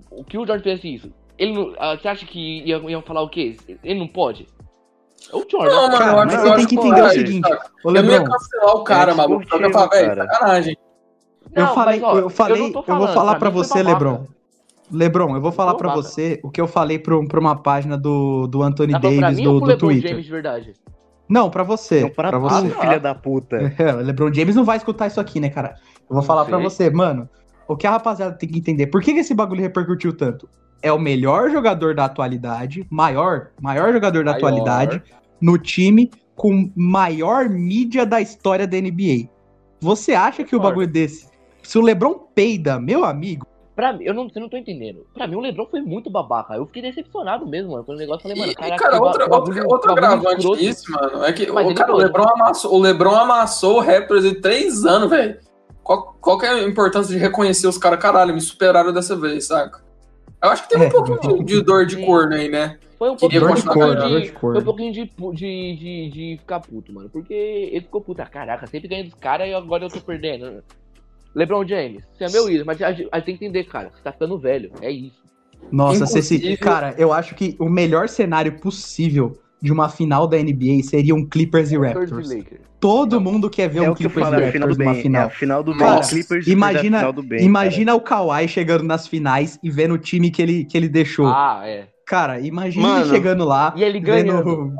O 0.09 0.23
que 0.23 0.37
o 0.37 0.45
Jordan 0.45 0.63
fizesse 0.63 0.91
isso, 0.93 1.13
ele 1.37 1.53
não, 1.53 1.73
ah, 1.77 1.95
você 1.95 2.07
acha 2.07 2.25
que 2.25 2.63
ia, 2.65 2.77
iam 2.77 3.01
falar 3.03 3.21
o 3.21 3.29
quê? 3.29 3.55
Ele 3.83 3.99
não 3.99 4.07
pode? 4.07 4.47
É 5.31 5.35
o 5.35 5.45
Jordan. 5.49 5.75
Não, 5.75 5.81
mano, 5.83 5.97
Cara, 5.97 6.11
eu 6.11 6.19
acho 6.19 6.25
mas 6.25 6.33
eu 6.45 6.49
você 6.51 6.55
tem 6.55 6.65
que 6.67 6.75
entender 6.75 7.01
o 7.01 7.03
vai, 7.03 7.13
seguinte? 7.15 7.53
Ô, 7.53 7.57
Eu 7.89 7.93
não 7.93 7.95
ia 7.95 8.01
Lebron, 8.01 8.23
cancelar 8.25 8.75
o 8.75 8.83
cara, 8.83 9.11
É 9.11 9.15
maluco. 9.15 9.45
Eu 9.51 9.61
ia 9.61 9.71
falar, 9.71 9.87
velho, 9.89 10.07
cara. 10.15 10.27
sacanagem. 10.27 10.77
eu 11.55 11.67
falei, 11.67 11.99
mas, 11.99 12.09
ó, 12.09 12.17
eu 12.19 12.29
falei, 12.29 12.61
eu, 12.61 12.67
tô 12.67 12.73
vou 12.73 12.83
falando, 12.83 13.13
falar 13.13 13.35
pra 13.35 13.51
foi 13.51 13.63
você, 13.63 13.83
babaca. 13.83 13.93
Lebron. 13.93 14.27
Lebron, 14.91 15.35
eu 15.35 15.41
vou 15.41 15.51
falar 15.53 15.75
pra 15.75 15.87
Babaca. 15.89 16.05
você 16.07 16.39
o 16.43 16.49
que 16.51 16.59
eu 16.59 16.67
falei 16.67 16.99
pro, 16.99 17.25
pra 17.27 17.39
uma 17.39 17.55
página 17.55 17.97
do, 17.97 18.45
do 18.47 18.61
Anthony 18.61 18.91
Tá 18.91 18.99
falando 18.99 19.17
pra 19.19 19.27
Davis 19.27 19.39
mim 19.39 19.47
ou 19.47 19.53
do, 19.53 19.59
pro 19.59 19.65
do 19.67 19.69
LeBron 19.71 19.87
Twitter. 19.87 20.09
James 20.09 20.25
de 20.25 20.31
verdade? 20.31 20.73
Não, 21.29 21.49
pra 21.49 21.63
você. 21.63 22.01
Não, 22.01 22.09
para 22.09 22.29
pra 22.29 22.39
tu, 22.39 22.43
você. 22.49 22.69
filha 22.71 22.99
da 22.99 23.15
puta. 23.15 23.73
É, 23.79 23.93
o 23.93 23.97
LeBron 24.01 24.33
James 24.33 24.53
não 24.55 24.65
vai 24.65 24.75
escutar 24.77 25.07
isso 25.07 25.21
aqui, 25.21 25.39
né, 25.39 25.49
cara? 25.49 25.75
Eu 26.01 26.07
vou 26.09 26.17
Não 26.17 26.23
falar 26.23 26.43
pra 26.43 26.57
sei. 26.57 26.63
você, 26.69 26.89
mano. 26.89 27.29
O 27.69 27.77
que 27.77 27.87
a 27.87 27.91
rapaziada 27.91 28.35
tem 28.35 28.49
que 28.49 28.57
entender, 28.59 28.87
por 28.87 29.01
que, 29.01 29.13
que 29.13 29.19
esse 29.19 29.33
bagulho 29.33 29.61
repercutiu 29.61 30.11
tanto? 30.11 30.49
É 30.81 30.91
o 30.91 30.99
melhor 30.99 31.49
jogador 31.51 31.93
da 31.93 32.05
atualidade, 32.05 32.85
maior, 32.89 33.49
maior 33.61 33.93
jogador 33.93 34.23
da 34.23 34.31
Maior. 34.31 34.37
atualidade, 34.47 35.01
no 35.39 35.57
time 35.57 36.09
com 36.35 36.71
maior 36.75 37.47
mídia 37.49 38.05
da 38.05 38.19
história 38.19 38.65
da 38.67 38.77
NBA. 38.77 39.29
Você 39.79 40.13
acha 40.13 40.43
que 40.43 40.55
o 40.55 40.59
bagulho 40.59 40.87
desse, 40.87 41.27
se 41.61 41.77
o 41.77 41.81
LeBron 41.81 42.13
peida, 42.33 42.79
meu 42.79 43.03
amigo, 43.05 43.45
Pra 43.73 43.93
mim, 43.93 44.03
eu 44.03 44.13
não, 44.13 44.27
eu 44.35 44.41
não 44.41 44.49
tô 44.49 44.57
entendendo. 44.57 45.07
Pra 45.13 45.25
mim, 45.25 45.35
o 45.35 45.39
LeBron 45.39 45.65
foi 45.65 45.81
muito 45.81 46.09
babaca. 46.09 46.53
Eu 46.53 46.65
fiquei 46.67 46.81
decepcionado 46.83 47.47
mesmo, 47.47 47.71
mano. 47.71 47.83
Quando 47.85 47.97
o 47.97 48.01
negócio, 48.01 48.19
eu 48.27 48.35
falei, 48.35 48.37
mano, 48.37 48.51
E, 48.51 48.55
caraca, 48.55 48.77
cara, 48.83 48.93
que 48.93 48.99
ba- 48.99 49.05
outra, 49.07 49.27
bagulho- 49.27 49.67
outra, 49.69 49.91
escroto. 50.37 50.57
disso, 50.57 50.91
mano, 50.91 51.23
é 51.23 51.31
que 51.33 51.49
Mas 51.51 51.71
o, 51.71 51.73
cara, 51.73 51.93
o. 51.93 51.97
Lebron 51.97 52.27
amassou, 52.27 52.73
o 52.75 52.79
Lebron 52.79 53.15
amassou 53.15 53.77
o 53.77 53.79
Raptors 53.79 54.25
em 54.25 54.39
três 54.39 54.85
anos, 54.85 55.09
velho. 55.09 55.39
Qual, 55.81 56.15
qual 56.19 56.37
que 56.37 56.45
é 56.45 56.49
a 56.49 56.63
importância 56.63 57.13
de 57.15 57.19
reconhecer 57.19 57.65
os 57.65 57.77
caras? 57.77 57.99
Caralho, 57.99 58.33
me 58.35 58.41
superaram 58.41 58.91
dessa 58.93 59.15
vez, 59.15 59.47
saca? 59.47 59.81
Eu 60.43 60.49
acho 60.49 60.63
que 60.63 60.69
teve 60.69 60.85
É. 60.85 60.87
um 60.87 60.91
pouquinho 60.91 61.37
de, 61.43 61.55
de 61.55 61.61
dor 61.61 61.85
de 61.85 62.03
corno 62.05 62.33
aí, 62.35 62.49
né? 62.49 62.77
Foi 62.97 63.09
um 63.09 63.15
pouquinho, 63.15 63.41
ganhando. 63.41 63.63
pouquinho 63.63 63.95
Dor 63.95 63.95
de, 64.19 64.21
de 64.21 64.31
corno. 64.31 64.53
foi 64.53 64.61
um 64.61 64.65
pouquinho 64.65 64.93
de, 64.93 65.03
de, 65.05 65.75
de, 65.75 66.09
de 66.11 66.37
ficar 66.39 66.59
puto, 66.59 66.93
mano. 66.93 67.09
Porque 67.09 67.33
ele 67.33 67.81
ficou 67.81 68.01
puto. 68.01 68.21
Ah, 68.21 68.25
Caraca, 68.27 68.67
sempre 68.67 68.87
ganha 68.87 69.03
dos 69.03 69.13
caras 69.15 69.47
e 69.47 69.53
agora 69.53 69.85
eu 69.85 69.89
tô 69.89 69.99
perdendo. 70.01 70.63
LeBron 71.33 71.65
James, 71.67 72.03
você 72.13 72.25
é 72.25 72.29
meu 72.29 72.49
ídolo, 72.49 72.65
mas 72.65 72.81
a 72.81 72.91
gente 72.91 73.09
tem 73.09 73.37
que 73.37 73.45
entender, 73.45 73.63
cara. 73.63 73.89
Você 73.95 74.01
tá 74.03 74.11
ficando 74.11 74.37
velho. 74.37 74.71
É 74.81 74.91
isso. 74.91 75.19
Nossa, 75.71 76.03
Inclusive- 76.03 76.57
cara, 76.57 76.93
eu 76.97 77.13
acho 77.13 77.33
que 77.35 77.55
o 77.59 77.69
melhor 77.69 78.09
cenário 78.09 78.59
possível 78.59 79.39
de 79.61 79.71
uma 79.71 79.87
final 79.89 80.27
da 80.27 80.37
NBA 80.37 80.81
seria 80.83 81.13
um 81.13 81.25
Clippers 81.25 81.71
e 81.71 81.77
Raptors. 81.77 82.27
Todo 82.79 83.21
mundo 83.21 83.47
quer 83.49 83.69
ver 83.69 83.83
É 83.83 83.91
um 83.91 83.93
Clippers 83.93 84.15
e 84.27 84.29
final 84.31 84.41
Raptors 84.41 84.77
numa 84.77 84.91
bem. 84.91 84.99
É 84.99 85.03
final. 85.03 85.27
a 85.27 85.29
final 85.29 85.63
do 85.63 85.71
bem. 85.75 85.81
Nossa, 85.87 86.09
Clippers 86.15 86.47
imagina- 86.47 86.97
é 86.97 86.99
a 86.99 87.01
final 87.01 87.13
do 87.13 87.23
bem. 87.23 87.43
Imagina 87.45 87.93
o 87.93 88.01
Kawhi 88.01 88.47
chegando 88.47 88.83
nas 88.83 89.07
finais 89.07 89.59
e 89.61 89.69
vendo 89.69 89.93
o 89.93 89.97
time 89.99 90.31
que 90.31 90.41
ele, 90.41 90.65
que 90.65 90.75
ele 90.75 90.89
deixou. 90.89 91.27
Ah, 91.27 91.61
é. 91.63 91.87
Cara, 92.07 92.39
imagina 92.39 93.01
ele 93.01 93.09
chegando 93.09 93.45
lá. 93.45 93.73
E 93.77 93.83
ele 93.83 93.99
vendo- 93.99 94.33
ganhando. 94.33 94.73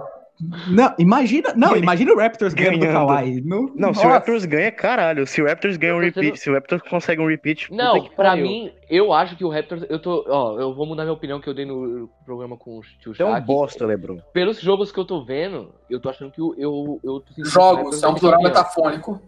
Não, 0.68 0.94
imagina. 0.98 1.54
Não, 1.56 1.72
Ele 1.72 1.82
imagina 1.84 2.12
o 2.14 2.18
Raptors 2.18 2.54
ganhando 2.54 2.80
do. 2.80 2.88
Kawhi. 2.88 3.42
No, 3.42 3.72
Não, 3.76 3.94
se 3.94 4.06
o 4.06 4.10
Raptors 4.10 4.46
ganha, 4.46 4.72
caralho. 4.72 5.28
Se 5.28 5.42
o 5.42 5.46
Raptors 5.46 5.78
ganha 5.78 5.96
um 5.96 6.00
repeat, 6.00 6.38
se 6.38 6.50
o 6.50 6.54
Raptors 6.54 6.82
consegue 6.90 7.22
um 7.22 7.28
repeat, 7.28 7.72
Não, 7.72 8.04
pra 8.10 8.36
mim, 8.36 8.72
eu 8.90 9.14
acho 9.14 9.36
que 9.36 9.44
o 9.46 9.50
Raptors. 9.50 9.84
Eu 9.90 10.00
tô. 10.02 10.26
Ó, 10.28 10.60
eu 10.60 10.74
vou 10.74 10.86
mudar 10.86 11.04
minha 11.04 11.14
opinião 11.14 11.40
que 11.40 11.48
eu 11.48 11.54
dei 11.54 11.66
no 11.66 12.10
programa 12.26 12.58
com 12.58 12.80
o 12.80 12.82
tio 12.82 13.14
é 13.20 13.26
um 13.26 13.40
bosta, 13.42 13.86
Lebron. 13.86 14.20
Pelos 14.34 14.60
jogos 14.60 14.92
que 14.92 15.00
eu 15.00 15.06
tô 15.06 15.24
vendo, 15.24 15.74
eu 15.90 16.00
tô 16.00 16.10
achando 16.10 16.32
que 16.32 16.42
o- 16.42 16.56
eu. 16.58 17.00
eu 17.04 17.20
tô 17.20 17.28
sentindo 17.28 17.44
que 17.44 17.50
o 17.50 17.52
Jogos, 17.52 18.04
é 18.04 18.08
um 18.08 18.16
plural 18.16 18.42
metafônico. 18.42 19.22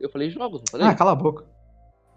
Eu 0.00 0.10
falei 0.10 0.28
jogos, 0.30 0.60
não 0.60 0.66
falei? 0.70 0.86
Ah, 0.86 0.94
cala 0.94 1.12
a 1.12 1.14
boca. 1.16 1.44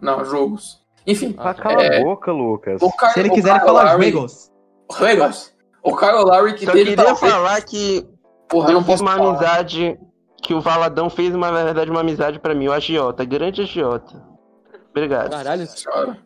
Não, 0.00 0.24
jogos. 0.24 0.80
Enfim, 1.06 1.34
Ah, 1.38 1.50
Ah, 1.50 1.54
cala 1.54 1.82
É. 1.82 2.00
a 2.00 2.04
boca, 2.04 2.30
Lucas. 2.32 2.80
Se 3.12 3.20
ele 3.20 3.30
quiser 3.30 3.58
falar 3.60 3.96
juegos. 3.96 4.50
Juegos. 4.98 5.54
O 5.82 5.96
Kyle 5.96 6.12
Lowry 6.24 6.54
que 6.54 6.66
Só 6.66 6.72
teve 6.72 6.90
queria 6.90 7.04
talvez- 7.04 7.32
falar 7.32 7.62
que 7.62 8.06
Porra, 8.50 8.68
eu 8.70 8.74
não 8.74 8.80
fiz 8.80 8.90
posso 8.90 9.02
uma 9.04 9.12
falar. 9.16 9.28
amizade 9.30 9.98
que 10.42 10.52
o 10.54 10.60
Valadão 10.60 11.08
fez, 11.08 11.34
uma, 11.34 11.50
na 11.50 11.64
verdade, 11.64 11.90
uma 11.90 12.00
amizade 12.00 12.38
pra 12.40 12.54
mim, 12.54 12.68
o 12.68 12.72
agiota, 12.72 13.24
grande 13.24 13.62
agiota. 13.62 14.22
Obrigado. 14.90 15.30
Caralho. 15.30 15.66
Senhora. 15.66 16.18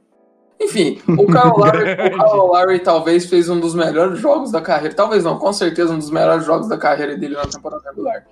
Enfim, 0.61 1.01
o 1.09 1.27
Kyle 1.27 1.51
Lowry, 1.59 1.93
o 1.93 1.97
Kyle 1.97 2.37
Lowry 2.47 2.79
talvez 2.81 3.27
fez 3.29 3.49
um 3.51 3.59
dos 3.61 3.75
melhores 3.75 4.19
jogos 4.21 4.51
da 4.53 4.61
carreira. 4.61 4.95
Talvez 4.95 5.25
não, 5.25 5.39
com 5.39 5.53
certeza 5.53 5.93
um 5.93 5.99
dos 5.99 6.11
melhores 6.11 6.45
jogos 6.47 6.69
da 6.69 6.79
carreira 6.79 7.17
dele 7.17 7.35
na 7.35 7.43
temporada 7.45 7.83
regular. 7.91 8.25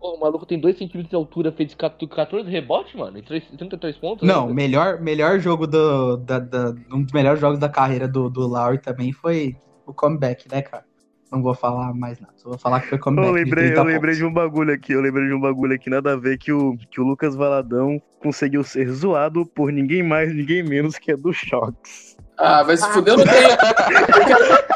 Ô, 0.00 0.14
o 0.16 0.20
maluco 0.20 0.46
tem 0.46 0.58
2 0.58 0.78
centímetros 0.78 1.10
de 1.10 1.14
altura, 1.14 1.52
fez 1.52 1.74
14 1.74 2.50
rebotes, 2.50 2.94
mano, 2.94 3.18
e 3.18 3.22
3, 3.22 3.44
33 3.58 3.96
pontos. 3.98 4.26
Não, 4.26 4.46
né? 4.48 4.54
melhor, 4.54 4.98
melhor 5.00 5.38
jogo 5.38 5.66
do. 5.66 6.16
Da, 6.16 6.38
da- 6.38 6.74
um 6.90 7.02
dos 7.02 7.12
melhores 7.12 7.38
jogos 7.38 7.58
da 7.58 7.68
carreira 7.68 8.08
do, 8.08 8.30
do 8.30 8.46
Lowry 8.48 8.78
também 8.78 9.12
foi 9.12 9.54
o 9.86 9.92
comeback, 9.92 10.50
né, 10.50 10.62
cara? 10.62 10.84
Não 11.30 11.42
vou 11.42 11.54
falar 11.54 11.94
mais 11.94 12.18
nada. 12.18 12.32
Só 12.36 12.48
vou 12.48 12.58
falar 12.58 12.80
que 12.80 12.88
foi 12.88 12.98
comeback. 12.98 13.28
Eu 13.28 13.34
de 13.34 13.44
lembrei, 13.44 13.64
30 13.66 13.80
eu 13.80 13.84
lembrei 13.84 14.14
de 14.16 14.24
um 14.24 14.32
bagulho 14.32 14.74
aqui, 14.74 14.92
eu 14.92 15.00
lembrei 15.00 15.28
de 15.28 15.34
um 15.34 15.40
bagulho 15.40 15.74
aqui, 15.74 15.88
nada 15.88 16.12
a 16.12 16.16
ver, 16.16 16.38
que 16.38 16.52
o, 16.52 16.76
que 16.90 17.00
o 17.00 17.04
Lucas 17.04 17.36
Valadão 17.36 18.02
conseguiu 18.18 18.64
ser 18.64 18.90
zoado 18.90 19.46
por 19.46 19.70
ninguém 19.70 20.02
mais, 20.02 20.34
ninguém 20.34 20.62
menos 20.62 20.98
que 20.98 21.12
é 21.12 21.16
do 21.16 21.32
Shox. 21.32 22.16
Ah, 22.36 22.62
vai 22.62 22.76
se 22.76 22.88
fuder, 22.92 23.14
eu 23.14 23.18
não 23.18 23.24
tenho. 23.24 23.50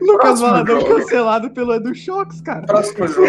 Lucas 0.00 0.40
Valadão 0.40 0.84
cancelado 0.84 1.50
pelo 1.50 1.74
Edu 1.74 1.94
Shox, 1.94 2.40
cara. 2.40 2.62
Próximo 2.62 3.06
jogo. 3.08 3.28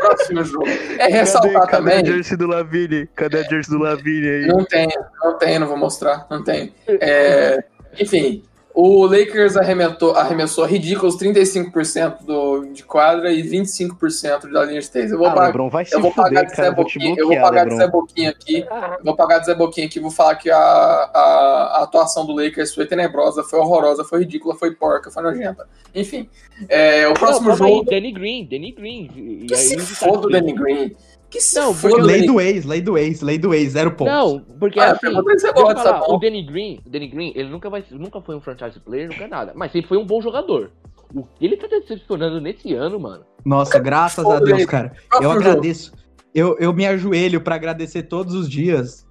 Próximo 0.00 0.44
jogo. 0.44 0.66
É 0.98 1.08
ressaltar 1.08 1.52
cadê, 1.52 1.66
cadê 1.66 1.76
também. 1.76 1.98
a 1.98 2.04
jersey 2.04 2.36
do 2.36 2.46
Lavine? 2.46 3.06
Cadê 3.14 3.38
a 3.38 3.42
jersey 3.42 3.76
do 3.76 3.82
Lavine 3.82 4.28
aí? 4.28 4.46
Não 4.46 4.64
tem, 4.64 4.88
não 5.22 5.38
tem, 5.38 5.58
não 5.58 5.66
vou 5.66 5.76
mostrar, 5.76 6.26
não 6.30 6.42
tem. 6.42 6.72
É, 6.86 7.64
enfim, 8.00 8.42
O 8.76 9.06
Lakers 9.06 9.56
arremessou, 9.56 10.16
arremessou 10.16 10.64
ridículos 10.64 11.16
35% 11.16 12.24
do, 12.24 12.64
de 12.72 12.82
quadra 12.82 13.32
e 13.32 13.40
25% 13.40 14.50
da 14.50 14.64
linha 14.64 14.80
de 14.80 14.90
três. 14.90 15.12
Eu 15.12 15.18
vou, 15.18 15.28
Ah, 15.28 15.30
pagar, 15.30 15.46
Lebron, 15.46 15.68
vai 15.68 15.84
se 15.84 15.94
eu 15.94 16.00
vou 16.00 16.12
pagar 16.12 16.40
fuder, 16.40 16.46
de. 16.50 16.56
Zé 16.56 16.68
Eu 16.68 16.74
vou 16.74 16.84
te 16.84 16.98
Boquinha, 16.98 17.14
eu 17.16 17.28
vou 17.28 17.40
pagar 17.40 17.68
de 17.68 17.76
Zé. 17.76 17.86
Boquinha 17.86 18.30
aqui. 18.30 18.66
Eu 18.68 19.04
vou 19.04 19.14
pagar 19.14 19.38
de 19.38 19.46
Zé 19.46 19.54
Boquinha 19.54 19.86
aqui, 19.86 20.00
vou 20.00 20.10
falar 20.10 20.34
que 20.34 20.50
a, 20.50 20.56
a, 20.58 21.76
a 21.78 21.82
atuação 21.84 22.26
do 22.26 22.34
Lakers 22.34 22.74
foi 22.74 22.84
tenebrosa, 22.84 23.44
foi 23.44 23.60
horrorosa, 23.60 24.02
foi 24.02 24.18
ridícula, 24.20 24.56
foi 24.56 24.72
porca, 24.72 25.08
foi 25.08 25.22
nojenta. 25.22 25.68
Enfim, 25.94 26.28
é, 26.68 27.06
o 27.06 27.14
próximo 27.14 27.50
Não, 27.50 27.56
jogo. 27.56 27.78
Aí, 27.78 27.84
Danny 27.84 28.12
Green, 28.12 28.44
Danny 28.44 28.72
Green. 28.72 29.08
E 29.14 29.46
Que 29.46 29.54
aí 29.54 29.60
se 29.60 29.76
os 29.76 29.90
foda 29.90 30.26
o 30.26 30.30
Danny 30.30 30.52
Green. 30.52 30.96
Que 31.34 31.40
se 31.40 31.58
Não, 31.58 31.74
porque- 31.74 32.00
Lei 32.00 32.14
Danny 32.20 32.26
do 32.28 32.40
ex, 32.40 32.64
lei 32.64 32.80
do 32.80 32.96
ex, 32.96 33.20
lei 33.20 33.38
do 33.38 33.52
ex, 33.52 33.72
zero 33.72 33.90
pontos. 33.90 34.14
Não, 34.14 34.38
porque 34.60 34.78
Ah, 34.78 34.92
assim, 34.92 35.00
pergunta 35.00 35.32
aí 35.32 35.38
se 35.40 35.46
você 35.48 35.52
gosta, 35.52 35.82
falar, 35.82 36.08
o 36.08 36.18
Danny 36.20 36.46
Green, 36.46 36.80
o 36.86 36.88
Danny 36.88 37.08
Green, 37.08 37.32
ele 37.34 37.48
nunca, 37.48 37.68
vai, 37.68 37.84
nunca 37.90 38.20
foi 38.20 38.36
um 38.36 38.40
franchise 38.40 38.78
player, 38.78 39.08
nunca 39.08 39.26
nada. 39.26 39.52
Mas 39.56 39.72
sempre 39.72 39.88
foi 39.88 39.98
um 39.98 40.06
bom 40.06 40.22
jogador. 40.22 40.70
O 41.12 41.24
que 41.24 41.44
ele 41.44 41.56
tá 41.56 41.66
decepcionando 41.66 42.40
nesse 42.40 42.72
ano, 42.72 43.00
mano. 43.00 43.24
Nossa, 43.44 43.80
graças 43.80 44.24
a 44.24 44.38
Deus, 44.38 44.60
ele. 44.60 44.66
cara. 44.68 44.92
Eu 45.20 45.32
agradeço. 45.32 45.92
Eu, 46.32 46.56
eu 46.60 46.72
me 46.72 46.86
ajoelho 46.86 47.40
pra 47.40 47.56
agradecer 47.56 48.04
todos 48.04 48.32
os 48.32 48.48
dias. 48.48 49.04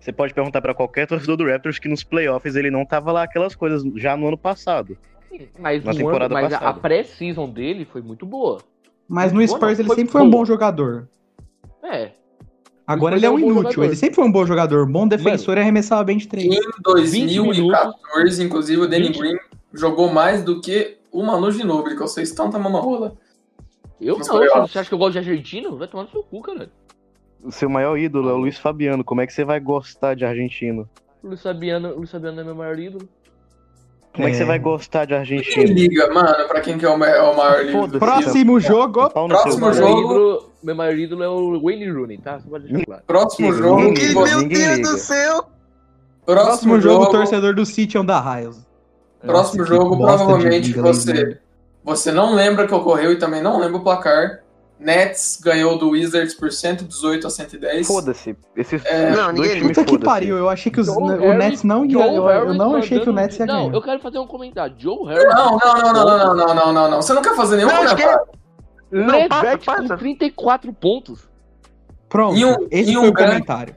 Você 0.00 0.12
pode 0.12 0.34
perguntar 0.34 0.60
pra 0.60 0.74
qualquer 0.74 1.06
torcedor 1.06 1.36
do 1.36 1.46
Raptors 1.48 1.78
que 1.78 1.88
nos 1.88 2.02
playoffs 2.02 2.56
ele 2.56 2.70
não 2.70 2.84
tava 2.84 3.12
lá 3.12 3.22
aquelas 3.22 3.54
coisas 3.54 3.84
já 3.94 4.16
no 4.16 4.26
ano 4.26 4.36
passado. 4.36 4.98
Mas, 5.58 5.84
Na 5.84 5.92
um 5.92 5.96
temporada 5.96 6.24
ano, 6.26 6.34
mas 6.34 6.52
a- 6.52 6.56
a 6.56 6.60
passada. 6.60 6.80
pré-season 6.80 7.48
dele 7.48 7.84
foi 7.84 8.02
muito 8.02 8.26
boa. 8.26 8.58
Mas 9.08 9.32
no 9.32 9.46
Spurs 9.46 9.78
ele 9.78 9.86
foi 9.86 9.96
sempre 9.96 10.12
foi 10.12 10.22
um 10.22 10.30
bom 10.30 10.44
jogador. 10.44 11.08
É. 11.84 12.12
Agora 12.86 13.16
ele 13.16 13.24
é 13.24 13.28
é 13.28 13.30
um 13.30 13.34
um 13.34 13.38
inútil. 13.38 13.62
jogador. 13.62 13.84
Ele 13.84 13.96
sempre 13.96 14.14
foi 14.16 14.24
um 14.24 14.32
bom 14.32 14.44
jogador. 14.44 14.86
Bom 14.86 15.08
defensor 15.08 15.56
e 15.56 15.60
arremessava 15.60 16.04
bem 16.04 16.18
de 16.18 16.28
três. 16.28 16.46
Em 16.46 16.60
2014, 16.82 18.42
inclusive, 18.42 18.82
o 18.82 18.88
Danny 18.88 19.08
20. 19.08 19.18
Green 19.18 19.36
jogou 19.72 20.12
mais 20.12 20.42
do 20.42 20.60
que 20.60 20.98
o 21.10 21.22
Manu 21.22 21.50
Ginobili, 21.50 21.96
que 21.96 22.02
eu 22.02 22.08
sei 22.08 22.24
tanta 22.26 22.58
mamarola. 22.58 23.16
Eu 24.00 24.18
Mas 24.18 24.28
não, 24.28 24.36
ótimo. 24.36 24.68
você 24.68 24.78
acha 24.78 24.88
que 24.88 24.94
eu 24.94 24.98
gosto 24.98 25.12
de 25.12 25.18
argentino? 25.18 25.76
Vai 25.78 25.88
tomar 25.88 26.04
no 26.04 26.10
seu 26.10 26.22
cu, 26.22 26.42
cara. 26.42 26.70
O 27.42 27.52
seu 27.52 27.70
maior 27.70 27.96
ídolo 27.96 28.28
é 28.28 28.32
o 28.32 28.36
Luiz 28.38 28.58
Fabiano. 28.58 29.04
Como 29.04 29.20
é 29.20 29.26
que 29.26 29.32
você 29.32 29.44
vai 29.44 29.60
gostar 29.60 30.14
de 30.14 30.24
argentino? 30.24 30.88
Luiz 31.22 31.42
Fabiano, 31.42 31.94
Luiz 31.96 32.10
Fabiano 32.10 32.40
é 32.40 32.44
meu 32.44 32.54
maior 32.54 32.78
ídolo. 32.78 33.08
Como 34.14 34.28
é, 34.28 34.30
que 34.30 34.36
É. 34.36 34.38
você 34.38 34.44
vai 34.44 34.58
gostar 34.60 35.04
de 35.06 35.08
Quem 35.10 35.18
argentino? 35.18 35.72
liga, 35.74 36.08
mano, 36.12 36.46
pra 36.46 36.60
quem 36.60 36.78
que 36.78 36.86
é 36.86 36.88
o, 36.88 37.04
é 37.04 37.20
o 37.22 37.36
maior 37.36 37.64
livro? 37.64 37.98
Próximo 37.98 38.60
jogo. 38.60 39.10
Próximo 39.10 39.72
jogo. 39.72 39.90
maior 39.90 39.98
ídolo, 39.98 40.52
meu 40.62 40.74
maior 40.76 40.96
ídolo 40.96 41.22
é 41.24 41.28
o 41.28 41.60
Wayne 41.60 41.90
Rooney, 41.90 42.18
tá? 42.18 42.38
Próximo 43.06 43.52
jogo. 43.52 43.80
Meu 43.80 43.92
Deus 43.92 44.42
liga. 44.44 44.82
do 44.82 44.98
céu! 44.98 45.44
Próximo 46.24 46.80
jogo, 46.80 47.06
torcedor 47.10 47.54
do 47.54 47.66
City 47.66 47.98
Onda 47.98 48.20
Raios. 48.20 48.56
Próximo 49.20 49.58
Nossa, 49.62 49.72
que 49.72 49.76
jogo, 49.78 49.96
bosta 49.96 50.18
de 50.18 50.24
provavelmente 50.24 50.72
você, 50.74 51.12
né? 51.12 51.38
você 51.82 52.12
não 52.12 52.34
lembra 52.34 52.66
que 52.68 52.74
ocorreu 52.74 53.10
e 53.10 53.18
também 53.18 53.42
não 53.42 53.58
lembra 53.58 53.78
o 53.78 53.82
placar. 53.82 54.43
Nets 54.78 55.38
ganhou 55.42 55.78
do 55.78 55.90
Wizards 55.90 56.34
por 56.34 56.50
118 56.52 57.26
a 57.26 57.30
110. 57.30 57.86
Foda-se. 57.86 58.36
Esses 58.56 58.84
É, 58.84 59.10
não, 59.10 59.32
dois 59.32 59.48
ninguém- 59.48 59.54
times 59.62 59.76
Puta 59.78 59.84
que 59.84 59.98
pariu, 60.04 60.36
eu 60.36 60.48
achei 60.48 60.70
que 60.70 60.80
os- 60.80 60.88
o 60.88 61.00
Nets 61.34 61.62
não 61.62 61.84
ia. 61.84 61.92
Joe 61.92 62.02
Eu, 62.16 62.28
eu 62.28 62.54
não 62.54 62.76
achei 62.76 63.00
que 63.00 63.08
o 63.08 63.12
Nets 63.12 63.38
ia 63.38 63.46
Não, 63.46 63.62
ganhar. 63.66 63.74
eu 63.74 63.82
quero 63.82 64.00
fazer 64.00 64.18
um 64.18 64.26
comentário. 64.26 64.74
Joe 64.78 65.06
Harris. 65.08 65.24
Não, 65.34 65.56
não, 65.58 65.58
não, 65.58 65.92
não, 65.92 66.04
não, 66.04 66.34
não, 66.36 66.54
não, 66.54 66.72
não, 66.72 66.90
não. 66.90 67.02
Você 67.02 67.12
não 67.14 67.22
quer 67.22 67.34
fazer 67.36 67.56
nenhum 67.56 67.68
Não, 67.68 67.76
que 67.76 67.84
é- 68.02 68.06
comentário. 68.06 68.26
Não, 68.90 69.28
passa, 69.28 69.42
Levert 69.42 69.64
passa. 69.64 69.88
com 69.88 69.96
34 69.96 70.72
pontos. 70.72 71.28
Pronto, 72.08 72.36
E 72.36 72.44
um- 72.44 72.68
esse 72.70 72.92
e 72.92 72.96
um 72.96 73.00
foi 73.00 73.08
o 73.08 73.12
grande- 73.12 73.30
comentário. 73.32 73.76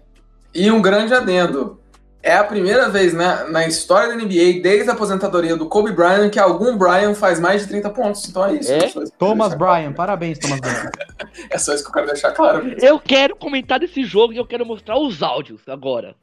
E 0.53 0.71
um 0.71 0.81
grande 0.81 1.13
adendo. 1.13 1.79
É 2.27 2.35
a 2.35 2.43
primeira 2.43 2.89
vez 2.89 3.13
né, 3.13 3.45
na 3.49 3.65
história 3.65 4.09
da 4.09 4.15
NBA, 4.15 4.61
desde 4.61 4.89
a 4.89 4.93
aposentadoria 4.93 5.55
do 5.55 5.69
Kobe 5.69 5.93
Bryant, 5.93 6.29
que 6.29 6.37
algum 6.37 6.77
Bryant 6.77 7.15
faz 7.15 7.39
mais 7.39 7.61
de 7.61 7.69
30 7.69 7.89
pontos. 7.91 8.27
Então 8.27 8.45
é 8.45 8.55
isso. 8.55 8.69
É? 8.69 8.79
Thomas 9.17 9.53
deixar 9.53 9.57
Bryan, 9.57 9.93
parabéns, 9.93 10.37
Thomas 10.37 10.59
Bryan. 10.59 10.73
claro. 10.73 10.91
É 11.49 11.57
só 11.57 11.73
isso 11.73 11.83
que 11.83 11.89
eu 11.89 11.93
quero 11.93 12.07
deixar 12.07 12.31
claro. 12.33 12.75
Eu 12.81 12.99
quero 12.99 13.33
comentar 13.35 13.79
desse 13.79 14.03
jogo 14.03 14.33
e 14.33 14.37
eu 14.37 14.45
quero 14.45 14.65
mostrar 14.65 14.99
os 14.99 15.23
áudios 15.23 15.61
agora. 15.69 16.15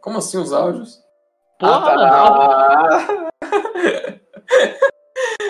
Como 0.00 0.16
assim 0.16 0.38
os 0.38 0.54
áudios? 0.54 1.00
Porra. 1.60 1.94
Ah, 1.94 3.06
tá. 3.06 3.28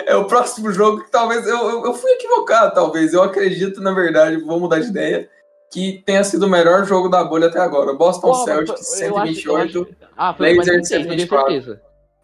É 0.07 0.15
o 0.15 0.27
próximo 0.27 0.73
jogo 0.73 1.03
que 1.03 1.11
talvez. 1.11 1.47
Eu, 1.47 1.59
eu, 1.69 1.87
eu 1.87 1.95
fui 1.95 2.11
equivocado, 2.13 2.73
talvez. 2.73 3.13
Eu 3.13 3.23
acredito, 3.23 3.81
na 3.81 3.93
verdade, 3.93 4.37
vou 4.37 4.61
mudar 4.61 4.79
de 4.79 4.89
ideia. 4.89 5.29
Que 5.73 6.03
tenha 6.07 6.23
sido 6.25 6.47
o 6.47 6.49
melhor 6.49 6.85
jogo 6.87 7.09
da 7.09 7.25
bolha 7.25 7.49
até 7.49 7.59
agora. 7.61 7.93
Boston 7.93 8.29
Porra, 8.29 8.45
Celtics 8.45 9.01
eu 9.01 9.17
acho- 9.19 9.31
eu 9.31 9.35
128. 9.35 9.83
acho- 9.83 10.11
Ah, 10.17 10.33
Blazers 10.33 10.59
intenso, 10.69 10.75
eu 10.75 10.81
tenho 10.81 11.03
124. 11.11 11.53
certeza. 11.53 11.81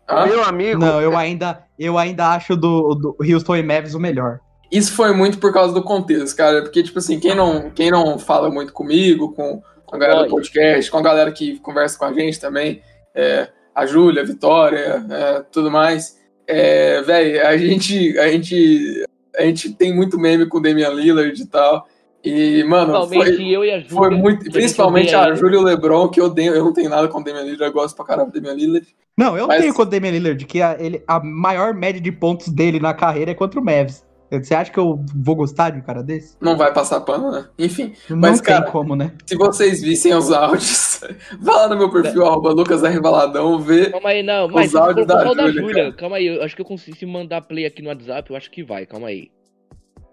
Ah, 0.06 0.26
Meu 0.26 0.42
amigo. 0.44 0.80
Não, 0.80 1.00
eu 1.00 1.16
ainda, 1.16 1.64
eu 1.78 1.98
ainda 1.98 2.28
acho 2.34 2.56
do, 2.56 2.94
do 2.94 3.16
Houston 3.20 3.56
e 3.56 3.62
Mavs 3.62 3.94
o 3.94 4.00
melhor. 4.00 4.40
Isso 4.70 4.92
foi 4.94 5.12
muito 5.12 5.38
por 5.38 5.52
causa 5.52 5.72
do 5.74 5.82
contexto, 5.82 6.36
cara. 6.36 6.62
Porque, 6.62 6.82
tipo 6.82 6.98
assim, 6.98 7.20
quem 7.20 7.34
não, 7.34 7.70
quem 7.70 7.90
não 7.90 8.18
fala 8.18 8.50
muito 8.50 8.72
comigo, 8.72 9.32
com, 9.34 9.62
a 9.92 9.98
galera 9.98 10.24
do 10.24 10.30
podcast, 10.30 10.90
com 10.90 10.96
a 10.98 11.02
galera 11.02 11.30
que 11.30 11.58
conversa 11.60 11.98
com 11.98 12.06
a 12.06 12.12
gente 12.12 12.40
também, 12.40 12.80
é, 13.14 13.48
a 13.74 13.84
Júlia, 13.84 14.22
a 14.22 14.24
Vitória, 14.24 15.04
é, 15.10 15.44
tudo 15.52 15.70
mais. 15.70 16.16
É, 16.46 17.02
velho, 17.02 17.46
a 17.46 17.56
gente, 17.56 18.18
a 18.18 18.28
gente. 18.28 19.04
A 19.38 19.42
gente 19.42 19.72
tem 19.72 19.94
muito 19.94 20.18
meme 20.18 20.46
com 20.46 20.58
o 20.58 20.60
Damian 20.60 20.90
Lillard 20.90 21.40
e 21.40 21.46
tal. 21.46 21.86
E, 22.24 22.62
mano, 22.64 22.92
Principalmente 22.92 23.36
foi, 23.36 23.48
eu 23.48 23.64
e 23.64 23.70
a 23.70 23.78
Júlia. 23.80 23.90
foi 23.90 24.10
muito. 24.10 24.48
a 24.48 24.52
Principalmente 24.52 25.14
a. 25.14 25.34
Júlia 25.34 25.56
e 25.56 25.58
o 25.58 25.62
Lebron, 25.64 26.08
que 26.08 26.20
eu 26.20 26.26
odeio. 26.26 26.54
Eu 26.54 26.64
não 26.64 26.72
tenho 26.72 26.88
nada 26.88 27.08
com 27.08 27.20
o 27.20 27.24
Damian 27.24 27.42
Lillard, 27.42 27.64
eu 27.64 27.72
gosto 27.72 27.96
pra 27.96 28.04
caramba 28.04 28.30
do 28.30 28.40
Damian 28.40 28.54
Lillard. 28.54 28.86
Não, 29.16 29.36
eu 29.36 29.46
Mas- 29.48 29.60
tenho 29.60 29.74
contra 29.74 29.88
o 29.96 30.00
Damian 30.00 30.12
Lillard, 30.12 30.44
que 30.46 30.62
a, 30.62 30.76
ele, 30.78 31.02
a 31.06 31.18
maior 31.22 31.74
média 31.74 32.00
de 32.00 32.12
pontos 32.12 32.48
dele 32.48 32.78
na 32.78 32.94
carreira 32.94 33.32
é 33.32 33.34
contra 33.34 33.58
o 33.60 33.64
Mavs. 33.64 34.04
Você 34.30 34.54
acha 34.54 34.70
que 34.72 34.78
eu 34.78 35.04
vou 35.14 35.34
gostar 35.36 35.68
de 35.68 35.78
um 35.78 35.82
cara 35.82 36.02
desse? 36.02 36.38
Não 36.40 36.56
vai 36.56 36.72
passar 36.72 37.02
pano, 37.02 37.30
né? 37.30 37.44
Enfim. 37.58 37.92
Não 38.08 38.16
Mas, 38.16 38.40
tem 38.40 38.54
cara, 38.54 38.70
como, 38.70 38.96
né? 38.96 39.12
Se 39.26 39.36
vocês 39.36 39.82
vissem 39.82 40.14
os 40.14 40.32
áudios, 40.32 41.00
vá 41.38 41.52
lá 41.56 41.68
no 41.68 41.76
meu 41.76 41.90
perfil, 41.90 42.24
arroba 42.24 42.50
Lucas 42.50 42.82
R. 42.82 42.98
Baladão, 42.98 43.58
vê. 43.58 43.90
Calma 43.90 44.08
aí, 44.08 44.22
não. 44.22 44.48
Mas 44.48 44.68
Os 44.68 44.76
áudios 44.76 45.06
da 45.06 45.22
da 45.34 45.50
Júlia. 45.50 45.92
Calma 45.92 46.16
aí, 46.16 46.28
eu 46.28 46.42
acho 46.42 46.56
que 46.56 46.62
eu 46.62 46.66
consigo 46.66 46.96
se 46.96 47.04
mandar 47.04 47.42
play 47.42 47.66
aqui 47.66 47.82
no 47.82 47.88
WhatsApp, 47.90 48.30
eu 48.30 48.36
acho 48.36 48.50
que 48.50 48.62
vai. 48.64 48.86
Calma 48.86 49.08
aí. 49.08 49.28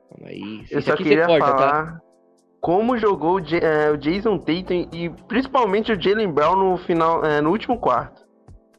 Calma 0.10 0.30
aí. 0.30 0.66
Eu 0.70 0.82
só 0.82 0.96
queria 0.96 1.28
tá? 1.28 1.38
falar 1.40 2.02
como 2.62 2.98
jogou 2.98 3.36
o, 3.36 3.40
eh, 3.40 3.92
o 3.92 3.98
Jason 3.98 4.38
Tatum 4.38 4.88
e 4.92 5.10
principalmente 5.28 5.92
o 5.92 6.02
Jalen 6.02 6.30
Brown 6.32 6.56
no 6.56 6.78
final, 6.78 7.24
eh, 7.26 7.40
no 7.42 7.52
último 7.52 7.78
quarto. 7.78 8.28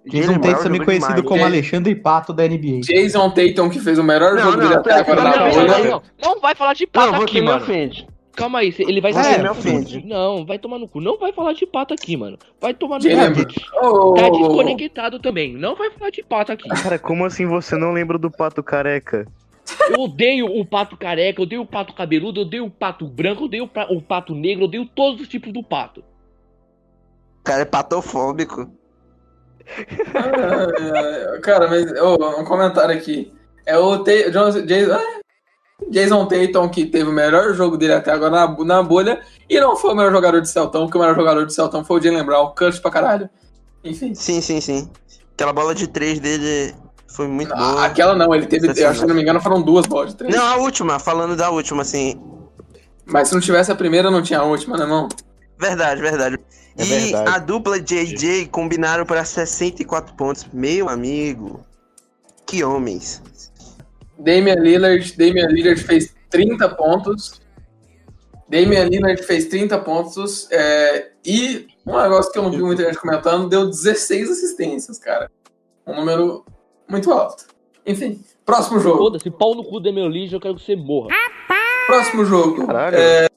Jason 0.07 0.39
Tatum 0.39 0.63
também 0.63 0.85
conhecido 0.85 1.15
demais. 1.15 1.29
como 1.29 1.41
É. 1.43 1.45
Alexandre 1.45 1.95
Pato 1.95 2.33
da 2.33 2.45
NBA. 2.47 2.81
Jason 2.83 3.31
Tatum, 3.31 3.69
que 3.71 3.79
fez 3.79 3.99
o 3.99 4.05
melhor 4.05 4.35
Não, 4.35 4.43
jogo 4.43 4.57
não, 4.57 4.63
dele 4.63 4.75
até 4.75 4.91
tá- 4.91 5.01
agora 5.01 5.17
tá- 5.17 5.25
na 5.25 5.33
tá- 5.33 5.67
tá- 5.67 5.79
Não, 5.89 6.03
não 6.23 6.41
vai 6.41 6.55
falar 6.55 6.75
de 6.75 6.85
Não, 6.85 6.91
pato 6.91 7.17
você 7.17 7.23
aqui, 7.25 7.41
me 7.41 7.47
mano. 7.47 7.63
ofende. 7.63 8.09
Calma 8.37 8.61
aí, 8.61 8.75
ele 8.79 9.01
vai 9.01 9.13
Você 9.13 9.23
ser- 9.23 9.43
me 9.43 9.49
ofende. 9.51 10.07
Não, 10.07 10.47
vai 10.47 10.59
tomar 10.59 10.79
no 10.79 10.89
cu. 10.89 11.01
Não 11.01 11.19
vai 11.19 11.33
falar 11.33 11.53
de 11.53 11.67
pato 11.67 11.93
aqui, 11.93 12.17
mano. 12.17 12.39
Vai 12.61 12.73
tomar 12.73 12.99
no 12.99 13.03
cu. 13.05 14.15
Tá 14.15 14.29
desconectado 14.31 15.19
também. 15.19 15.53
Não 15.55 15.75
vai 15.75 15.91
falar 15.91 16.11
de 16.11 16.23
pato 16.23 16.53
aqui. 16.53 16.69
Cara, 16.69 16.99
como 16.99 17.25
assim 17.27 17.45
você 17.47 17.77
não 17.77 17.93
lembra 17.93 18.17
do 18.19 18.31
Pato 18.31 18.63
Careca? 18.63 19.27
Eu 19.91 20.01
odeio 20.01 20.47
o 20.47 20.65
pato 20.65 20.97
careca, 20.97 21.41
eu 21.41 21.45
odeio 21.45 21.63
o 21.63 21.67
pato 21.67 21.93
cabeludo, 21.95 22.41
eu 22.41 22.45
odeio 22.47 22.65
o 22.67 22.71
pato 22.71 23.07
branco, 23.07 23.43
eu 23.43 23.47
odeio 23.47 23.65
o 23.65 23.69
pa- 23.69 23.87
o 23.91 24.01
pato 24.03 24.35
negro, 24.35 24.65
eu 24.65 24.69
odeio 24.69 24.87
todos 24.87 25.21
os 25.21 25.29
tipos 25.29 25.53
do 25.53 25.63
pato. 25.63 26.01
O 27.41 27.43
cara 27.45 27.63
é 27.63 27.65
patofóbico. 27.65 28.71
ah, 30.15 31.39
Cara, 31.43 31.69
mas 31.69 31.91
ô, 32.01 32.41
um 32.41 32.45
comentário 32.45 32.95
aqui. 32.95 33.33
É 33.67 33.79
o 33.79 33.99
Jones- 34.31 34.65
Jason, 34.67 34.93
ah, 34.95 35.21
Jason 35.91 36.27
Tatum, 36.27 36.69
que 36.69 36.87
teve 36.87 37.09
o 37.09 37.13
melhor 37.13 37.55
jogo 37.55 37.77
dele 37.77 37.95
até 37.95 38.11
agora 38.11 38.31
na, 38.31 38.65
na 38.65 38.83
bolha, 38.83 39.21
e 39.49 39.61
não 39.61 39.77
foi 39.77 39.93
o 39.93 39.97
melhor 39.97 40.13
jogador 40.13 40.41
de 40.41 40.49
Celtão, 40.49 40.83
porque 40.83 40.99
o 40.99 41.01
melhor 41.01 41.17
jogador 41.17 41.47
de 41.47 41.55
Celtão 41.55 41.85
foi 41.85 42.01
o 42.01 42.03
Jalen 42.03 42.25
Brown, 42.25 42.55
cut 42.55 42.81
pra 42.81 42.91
caralho. 42.91 43.31
Enfim. 43.85 44.15
Sim, 44.15 44.41
sim, 44.41 44.61
sim. 44.61 44.91
Aquela 45.35 45.53
bola 45.53 45.75
de 45.75 45.87
três 45.89 46.19
dele 46.21 46.75
foi 47.11 47.27
muito 47.27 47.53
Ah, 47.53 47.57
boa. 47.57 47.85
Aquela 47.87 48.15
não, 48.15 48.35
ele 48.35 48.47
teve, 48.47 48.67
eu 48.67 48.71
acho 48.71 48.81
que 48.93 48.99
se 49.01 49.07
não 49.07 49.15
me 49.15 49.23
engano, 49.23 49.41
foram 49.41 49.61
duas 49.61 49.87
bolas 49.87 50.11
de 50.11 50.17
três. 50.17 50.35
Não, 50.35 50.45
a 50.47 50.57
última, 50.57 50.99
falando 50.99 51.37
da 51.37 51.51
última, 51.51 51.83
assim. 51.83 52.21
Mas 53.05 53.29
se 53.29 53.35
não 53.35 53.41
tivesse 53.41 53.73
a 53.73 53.75
primeira, 53.75 54.11
não 54.11 54.23
tinha 54.23 54.39
a 54.39 54.45
última, 54.45 54.77
né, 54.77 54.85
irmão? 54.85 55.09
Verdade, 55.59 56.01
verdade. 56.01 56.39
É 56.79 56.83
e 56.85 56.87
verdade. 56.87 57.31
a 57.31 57.39
dupla 57.39 57.81
JJ 57.81 58.47
combinaram 58.47 59.05
para 59.05 59.25
64 59.25 60.15
pontos. 60.15 60.47
Meu 60.53 60.89
amigo. 60.89 61.65
Que 62.47 62.63
homens. 62.65 63.21
Damian 64.19 64.55
Lillard, 64.55 65.17
Damian 65.17 65.49
Lillard 65.49 65.83
fez 65.83 66.15
30 66.31 66.69
pontos. 66.71 67.41
Damian 68.49 68.85
Lillard 68.85 69.23
fez 69.23 69.47
30 69.47 69.79
pontos. 69.79 70.49
é, 70.51 71.11
e 71.25 71.67
um 71.87 72.01
negócio 72.01 72.31
que 72.33 72.39
eu 72.39 72.43
não 72.43 72.51
vi 72.51 72.63
muita 72.63 72.85
gente 72.85 72.99
comentando, 72.99 73.49
deu 73.49 73.67
16 73.69 74.31
assistências, 74.31 74.99
cara. 74.99 75.31
Um 75.87 75.95
número 75.97 76.45
muito 76.91 77.11
alto. 77.13 77.45
Enfim, 77.87 78.23
próximo 78.45 78.79
jogo. 78.81 78.99
Foda-se, 78.99 79.31
pau 79.31 79.55
no 79.55 79.65
cu 79.65 79.81
do 79.81 79.93
meu 79.93 80.09
lixo, 80.09 80.37
eu 80.37 80.41
quero 80.41 80.55
que 80.57 80.63
você 80.63 80.77
morra. 80.77 81.09
Próximo 81.87 82.25
jogo. 82.25 82.67
Caralho. 82.67 82.97
É, 82.97 83.29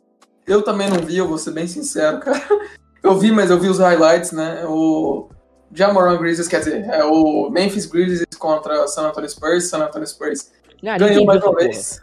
eu 0.45 0.61
também 0.61 0.89
não 0.89 0.99
vi, 0.99 1.17
eu 1.17 1.27
vou 1.27 1.37
ser 1.37 1.51
bem 1.51 1.67
sincero, 1.67 2.19
cara. 2.19 2.41
Eu 3.03 3.17
vi, 3.19 3.33
mas 3.33 3.49
eu 3.51 3.59
vi 3.59 3.67
os 3.67 3.79
highlights, 3.79 4.31
né? 4.31 4.63
O 4.65 5.27
Jamoran 5.73 6.17
Grizzlies, 6.17 6.47
quer 6.47 6.59
dizer, 6.59 6.85
é 6.85 7.03
o 7.03 7.49
Memphis 7.49 7.85
Grizzlies 7.85 8.25
contra 8.39 8.87
San 8.87 9.09
Antonio 9.09 9.29
Spurs. 9.29 9.65
San 9.65 9.79
Antonio 9.83 10.07
Spurs 10.07 10.49
Ah, 10.85 10.97
ganhou 10.97 11.09
ninguém 11.09 11.25
mais 11.25 11.43
uma 11.43 11.53
vez. 11.53 12.01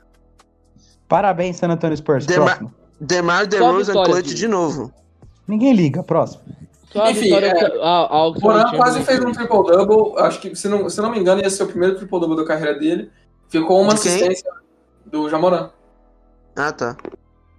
Parabéns, 1.09 1.57
San 1.57 1.68
Antonio 1.68 1.96
Spurs. 1.96 2.26
Dema- 2.26 2.44
Próximo. 2.44 2.74
DeMar 3.01 3.44
Só 3.44 3.46
DeRozan 3.46 4.05
clutch 4.05 4.34
de 4.34 4.46
novo. 4.46 4.92
Ninguém 5.48 5.72
liga. 5.72 6.03
Próximo. 6.03 6.42
Só 6.93 7.09
Enfim, 7.11 7.20
vitória 7.22 7.47
é, 7.47 7.78
a- 7.82 8.07
a 8.07 8.32
Moran 8.41 8.64
quase 8.76 9.03
fez 9.05 9.20
um 9.24 9.30
triple-double. 9.32 10.18
Acho 10.18 10.41
que, 10.41 10.57
se 10.57 10.68
não, 10.68 10.88
se 10.91 11.01
não 11.01 11.11
me 11.11 11.18
engano, 11.18 11.41
ia 11.41 11.49
ser 11.51 11.62
o 11.62 11.66
primeiro 11.68 11.95
triple-double 11.97 12.36
da 12.36 12.45
carreira 12.45 12.78
dele. 12.78 13.11
Ficou 13.49 13.80
uma 13.80 13.95
De 13.95 14.01
assistência 14.01 14.51
do 15.07 15.28
Jamoran. 15.28 15.70
Ah, 16.57 16.72
tá. 16.72 16.97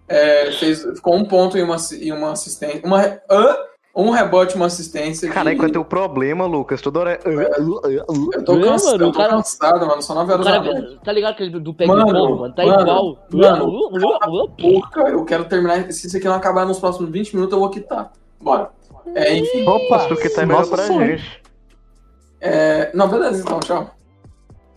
É, 0.07 0.51
fez, 0.51 0.84
ficou 0.84 1.15
um 1.15 1.23
ponto 1.25 1.57
e 1.57 1.63
uma, 1.63 1.77
e 1.99 2.11
uma 2.11 2.32
assistência. 2.34 2.82
Uma, 2.84 3.01
hã? 3.29 3.55
um 3.95 4.09
rebote 4.09 4.53
e 4.53 4.55
uma 4.57 4.65
assistência. 4.67 5.29
Caralho, 5.29 5.51
que- 5.51 5.61
qual 5.61 5.69
é 5.69 5.71
teu 5.71 5.84
problema, 5.86 6.45
Lucas? 6.45 6.82
Toda 6.82 6.99
hora 6.99 7.11
é. 7.13 7.19
Eu 7.25 8.43
tô, 8.45 8.55
É, 8.57 8.61
cansado, 8.63 8.91
mano, 8.91 9.03
eu 9.05 9.09
o 9.09 9.11
tô 9.11 9.17
cara- 9.17 9.29
cansado, 9.32 9.86
mano. 9.88 10.01
São 10.01 10.15
9 10.15 10.32
O 10.32 10.34
horas 10.34 10.45
da 10.45 10.51
cara, 10.51 10.63
noite. 10.82 10.99
tá 11.03 11.11
ligado 11.13 11.32
aquele 11.32 11.59
do 11.59 11.73
Peg 11.73 11.88
Mano, 11.89 12.01
Fogo, 12.09 12.39
mano? 12.41 12.53
Tá 12.53 12.65
mano, 12.65 12.82
igual. 12.82 13.17
mano. 13.32 14.49
Porra, 14.57 15.09
eu 15.09 15.25
quero 15.25 15.45
terminar. 15.45 15.91
Se 15.91 16.07
isso 16.07 16.17
aqui 16.17 16.25
não 16.27 16.36
acabar 16.36 16.65
nos 16.65 16.79
próximos 16.79 17.09
20 17.09 17.34
minutos, 17.34 17.53
eu 17.53 17.59
vou 17.59 17.69
quitar. 17.69 18.11
Bora. 18.41 18.69
É, 19.15 19.35
enfim. 19.37 19.65
Opa! 19.67 20.07
Porque 20.07 20.29
tá 20.29 20.45
melhor 20.45 20.67
pra 20.67 20.83
sonho. 20.83 21.17
gente. 21.17 21.41
É, 22.39 22.91
não, 22.93 23.07
beleza, 23.07 23.41
então, 23.41 23.59
tchau. 23.59 23.95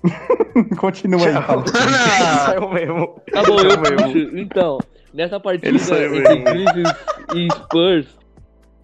Continua 0.78 1.26
aí, 1.26 1.32
fala. 1.42 1.64
Saiu 1.66 2.68
mesmo. 2.68 3.20
Tá 3.32 3.42
bom, 3.42 3.58
eu 3.58 3.70
Saiu 3.70 3.96
mesmo. 4.14 4.38
Então, 4.38 4.78
nessa 5.12 5.40
partida 5.40 5.68
entre. 5.76 6.38
Grizzlies 6.42 6.92
e 7.34 7.48
Spurs, 7.52 8.06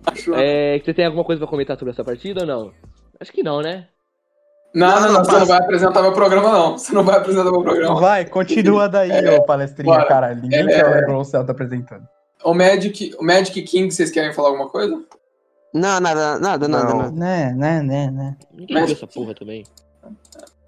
Acho- 0.07 0.35
é, 0.35 0.79
você 0.79 0.95
tem 0.95 1.05
alguma 1.05 1.25
coisa 1.25 1.41
pra 1.41 1.49
comentar 1.49 1.79
sobre 1.79 1.93
essa 1.93 2.03
partida 2.05 2.41
ou 2.41 2.47
não? 2.47 2.73
Acho 3.21 3.33
que 3.33 3.43
não, 3.43 3.61
né? 3.61 3.87
Não, 4.75 4.89
Não, 5.01 5.13
não, 5.15 5.25
você 5.25 5.33
não 5.39 5.47
vai 5.47 5.59
apresentar 5.59 6.01
meu 6.01 6.13
programa, 6.13 6.51
não. 6.53 6.79
Você 6.79 6.93
não 6.95 7.03
vai 7.05 7.19
apresentar 7.19 7.51
meu 7.51 7.61
programa. 7.63 8.01
Vai, 8.01 8.25
continua 8.25 8.89
daí, 8.89 9.11
ô 9.37 9.43
palestrinha, 9.43 9.93
bora. 9.95 10.07
caralho. 10.09 10.41
Ninguém 10.41 10.61
É. 10.61 10.67
quer 10.69 10.87
o 10.87 10.95
LeBron 10.95 11.25
Cell 11.25 11.45
tá 11.45 11.53
apresentando. 11.53 12.05
O 12.45 12.55
Magic, 12.55 13.15
o 13.19 13.25
Magic 13.25 13.61
King, 13.63 13.91
vocês 13.93 14.11
querem 14.11 14.33
falar 14.33 14.49
alguma 14.51 14.69
coisa? 14.71 14.97
Não, 15.73 16.01
nada, 16.01 16.39
nada, 16.39 16.69
nada, 16.69 16.89
Não. 16.89 16.97
nada. 16.99 17.11
Né, 17.13 17.53
né, 17.57 17.83
né, 17.83 18.11
né. 18.11 18.37
Ninguém 18.53 18.75
Mas- 18.77 18.87
viu 18.87 18.97
essa 18.97 19.07
porra 19.07 19.35
também. 19.35 19.65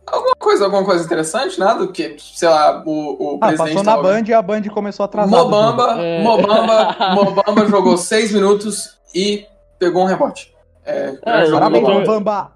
Alguma 0.06 0.34
coisa, 0.36 0.64
alguma 0.64 0.84
coisa 0.84 1.04
interessante? 1.04 1.58
Nada? 1.58 1.86
Porque, 1.86 2.16
sei 2.18 2.48
lá, 2.48 2.82
o, 2.84 3.34
o 3.34 3.38
Ah, 3.40 3.46
presidente. 3.48 3.68
passou 3.74 3.82
na 3.84 3.92
tava- 3.92 4.02
Band 4.02 4.24
e 4.28 4.34
a 4.34 4.42
Band 4.42 4.62
começou 4.64 5.04
a 5.04 5.06
atrasar. 5.06 5.30
Mobamba, 5.30 5.96
É. 6.02 6.22
Mobamba, 6.22 6.96
Mobamba 7.14 7.66
jogou 7.66 7.96
6 7.96 8.32
minutos 8.32 8.98
e 9.14 9.46
pegou 9.78 10.02
um 10.02 10.06
rebote. 10.06 10.52
É, 10.84 11.06
jogo 11.06 11.16
do 11.46 11.52
Parabéns, 11.52 11.88
Mobamba. 11.88 12.52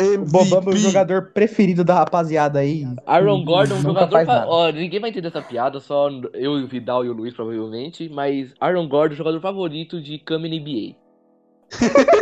MVP. 0.00 0.30
Bobamba 0.30 0.70
é 0.70 0.74
o 0.74 0.76
jogador 0.78 1.30
preferido 1.32 1.82
da 1.84 1.94
rapaziada 1.94 2.58
aí. 2.60 2.86
Aaron 3.06 3.44
Gordon, 3.44 3.74
um 3.76 3.80
jogador. 3.82 4.24
Fa... 4.24 4.44
Ó, 4.46 4.70
ninguém 4.70 5.00
vai 5.00 5.10
entender 5.10 5.28
essa 5.28 5.42
piada, 5.42 5.80
só 5.80 6.08
eu, 6.34 6.52
o 6.52 6.66
Vidal 6.66 7.04
e 7.04 7.08
o 7.08 7.12
Luiz, 7.12 7.34
provavelmente. 7.34 8.08
Mas 8.08 8.52
Aaron 8.60 8.88
Gordon, 8.88 9.14
jogador 9.14 9.40
favorito 9.40 10.00
de 10.00 10.18
Kami 10.18 10.48
NBA. 10.60 10.96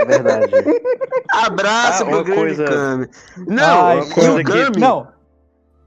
É 0.01 0.05
verdade. 0.05 0.53
Abraço 1.31 2.03
Ah, 2.03 2.07
pro 2.07 2.25
grande 2.25 2.41
coisa- 2.41 2.65
Kami. 2.65 3.07
Não, 3.47 3.87
Ai, 3.87 3.99
e 3.99 4.01
uma 4.03 4.15
coisa 4.15 4.33
o 4.33 4.37
que- 4.39 4.45
Kami... 4.45 4.79
Não. 4.79 5.09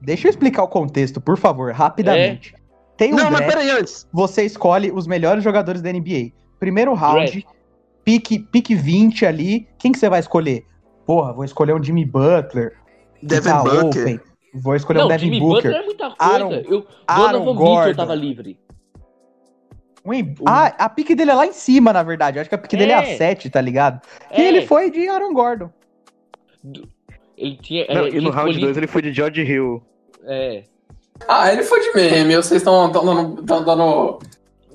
Deixa 0.02 0.26
eu 0.28 0.30
explicar 0.30 0.62
o 0.62 0.68
contexto, 0.68 1.20
por 1.20 1.36
favor, 1.36 1.72
rapidamente. 1.72 2.54
Tem 2.96 3.12
um 3.12 3.16
Não, 3.16 3.24
mas 3.30 3.36
draft, 3.40 3.48
peraí 3.54 3.70
antes. 3.70 4.06
você 4.12 4.44
escolhe 4.44 4.90
os 4.90 5.06
melhores 5.06 5.44
jogadores 5.44 5.82
da 5.82 5.92
NBA. 5.92 6.32
Primeiro 6.58 6.94
round, 6.94 7.30
Draft. 7.32 7.46
pique, 8.04 8.38
pique 8.38 8.74
20 8.74 9.24
ali. 9.26 9.66
Quem 9.78 9.92
que 9.92 9.98
você 9.98 10.08
vai 10.08 10.20
escolher? 10.20 10.64
Porra, 11.06 11.32
vou 11.32 11.44
escolher 11.44 11.74
um 11.74 11.82
Jimmy 11.82 12.04
Butler. 12.04 12.76
Devin 13.22 13.48
tá 13.50 13.62
Booker. 13.62 14.02
open. 14.02 14.20
Vou 14.54 14.74
escolher 14.74 14.98
não, 15.00 15.06
um 15.06 15.08
Devin 15.08 15.24
Jimmy 15.26 15.40
Booker. 15.40 15.62
Butler 15.62 15.82
é 15.82 15.84
muita 15.84 16.10
coisa. 16.10 16.16
Aaron- 16.34 16.52
eu, 16.68 16.86
Aaron 17.06 17.32
Donovan 17.32 17.54
Gordon. 17.54 17.76
Mitchell 17.80 17.96
tava 17.96 18.14
livre. 18.14 18.58
Um 20.04 20.14
em- 20.14 20.34
Ah, 20.46 20.66
a 20.78 20.88
pique 20.88 21.14
dele 21.14 21.30
é 21.30 21.34
lá 21.34 21.46
em 21.46 21.52
cima, 21.52 21.92
na 21.92 22.02
verdade. 22.02 22.38
Eu 22.38 22.40
acho 22.40 22.48
que 22.48 22.54
a 22.54 22.58
pique 22.58 22.76
dele 22.76 22.92
é 22.92 22.96
a 22.96 23.02
É. 23.02 23.16
7, 23.16 23.50
tá 23.50 23.60
ligado? 23.60 24.00
E 24.32 24.40
É, 24.40 24.48
ele 24.48 24.66
foi 24.66 24.90
de 24.90 25.06
Aaron 25.08 25.32
Gordon. 25.34 25.70
Ele 27.36 27.56
tinha. 27.56 27.86
Não, 27.88 28.04
é, 28.06 28.08
e 28.08 28.20
no 28.20 28.30
round 28.30 28.52
2 28.52 28.56
escolhido- 28.56 28.78
ele 28.78 28.86
foi 28.86 29.02
de 29.02 29.12
George 29.12 29.42
Hill. 29.42 29.82
É. 30.24 30.64
Ah, 31.28 31.52
ele 31.52 31.62
foi 31.62 31.80
de 31.80 31.94
meme, 31.94 32.34
vocês 32.36 32.60
estão 32.62 32.90
dando. 32.90 33.42
Tão 33.44 33.62
dando 33.64 34.18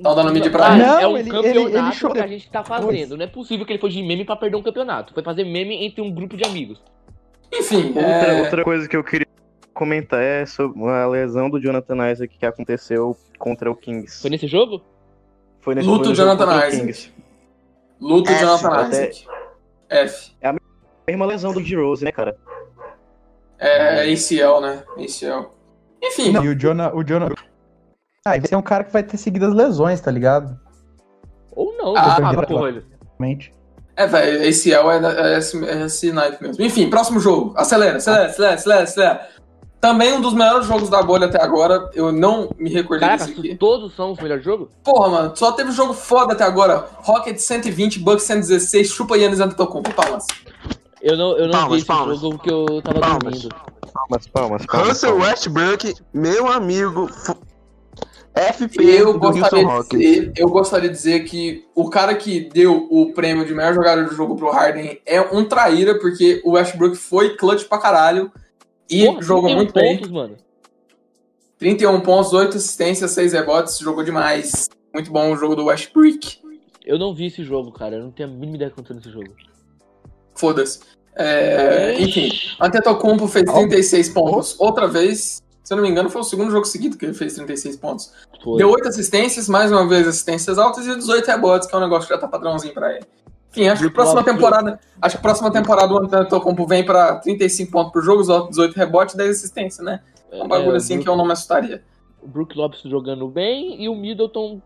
Tão 0.01 0.13
dando 0.15 0.31
mid 0.33 0.49
pra 0.51 0.73
ele. 0.75 0.83
Não, 0.85 0.99
é 0.99 1.07
um 1.07 1.17
ele- 1.17 1.29
campeonato 1.31 1.59
ele- 1.69 1.77
ele 1.77 1.91
chorou 1.93 2.15
que 2.15 2.21
a 2.21 2.27
gente 2.27 2.49
tá 2.49 2.63
fazendo. 2.63 3.15
Não 3.17 3.23
é 3.23 3.27
possível 3.27 3.65
que 3.65 3.71
ele 3.71 3.79
foi 3.79 3.89
de 3.89 4.03
meme 4.03 4.25
pra 4.25 4.35
perder 4.35 4.57
um 4.57 4.61
campeonato. 4.63 5.13
Foi 5.13 5.23
fazer 5.23 5.43
meme 5.45 5.85
entre 5.85 6.01
um 6.01 6.11
grupo 6.13 6.35
de 6.35 6.43
amigos. 6.45 6.81
Enfim, 7.53 7.87
Outra, 7.87 8.01
é, 8.01 8.41
outra 8.41 8.63
coisa 8.63 8.87
que 8.89 8.97
eu 8.97 9.03
queria 9.03 9.27
comentar 9.73 10.21
é 10.21 10.45
sobre 10.45 10.83
a 10.89 11.07
lesão 11.07 11.49
do 11.49 11.59
Jonathan 11.61 12.11
Isaac 12.11 12.37
que 12.37 12.45
aconteceu 12.45 13.15
contra 13.39 13.71
o 13.71 13.75
Kings. 13.75 14.21
Foi 14.21 14.29
nesse 14.29 14.47
jogo? 14.47 14.81
Foi 15.61 15.75
Luto 15.75 15.85
foi 15.85 15.97
no 15.97 16.03
jogo 16.03 16.15
Jonathan 16.15 16.45
contra 16.45 16.55
o 16.55 16.67
Isaac. 16.67 16.85
Kings. 16.85 17.13
luto 18.01 18.29
F, 18.31 18.39
Jonathan 18.39 18.89
Isaac. 18.89 19.27
F. 19.89 20.31
Mesma 21.07 21.25
lesão 21.25 21.53
do 21.53 21.61
D-Rose, 21.61 22.03
né, 22.03 22.11
cara? 22.11 22.35
É 23.59 24.01
ACL, 24.11 24.59
né? 24.59 24.83
ACL. 24.97 25.51
Enfim, 26.03 26.31
Não, 26.31 26.43
e 26.43 26.49
o 26.49 26.55
Jonah. 26.59 26.93
O 26.95 27.03
Jonah... 27.03 27.29
Ah, 28.27 28.35
esse 28.37 28.51
é 28.51 28.57
um 28.57 28.61
cara 28.61 28.83
que 28.83 28.91
vai 28.91 29.03
ter 29.03 29.17
seguido 29.17 29.45
as 29.45 29.53
lesões, 29.53 30.01
tá 30.01 30.09
ligado? 30.09 30.59
Ou 31.55 31.77
não, 31.77 31.95
Ah, 31.95 32.15
sabe, 32.15 32.35
mas- 32.37 32.47
porra. 32.47 32.69
ele- 32.69 32.83
Realmente. 33.19 33.53
é, 33.95 34.07
velho, 34.07 34.49
ACL 34.49 34.89
é, 34.91 35.33
é, 35.35 35.37
esse, 35.37 35.63
é 35.63 35.85
esse 35.85 36.11
naipe 36.11 36.41
mesmo. 36.41 36.63
Enfim, 36.63 36.89
próximo 36.89 37.19
jogo. 37.19 37.53
Acelera, 37.55 37.97
acelera, 37.97 38.25
acelera, 38.25 38.55
acelera, 38.55 38.83
acelera. 38.83 39.29
Também 39.79 40.11
um 40.13 40.21
dos 40.21 40.33
melhores 40.33 40.65
jogos 40.65 40.89
da 40.89 41.03
bolha 41.03 41.27
até 41.27 41.39
agora. 41.39 41.87
Eu 41.93 42.11
não 42.11 42.49
me 42.57 42.71
recordei 42.71 43.07
Caraca, 43.07 43.25
desse 43.27 43.39
aqui. 43.39 43.55
todos 43.57 43.95
são 43.95 44.13
os 44.13 44.19
melhores 44.19 44.43
jogos? 44.43 44.69
Porra, 44.83 45.07
mano, 45.09 45.35
só 45.35 45.51
teve 45.51 45.69
jogo 45.71 45.93
foda 45.93 46.33
até 46.33 46.43
agora. 46.43 46.83
Rocket 47.03 47.37
120, 47.37 47.99
Bucks 47.99 48.23
116, 48.23 48.89
chupa 48.89 49.15
Yannis 49.15 49.39
Antetokounmpo. 49.39 49.93
Palmas. 49.93 50.25
Eu 50.99 51.15
não, 51.15 51.37
eu 51.37 51.45
não 51.45 51.51
Palmas, 51.51 51.69
vi 51.73 51.77
esse 51.77 51.85
palmas. 51.85 52.19
jogo 52.19 52.37
porque 52.37 52.51
eu 52.51 52.81
tava 52.81 52.99
Palmas. 52.99 53.21
dormindo. 53.21 53.49
Palmas, 53.93 54.27
palmas, 54.27 54.65
palmas. 54.65 54.87
Russell 54.89 55.11
palmas. 55.11 55.27
Westbrook, 55.29 55.93
meu 56.11 56.51
amigo. 56.51 57.07
FP 58.35 58.83
Eu 58.83 59.13
do 59.13 59.19
gostaria, 59.19 59.43
Houston 59.43 59.57
de 59.57 59.63
Rockets. 59.63 59.99
dizer, 59.99 60.33
eu 60.35 60.49
gostaria 60.49 60.89
de 60.89 60.95
dizer 60.95 61.23
que 61.23 61.65
o 61.73 61.89
cara 61.89 62.13
que 62.15 62.41
deu 62.41 62.87
o 62.91 63.13
prêmio 63.13 63.45
de 63.45 63.53
melhor 63.53 63.73
jogador 63.73 64.05
do 64.05 64.13
jogo 64.13 64.35
pro 64.35 64.51
Harden 64.51 64.99
é 65.05 65.21
um 65.21 65.45
traíra, 65.45 65.97
porque 65.99 66.41
o 66.43 66.51
Westbrook 66.51 66.97
foi 66.97 67.35
clutch 67.37 67.63
pra 67.65 67.77
caralho 67.77 68.31
e 68.89 69.05
Porra, 69.05 69.21
jogou 69.21 69.43
31 69.49 69.55
muito 69.55 69.73
bem. 69.73 69.95
pontos, 69.97 70.11
mano. 70.11 70.35
31 71.57 72.01
pontos, 72.01 72.33
8 72.33 72.57
assistências, 72.57 73.11
6 73.11 73.33
rebotes, 73.33 73.77
jogou 73.79 74.03
demais. 74.03 74.67
Muito 74.93 75.09
bom 75.11 75.31
o 75.31 75.37
jogo 75.37 75.55
do 75.55 75.65
Westbrook. 75.65 76.39
Eu 76.85 76.99
não 76.99 77.15
vi 77.15 77.27
esse 77.27 77.43
jogo, 77.43 77.71
cara. 77.71 77.95
Eu 77.95 78.03
não 78.03 78.11
tenho 78.11 78.29
a 78.29 78.31
mínima 78.31 78.57
ideia 78.57 78.69
que 78.69 78.73
aconteceu 78.79 78.95
nesse 78.97 79.09
jogo. 79.09 79.33
Foda-se. 80.35 80.79
É, 81.17 81.95
enfim, 81.99 82.29
Antetokounmpo 82.59 83.25
fez 83.27 83.45
36 83.49 84.09
pontos 84.09 84.55
outra 84.59 84.85
vez. 84.87 85.41
Se 85.65 85.73
eu 85.73 85.77
não 85.77 85.83
me 85.83 85.89
engano, 85.89 86.09
foi 86.09 86.21
o 86.21 86.23
segundo 86.23 86.51
jogo 86.51 86.63
seguido 86.65 86.95
que 86.95 87.03
ele 87.05 87.13
fez 87.13 87.33
36 87.33 87.75
pontos. 87.75 88.13
Foi. 88.43 88.57
Deu 88.57 88.69
8 88.69 88.87
assistências, 88.87 89.49
mais 89.49 89.71
uma 89.71 89.85
vez 89.87 90.07
assistências 90.07 90.57
altas 90.57 90.85
e 90.85 90.95
18 90.95 91.25
rebotes, 91.27 91.67
que 91.67 91.75
é 91.75 91.77
um 91.77 91.81
negócio 91.81 92.07
que 92.07 92.13
já 92.13 92.19
tá 92.19 92.27
padrãozinho 92.27 92.73
pra 92.73 92.91
ele. 92.93 93.05
Enfim, 93.51 93.67
acho 93.67 93.81
que 93.81 93.87
a 93.87 93.91
próxima 93.91 94.23
temporada, 94.23 94.79
acho 95.01 95.15
que 95.15 95.19
a 95.19 95.21
próxima 95.21 95.49
temporada 95.51 95.93
o 95.93 95.97
Antetokounmpo 95.97 96.67
vem 96.67 96.85
pra 96.85 97.15
35 97.15 97.71
pontos 97.71 97.91
por 97.93 98.03
jogo, 98.03 98.21
18 98.49 98.75
rebotes 98.75 99.15
e 99.15 99.17
10 99.17 99.29
assistências, 99.31 99.83
né? 99.85 100.01
É 100.31 100.43
um 100.43 100.47
bagulho 100.47 100.73
É, 100.73 100.77
assim 100.77 100.97
o 100.99 101.01
que 101.01 101.09
eu 101.09 101.15
não 101.15 101.25
me 101.25 101.31
assustaria. 101.31 101.81
O 102.21 102.27
Brook 102.27 102.57
Lopes 102.57 102.81
jogando 102.81 103.27
bem 103.27 103.81
e 103.83 103.87
o 103.87 103.95
Middleton 103.95 104.59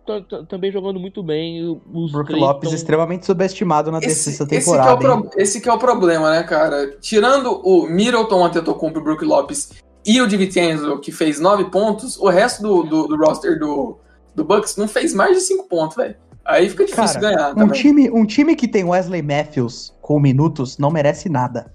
também 0.48 0.72
jogando 0.72 0.98
muito 1.00 1.22
bem. 1.22 1.64
O- 1.66 1.82
Os 1.94 2.12
Brook 2.12 2.34
Lopes 2.34 2.70
tão- 2.70 2.76
extremamente 2.76 3.26
subestimado 3.26 3.92
na 3.92 3.98
Esse, 4.00 4.08
terceira 4.08 4.32
esse, 4.36 4.48
que 4.48 4.56
é 4.56 4.60
temporada. 4.60 5.16
o 5.16 5.24
pro- 5.30 5.42
esse 5.42 5.60
que 5.62 5.70
é 5.70 5.74
o 5.74 5.78
problema, 5.78 6.32
né, 6.32 6.44
cara? 6.44 6.98
Tirando 7.02 7.62
o 7.64 7.86
Middleton, 7.86 8.46
Antetokounmpo, 8.46 9.02
Brook 9.02 9.24
Lopes 9.26 9.72
e 10.06 10.22
o 10.22 10.28
DiVincenzo, 10.28 11.00
que 11.00 11.12
fez 11.12 11.40
9 11.40 11.66
pontos, 11.66 12.18
o 12.18 12.28
resto 12.30 12.62
do, 12.64 12.84
do, 12.84 13.08
do 13.08 13.18
roster 13.18 13.60
do, 13.60 13.98
do 14.34 14.44
Bucks 14.44 14.76
não 14.78 14.88
fez 14.88 15.14
mais 15.14 15.36
de 15.38 15.42
5 15.44 15.68
pontos, 15.68 15.98
velho. 15.98 16.16
Aí 16.46 16.70
fica 16.70 16.86
difícil 16.86 17.20
Cara, 17.22 17.36
ganhar 17.36 17.52
Um 17.52 17.56
também. 17.56 17.82
time, 17.82 18.10
um 18.10 18.26
time 18.26 18.56
que 18.56 18.68
tem 18.68 18.84
Wesley 18.84 19.22
Matthews 19.22 19.94
com 20.02 20.20
minutos 20.20 20.78
não 20.78 20.90
merece 20.90 21.30
nada. 21.30 21.72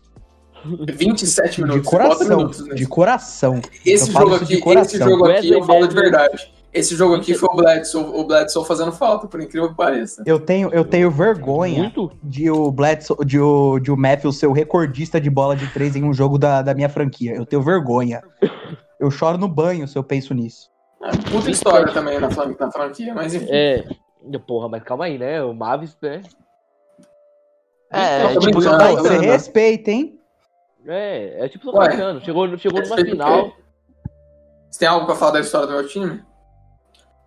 27 0.64 1.60
minutos, 1.62 1.82
de 1.82 1.88
coração. 1.88 2.28
minutos 2.38 2.60
nisso. 2.62 2.74
De 2.74 2.86
coração. 2.86 3.60
Esse 3.84 4.08
Eu 4.08 4.12
jogo 4.12 4.34
aqui, 4.36 4.58
coração. 4.58 4.98
esse 5.00 5.10
jogo 5.10 5.26
aqui 5.26 5.50
eu 5.50 5.62
falo 5.64 5.86
de 5.86 5.94
verdade. 5.94 6.52
Esse 6.74 6.96
jogo 6.96 7.14
aqui 7.14 7.34
foi 7.34 7.48
o 7.52 7.56
Bledsoe, 7.56 8.02
o 8.02 8.24
Bledsoe 8.24 8.66
fazendo 8.66 8.90
falta, 8.90 9.28
por 9.28 9.40
incrível 9.40 9.68
que 9.68 9.76
pareça. 9.76 10.24
Eu 10.26 10.40
tenho, 10.40 10.70
eu 10.74 10.84
tenho 10.84 11.08
vergonha 11.08 11.82
Muito? 11.82 12.10
de 12.20 12.50
o 12.50 12.68
Bledsoe, 12.72 13.24
de 13.24 13.38
o, 13.38 13.78
de 13.78 13.92
o 13.92 13.96
Matthews 13.96 14.38
ser 14.38 14.48
o 14.48 14.52
recordista 14.52 15.20
de 15.20 15.30
bola 15.30 15.54
de 15.54 15.68
três 15.68 15.94
em 15.94 16.02
um 16.02 16.12
jogo 16.12 16.36
da, 16.36 16.62
da 16.62 16.74
minha 16.74 16.88
franquia. 16.88 17.32
Eu 17.32 17.46
tenho 17.46 17.62
vergonha. 17.62 18.24
Eu 18.98 19.08
choro 19.08 19.38
no 19.38 19.46
banho 19.46 19.86
se 19.86 19.96
eu 19.96 20.02
penso 20.02 20.34
nisso. 20.34 20.68
É, 21.00 21.10
puta 21.30 21.48
história 21.48 21.92
também 21.92 22.18
na, 22.18 22.28
na 22.28 22.70
franquia, 22.72 23.14
mas 23.14 23.34
enfim. 23.34 23.46
É. 23.50 23.84
Porra, 24.44 24.68
mas 24.68 24.82
calma 24.82 25.04
aí, 25.04 25.16
né? 25.16 25.44
O 25.44 25.54
Mavis, 25.54 25.96
né? 26.02 26.22
É, 27.92 28.34
Tô 28.34 28.40
tipo, 28.40 28.58
brincando. 28.58 28.78
tá 28.78 28.86
Aí 28.86 28.96
você 28.96 29.18
respeita, 29.18 29.90
hein? 29.92 30.18
É, 30.86 31.44
é 31.44 31.48
tipo 31.48 31.72
Caetano. 31.72 32.20
Chegou, 32.24 32.58
chegou 32.58 32.82
numa 32.82 32.96
final. 32.96 33.52
Você 34.68 34.80
tem 34.80 34.88
algo 34.88 35.06
pra 35.06 35.14
falar 35.14 35.32
da 35.32 35.40
história 35.40 35.68
do 35.68 35.72
meu 35.74 35.86
time? 35.86 36.20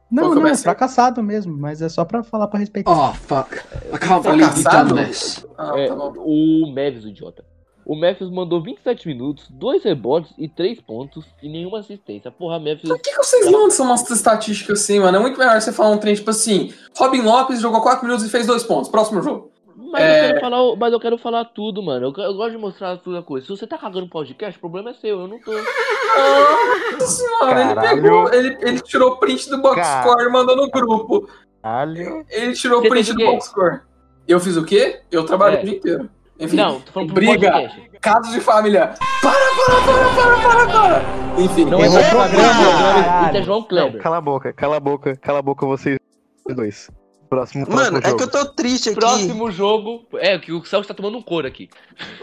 Não, 0.10 0.34
não, 0.34 0.56
ser? 0.56 0.64
fracassado 0.64 1.22
mesmo, 1.22 1.56
mas 1.58 1.82
é 1.82 1.90
só 1.90 2.06
pra 2.06 2.24
falar 2.24 2.48
pra 2.48 2.60
respeitar. 2.60 2.92
Oh, 2.92 3.14
fuck. 3.14 3.56
I 3.94 3.98
can't 4.00 4.24
believe 4.24 4.44
you've 4.44 4.62
Fracassado? 4.64 4.96
this. 4.96 5.46
Ah, 5.58 5.74
É, 5.78 5.88
tá 5.88 5.96
bom. 5.96 6.14
o 6.18 6.74
o 6.74 7.08
idiota. 7.10 7.44
O 7.86 7.96
Memphis 7.96 8.30
mandou 8.30 8.62
27 8.62 9.08
minutos, 9.08 9.46
2 9.50 9.82
rebotes 9.86 10.34
e 10.38 10.50
3 10.50 10.82
pontos 10.82 11.26
e 11.42 11.48
nenhuma 11.48 11.80
assistência. 11.80 12.30
Porra, 12.30 12.60
Memphis. 12.60 12.90
Por 12.90 13.00
que, 13.00 13.12
que 13.12 13.18
vocês 13.18 13.50
lançam 13.50 13.86
umas 13.86 14.10
estatísticas 14.10 14.82
assim, 14.82 15.00
mano? 15.00 15.18
É 15.18 15.22
muito 15.22 15.40
melhor 15.40 15.60
você 15.62 15.72
falar 15.72 15.92
um 15.92 15.98
trem 15.98 16.14
tipo 16.14 16.30
assim: 16.30 16.74
Robin 16.98 17.22
Lopes 17.22 17.62
jogou 17.62 17.80
4 17.82 18.06
minutos 18.06 18.26
e 18.26 18.30
fez 18.30 18.46
2 18.46 18.64
pontos. 18.64 18.90
Próximo 18.90 19.22
jogo. 19.22 19.52
Mas, 19.92 20.02
É. 20.04 20.20
eu 20.20 20.28
quero 20.30 20.40
falar, 20.42 20.62
o- 20.64 20.76
mas 20.76 20.94
eu 20.94 21.00
quero 21.00 21.18
falar 21.18 21.46
tudo, 21.46 21.82
mano. 21.82 22.08
Eu, 22.16 22.24
eu 22.24 22.34
gosto 22.34 22.52
de 22.52 22.58
mostrar 22.58 22.98
tudo 22.98 23.18
a 23.18 23.24
coisa. 23.24 23.46
Se 23.46 23.56
você 23.56 23.66
tá 23.66 23.78
cagando 23.78 24.08
podcast, 24.10 24.58
o 24.58 24.62
problema 24.62 24.90
é 24.90 24.94
seu, 24.94 25.22
eu 25.22 25.28
não 25.28 25.40
tô. 25.40 25.52
Nossa 25.54 27.08
senhora, 27.08 27.62
ele 27.62 27.76
pegou, 28.02 28.34
ele, 28.34 28.58
ele 28.62 28.80
tirou 28.82 29.12
o 29.12 29.18
print 29.18 29.50
do 29.50 29.62
box 29.62 29.82
score 30.02 30.26
e 30.26 30.30
mandou 30.30 30.56
no 30.56 30.70
grupo. 30.70 31.30
Caralho. 31.62 32.26
Ele 32.30 32.54
tirou 32.54 32.80
o 32.80 32.82
Você 32.84 32.90
print 32.90 33.14
do 33.14 33.26
box 33.26 33.46
score. 33.48 33.80
Eu 34.28 34.40
fiz 34.40 34.58
o 34.58 34.66
quê? 34.66 35.02
Eu 35.12 35.26
trabalhei 35.26 35.60
É. 35.60 35.62
o 35.62 35.66
dia 35.66 35.76
inteiro. 35.78 36.10
Enfim, 36.40 36.56
Não, 36.58 36.80
tô 36.82 36.92
falando 36.92 37.14
briga, 37.14 37.52
podcast. 37.52 37.92
casos 38.00 38.32
de 38.34 38.42
família. 38.42 38.94
Para, 39.24 39.32
para, 39.32 39.82
para, 39.82 40.38
para, 40.38 40.66
para, 40.68 41.02
para. 41.02 41.42
Enfim, 41.42 41.66
Não 41.66 41.80
é 41.84 41.90
caralho. 41.90 43.28
isso 43.30 43.38
é 43.38 43.44
João 43.44 43.60
Não, 43.62 43.68
Kleber. 43.68 44.02
cala 44.02 44.18
a 44.18 44.22
boca, 44.22 44.54
cala 44.54 44.78
a 44.78 44.80
boca, 44.80 45.16
cala 45.16 45.40
a 45.40 45.42
boca 45.42 45.66
vocês 45.66 45.98
dois. 46.56 46.92
Próximo, 47.30 47.66
próximo 47.66 47.86
Mano, 47.86 47.98
é 48.04 48.10
jogo. 48.10 48.18
que 48.18 48.24
eu 48.24 48.32
tô 48.32 48.46
triste 48.46 48.90
aqui. 48.90 49.00
Próximo 49.00 49.52
jogo. 49.52 50.06
É, 50.16 50.38
que 50.38 50.52
o 50.52 50.64
Celso 50.64 50.88
tá 50.88 50.94
tomando 50.94 51.18
um 51.18 51.22
couro 51.22 51.48
aqui. 51.48 51.70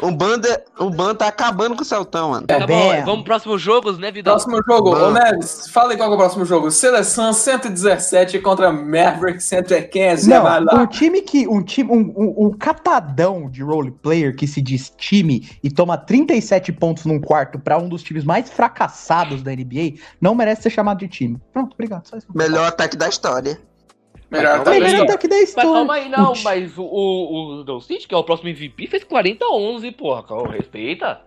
O 0.00 0.11
Banda, 0.11 0.64
o 0.78 0.88
Banda 0.90 1.14
tá 1.16 1.28
acabando 1.28 1.76
com 1.76 1.82
o 1.82 1.84
Celtão, 1.84 2.30
mano. 2.30 2.46
Tá 2.46 2.61
bom, 2.61 2.66
bem. 2.66 3.05
vamos 3.05 3.16
pro 3.16 3.24
próximo 3.24 3.59
jogo, 3.59 3.92
né, 3.92 4.11
Vidal? 4.11 4.34
Próximo 4.34 4.62
jogo, 4.66 4.92
Mano. 4.92 5.07
ô 5.07 5.11
Neves, 5.11 5.68
fala 5.68 5.92
aí 5.92 5.96
qual 5.96 6.11
é 6.11 6.14
o 6.14 6.16
próximo 6.16 6.44
jogo. 6.44 6.70
Seleção 6.70 7.32
117 7.32 8.38
contra 8.38 8.72
Maverick 8.72 9.42
115. 9.42 10.28
Não, 10.30 10.42
vai 10.42 10.61
um 10.61 10.64
lá. 10.64 10.86
time 10.86 11.20
que. 11.22 11.46
Um 11.48 11.62
time. 11.62 11.90
Um, 11.90 12.12
um, 12.16 12.46
um 12.46 12.50
catadão 12.52 13.50
de 13.50 13.62
role 13.62 13.90
player 13.90 14.34
que 14.34 14.46
se 14.46 14.62
diz 14.62 14.92
time 14.96 15.48
e 15.62 15.70
toma 15.70 15.98
37 15.98 16.72
pontos 16.72 17.05
num 17.05 17.20
quarto 17.20 17.59
pra 17.59 17.78
um 17.78 17.88
dos 17.88 18.02
times 18.02 18.24
mais 18.24 18.48
fracassados 18.50 19.42
da 19.42 19.50
NBA 19.52 19.94
não 20.20 20.34
merece 20.34 20.62
ser 20.62 20.70
chamado 20.70 20.98
de 20.98 21.09
time. 21.09 21.40
Pronto, 21.52 21.74
obrigado. 21.74 22.07
Só 22.07 22.16
isso. 22.16 22.26
Melhor 22.34 22.66
ataque 22.66 22.96
da 22.96 23.09
história. 23.09 23.59
Melhor 24.35 24.57
Calma 24.57 24.70
aí, 24.72 24.78
tá 24.80 24.85
Melhor 24.87 24.99
não. 24.99 25.05
ataque 25.05 25.28
da 25.28 25.37
Mas 25.37 25.49
história. 25.49 25.70
calma 25.70 25.95
aí, 25.95 26.09
não, 26.09 26.32
mas 26.43 26.78
o, 26.78 26.82
o, 26.82 27.55
o 27.61 27.64
Doncic, 27.64 28.07
que 28.09 28.14
é 28.14 28.18
o 28.18 28.24
próximo 28.24 28.49
MVP, 28.49 28.87
fez 28.89 29.05
40 29.05 29.45
a 29.45 29.55
11, 29.55 29.91
porra, 29.93 30.22
calma, 30.22 30.53
respeita. 30.53 31.20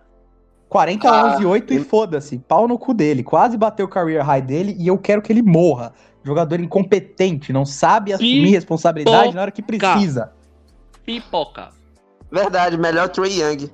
40, 0.68 1.08
Ah, 1.08 1.34
11, 1.36 1.46
8 1.46 1.72
e 1.74 1.78
foda-se. 1.80 2.38
Pau 2.38 2.68
no 2.68 2.78
cu 2.78 2.92
dele. 2.92 3.22
Quase 3.22 3.56
bateu 3.56 3.86
o 3.86 3.88
career 3.88 4.22
high 4.22 4.42
dele 4.42 4.76
e 4.78 4.86
eu 4.86 4.98
quero 4.98 5.22
que 5.22 5.32
ele 5.32 5.40
morra. 5.42 5.94
Jogador 6.22 6.60
incompetente, 6.60 7.52
não 7.52 7.64
sabe 7.64 8.12
assumir 8.12 8.50
responsabilidade 8.50 9.34
na 9.34 9.40
hora 9.42 9.50
que 9.50 9.62
precisa. 9.62 10.32
Pipoca. 11.06 11.70
Verdade, 12.30 12.76
melhor 12.76 13.08
Trey 13.08 13.40
Young. 13.40 13.70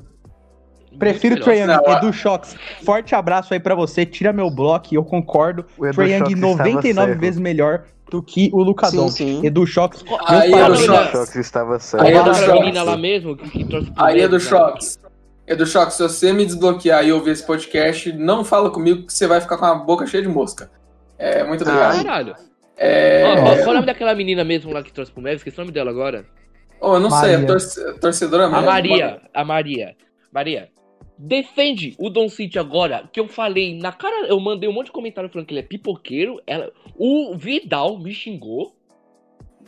Prefiro 0.96 1.34
melhor. 1.44 1.56
Young. 1.56 1.66
Não, 1.84 1.96
Edu 1.96 2.12
Shox, 2.12 2.54
forte 2.84 3.14
abraço 3.14 3.52
aí 3.52 3.58
pra 3.58 3.74
você. 3.74 4.06
Tira 4.06 4.32
meu 4.32 4.48
bloco 4.48 4.88
e 4.92 4.96
eu 4.96 5.04
concordo. 5.04 5.64
Trae 5.92 6.12
Young 6.12 6.18
Shox 6.20 6.32
estava 6.34 6.56
99 6.56 7.06
certo. 7.08 7.20
vezes 7.20 7.40
melhor 7.40 7.84
do 8.14 8.22
que 8.22 8.48
o 8.52 8.62
Lucadão. 8.62 9.08
Sim, 9.08 9.40
sim. 9.40 9.46
Edu 9.46 9.66
Shox, 9.66 10.04
Aí, 10.26 10.52
Edu 10.52 10.58
pai, 10.60 10.76
Shox. 10.76 11.36
Estava 11.36 11.74
Aí, 11.74 11.80
certo. 11.80 12.06
Edu 12.06 12.18
Aquela 12.20 12.34
Shox. 12.34 12.60
menina 12.60 12.82
lá 12.84 12.96
mesmo, 12.96 13.36
que, 13.36 13.64
pro 13.64 13.84
Aí, 13.96 14.20
Edu 14.20 14.32
Memphis, 14.34 14.50
né? 14.50 14.58
Shox. 14.58 14.98
Edu 15.46 15.66
Shox, 15.66 15.94
se 15.94 16.02
você 16.04 16.32
me 16.32 16.46
desbloquear 16.46 17.04
e 17.04 17.12
ouvir 17.12 17.32
esse 17.32 17.44
podcast, 17.44 18.12
não 18.12 18.44
fala 18.44 18.70
comigo 18.70 19.04
que 19.06 19.12
você 19.12 19.26
vai 19.26 19.40
ficar 19.40 19.58
com 19.58 19.64
a 19.64 19.74
boca 19.74 20.06
cheia 20.06 20.22
de 20.22 20.28
mosca. 20.28 20.70
É, 21.18 21.42
muito 21.44 21.62
obrigado. 21.62 21.96
Caralho. 22.02 22.34
É, 22.76 23.24
Ó, 23.26 23.34
qual, 23.42 23.56
qual 23.58 23.68
o 23.70 23.74
nome 23.74 23.86
daquela 23.86 24.14
menina 24.14 24.42
mesmo 24.44 24.72
lá 24.72 24.82
que 24.82 24.92
torce 24.92 25.10
pro 25.12 25.20
Memphis? 25.22 25.40
Esqueci 25.40 25.56
o 25.58 25.60
nome 25.60 25.72
dela 25.72 25.90
agora. 25.90 26.24
oh, 26.80 26.94
eu 26.94 27.00
não 27.00 27.10
sei, 27.10 27.30
é 27.30 27.32
Maria. 27.32 27.46
torce- 27.46 27.98
torcedora 28.00 28.46
A 28.46 28.48
mesmo. 28.50 28.66
Maria. 28.66 29.20
A 29.34 29.44
Maria. 29.44 29.94
Maria. 30.32 30.68
Defende 31.16 31.94
o 31.98 32.10
Don 32.10 32.28
City 32.28 32.58
agora, 32.58 33.08
que 33.12 33.20
eu 33.20 33.28
falei 33.28 33.78
na 33.78 33.92
cara. 33.92 34.26
Eu 34.26 34.38
mandei 34.40 34.68
um 34.68 34.72
monte 34.72 34.86
de 34.86 34.92
comentário 34.92 35.30
falando 35.30 35.46
que 35.46 35.52
ele 35.54 35.60
é 35.60 35.64
pipoqueiro. 35.64 36.40
Ela, 36.46 36.72
o 36.96 37.36
Vidal 37.36 37.98
me 37.98 38.12
xingou. 38.12 38.74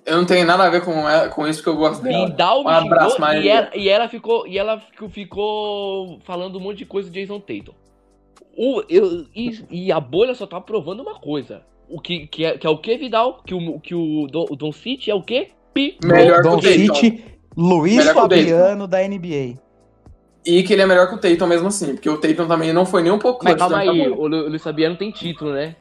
Eu 0.04 0.18
não 0.18 0.24
tenho 0.26 0.46
nada 0.46 0.64
a 0.64 0.70
ver 0.70 0.84
com, 0.84 0.92
ela- 1.08 1.28
com 1.28 1.46
isso, 1.46 1.60
porque 1.60 1.70
eu 1.70 1.76
gosto 1.76 2.02
dela. 2.02 2.26
Vidal 2.26 2.60
me 2.64 2.66
Um 2.66 2.68
abraço, 2.68 3.16
xingou. 3.16 3.28
E 3.28 3.34
Maria. 3.34 3.52
ela, 3.52 3.70
e 3.76 3.88
ela 3.88 4.08
ficou. 4.08 4.46
E 4.46 4.58
ela 4.58 4.80
ficou, 4.80 5.08
ficou 5.08 6.18
falando 6.24 6.58
um 6.58 6.60
monte 6.60 6.78
de 6.78 6.86
coisa 6.86 7.08
de 7.10 7.20
Jason 7.20 7.38
Tatum. 7.40 7.74
O, 8.56 8.82
eu, 8.88 9.26
e, 9.34 9.60
e 9.70 9.92
a 9.92 10.00
bolha 10.00 10.34
só 10.34 10.46
tá 10.46 10.60
provando 10.60 11.00
uma 11.00 11.20
coisa. 11.20 11.62
O 11.88 12.00
que, 12.00 12.26
que, 12.26 12.44
é, 12.44 12.58
que 12.58 12.66
é 12.66 12.70
o 12.70 12.78
que, 12.78 12.96
Vidal? 12.96 13.42
Que 13.46 13.54
o, 13.54 13.78
que 13.78 13.94
o, 13.94 14.26
Don, 14.26 14.46
o 14.50 14.56
Don 14.56 14.72
City 14.72 15.10
é 15.10 15.14
o 15.14 15.22
que? 15.22 15.48
Pi. 15.72 15.98
Melhor 16.02 16.42
Don 16.42 16.58
que 16.58 16.66
o. 16.68 16.72
City, 16.72 17.24
Luiz 17.56 17.96
Melhor 17.96 18.14
que 18.14 18.20
Fabiano 18.20 18.88
da 18.88 18.98
NBA. 19.06 19.65
E 20.46 20.62
que 20.62 20.72
ele 20.72 20.82
é 20.82 20.86
melhor 20.86 21.08
que 21.08 21.14
o 21.16 21.18
Tatum 21.18 21.46
mesmo 21.46 21.66
assim, 21.68 21.94
porque 21.94 22.08
o 22.08 22.18
Tatum 22.18 22.46
também 22.46 22.72
não 22.72 22.86
foi 22.86 23.02
nem 23.02 23.10
um 23.10 23.18
pouco 23.18 23.44
Mas 23.44 23.54
clutch, 23.56 23.68
calma 23.70 23.84
né? 23.84 23.90
aí, 23.90 24.08
o, 24.08 24.26
Lu- 24.28 24.44
o 24.44 24.48
Luiz 24.48 24.62
Fabiano 24.62 24.96
tem 24.96 25.10
título, 25.10 25.52
né? 25.52 25.74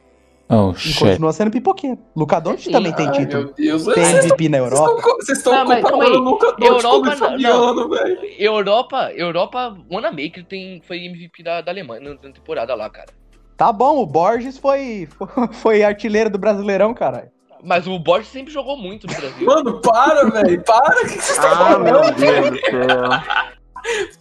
Oh, 0.48 0.70
E 0.70 0.78
shit. 0.78 0.98
continua 1.00 1.32
sendo 1.32 1.50
pipoqueiro. 1.50 1.98
Luca 2.14 2.40
Doncic 2.40 2.70
também 2.70 2.92
tem 2.92 3.10
título. 3.10 3.44
meu 3.46 3.54
Deus. 3.54 3.84
Tem 3.86 4.04
MVP 4.04 4.48
na 4.48 4.58
Europa. 4.58 5.02
vocês 5.20 5.38
estão 5.38 5.64
comparando 5.64 6.18
o 6.18 6.22
Luca 6.22 6.52
Doncic 6.52 6.82
com 6.88 6.98
o 7.00 7.16
Fabiano, 7.16 7.88
velho. 7.88 8.18
Europa, 8.38 9.10
Europa, 9.12 9.76
Wanamaker 9.90 10.44
tem, 10.48 10.80
foi 10.86 11.04
MVP 11.04 11.42
da, 11.42 11.60
da 11.60 11.72
Alemanha 11.72 12.00
na, 12.22 12.32
temporada 12.32 12.74
lá, 12.76 12.88
cara. 12.88 13.08
Tá 13.56 13.72
bom, 13.72 14.00
o 14.00 14.06
Borges 14.06 14.56
foi, 14.58 15.08
foi 15.62 15.82
artilheiro 15.82 16.30
do 16.30 16.38
Brasileirão, 16.38 16.94
caralho. 16.94 17.30
Mas 17.64 17.86
o 17.88 17.98
Borges 17.98 18.28
sempre 18.28 18.52
jogou 18.52 18.76
muito 18.76 19.06
no 19.08 19.14
Brasil. 19.14 19.46
Mano, 19.46 19.80
para, 19.80 20.30
velho. 20.30 20.62
Para, 20.62 20.94
o 20.96 21.02
que 21.02 21.08
vocês 21.08 21.30
estão 21.30 21.50
Ah, 21.50 21.78
meu 21.78 21.94
falando? 21.94 22.14
Deus 22.16 22.50
do 22.50 22.56
céu. 22.58 23.08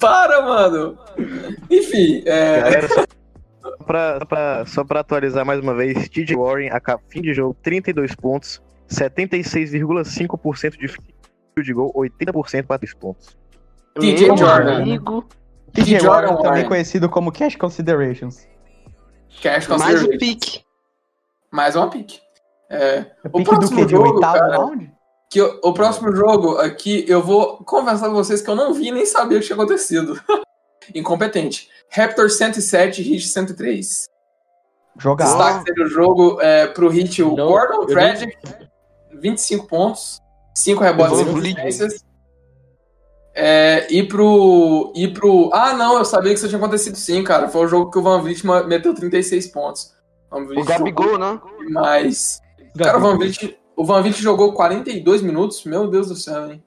Para, 0.07 0.41
mano. 0.41 0.97
Enfim, 1.69 2.21
é... 2.25 2.61
Galera, 2.61 2.87
só 2.87 3.05
pra, 3.85 4.19
só 4.19 4.25
pra- 4.25 4.65
só 4.65 4.83
pra 4.83 4.99
atualizar 4.99 5.45
mais 5.45 5.59
uma 5.59 5.73
vez, 5.73 6.07
TJ 6.09 6.35
Warren, 6.35 6.69
a 6.69 6.79
fim 7.09 7.21
de 7.21 7.33
jogo, 7.33 7.55
32 7.63 8.13
pontos, 8.15 8.61
76,5% 8.89 10.77
de 10.77 10.87
field 10.87 11.73
goal, 11.73 11.91
80% 11.93 12.65
para 12.65 12.77
3 12.79 12.93
pontos. 12.93 13.37
TJ 13.99 14.27
Jordan. 14.37 14.77
amigo. 14.81 15.25
TJ 15.73 15.99
Warren, 16.07 16.27
também 16.35 16.45
Warren. 16.49 16.65
conhecido 16.67 17.09
como 17.09 17.31
Cash 17.31 17.55
Considerations. 17.55 18.47
Cash 19.41 19.67
Mais 19.67 20.03
um 20.03 20.17
pique. 20.17 20.61
Mais 21.51 21.75
uma 21.75 21.89
pique. 21.89 22.19
É, 22.69 22.77
É 22.97 23.07
O 23.31 23.37
pique 23.39 23.59
do 23.59 23.69
quê? 23.69 23.85
De 23.85 23.95
oitavo 23.95 24.51
round? 24.51 24.91
Que 25.35 25.41
o, 25.41 25.59
o 25.63 25.73
próximo 25.73 26.15
jogo 26.15 26.55
aqui, 26.59 27.03
eu 27.09 27.21
vou 27.21 27.57
conversar 27.57 28.07
com 28.07 28.13
vocês 28.13 28.41
que 28.41 28.49
eu 28.49 28.55
não 28.55 28.73
vi 28.73 28.89
nem 28.89 29.05
sabia 29.05 29.37
o 29.37 29.41
que 29.41 29.47
tinha 29.47 29.57
acontecido. 29.57 30.17
Incompetente. 30.95 31.67
Raptor 31.91 32.29
107, 32.29 33.01
Hit 33.01 33.27
103. 33.27 34.05
Jogar. 34.97 35.25
Destaque 35.25 35.73
do 35.73 35.89
jogo 35.89 36.39
é, 36.39 36.67
pro 36.67 36.87
Hit 36.87 37.21
o 37.21 37.35
Não, 37.35 37.49
Gordon 37.49 37.81
eu 37.81 37.85
Dragic, 37.85 38.33
25 39.11 39.67
pontos, 39.67 40.21
5 40.55 40.81
rebotes 40.81 41.17
e 41.17 41.21
Eu 41.21 41.25
vou 41.25 41.41
5 41.41 41.59
assistências. 41.59 42.05
É, 43.33 43.85
e 43.91 44.07
pro. 44.07 44.93
E 44.95 45.09
pro. 45.09 45.49
Ah, 45.51 45.73
não, 45.73 45.97
eu 45.97 46.05
sabia 46.05 46.31
que 46.31 46.37
isso 46.37 46.47
tinha 46.47 46.57
acontecido 46.57 46.95
sim, 46.95 47.21
cara. 47.25 47.49
Foi 47.49 47.65
o 47.65 47.67
jogo 47.67 47.91
que 47.91 47.99
o 47.99 48.01
Van 48.01 48.21
Vliet 48.21 48.41
meteu 48.67 48.95
36 48.95 49.47
pontos. 49.47 49.93
Van 50.31 50.45
Vliet 50.45 50.61
O 50.61 50.65
Gabigol, 50.65 51.17
né? 51.17 51.41
demais. 51.59 52.39
Cara, 52.77 52.97
o 52.97 53.01
Van 53.01 53.17
Vliet, 53.17 53.57
o 53.75 53.85
Van 53.85 54.01
Vliet 54.01 54.21
jogou 54.21 54.53
42 54.53 55.21
minutos. 55.21 55.63
Meu 55.65 55.87
Deus 55.89 56.07
do 56.09 56.15
céu, 56.15 56.51
hein? 56.51 56.63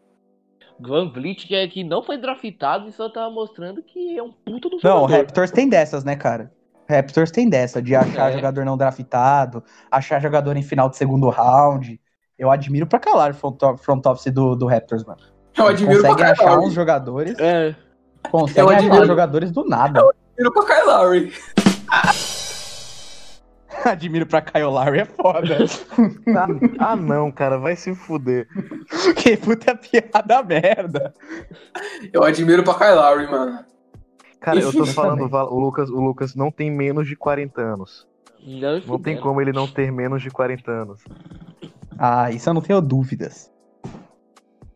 Van 0.80 1.10
Vliet, 1.10 1.47
que, 1.47 1.55
é, 1.55 1.66
que 1.66 1.82
não 1.82 2.02
foi 2.02 2.16
draftado 2.18 2.89
e 2.89 2.93
só 2.93 3.09
tá 3.09 3.28
mostrando 3.30 3.82
que 3.82 4.16
é 4.18 4.22
um 4.22 4.30
puto 4.32 4.68
do 4.68 4.76
Não, 4.82 4.98
o 4.98 5.01
jogador. 5.02 5.16
Raptors 5.16 5.51
tem 5.51 5.68
dessas, 5.68 6.05
né, 6.05 6.14
cara? 6.16 6.52
Raptors 6.89 7.30
tem 7.30 7.48
dessa, 7.48 7.82
de 7.82 7.94
achar 7.94 8.30
É. 8.30 8.35
jogador 8.35 8.64
não 8.64 8.76
draftado, 8.76 9.62
achar 9.90 10.20
jogador 10.20 10.56
em 10.56 10.62
final 10.62 10.89
de 10.89 10.97
segundo 10.97 11.28
round. 11.28 12.01
Eu 12.39 12.51
admiro 12.51 12.86
pra 12.86 12.98
calar 13.01 13.32
o 13.32 13.35
front, 13.35 13.60
o 13.62 13.76
front 13.76 14.06
office 14.06 14.32
do, 14.32 14.55
do 14.55 14.66
Raptors, 14.66 15.05
mano. 15.05 15.18
Eu 15.56 15.66
admiro 15.66 16.01
pra 16.01 16.10
Consegue 16.12 16.32
Kyle 16.35 16.47
achar 16.48 16.59
uns 16.60 16.72
jogadores, 16.72 17.39
É. 17.40 17.74
consegue 18.30 18.60
Eu 18.60 18.68
achar 18.70 18.78
admiro. 18.86 19.06
jogadores 19.06 19.51
do 19.51 19.64
nada. 19.64 20.01
Admiro 20.36 20.52
pra 20.52 20.64
Kyle 20.64 20.86
Lowry. 20.86 21.32
admiro 23.84 24.26
pra 24.26 24.40
Kyle 24.40 24.64
Lowry 24.64 25.00
é 25.00 25.05
foda. 25.05 25.59
Ah, 26.78 26.92
ah, 26.92 26.96
não, 26.96 27.32
cara, 27.32 27.59
vai 27.59 27.74
se 27.74 27.94
fuder. 27.94 28.46
que 29.16 29.36
puta 29.36 29.74
piada 29.74 30.42
merda. 30.42 31.14
Eu 32.12 32.22
admiro 32.22 32.62
pra 32.62 32.74
Kyle 32.74 32.94
Lowry, 32.94 33.30
mano. 33.30 33.64
Cara, 34.40 34.60
eu 34.60 34.72
tô 34.72 34.86
falando, 34.86 35.22
o 35.24 35.59
Lucas, 35.59 35.90
o 35.90 36.00
Lucas 36.00 36.34
não 36.34 36.50
tem 36.50 36.70
menos 36.70 37.09
de 37.09 37.16
40 37.16 37.60
anos. 37.60 38.06
Não, 38.46 38.80
Não 38.86 38.98
tem 38.98 39.18
como 39.18 39.40
ele 39.40 39.52
não 39.52 39.66
ter 39.66 39.90
menos 39.90 40.22
de 40.22 40.30
40 40.30 40.70
anos. 40.70 41.02
Ah, 41.98 42.30
isso 42.30 42.48
eu 42.48 42.55
não 42.55 42.62
tenho 42.62 42.80
dúvidas. 42.80 43.50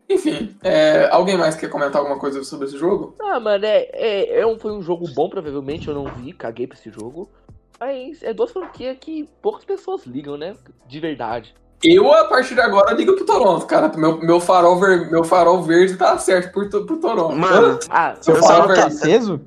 Enfim, 0.08 0.54
é, 0.62 1.08
alguém 1.10 1.38
mais 1.38 1.54
quer 1.54 1.70
comentar 1.70 2.00
alguma 2.00 2.18
coisa 2.18 2.42
sobre 2.44 2.66
esse 2.66 2.76
jogo? 2.76 3.14
Ah, 3.20 3.40
mano, 3.40 3.64
é, 3.64 3.88
é, 3.92 4.40
é 4.40 4.46
um, 4.46 4.58
foi 4.58 4.72
um 4.72 4.82
jogo 4.82 5.06
bom, 5.14 5.28
provavelmente. 5.28 5.88
Eu 5.88 5.94
não 5.94 6.04
vi, 6.04 6.32
caguei 6.32 6.66
pra 6.66 6.76
esse 6.76 6.90
jogo. 6.90 7.30
Mas 7.84 8.22
é 8.22 8.32
duas 8.32 8.52
franquias 8.52 8.96
que 9.00 9.28
poucas 9.42 9.64
pessoas 9.64 10.06
ligam, 10.06 10.36
né? 10.36 10.54
De 10.86 11.00
verdade. 11.00 11.52
Eu, 11.82 12.12
a 12.12 12.26
partir 12.26 12.54
de 12.54 12.60
agora, 12.60 12.92
ligo 12.94 13.16
pro 13.16 13.26
Toronto, 13.26 13.66
cara. 13.66 13.90
Meu, 13.96 14.18
meu, 14.18 14.38
farol, 14.38 14.78
ver, 14.78 15.10
meu 15.10 15.24
farol 15.24 15.64
verde 15.64 15.96
tá 15.96 16.16
certo 16.16 16.52
pro, 16.52 16.68
pro 16.86 16.96
Toronto. 16.98 17.34
Mano, 17.34 17.80
Ah, 17.90 18.14
Seu 18.20 18.36
farol 18.36 18.68
não 18.68 18.74
Tá 18.76 18.82
verde 18.82 18.96
aceso? 18.96 19.40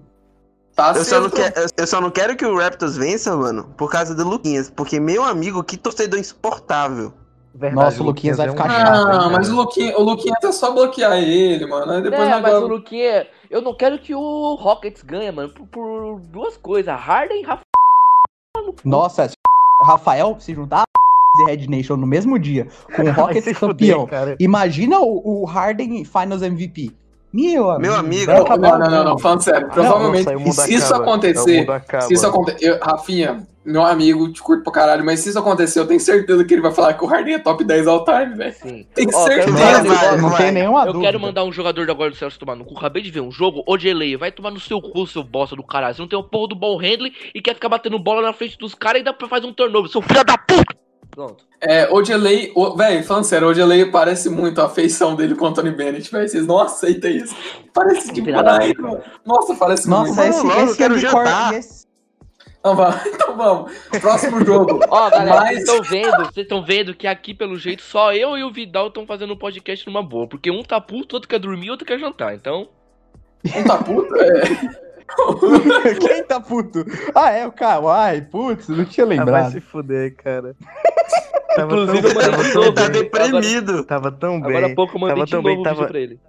tá 0.76 0.94
Eu 0.98 1.06
só, 1.06 1.22
não 1.22 1.30
eu 1.78 1.88
só 1.88 2.02
não 2.02 2.12
quero 2.12 2.36
que 2.36 2.46
o 2.46 2.58
Raptors 2.58 2.98
vença, 2.98 3.34
mano, 3.38 3.74
por 3.78 3.90
causa 3.90 4.14
do 4.14 4.28
Luquinhas. 4.28 4.70
Porque, 4.70 5.00
meu 5.00 5.24
amigo, 5.24 5.64
que 5.64 5.78
torcedor 5.78 6.20
insuportável. 6.20 7.14
Verdade, 7.54 7.86
Nossa, 7.86 8.04
o 8.04 8.06
Luquinhas 8.06 8.36
vai 8.36 8.48
é 8.48 8.52
um 8.52 8.54
ficar 8.54 8.70
chato, 8.70 8.86
chato, 8.86 8.98
hein, 8.98 9.02
Ah, 9.14 9.18
cara. 9.20 9.30
mas 9.30 9.50
o 9.50 9.56
Luquinhas, 9.56 9.96
o 9.98 10.04
Luquinhas 10.04 10.44
é 10.44 10.52
só 10.52 10.72
bloquear 10.74 11.18
ele, 11.24 11.66
mano. 11.68 11.90
Aí 11.90 12.02
depois 12.02 12.22
é, 12.22 12.32
mas 12.42 12.54
o 12.54 12.58
agora... 12.58 12.66
Luquinha, 12.66 13.28
eu 13.50 13.62
não 13.62 13.74
quero 13.74 13.98
que 13.98 14.14
o 14.14 14.56
Rockets 14.56 15.04
ganhe, 15.04 15.32
mano, 15.32 15.54
por, 15.54 15.66
por 15.68 16.20
duas 16.20 16.58
coisas. 16.58 16.94
Harden 17.00 17.40
e 17.42 17.46
Rafa. 17.46 17.62
Nossa, 18.84 19.30
se 19.30 19.36
Rafael 19.84 20.38
se 20.40 20.54
juntar 20.54 20.84
a 20.84 20.86
e 21.42 21.46
Red 21.46 21.68
Nation 21.68 21.98
no 21.98 22.08
mesmo 22.08 22.40
dia 22.40 22.68
com 22.96 23.04
o 23.04 23.12
Rockets 23.12 23.44
se 23.44 23.54
campeão, 23.54 24.08
fuder, 24.08 24.38
imagina 24.40 25.00
o, 25.00 25.42
o 25.42 25.46
Harden 25.46 26.04
Finals 26.06 26.42
MVP. 26.42 26.96
Meu 27.36 27.70
amigo. 27.70 27.82
Meu 27.82 27.96
amigo, 27.96 28.32
Não, 28.32 28.42
acabar 28.44 28.80
não, 28.80 28.90
não, 28.90 29.04
não, 29.04 29.20
falando 29.20 29.42
sério. 29.42 29.68
Provavelmente, 29.68 30.54
se 30.54 30.74
isso 30.74 30.96
acontecer, 30.96 31.68
se 32.08 32.14
isso 32.14 32.26
acontecer, 32.26 32.80
Rafinha, 32.82 33.46
meu 33.66 33.84
amigo, 33.84 34.32
te 34.32 34.42
curto 34.42 34.64
pra 34.64 34.72
caralho, 34.72 35.04
mas 35.04 35.20
se 35.20 35.30
isso 35.30 35.40
acontecer, 35.40 35.80
eu 35.80 35.88
tenho 35.88 36.00
certeza 36.00 36.46
que 36.46 36.54
ele 36.54 36.62
vai 36.62 36.72
falar 36.72 36.94
que 36.94 37.04
o 37.04 37.08
Harden 37.08 37.34
é 37.34 37.40
top 37.40 37.62
10 37.62 37.88
all 37.88 38.06
time, 38.06 38.36
velho. 38.36 38.56
Tem 38.94 39.12
certeza. 39.12 40.18
Não 40.22 40.32
tem 40.38 40.52
nenhuma 40.54 40.86
Eu 40.86 40.94
dúvida. 40.94 41.12
quero 41.12 41.20
mandar 41.20 41.44
um 41.44 41.52
jogador 41.52 41.90
agora 41.90 42.10
do 42.10 42.16
Celso 42.16 42.40
tomar 42.40 42.56
no 42.56 42.64
cu. 42.64 42.78
Acabei 42.78 43.04
de 43.04 43.12
ver 43.12 43.22
um 43.22 43.32
jogo, 43.32 43.64
o 43.68 43.76
Delay 43.78 44.16
vai 44.16 44.32
tomar 44.32 44.52
no 44.52 44.60
seu 44.60 44.82
cu, 44.82 45.06
seu 45.06 45.24
bosta 45.24 45.58
do 45.58 45.64
caralho. 45.64 45.94
Você 45.94 46.02
não 46.02 46.08
tem 46.08 46.18
o 46.18 46.24
porra 46.24 46.48
do 46.48 46.56
ball 46.56 46.78
handling 46.78 47.12
e 47.34 47.42
quer 47.42 47.54
ficar 47.56 47.68
batendo 47.68 48.00
bola 48.00 48.22
na 48.22 48.32
frente 48.32 48.58
dos 48.58 48.74
caras 48.74 49.02
e 49.02 49.08
ainda 49.08 49.28
faz 49.28 49.44
um 49.44 49.52
turnover, 49.52 49.92
seu 49.92 50.02
filho 50.02 50.24
da 50.24 50.38
puta! 50.38 50.85
Pronto. 51.16 51.46
É, 51.62 51.88
o 51.90 52.02
Delay, 52.02 52.52
o, 52.54 52.76
velho, 52.76 53.04
falando 53.04 53.24
sério, 53.24 53.48
o 53.48 53.54
Delay 53.54 53.86
parece 53.90 54.30
muito 54.30 54.62
a 54.62 54.70
feição 54.70 55.16
dele 55.16 55.34
com 55.34 55.46
o 55.46 55.48
Anthony 55.48 55.72
Bennett, 55.72 56.12
velho. 56.12 56.28
Vocês 56.30 56.46
não 56.46 56.60
aceitam 56.60 57.10
isso. 57.10 57.36
Parece 57.74 58.12
demais, 58.12 58.74
mano. 58.76 59.02
Nossa, 59.26 59.56
parece 59.56 59.90
Nossa, 59.90 60.14
muito. 60.14 60.22
esse, 60.30 60.38
Vamos 60.42 60.56
logo, 60.56 60.70
esse 60.70 60.78
quero 60.78 60.94
Cor- 60.94 61.02
jantar. 61.02 61.54
esse- 61.56 61.86
Então 62.60 62.76
vamos, 62.76 63.06
então 63.08 63.38
vamos. 63.38 63.72
Próximo 64.02 64.46
jogo. 64.46 64.80
Ó, 64.92 65.10
galera, 65.10 65.40
Mas- 65.40 65.48
vocês 65.50 65.60
estão 65.70 65.82
vendo, 65.82 66.18
vocês 66.18 66.38
estão 66.46 66.64
vendo 66.66 66.94
que 66.94 67.08
aqui, 67.08 67.34
pelo 67.34 67.56
jeito, 67.58 67.82
só 67.82 68.14
eu 68.14 68.38
e 68.38 68.44
o 68.44 68.52
Vidal 68.52 68.88
estão 68.90 69.08
fazendo 69.08 69.34
um 69.34 69.38
podcast 69.38 69.88
numa 69.88 70.04
boa. 70.04 70.28
Porque 70.28 70.52
um 70.52 70.62
tá 70.64 70.80
puto, 70.82 71.16
outro 71.16 71.30
quer 71.30 71.40
dormir, 71.40 71.72
outro 71.72 71.86
quer 71.88 71.98
jantar. 71.98 72.36
Então. 72.36 72.68
Um 73.56 73.64
tá 73.64 73.78
puto? 73.78 74.14
É. 74.20 74.85
Quem 76.00 76.24
tá 76.24 76.40
puto? 76.40 76.86
Ah, 77.14 77.32
é 77.32 77.46
o 77.48 77.52
Kawhi, 77.52 78.22
putz, 78.32 78.68
não 78.70 78.86
tinha 78.86 79.06
Ah, 79.06 79.08
vai 79.10 79.18
lembrado. 79.18 79.52
se 79.52 79.62
fuder, 79.62 80.16
cara. 80.16 80.56
Tava 81.56 81.72
Inclusive, 81.74 82.02
tão, 82.02 82.10
eu 82.10 82.16
mandei 82.16 82.32
tava 82.32 82.44
de 82.44 82.52
tão. 82.54 82.74
Tá 82.74 82.90
bem. 82.90 82.92
deprimido. 82.92 83.84
Tava 83.86 84.12
tão 84.12 84.42
bem. 84.42 84.50
Agora 84.58 84.74
há 84.74 84.76
pouco 84.76 84.96
eu 84.96 85.00
mandei 85.00 85.16
tava 85.16 85.26
de 85.26 85.32
tão 85.32 85.42
novo 85.42 85.56
bem, 85.56 85.64
tava... 85.64 85.76
vídeo 85.78 85.88
pra 85.90 86.00
ele. 86.02 86.20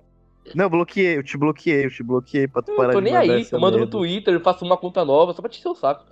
Não, 0.55 0.67
eu 0.67 0.71
bloqueei, 0.71 1.17
eu 1.17 1.23
te 1.25 1.37
bloqueei, 1.37 1.85
eu 1.87 1.91
te 1.91 2.03
bloqueei 2.05 2.47
pra 2.47 2.63
tu 2.63 2.71
Eu 2.71 2.77
parar 2.77 2.87
não 2.89 2.95
tô 2.95 3.01
de 3.01 3.05
nem 3.07 3.17
aí, 3.17 3.49
eu 3.51 3.59
mando 3.59 3.79
no 3.79 3.85
merda. 3.87 3.99
Twitter, 3.99 4.35
eu 4.35 4.41
faço 4.41 4.65
uma 4.65 4.77
conta 4.77 5.05
nova, 5.05 5.33
só 5.33 5.43
pra 5.43 5.51
te 5.51 5.59
encher 5.59 5.69
o 5.69 5.75
saco. 5.75 6.05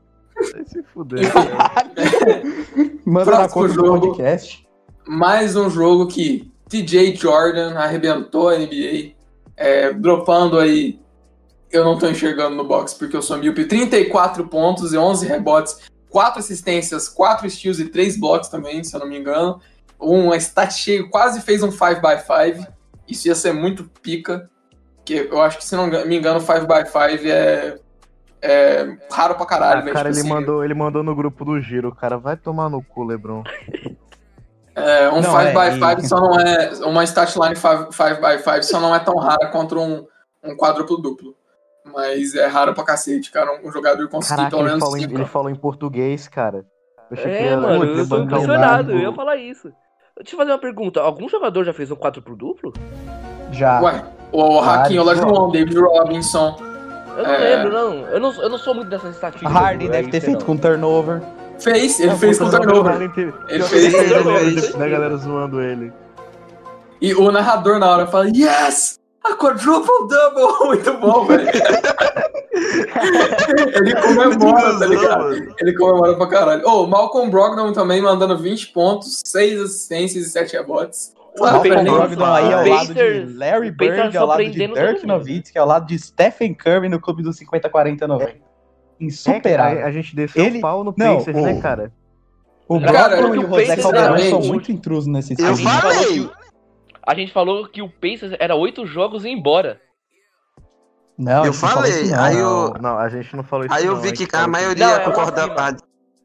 Vai 0.52 0.64
se 0.64 0.82
fuder. 0.82 1.20
Manda 3.06 3.30
na 3.38 3.48
conta 3.48 3.68
do 3.68 3.74
jogo. 3.74 4.00
podcast. 4.08 4.66
mais 5.06 5.54
um 5.54 5.70
jogo 5.70 6.08
que 6.08 6.50
TJ 6.68 7.14
Jordan 7.14 7.74
arrebentou 7.78 8.48
a 8.48 8.58
NBA, 8.58 9.12
é, 9.56 9.92
dropando 9.92 10.58
aí. 10.58 10.98
Eu 11.74 11.84
não 11.84 11.98
tô 11.98 12.08
enxergando 12.08 12.54
no 12.54 12.62
box 12.62 12.94
porque 12.94 13.16
eu 13.16 13.20
sou 13.22 13.36
míope. 13.36 13.64
34 13.64 14.46
pontos 14.46 14.92
e 14.92 14.96
11 14.96 15.26
rebotes, 15.26 15.80
4 16.08 16.38
assistências, 16.38 17.08
4 17.08 17.50
steals 17.50 17.80
e 17.80 17.86
3 17.88 18.16
blocos 18.16 18.48
também, 18.48 18.84
se 18.84 18.94
eu 18.94 19.00
não 19.00 19.08
me 19.08 19.18
engano. 19.18 19.60
Um 20.00 20.32
stat 20.34 20.72
cheio, 20.72 21.10
quase 21.10 21.40
fez 21.40 21.64
um 21.64 21.70
5x5. 21.72 22.64
Isso 23.08 23.26
ia 23.26 23.34
ser 23.34 23.52
muito 23.52 23.90
pica. 24.00 24.48
Que 25.04 25.28
eu 25.30 25.42
acho 25.42 25.58
que, 25.58 25.64
se 25.64 25.74
não 25.74 25.88
me 25.88 26.16
engano, 26.16 26.38
5x5 26.40 27.26
é, 27.26 27.76
é 28.40 28.96
raro 29.10 29.34
pra 29.34 29.44
caralho. 29.44 29.80
Ah, 29.80 29.82
velho. 29.82 29.94
cara, 29.94 30.08
Tipo 30.10 30.20
ele 30.20 30.28
assim, 30.28 30.40
mandou, 30.40 30.64
ele 30.64 30.74
mandou 30.74 31.02
no 31.02 31.14
grupo 31.16 31.44
do 31.44 31.60
Giro, 31.60 31.92
cara. 31.92 32.18
Vai 32.18 32.36
tomar 32.36 32.70
no 32.70 32.80
cu, 32.84 33.02
Lebron. 33.02 33.42
É, 34.76 35.08
um 35.08 35.20
Não, 35.20 35.34
5x5 35.34 35.98
é, 35.98 36.00
e- 36.04 36.08
só 36.08 36.20
não 36.20 36.38
é. 36.38 36.70
Uma 36.84 37.02
statline 37.04 37.56
5x5 37.56 38.62
só 38.62 38.80
não 38.80 38.94
é 38.94 39.00
tão 39.00 39.16
rara 39.16 39.48
contra 39.48 39.78
um, 39.80 40.06
um 40.44 40.56
quádruplo 40.56 40.98
duplo. 40.98 41.34
Mas 41.94 42.34
é 42.34 42.46
raro 42.46 42.74
pra 42.74 42.82
cacete, 42.84 43.30
cara. 43.30 43.60
Um 43.64 43.70
jogador 43.70 44.08
conseguir 44.08 44.36
Caraca, 44.36 44.56
pelo 44.56 44.68
ele 44.68 44.76
menos 44.76 44.94
em, 44.96 45.00
5. 45.02 45.14
ele 45.14 45.24
falou 45.26 45.50
em 45.50 45.54
português, 45.54 46.26
cara. 46.28 46.64
Eu 47.10 47.16
achei 47.16 47.24
que 47.32 47.38
É, 47.38 47.50
ia- 47.50 47.56
mano, 47.56 47.84
eu 47.84 48.08
tô 48.08 48.18
impressionado, 48.18 48.92
eu 48.92 48.98
ia 48.98 49.12
falar 49.12 49.36
isso. 49.36 49.70
Deixa 50.16 50.34
eu 50.34 50.38
fazer 50.38 50.50
uma 50.52 50.58
pergunta. 50.58 51.00
Algum 51.00 51.28
jogador 51.28 51.64
já 51.64 51.72
fez 51.72 51.90
um 51.90 51.96
4 51.96 52.20
pro 52.22 52.36
duplo? 52.36 52.72
Já. 53.52 53.80
Ué, 53.80 54.04
o 54.32 54.58
Raquinho 54.60 55.04
Vários. 55.04 55.22
Olajuwon, 55.24 55.50
David 55.50 55.78
Robinson. 55.78 56.56
Eu 57.16 57.22
não 57.22 57.30
É. 57.30 57.38
lembro, 57.56 57.72
não. 57.72 57.94
Eu 58.08 58.20
não, 58.20 58.32
eu 58.42 58.48
não 58.50 58.58
sou 58.58 58.74
muito 58.74 58.88
dessas 58.90 59.14
estatísticas. 59.14 59.52
Harden 59.52 59.88
é 59.88 59.90
deve 59.90 60.10
ter 60.10 60.20
feito 60.20 60.40
não. 60.40 60.46
com 60.46 60.56
turnover. 60.56 61.20
Fez, 61.60 62.00
ele 62.00 62.10
Não, 62.10 62.18
fez 62.18 62.38
com 62.38 62.50
turnover. 62.50 63.12
Teve- 63.12 63.34
Ele 63.48 63.62
fez 63.62 63.94
com 63.94 64.08
turnover. 64.14 64.76
da 64.76 64.88
galera 64.88 65.16
zoando 65.16 65.60
ele. 65.60 65.92
E 67.00 67.14
o 67.14 67.30
narrador 67.30 67.78
na 67.78 67.88
hora 67.90 68.06
fala: 68.08 68.26
Yes! 68.34 68.98
A 69.24 69.34
quadruple 69.36 70.08
double! 70.08 70.58
Muito 70.66 70.92
bom, 70.98 71.24
velho. 71.24 71.48
ele 73.74 73.94
comemora, 74.00 74.78
tá 74.78 74.86
ligado? 74.86 75.32
Ele 75.60 75.72
comemora 75.74 76.16
pra 76.16 76.26
caralho. 76.26 76.66
Ô, 76.68 76.86
Malcolm 76.86 77.30
Brogdon 77.30 77.72
também 77.72 78.00
mandando 78.02 78.36
20 78.38 78.68
pontos, 78.72 79.20
6 79.24 79.60
assistências 79.62 80.26
e 80.26 80.30
7 80.30 80.52
rebotes. 80.56 81.12
Claro, 81.36 81.54
Malcolm 81.56 81.82
nem 81.82 81.92
Brogdon 81.92 82.24
aí 82.24 82.52
ao 82.52 82.66
lado 82.66 82.94
de 82.94 83.24
Larry 83.34 83.68
o 83.68 83.74
Bird, 83.74 84.16
ao 84.16 84.26
lado 84.26 84.44
de 84.44 84.50
Dirk. 84.50 85.06
Nowitzki, 85.06 85.58
ao 85.58 85.66
lado 85.66 85.86
de 85.86 85.98
Stephen 85.98 86.54
Curry 86.54 86.88
no 86.88 87.00
clube 87.00 87.22
dos 87.22 87.36
50, 87.38 87.68
40, 87.68 88.06
90. 88.06 88.30
É, 88.30 88.36
Insuperável. 89.00 89.84
a, 89.84 89.88
a 89.88 89.90
gente 89.90 90.14
desceu 90.14 90.44
Ele- 90.44 90.58
o 90.58 90.60
pau 90.60 90.84
no 90.84 90.94
Não, 90.96 91.16
Pacers, 91.16 91.36
o- 91.36 91.40
né, 91.42 91.60
cara? 91.60 91.92
O 92.68 92.78
Brogdon 92.78 93.16
eu- 93.16 93.34
e 93.34 93.38
o 93.38 93.50
o 93.52 93.60
José 93.60 93.76
Calderon 93.76 94.14
era 94.16 94.30
são 94.30 94.40
muito- 94.42 94.70
intrusos 94.70 95.06
nesse 95.08 95.32
Eu 95.32 95.54
time. 95.54 95.68
falou 95.68 95.92
falei. 95.94 96.30
A 97.06 97.14
gente 97.14 97.32
falou 97.32 97.68
que 97.68 97.82
o 97.82 97.88
Pacers 97.88 98.34
era 98.38 98.54
8 98.54 98.86
jogos 98.86 99.24
e 99.24 99.28
ia 99.28 99.34
embora. 99.34 99.80
Não, 101.18 101.42
a 101.42 101.46
Eu 101.46 101.52
falei, 101.52 102.04
não. 102.10 102.20
aí 102.20 102.38
eu- 102.38 102.74
não, 102.80 102.98
a 102.98 103.08
gente 103.08 103.36
não 103.36 103.44
falou 103.44 103.66
isso 103.66 103.74
Aí 103.74 103.86
eu 103.86 103.94
não, 103.94 104.00
vi 104.00 104.12
que 104.12 104.24
a 104.24 104.28
falou 104.28 104.48
maioria 104.48 104.86
Não, 104.86 104.94
é 104.96 105.00
concordava. 105.00 105.76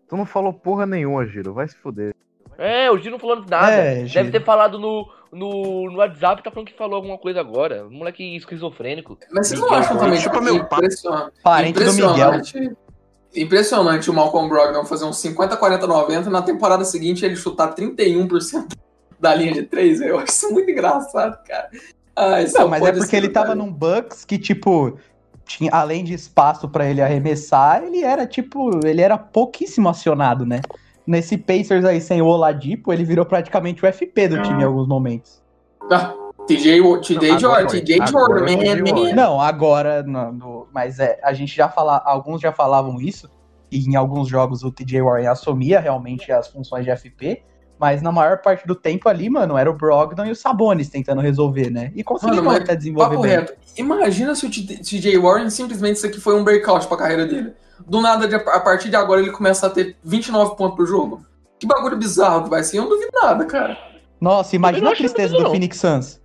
Tu 0.08 0.18
não 0.18 0.26
falou 0.26 0.52
porra 0.52 0.88
nenhuma, 0.88 1.28
Giro. 1.28 1.54
Vai 1.54 1.68
se 1.68 1.76
fuder. 1.78 2.16
É, 2.58 2.92
o 2.92 2.98
Gino 2.98 3.12
não 3.12 3.20
falou 3.20 3.46
nada. 3.48 3.72
É, 3.72 4.04
Deve 4.04 4.32
ter 4.32 4.44
falado 4.44 4.80
no, 4.80 5.08
no, 5.32 5.92
no 5.92 5.98
WhatsApp, 6.00 6.44
tá 6.44 6.52
falando 6.52 6.68
que 6.68 6.78
falou 6.78 6.96
alguma 6.96 7.18
coisa 7.18 7.40
agora. 7.40 7.86
Um 7.86 7.92
moleque 7.92 8.36
esquizofrênico. 8.36 9.18
Mas 9.32 9.48
vocês 9.48 9.60
não 9.62 9.72
acham 9.72 9.98
também 9.98 10.20
tipo, 10.20 10.42
meu 10.42 10.56
impressionante, 10.56 11.34
Parente 11.44 11.80
do 11.84 11.94
Miguel. 11.94 12.10
impressionante, 12.10 12.78
impressionante 13.36 14.10
o 14.10 14.14
Malcolm 14.14 14.50
Brogdon 14.50 14.84
fazer 14.86 15.06
uns 15.06 15.20
50, 15.20 15.56
40, 15.56 15.88
90 15.88 16.28
e 16.28 16.32
na 16.32 16.42
temporada 16.42 16.84
seguinte 16.84 17.24
ele 17.24 17.36
chutar 17.36 17.74
31% 17.76 18.76
da 19.20 19.36
linha 19.36 19.54
de 19.54 19.64
3? 19.64 20.02
Eu 20.02 20.20
acho 20.20 20.32
isso 20.32 20.52
muito 20.54 20.70
engraçado, 20.72 21.38
cara. 21.46 21.70
Ah, 22.16 22.41
isso 22.41 22.58
Não, 22.58 22.68
mas 22.68 22.84
é 22.84 22.91
porque 22.91 23.16
ele 23.16 23.30
tava 23.30 23.56
num 23.56 23.72
Bucks 23.72 24.26
que, 24.26 24.38
tipo, 24.38 24.98
tinha, 25.46 25.72
além 25.72 26.04
de 26.04 26.14
espaço 26.14 26.68
pra 26.68 26.86
ele 26.90 27.02
arremessar, 27.02 27.84
ele 27.84 28.04
era, 28.04 28.28
tipo, 28.28 28.86
ele 28.86 29.02
era 29.02 29.18
pouquíssimo 29.18 29.88
acionado, 29.90 30.46
né? 30.46 30.62
Nesse 31.08 31.38
Pacers 31.38 31.86
aí 31.86 32.00
sem 32.00 32.22
o 32.22 32.26
Oladipo, 32.28 32.94
ele 32.94 33.04
virou 33.04 33.26
praticamente 33.26 33.84
o 33.84 33.88
FP 33.91 34.28
do 34.28 34.41
time 34.44 34.62
em 34.62 34.66
alguns 34.66 34.88
momentos. 34.88 35.41
Ah, 35.91 36.14
TJ, 36.46 36.82
TJ 37.02 37.32
Não, 37.32 37.40
Jordan. 37.40 37.68
TJ 37.68 38.08
Jordan, 38.08 38.41
man. 38.41 38.94
Warren. 38.94 39.14
Não, 39.16 39.41
agora, 39.41 40.04
no- 40.04 40.32
no- 40.32 40.68
mas 40.74 41.00
é, 41.00 41.20
a 41.24 41.34
gente 41.34 41.56
já 41.56 41.70
fala, 41.70 42.02
alguns 42.06 42.41
já 42.41 42.52
falavam 42.52 43.02
isso, 43.02 43.30
e 43.72 43.80
em 43.88 43.96
alguns 43.96 44.28
jogos 44.28 44.64
o 44.64 44.72
TJ 44.72 45.02
Warren 45.02 45.28
assumia 45.28 45.80
realmente 45.80 46.32
as 46.32 46.48
funções 46.48 46.84
de 46.86 46.91
FP, 46.91 47.41
mas 47.80 48.02
na 48.02 48.12
maior 48.12 48.40
parte 48.42 48.68
do 48.68 48.76
tempo 48.76 49.08
ali, 49.08 49.30
mano, 49.30 49.58
era 49.58 49.70
o 49.70 49.74
Brogdon 49.74 50.26
e 50.26 50.32
o 50.32 50.36
Sabonis 50.36 50.90
tentando 50.90 51.22
resolver, 51.22 51.70
né? 51.70 51.92
E 51.96 52.04
conseguiram 52.04 52.44
Mano, 52.44 52.58
até 52.58 52.76
desenvolver 52.76 53.10
Papo 53.12 53.22
bem. 53.22 53.32
reto. 53.32 53.54
Imagina 53.78 54.36
se 54.36 54.46
o 54.46 54.50
TJ 54.52 55.18
Warren 55.18 55.50
simplesmente 55.50 55.96
isso 55.98 56.06
aqui 56.06 56.20
foi 56.20 56.36
um 56.36 56.44
breakout 56.44 56.86
pra 56.88 56.98
carreira 56.98 57.26
dele. 57.26 57.54
Do 57.88 58.02
nada, 58.02 58.28
de- 58.28 58.36
a 58.36 58.60
partir 58.60 58.90
de 58.90 58.96
agora, 58.98 59.22
ele 59.22 59.32
começa 59.32 59.66
a 59.68 59.70
ter 59.70 59.96
29 60.04 60.56
pontos 60.58 60.76
por 60.76 60.86
jogo. 60.86 61.22
Que 61.58 61.66
bagulho 61.66 61.98
bizarro 61.98 62.44
que 62.44 62.50
vai 62.50 62.64
ser. 62.64 62.78
Eu 62.78 62.84
não 62.84 62.90
duvido 62.90 63.12
nada, 63.24 63.46
cara. 63.46 63.78
Nossa, 64.20 64.56
imagina 64.56 64.86
não 64.86 64.92
a 64.92 64.96
tristeza 64.96 65.34
do 65.36 65.44
não. 65.44 65.52
Phoenix 65.52 65.78
Suns. 65.78 66.22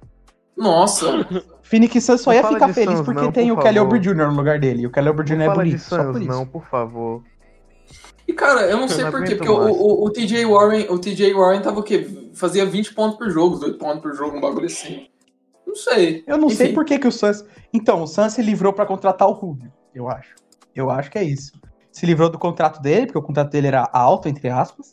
Nossa. 0.57 1.27
Phoenix 1.63 2.05
Suns 2.05 2.21
só 2.21 2.31
Não 2.31 2.37
ia 2.37 2.47
ficar 2.47 2.73
feliz 2.73 2.97
Suns, 2.97 3.05
porque 3.07 3.21
não, 3.23 3.33
tem 3.33 3.49
por 3.49 3.59
o 3.59 3.63
Kelly. 3.63 3.79
Oubre 3.79 3.99
Jr. 3.99 4.15
no 4.29 4.35
lugar 4.35 4.59
dele. 4.59 4.83
E 4.83 4.87
o 4.87 4.91
Kelly 4.91 5.09
Oubre 5.09 5.25
Jr. 5.25 5.37
Não 5.37 5.45
é 5.45 5.55
bonito, 5.55 5.79
só 5.81 6.05
por 6.13 6.21
isso. 6.21 6.31
não, 6.31 6.47
por 6.47 6.65
favor. 6.67 7.23
E, 8.27 8.33
cara, 8.33 8.63
eu 8.63 8.77
não 8.77 8.85
Eu 8.85 8.89
sei 8.89 9.05
não 9.05 9.11
por 9.11 9.23
quê, 9.25 9.35
aguento 9.35 9.47
porque 9.47 9.53
o, 9.53 9.73
o, 9.73 10.05
o 10.07 10.11
TJ 10.11 10.45
Warren, 10.47 10.87
o 10.89 10.99
TJ 10.99 11.35
Warren 11.35 11.61
tava 11.61 11.81
o 11.81 11.83
quê? 11.83 12.09
Fazia 12.35 12.65
20 12.65 12.95
pontos 12.95 13.19
por 13.19 13.31
jogo, 13.31 13.57
18 13.57 13.79
pontos 13.79 14.01
por 14.03 14.15
jogo, 14.15 14.37
um 14.39 14.41
bagulho 14.41 14.67
assim. 14.67 15.09
Não 15.67 15.75
sei. 15.75 16.25
Eu 16.27 16.39
não 16.39 16.49
sei 16.49 16.67
Enfim. 16.67 16.75
por 16.75 16.85
que, 16.85 16.99
que 16.99 17.07
o 17.09 17.13
Suns. 17.13 17.45
Então, 17.73 18.03
o 18.03 18.07
Suns 18.07 18.33
se 18.33 18.43
livrou 18.43 18.73
pra 18.73 18.87
contratar 18.87 19.29
o 19.29 19.33
Rubio, 19.33 19.73
eu 19.95 20.09
acho. 20.09 20.35
Eu 20.75 20.91
acho 20.91 21.11
que 21.11 21.19
é 21.19 21.25
isso. 21.25 21.53
Se 21.93 22.07
livrou 22.07 22.29
do 22.31 22.39
contrato 22.39 22.81
dele, 22.81 23.07
porque 23.07 23.19
o 23.19 23.23
contrato 23.23 23.51
dele 23.51 23.67
era 23.69 23.89
alto, 23.93 24.29
entre 24.29 24.49
aspas, 24.49 24.93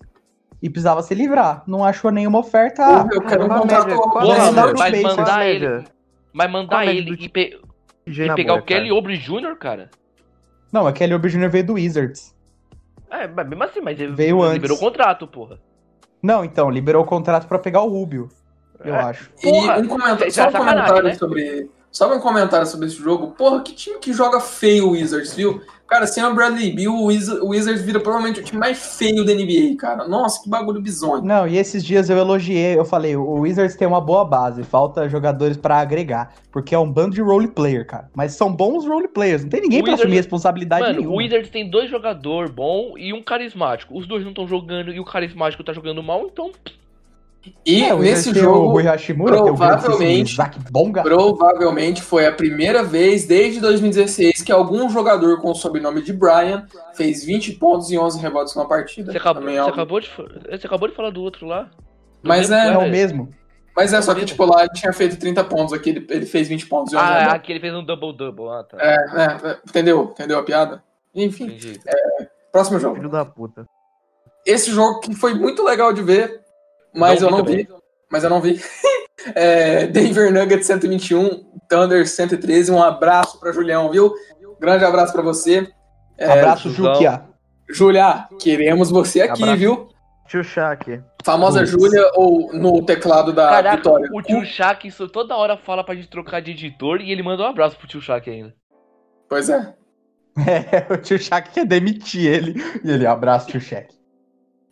e 0.61 0.69
precisava 0.69 1.01
se 1.01 1.15
livrar. 1.15 1.63
Não 1.65 1.83
achou 1.83 2.11
nenhuma 2.11 2.39
oferta. 2.39 2.83
Ah, 2.85 3.09
eu 3.11 3.21
quero 3.21 3.45
um 3.45 3.47
contrato 3.47 3.85
média? 3.85 3.95
Vou 3.95 4.11
Porra, 4.11 4.51
mandar 4.51 5.47
ele. 5.47 5.65
a 5.67 6.47
mandar 6.47 6.85
ele 6.85 7.15
e, 7.19 7.29
pe- 7.29 7.59
e 8.05 8.11
pegar 8.35 8.53
boa, 8.53 8.59
o 8.59 8.63
Kelly? 8.63 8.91
Oubre 8.91 9.17
Jr., 9.17 9.55
cara. 9.59 9.89
Não, 10.71 10.85
aquele 10.87 11.13
Obi 11.13 11.29
Jr. 11.29 11.49
veio 11.49 11.65
do 11.65 11.73
Wizards. 11.73 12.33
É, 13.11 13.27
mas 13.27 13.47
mesmo 13.47 13.63
assim, 13.63 13.81
mas 13.81 13.99
ele 13.99 14.13
Veio 14.13 14.41
antes. 14.41 14.53
liberou 14.53 14.77
o 14.77 14.79
contrato, 14.79 15.27
porra. 15.27 15.59
Não, 16.23 16.45
então, 16.45 16.69
liberou 16.69 17.03
o 17.03 17.05
contrato 17.05 17.47
pra 17.47 17.59
pegar 17.59 17.81
o 17.81 17.89
Rubio, 17.89 18.29
eu 18.85 18.95
É. 18.95 18.99
acho. 19.03 19.29
Porra, 19.41 19.77
e 19.79 19.81
um 19.81 19.87
comentário, 19.87 20.31
só 20.31 20.41
é 20.43 20.47
um 20.47 20.51
sacanagem, 20.51 20.77
comentário 20.79 21.03
né? 21.09 21.13
sobre. 21.15 21.71
Só 21.91 22.15
um 22.15 22.19
comentário 22.21 22.65
sobre 22.67 22.87
esse 22.87 22.95
jogo. 22.95 23.31
Porra, 23.31 23.61
que 23.61 23.73
time 23.73 23.99
que 23.99 24.13
joga 24.13 24.39
feio 24.39 24.87
o 24.87 24.91
Wizards, 24.91 25.33
viu? 25.35 25.61
Cara, 25.91 26.07
sem 26.07 26.23
o 26.23 26.33
Bradley 26.33 26.71
Bill, 26.71 26.93
o 26.95 27.07
Wiz- 27.07 27.27
o 27.27 27.49
Wizards 27.49 27.81
vira 27.81 27.99
provavelmente 27.99 28.39
o 28.39 28.43
time 28.45 28.57
mais 28.57 28.95
feio 28.97 29.25
da 29.25 29.33
NBA, 29.33 29.75
cara. 29.77 30.07
Nossa, 30.07 30.41
que 30.41 30.47
bagulho 30.49 30.79
bizonho. 30.81 31.21
Não, 31.21 31.45
e 31.45 31.57
esses 31.57 31.83
dias 31.83 32.09
eu 32.09 32.17
elogiei, 32.17 32.79
eu 32.79 32.85
falei, 32.85 33.17
o 33.17 33.41
Wizards 33.41 33.75
tem 33.75 33.85
uma 33.85 33.99
boa 33.99 34.23
base, 34.23 34.63
falta 34.63 35.09
jogadores 35.09 35.57
pra 35.57 35.79
agregar, 35.79 36.33
porque 36.49 36.73
é 36.73 36.79
um 36.79 36.89
bando 36.89 37.13
de 37.15 37.21
role 37.21 37.49
player, 37.49 37.85
cara. 37.85 38.09
Mas 38.15 38.31
são 38.35 38.49
bons 38.55 38.87
role 38.87 39.09
players, 39.09 39.41
não 39.43 39.49
tem 39.49 39.59
ninguém 39.63 39.79
O 39.81 39.83
pra 39.83 39.91
Wizards- 39.91 40.05
assumir 40.05 40.15
responsabilidade 40.15 40.81
Mano, 40.83 40.95
nenhuma. 40.99 41.13
o 41.13 41.17
Wizards 41.17 41.49
tem 41.49 41.69
dois 41.69 41.89
jogadores 41.91 42.49
bom 42.49 42.93
e 42.97 43.11
um 43.11 43.21
carismático. 43.21 43.93
Os 43.97 44.07
dois 44.07 44.23
não 44.23 44.29
estão 44.31 44.47
jogando 44.47 44.93
e 44.93 44.99
o 45.01 45.03
carismático 45.03 45.61
tá 45.61 45.73
jogando 45.73 46.01
mal, 46.01 46.25
então. 46.25 46.51
E 47.65 47.83
É, 47.83 47.93
o 47.93 47.99
nesse 47.99 48.29
o 48.29 48.35
jogo, 48.35 48.69
o 48.69 48.73
grandíssimo 48.83 49.25
provavelmente- 49.25 50.37
Bonga. 50.71 51.01
provavelmente 51.01 52.01
foi 52.01 52.27
a 52.27 52.31
primeira 52.31 52.83
vez 52.83 53.25
desde 53.25 53.59
2016 53.59 54.41
que 54.43 54.51
algum 54.51 54.87
jogador 54.89 55.41
com 55.41 55.49
o 55.49 55.55
sobrenome 55.55 56.01
de 56.03 56.13
Brian 56.13 56.65
fez 56.93 57.23
20 57.23 57.53
pontos 57.53 57.89
e 57.91 57.97
11 57.97 58.19
rebotes 58.19 58.55
numa 58.55 58.67
partida. 58.67 59.11
Você 59.11 59.17
acabou, 59.17 59.43
você 59.43 59.55
é 59.55 59.57
algo- 59.57 59.73
acabou, 59.73 59.99
de, 59.99 60.09
você 60.49 60.67
acabou 60.67 60.87
de 60.87 60.95
falar 60.95 61.09
do 61.09 61.21
outro 61.21 61.47
lá. 61.47 61.63
Do 61.63 61.69
Mas 62.27 62.49
mesmo, 62.49 62.55
é- 62.55 62.73
É 62.73 62.77
o 62.77 62.89
mesmo. 62.91 63.29
Mas 63.75 63.93
é 63.93 64.01
só 64.01 64.13
que, 64.13 64.25
tipo, 64.25 64.45
lá 64.45 64.61
ele 64.61 64.73
tinha 64.73 64.91
feito 64.93 65.17
30 65.17 65.43
pontos, 65.43 65.73
aqui 65.73 65.89
ele, 65.91 66.05
ele 66.09 66.25
fez 66.25 66.47
20 66.47 66.67
pontos 66.67 66.91
e 66.93 66.95
11 66.95 67.05
Ah, 67.05 67.13
rebotes. 67.19 67.33
aqui 67.35 67.51
ele 67.53 67.59
fez 67.61 67.73
um 67.73 67.83
double-double. 67.83 68.49
Ah, 68.49 68.63
tá. 68.69 68.77
É, 68.79 68.95
é, 68.95 69.49
é, 69.51 69.57
entendeu? 69.67 70.09
Entendeu 70.11 70.37
a 70.37 70.43
piada? 70.43 70.83
Enfim, 71.15 71.45
Entendi. 71.45 71.79
próximo 72.51 72.77
jogo. 72.79 72.97
Filho 72.97 73.09
da 73.09 73.25
puta. 73.25 73.65
Esse 74.45 74.71
jogo 74.71 74.99
que 74.99 75.15
foi 75.15 75.33
muito 75.33 75.63
legal 75.63 75.93
de 75.93 76.01
ver, 76.03 76.40
mas 76.93 77.21
Não 77.21 77.29
eu 77.29 77.37
não 77.37 77.43
vi 77.45 77.55
vi. 77.57 77.67
Mas 78.11 78.23
eu 78.23 78.29
não 78.29 78.41
vi. 78.41 78.59
É, 79.35 79.85
Denver 79.85 80.33
Nuggets 80.33 80.65
121, 80.65 81.43
Thunder 81.69 82.07
113. 82.07 82.71
Um 82.71 82.81
abraço 82.81 83.39
pra 83.39 83.51
Julião, 83.51 83.91
viu? 83.91 84.11
Grande 84.59 84.83
abraço 84.83 85.13
pra 85.13 85.21
você. 85.21 85.71
É, 86.17 86.25
Abraço, 86.25 86.71
Juzão. 86.71 86.95
Juquia. 86.95 87.23
Júlia, 87.69 88.27
queremos 88.39 88.89
você 88.89 89.21
aqui, 89.21 89.43
Abraço. 89.43 89.59
viu? 89.59 89.89
Tio 90.27 90.43
Shaq. 90.43 91.03
Famosa 91.23 91.59
Putz. 91.59 91.71
Júlia 91.71 92.01
ou 92.15 92.51
no 92.53 92.83
teclado 92.83 93.31
da 93.31 93.47
Caraca, 93.49 93.77
Vitória? 93.77 94.09
o 94.11 94.21
tio 94.23 94.43
Shaq 94.43 94.87
isso 94.87 95.07
toda 95.07 95.35
hora 95.35 95.55
fala 95.55 95.83
pra 95.83 95.93
gente 95.93 96.07
trocar 96.09 96.41
de 96.41 96.49
editor 96.51 96.99
e 96.99 97.11
ele 97.11 97.21
manda 97.21 97.43
um 97.43 97.47
abraço 97.47 97.77
pro 97.77 97.87
tio 97.87 98.01
Shaq 98.01 98.27
ainda. 98.27 98.55
Pois 99.29 99.49
é. 99.49 99.75
É, 100.47 100.91
o 100.91 100.97
tio 100.97 101.19
Shaq 101.19 101.51
quer 101.51 101.65
demitir 101.65 102.25
ele. 102.25 102.55
E 102.83 102.89
ele, 102.89 103.05
abraço, 103.05 103.47
tio 103.47 103.61
Shaq. 103.61 103.93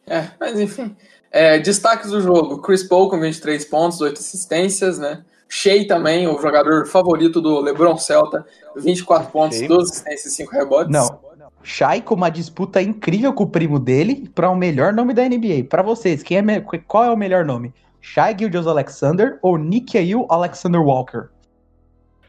É, 0.07 0.23
mas 0.39 0.59
enfim. 0.59 0.95
É, 1.31 1.59
destaques 1.59 2.11
do 2.11 2.21
jogo: 2.21 2.59
Chris 2.61 2.83
Paul 2.83 3.09
com 3.09 3.19
23 3.19 3.63
pontos, 3.65 4.01
8 4.01 4.19
assistências, 4.19 4.97
né? 4.97 5.23
Shea 5.47 5.87
também, 5.87 6.27
o 6.27 6.39
jogador 6.39 6.85
favorito 6.85 7.41
do 7.41 7.59
LeBron 7.59 7.97
Celta, 7.97 8.45
24 8.75 9.31
pontos, 9.31 9.57
Shea. 9.57 9.67
12 9.67 9.91
assistências 9.91 10.33
e 10.33 10.35
5 10.35 10.51
rebotes. 10.51 10.91
Não. 10.91 11.19
Shai 11.61 12.01
com 12.01 12.15
uma 12.15 12.29
disputa 12.29 12.81
incrível 12.81 13.33
com 13.33 13.43
o 13.43 13.49
primo 13.49 13.79
dele 13.79 14.29
pra 14.33 14.49
o 14.49 14.55
melhor 14.55 14.93
nome 14.93 15.13
da 15.13 15.27
NBA. 15.27 15.65
Pra 15.69 15.81
vocês, 15.81 16.23
quem 16.23 16.37
é 16.37 16.61
qual 16.87 17.03
é 17.03 17.11
o 17.11 17.17
melhor 17.17 17.43
nome? 17.45 17.73
Shai 17.99 18.35
Gilgeous 18.37 18.65
Alexander 18.65 19.37
ou 19.41 19.57
Nikhil 19.57 20.25
Alexander 20.29 20.81
Walker? 20.81 21.27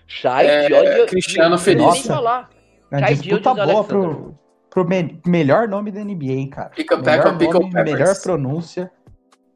Shai, 0.06 0.46
É, 0.46 0.72
olha, 0.72 1.06
Cristiano 1.06 1.56
Feliz. 1.56 2.04
falar. 2.06 2.50
Uma 2.90 3.00
Shai 3.00 3.14
disputa 3.14 3.50
Gilgeous 3.50 3.66
boa 3.68 3.78
Alexander. 3.78 4.08
pro, 4.16 4.34
pro 4.70 4.84
me- 4.86 5.20
melhor 5.26 5.68
nome 5.68 5.90
da 5.90 6.00
NBA, 6.00 6.48
cara. 6.50 6.70
Pica 6.70 6.96
melhor 6.96 7.36
Pickle 7.36 7.60
nome, 7.60 7.82
melhor 7.82 8.14
pronúncia. 8.22 8.90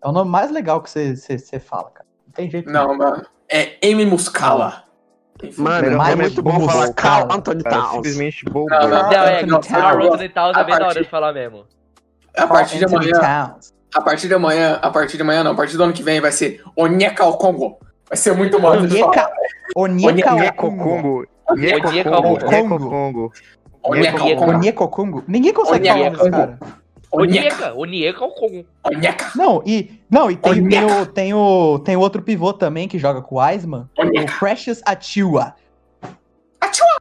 É 0.02 0.08
o 0.08 0.12
nome 0.12 0.30
mais 0.30 0.50
legal 0.50 0.82
que 0.82 0.90
você 0.90 1.16
você 1.16 1.58
fala, 1.58 1.90
cara. 1.90 2.06
Não 2.26 2.32
tem 2.34 2.50
jeito. 2.50 2.70
Não, 2.70 2.96
mano. 2.96 3.24
É 3.50 3.78
Amy 3.84 4.04
Muscala. 4.04 4.82
Mano, 5.58 5.86
é 5.86 5.90
nome 5.90 6.16
muito 6.16 6.40
é 6.40 6.42
bom 6.42 6.68
falar. 6.68 6.92
Carl 6.94 7.28
Anthony 7.32 7.62
Towns. 7.62 7.90
simplesmente 7.92 8.44
bobo. 8.46 8.66
Não, 8.70 8.80
não. 8.88 8.88
Não, 8.88 9.24
é, 9.24 9.44
Carl. 9.68 10.02
Anthony 10.06 10.28
Towns 10.28 10.56
A 10.56 10.60
é 10.60 10.64
bem 10.64 10.74
da 10.74 10.76
hora 10.76 10.84
partir- 10.86 11.02
de 11.04 11.08
falar 11.10 11.32
mesmo. 11.32 11.64
A 12.36 12.46
partir 12.46 12.78
de 12.78 12.84
amanhã, 12.84 13.56
a 13.94 14.00
partir 14.00 14.28
de 14.28 14.34
amanhã, 14.34 14.78
a 14.82 14.90
partir 14.90 15.16
de 15.16 15.22
amanhã 15.22 15.44
não, 15.44 15.52
a 15.52 15.54
partir 15.54 15.76
do 15.76 15.84
ano 15.84 15.92
que 15.92 16.02
vem 16.02 16.20
vai 16.20 16.32
ser 16.32 16.62
Onyeka 16.76 17.24
Congo. 17.32 17.78
Vai 18.08 18.16
ser 18.16 18.32
muito 18.34 18.58
bom 18.60 18.76
de 18.86 18.98
falar. 18.98 19.30
Onyeka. 19.76 20.52
Congo. 20.56 21.26
Onyeka 21.50 21.90
Nheko 21.90 23.32
Onyeka 23.84 24.84
Okungo. 24.84 25.24
Ninguém 25.28 25.52
consegue 25.52 25.88
falar 25.88 26.16
Congo. 26.16 26.30
cara. 26.30 26.58
Onyeka. 27.12 27.74
Onyeka, 27.74 27.74
Onyeka 27.74 28.24
é. 28.24 28.64
Onyeka. 28.88 29.32
Não, 29.36 29.62
e, 29.64 30.00
não, 30.10 30.30
e 30.30 30.36
tem, 30.36 30.68
tem, 30.68 30.84
o, 30.84 31.06
tem, 31.06 31.34
o, 31.34 31.78
tem 31.78 31.96
o 31.96 32.00
outro 32.00 32.20
pivô 32.22 32.52
também 32.52 32.88
que 32.88 32.98
joga 32.98 33.22
com 33.22 33.36
o 33.36 33.38
Wiseman. 33.38 33.88
O. 33.96 34.38
Precious 34.38 34.82
Achiuwa. 34.84 35.54
Achiuwa. 36.60 36.96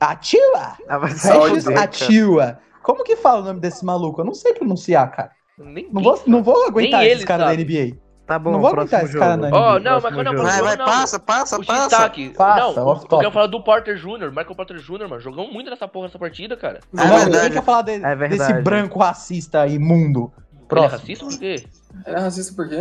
Achiuwa! 0.00 0.76
Ah, 0.88 0.98
Precious 0.98 1.64
cara. 1.64 2.60
Como 2.82 3.04
que 3.04 3.16
fala 3.16 3.40
o 3.40 3.44
nome 3.44 3.60
desse 3.60 3.84
maluco? 3.84 4.20
Eu 4.20 4.24
não 4.24 4.34
sei 4.34 4.54
pronunciar, 4.54 5.10
cara. 5.10 5.32
Nem 5.58 5.88
Não 5.92 6.02
vou, 6.02 6.22
não 6.26 6.42
vou 6.42 6.66
aguentar 6.66 7.04
esses 7.04 7.18
ele 7.18 7.26
caras 7.26 7.46
da. 7.48 7.52
NBA. 7.52 7.96
Tá 8.28 8.38
bom, 8.38 8.50
Não 8.52 8.60
vou 8.60 8.70
próximo 8.72 8.98
aguentar 8.98 9.04
esse 9.10 9.18
cara 9.18 9.32
jogo. 9.36 9.46
NBA. 9.46 9.80
não, 9.80 9.92
mas 9.92 10.00
Próximo 10.02 10.22
não, 10.22 10.32
mas 10.34 10.42
Vai, 10.42 10.62
vai, 10.62 10.76
não, 10.76 10.84
passa, 10.84 11.18
passa, 11.18 11.56
O 11.58 11.64
passa. 11.64 11.88
destaque. 11.88 12.28
Passa, 12.36 12.60
não, 12.60 12.86
off 12.86 13.06
eu 13.10 13.18
quero 13.18 13.32
falar 13.32 13.46
do 13.46 13.62
Porter 13.64 13.96
Jr., 13.96 14.28
Michael 14.28 14.54
Porter 14.54 14.76
Jr., 14.76 15.08
mano. 15.08 15.18
Jogou 15.20 15.50
muito 15.50 15.70
nessa 15.70 15.88
porra 15.88 16.08
nessa 16.08 16.18
partida, 16.18 16.54
cara. 16.54 16.80
É 16.92 16.96
não, 16.96 17.04
ninguém 17.06 17.24
verdade. 17.30 17.54
quer 17.54 17.62
falar 17.64 17.82
de- 17.82 17.92
É 17.92 18.14
verdade. 18.14 18.36
desse 18.52 18.52
branco 18.62 18.98
racista 18.98 19.66
imundo. 19.66 20.30
Ele 20.36 20.60
é 20.60 20.66
Próximo. 20.68 20.90
racista 21.00 21.24
por 21.24 21.38
quê? 21.38 21.64
Ele 22.06 22.16
é 22.16 22.20
racista 22.20 22.52
por 22.54 22.68
quê? 22.68 22.74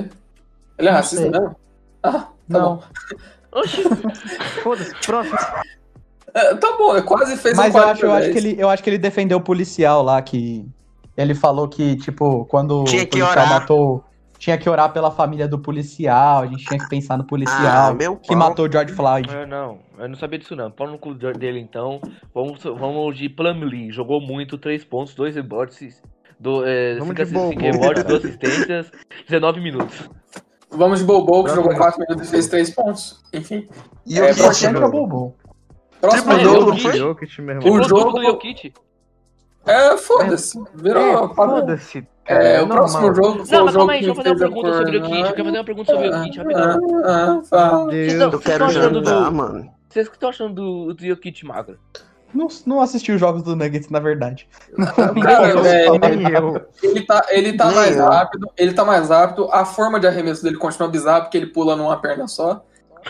Ele 0.77 0.87
é 0.89 0.91
Não 0.91 0.97
racista 0.97 1.21
sei. 1.21 1.31
mesmo? 1.31 1.55
Ah, 2.03 2.11
tá 2.11 2.27
Não. 2.49 2.75
bom. 2.75 2.83
Oxi. 3.53 3.83
Foda-se, 4.61 4.93
próximo. 5.05 5.37
É, 6.33 6.55
tá 6.55 6.75
bom, 6.77 6.91
ele 6.91 7.03
quase 7.03 7.37
fez 7.37 7.55
Mas 7.55 7.73
um 7.73 7.77
eu 7.77 7.83
4 7.85 7.91
acho, 7.93 8.05
eu, 8.05 8.11
acho 8.13 8.31
que 8.31 8.37
ele, 8.37 8.55
eu 8.59 8.69
acho 8.69 8.83
que 8.83 8.89
ele 8.89 8.97
defendeu 8.97 9.37
o 9.37 9.41
policial 9.41 10.03
lá, 10.03 10.21
que 10.21 10.67
ele 11.15 11.33
falou 11.33 11.69
que, 11.69 11.95
tipo, 11.95 12.43
quando 12.45 12.83
Tinha 12.83 13.03
o 13.03 13.07
policial 13.07 13.47
matou. 13.47 14.03
Tinha 14.37 14.57
que 14.57 14.69
orar 14.69 14.91
pela 14.93 15.09
família 15.09 15.47
do 15.47 15.57
policial, 15.57 16.43
a 16.43 16.47
gente 16.47 16.63
tinha 16.65 16.79
que 16.79 16.87
pensar 16.87 17.17
no 17.17 17.23
Ah, 17.23 17.27
policial 17.27 17.93
meu 17.95 18.15
que 18.17 18.35
matou 18.35 18.67
o 18.67 18.71
George 18.71 18.93
Floyd. 18.93 19.29
É, 19.33 19.45
não, 19.45 19.79
eu 19.97 20.07
não 20.07 20.15
sabia 20.15 20.37
disso 20.37 20.55
não. 20.55 20.69
Pau 20.69 20.87
no 20.87 20.97
cu 20.99 21.13
dele 21.13 21.59
então. 21.59 21.99
Vamos, 22.33 22.61
vamos 22.63 23.17
de 23.17 23.29
Plumlee. 23.29 23.91
Jogou 23.91 24.21
muito, 24.21 24.57
3 24.57 24.85
pontos, 24.85 25.15
2 25.15 25.35
rebotes, 25.35 26.01
do, 26.39 26.63
é, 26.65 26.95
Vamos 26.97 27.15
cinco 27.27 27.55
de 27.55 27.65
rebotes, 27.65 28.03
2 28.03 28.25
assistências, 28.25 28.91
19 29.27 29.59
minutos. 29.59 30.07
Vamos 30.69 30.99
de 30.99 31.05
Bobo, 31.05 31.43
que 31.45 31.49
jogou 31.49 31.71
jogo. 31.71 31.77
4 31.77 31.99
minutos 32.01 32.27
e 32.27 32.31
fez 32.31 32.47
3 32.47 32.69
pontos. 32.71 33.23
Enfim. 33.33 33.67
E 34.05 34.19
É, 34.19 34.31
importante 34.31 34.65
é 34.65 34.69
o 34.69 34.73
jogo. 34.73 34.91
Bobo. 34.91 35.35
Próximo 35.99 36.25
Mas 36.27 36.41
jogo. 36.43 36.55
eu- 36.57 36.65
não 36.67 36.77
foi? 36.77 36.97
Jokic, 36.97 37.41
meu 37.41 37.57
O 37.59 37.83
jogo- 37.83 38.11
do 38.11 38.21
Jokic. 38.23 38.73
É, 39.65 39.97
foda-se. 39.97 40.63
Virou. 40.75 41.25
É, 41.31 41.33
foda-se. 41.33 42.07
É, 42.27 42.55
é 42.57 42.61
o 42.61 42.67
próximo 42.67 43.01
normal. 43.01 43.15
jogo 43.33 43.45
foi 43.45 43.55
Não, 43.55 43.61
o 43.61 43.65
mas 43.65 43.75
calma 43.75 43.91
aí, 43.93 43.99
deixa 43.99 44.11
eu 44.11 44.15
fazer 44.15 44.29
uma 44.29 44.37
pergunta 44.39 44.73
sobre 44.73 44.97
o 44.97 44.99
Jokic. 45.03 45.17
Eu 45.19 45.23
quero 45.33 45.43
fazer 45.45 45.57
uma 45.57 45.63
pergunta 45.63 45.91
sobre 45.93 46.07
o 46.09 46.13
Jokic, 46.13 46.37
rapidão. 46.37 46.79
Ah, 47.05 47.41
ah, 47.51 47.71
não- 47.71 47.91
eu 47.91 48.39
quero 48.39 48.65
estão 48.65 48.67
achando 48.67 49.05
jantar, 49.05 49.29
do. 49.29 49.35
mano. 49.35 49.71
Vocês 49.89 50.07
que 50.09 50.15
estão 50.15 50.29
achando 50.29 50.53
do, 50.53 50.93
do 50.93 51.05
Jokic 51.05 51.45
magro? 51.45 51.79
Não, 52.33 52.47
não 52.65 52.81
assisti 52.81 53.11
os 53.13 53.19
jogos 53.19 53.41
do 53.41 53.55
Nuggets, 53.55 53.89
na 53.89 53.99
verdade. 53.99 54.47
Cara, 55.23 55.53
Não, 55.55 55.63
velho, 55.63 55.91
Nem 55.99 56.29
eu. 56.33 56.67
Ele 56.83 57.01
tá, 57.05 57.25
ele 57.29 57.53
tá 57.53 57.71
mais 57.71 57.95
eu. 57.95 58.05
rápido, 58.05 58.49
ele 58.57 58.73
tá 58.73 58.83
mais 58.83 59.09
rápido, 59.09 59.49
a 59.49 59.63
forma 59.63 59.97
de 59.97 60.07
arremesso 60.07 60.43
dele 60.43 60.57
continua 60.57 60.89
bizarra 60.89 61.21
porque 61.21 61.37
ele 61.37 61.47
pula 61.47 61.77
numa 61.77 61.95
perna 62.01 62.27
só. 62.27 62.65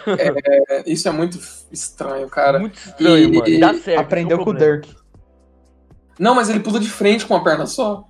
É, 0.06 0.84
isso 0.85 1.07
é 1.10 1.11
muito 1.11 1.39
estranho, 1.72 2.30
cara. 2.30 2.60
Muito 2.60 2.76
estranho, 2.77 3.34
E- 3.34 3.38
mano. 3.39 3.60
Dá 3.60 3.73
certo. 3.73 3.99
Aprendeu 3.99 4.38
não 4.38 4.44
com 4.45 4.52
o. 4.52 4.53
Dirk. 4.53 4.95
Não, 6.19 6.35
mas 6.35 6.48
ele 6.49 6.60
pula 6.60 6.80
de 6.80 6.89
frente 6.89 7.26
com 7.26 7.34
uma 7.34 7.44
perna 7.44 7.65
só. 7.65 8.06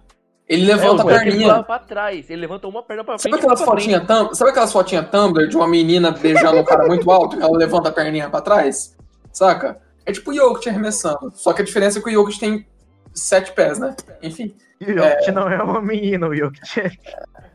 Ele 0.47 0.63
É, 0.71 0.75
levanta 0.75 1.03
o 1.05 1.09
a 1.09 1.11
ele 1.15 1.23
perninha. 1.31 1.63
pra 1.63 1.79
trás. 1.79 2.29
Ele 2.29 2.41
levanta 2.41 2.67
uma 2.67 2.81
perna 2.81 3.03
pra 3.03 3.17
frente. 3.19 3.31
Sabe 3.33 3.43
aquelas 3.43 3.61
e 3.61 3.65
fotinhas 3.65 4.07
Tum- 4.07 4.33
Sabe 4.33 4.51
aquelas 4.51 4.71
fotinhas 4.71 5.09
Tumblr 5.09 5.47
de 5.49 5.57
uma 5.57 5.67
menina 5.67 6.11
beijando 6.11 6.57
um 6.57 6.63
cara 6.63 6.87
muito 6.87 7.11
alto 7.11 7.35
que 7.37 7.43
ela 7.43 7.57
levanta 7.57 7.89
a 7.89 7.91
perninha 7.91 8.29
pra 8.29 8.39
trás? 8.41 8.95
Saca? 9.31 9.77
É 10.05 10.11
tipo 10.13 10.31
o 10.31 10.33
Jokic 10.33 10.69
arremessando. 10.69 11.31
Só 11.35 11.51
que 11.51 11.61
a 11.61 11.65
diferença 11.65 11.99
é 11.99 12.01
que 12.01 12.09
o 12.09 12.13
Jokic 12.13 12.39
tem 12.39 12.65
sete 13.13 13.51
pés, 13.51 13.77
né? 13.77 13.93
Enfim. 14.23 14.55
E 14.79 14.85
o 14.91 14.97
Jokic 14.97 15.31
não 15.31 15.49
é 15.49 15.61
uma 15.61 15.81
menina, 15.81 16.27
o 16.27 16.35
Jokic 16.35 16.61
é 16.79 16.91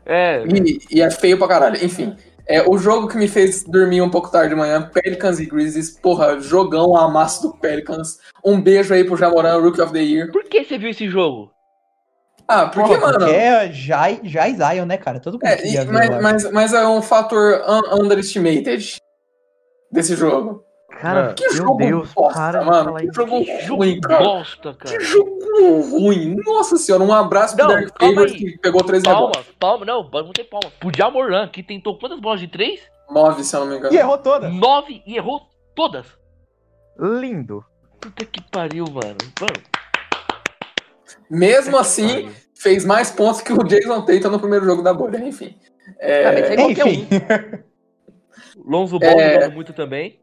É, 0.05 0.43
E, 0.45 0.79
e 0.97 1.01
é 1.01 1.09
feio 1.09 1.37
pra 1.39 1.47
caralho. 1.47 1.83
Enfim. 1.83 2.15
É, 2.45 2.61
o 2.61 2.77
jogo 2.77 3.07
que 3.07 3.17
me 3.17 3.27
fez 3.29 3.63
dormir 3.63 4.01
um 4.01 4.09
pouco 4.09 4.29
tarde 4.29 4.49
de 4.49 4.55
manhã, 4.55 4.89
Pelicans 4.93 5.39
e 5.39 5.45
Grizzlies, 5.45 5.97
porra, 5.97 6.39
jogão 6.41 6.95
amasso 6.95 7.41
do 7.47 7.53
Pelicans. 7.57 8.19
Um 8.45 8.61
beijo 8.61 8.93
aí 8.93 9.05
pro 9.05 9.15
Jamoran, 9.15 9.59
Rookie 9.61 9.81
of 9.81 9.93
the 9.93 9.99
Year. 10.03 10.29
Por 10.31 10.43
que 10.43 10.63
você 10.65 10.77
viu 10.77 10.89
esse 10.89 11.07
jogo? 11.09 11.52
Ah, 12.47 12.67
porque, 12.67 12.89
Porra, 12.95 12.99
mano. 13.01 13.19
porque 13.19 13.31
é 13.33 13.71
Jai, 13.71 14.19
Jai 14.23 14.53
Zion, 14.55 14.85
né, 14.85 14.97
cara? 14.97 15.19
Todo 15.19 15.33
mundo 15.35 15.45
É, 15.45 15.65
e- 15.65 15.77
ver, 15.77 15.85
mas, 15.91 16.21
mas, 16.21 16.51
mas 16.51 16.73
é 16.73 16.85
um 16.87 17.01
fator 17.01 17.61
un- 17.67 18.03
underestimated 18.03 18.97
desse 19.91 20.15
jogo. 20.15 20.63
Cara, 20.99 21.33
Que 21.33 21.43
meu 21.47 21.55
jogo 21.55 21.77
Deus, 21.77 22.13
bosta, 22.13 22.39
para 22.39 22.59
de 22.59 22.65
mano. 22.65 22.95
Que 22.95 23.11
jogo 23.13 23.43
Que 23.43 23.65
ruim, 23.65 23.99
cara. 23.99 24.23
bosta, 24.23 24.73
cara. 24.75 24.97
Que 24.97 25.03
jogo 25.03 25.39
ruim. 25.89 26.35
Nossa 26.45 26.77
senhora, 26.77 27.03
um 27.03 27.11
abraço 27.13 27.55
pro 27.55 27.65
Não, 27.65 27.73
Derek 27.73 27.91
calma 27.93 28.13
Favors 28.13 28.31
que 28.33 28.57
pegou 28.59 28.83
três 28.83 29.03
rebotes. 29.03 29.31
Palmas, 29.59 29.87
palmas, 29.87 29.87
não, 29.87 30.23
não 30.27 30.31
tem 30.31 30.45
palmas. 30.45 30.71
Pro 30.79 30.91
Jamoran, 30.95 31.47
que 31.47 31.63
tentou 31.63 31.97
quantas 31.97 32.19
bolas 32.19 32.39
de 32.39 32.47
três? 32.47 32.79
Nove, 33.09 33.43
se 33.43 33.55
eu 33.55 33.61
não 33.61 33.67
me 33.67 33.77
engano. 33.77 33.93
E 33.93 33.97
errou 33.97 34.17
toda. 34.17 34.49
Nove 34.49 35.01
e 35.05 35.15
errou 35.17 35.41
todas. 35.75 36.05
Lindo. 36.99 37.65
Puta 37.99 38.25
que 38.25 38.41
pariu, 38.51 38.85
mano. 38.85 39.17
Mano, 39.41 39.63
Mesmo 41.29 41.73
que 41.73 41.77
assim, 41.79 42.31
fez 42.55 42.85
mais 42.85 43.09
pontos 43.11 43.41
que 43.41 43.51
o 43.53 43.63
Jason 43.63 44.01
Tatum 44.05 44.29
no 44.29 44.39
primeiro 44.39 44.65
jogo 44.65 44.81
da 44.81 44.93
bolha, 44.93 45.17
enfim. 45.17 45.57
É, 45.99 46.25
Ah, 46.27 46.55
qualquer 46.55 46.87
Enfim. 46.87 47.07
um. 47.11 47.63
Lonzo 48.71 48.99
Ball 48.99 49.19
É. 49.19 49.47
muito 49.49 49.73
também. 49.73 50.19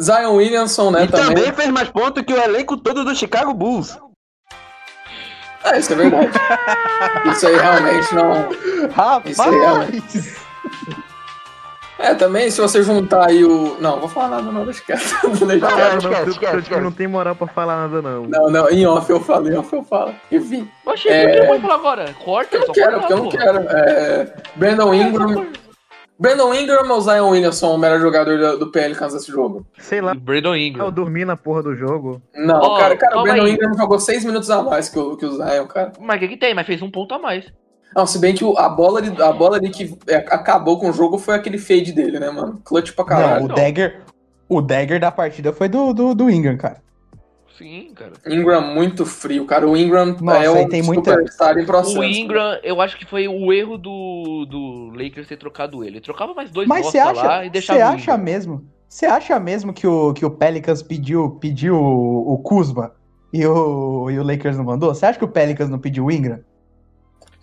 Zion 0.00 0.34
Williamson, 0.36 0.90
né, 0.90 1.04
E 1.04 1.08
também. 1.08 1.26
também 1.36 1.52
fez 1.52 1.68
mais 1.70 1.88
pontos 1.88 2.22
que 2.24 2.32
o 2.32 2.36
elenco 2.42 2.76
todo 2.76 3.04
do 3.04 3.14
Chicago 3.14 3.54
Bulls. 3.54 3.96
Ah, 5.62 5.78
isso 5.78 5.92
é 5.92 5.96
verdade. 5.96 6.30
isso 7.32 7.46
aí 7.46 7.56
realmente 7.56 8.14
não. 8.14 8.50
Isso 9.24 9.42
aí, 9.42 9.60
Rapaz! 9.60 10.44
É, 11.98 12.12
também, 12.14 12.50
se 12.50 12.60
você 12.60 12.82
juntar 12.82 13.28
aí 13.28 13.44
o. 13.44 13.76
Não, 13.80 14.00
vou 14.00 14.08
falar 14.08 14.28
nada, 14.30 14.50
não, 14.50 14.64
deixa 14.64 14.82
quieto. 14.82 15.02
Deixa 15.46 15.68
Não, 15.68 15.76
quieto. 15.76 16.02
não, 16.02 16.10
Cara, 16.10 16.28
esquece, 16.30 16.62
time 16.62 16.80
não 16.80 16.90
tem 16.92 17.06
moral 17.06 17.36
pra 17.36 17.46
falar 17.46 17.86
nada, 17.88 18.02
não. 18.02 18.24
Não, 18.26 18.50
não, 18.50 18.68
em 18.68 18.84
off 18.84 19.08
eu 19.10 19.20
falo, 19.20 19.48
em 19.48 19.56
off 19.56 19.72
eu 19.72 19.84
falo. 19.84 20.12
Enfim, 20.32 20.68
Oxi, 20.84 21.08
É. 21.08 21.22
por 21.26 21.32
que 21.32 21.40
não 21.40 21.46
pode 21.46 21.62
falar 21.62 21.74
agora? 21.74 22.14
Corta, 22.24 22.56
eu 22.56 22.60
não 22.60 22.66
só 22.66 22.72
quero, 22.72 22.98
porque 22.98 23.12
eu 23.12 23.16
não 23.18 23.28
quero. 23.28 23.58
É, 23.68 24.34
Brandon 24.56 24.92
Ingram. 24.94 25.46
Brandon 26.18 26.54
Ingram 26.54 26.88
ou 26.90 27.00
Zion 27.00 27.28
Williamson, 27.30 27.74
o 27.74 27.78
melhor 27.78 28.00
jogador 28.00 28.38
do, 28.38 28.58
do 28.58 28.70
Pelicans 28.70 29.14
nesse 29.14 29.30
jogo? 29.32 29.66
Sei 29.78 30.00
lá, 30.00 30.14
Brandon 30.14 30.50
eu 30.54 30.56
Ingram. 30.56 30.92
dormi 30.92 31.24
na 31.24 31.36
porra 31.36 31.62
do 31.62 31.74
jogo. 31.74 32.22
Não, 32.34 32.56
Ó, 32.60 32.78
cara, 32.78 32.96
cara, 32.96 33.18
o 33.18 33.22
Brandon 33.24 33.44
aí. 33.44 33.52
Ingram 33.52 33.74
jogou 33.76 33.98
seis 33.98 34.24
minutos 34.24 34.48
a 34.50 34.62
mais 34.62 34.88
que 34.88 34.98
o, 34.98 35.16
que 35.16 35.26
o 35.26 35.32
Zion, 35.32 35.66
cara. 35.66 35.92
Mas 36.00 36.16
o 36.16 36.18
que, 36.20 36.28
que 36.28 36.36
tem? 36.36 36.54
Mas 36.54 36.66
fez 36.66 36.80
um 36.82 36.90
ponto 36.90 37.12
a 37.14 37.18
mais. 37.18 37.52
Não, 37.94 38.06
se 38.06 38.18
bem 38.18 38.34
que 38.34 38.44
a 38.56 38.68
bola 38.68 38.98
ali, 38.98 39.22
a 39.22 39.32
bola 39.32 39.56
ali 39.56 39.70
que 39.70 39.96
é, 40.08 40.16
acabou 40.16 40.78
com 40.78 40.90
o 40.90 40.92
jogo 40.92 41.16
foi 41.18 41.34
aquele 41.34 41.58
fade 41.58 41.92
dele, 41.92 42.18
né, 42.18 42.30
mano? 42.30 42.60
Clutch 42.64 42.92
pra 42.92 43.04
Não, 43.04 43.10
caralho. 43.10 43.44
o 43.44 43.48
dagger, 43.48 44.02
o 44.48 44.60
dagger 44.60 44.98
da 45.00 45.12
partida 45.12 45.52
foi 45.52 45.68
do, 45.68 45.92
do, 45.92 46.14
do 46.14 46.28
Ingram, 46.28 46.56
cara. 46.56 46.82
Sim, 47.56 47.92
cara. 47.94 48.12
Ingram 48.26 48.74
muito 48.74 49.06
frio, 49.06 49.46
cara. 49.46 49.68
O 49.68 49.76
Ingram 49.76 50.16
Nossa, 50.20 50.44
é 50.44 50.50
um 50.50 50.68
tem 50.68 50.82
muita- 50.82 51.12
em 51.12 51.64
processo. 51.64 52.00
O 52.00 52.04
Ingram, 52.04 52.58
eu 52.64 52.80
acho 52.80 52.98
que 52.98 53.04
foi 53.06 53.28
o 53.28 53.52
erro 53.52 53.78
do, 53.78 54.44
do 54.50 54.90
Lakers 54.92 55.28
ter 55.28 55.36
trocado 55.36 55.84
ele. 55.84 55.98
Ele 55.98 56.00
trocava 56.00 56.34
mais 56.34 56.50
dois 56.50 56.66
Mas 56.66 56.86
você 56.86 56.98
acha, 56.98 57.44
e 57.44 57.50
você 57.50 57.72
acha 57.72 58.18
mesmo? 58.18 58.64
Você 58.88 59.06
acha 59.06 59.38
mesmo 59.38 59.72
que 59.72 59.86
o, 59.86 60.12
que 60.12 60.24
o 60.24 60.30
Pelicans 60.30 60.82
pediu, 60.82 61.30
pediu 61.40 61.76
o, 61.76 62.34
o 62.34 62.38
Kuzma 62.38 62.92
e 63.32 63.46
o, 63.46 64.10
e 64.10 64.18
o 64.18 64.22
Lakers 64.24 64.56
não 64.56 64.64
mandou? 64.64 64.92
Você 64.92 65.06
acha 65.06 65.18
que 65.18 65.24
o 65.24 65.28
Pelicans 65.28 65.70
não 65.70 65.78
pediu 65.78 66.06
o 66.06 66.10
Ingram? 66.10 66.40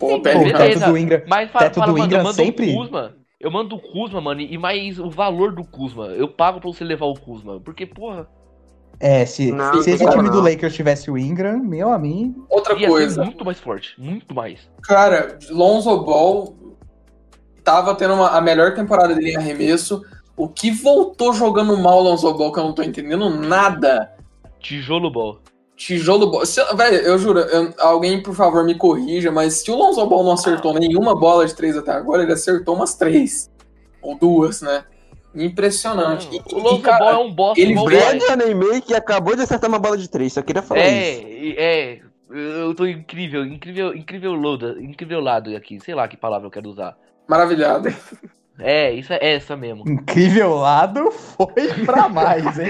Pô, 0.02 0.08
Sim, 0.08 0.14
o 0.14 0.18
o 0.18 0.22
beleza. 0.22 0.58
teto 0.58 0.80
do 0.92 0.98
Ingram. 0.98 1.22
Mas 1.28 1.52
fala, 1.52 1.66
Teto 1.66 1.76
fala 1.76 1.86
do 1.88 1.92
mano, 1.94 2.06
Ingram 2.06 2.20
eu 2.20 2.24
mando 2.24 2.36
sempre- 2.36 2.72
o 2.72 2.76
Kuzma. 2.78 3.14
Eu 3.40 3.52
mando 3.52 3.76
o 3.76 3.80
Kuzma, 3.80 4.20
mano, 4.22 4.42
e 4.42 4.58
mais 4.58 5.00
o 5.00 5.10
valor 5.10 5.54
do 5.54 5.64
Kuzma. 5.64 6.08
Eu 6.08 6.28
pago 6.28 6.60
pra 6.60 6.70
você 6.72 6.84
levar 6.84 7.06
o 7.06 7.14
Kuzma. 7.20 7.60
Porque, 7.60 7.86
porra, 7.86 8.28
É, 9.00 9.26
se, 9.26 9.52
Não, 9.52 9.82
se 9.82 9.90
esse 9.90 10.04
não, 10.04 10.12
time 10.12 10.30
do 10.30 10.38
não. 10.38 10.44
Lakers 10.44 10.76
tivesse 10.76 11.10
o 11.10 11.18
Ingram, 11.18 11.58
meu 11.58 11.92
amigo. 11.92 12.46
Outra 12.50 12.78
ia 12.78 12.88
coisa. 12.88 13.16
ser 13.16 13.26
muito 13.26 13.44
mais 13.44 13.60
forte. 13.60 13.96
Muito 14.00 14.36
mais. 14.36 14.70
Cara, 14.84 15.40
Lonzo 15.50 16.04
Ball 16.04 16.54
tava 17.64 17.96
tendo 17.96 18.14
uma- 18.14 18.30
a 18.30 18.40
melhor 18.42 18.76
temporada 18.76 19.16
dele 19.16 19.32
em 19.32 19.38
arremesso. 19.38 20.04
O 20.38 20.48
que 20.48 20.70
voltou 20.70 21.34
jogando 21.34 21.76
mal 21.78 22.00
Lonzo 22.02 22.32
Ball, 22.38 22.52
que 22.52 22.60
eu 22.60 22.64
não 22.64 22.74
tô 22.74 22.84
entendendo 22.84 23.28
nada. 23.30 24.12
Tijolo 24.60 25.10
ball. 25.10 25.41
Tijolo 25.82 26.30
Ball. 26.30 26.46
Se, 26.46 26.64
velho, 26.76 26.98
eu 26.98 27.18
juro, 27.18 27.40
eu- 27.40 27.74
alguém 27.80 28.22
por 28.22 28.36
favor 28.36 28.64
me 28.64 28.76
corrija, 28.76 29.32
mas 29.32 29.56
se 29.56 29.72
o 29.72 29.76
Lonzo 29.76 30.06
Ball 30.06 30.24
não 30.24 30.34
acertou 30.34 30.76
nenhuma 30.76 31.16
bola 31.16 31.44
de 31.46 31.56
três 31.56 31.76
até 31.76 31.92
agora, 31.92 32.22
ele 32.22 32.32
acertou 32.34 32.76
umas 32.76 32.94
três. 32.94 33.50
Ou 34.00 34.16
duas, 34.16 34.62
né? 34.62 34.84
Impressionante. 35.34 36.28
E- 36.32 36.56
o 36.56 36.60
Lonzo 36.60 36.76
e, 36.78 36.82
cara, 36.82 37.00
Ball 37.00 37.14
é 37.14 37.18
um 37.18 37.34
bosta 37.34 37.60
ele 37.62 37.74
Boy. 37.74 37.96
Brandon 37.96 38.36
Neyman 38.46 38.82
que 38.82 38.94
acabou 38.94 39.36
de 39.36 39.42
acertar 39.42 39.68
uma 39.70 39.80
bola 39.80 39.98
de 39.98 40.08
três, 40.08 40.34
só 40.34 40.42
queria 40.44 40.62
falar 40.62 40.82
É, 40.82 41.14
isso. 41.14 41.28
e- 41.28 41.56
é. 41.58 42.00
Eu 42.30 42.74
tô 42.76 42.86
incrível, 42.86 43.44
incrível, 43.44 43.94
incrível 43.96 44.34
loda, 44.34 44.78
incrível 44.80 45.20
lado 45.20 45.54
aqui. 45.56 45.80
Sei 45.84 45.94
lá 45.96 46.08
que 46.08 46.16
palavra 46.16 46.48
eu 46.48 46.52
quero 46.52 46.70
usar. 46.70 46.96
Maravilhado. 47.28 47.90
É, 48.60 48.92
isso 48.92 49.12
é 49.14 49.20
essa 49.22 49.56
mesmo. 49.56 49.84
Incrível 49.90 50.56
lado 50.56 51.10
foi 51.12 51.68
pra 51.86 52.08
mais, 52.08 52.60
hein? 52.60 52.68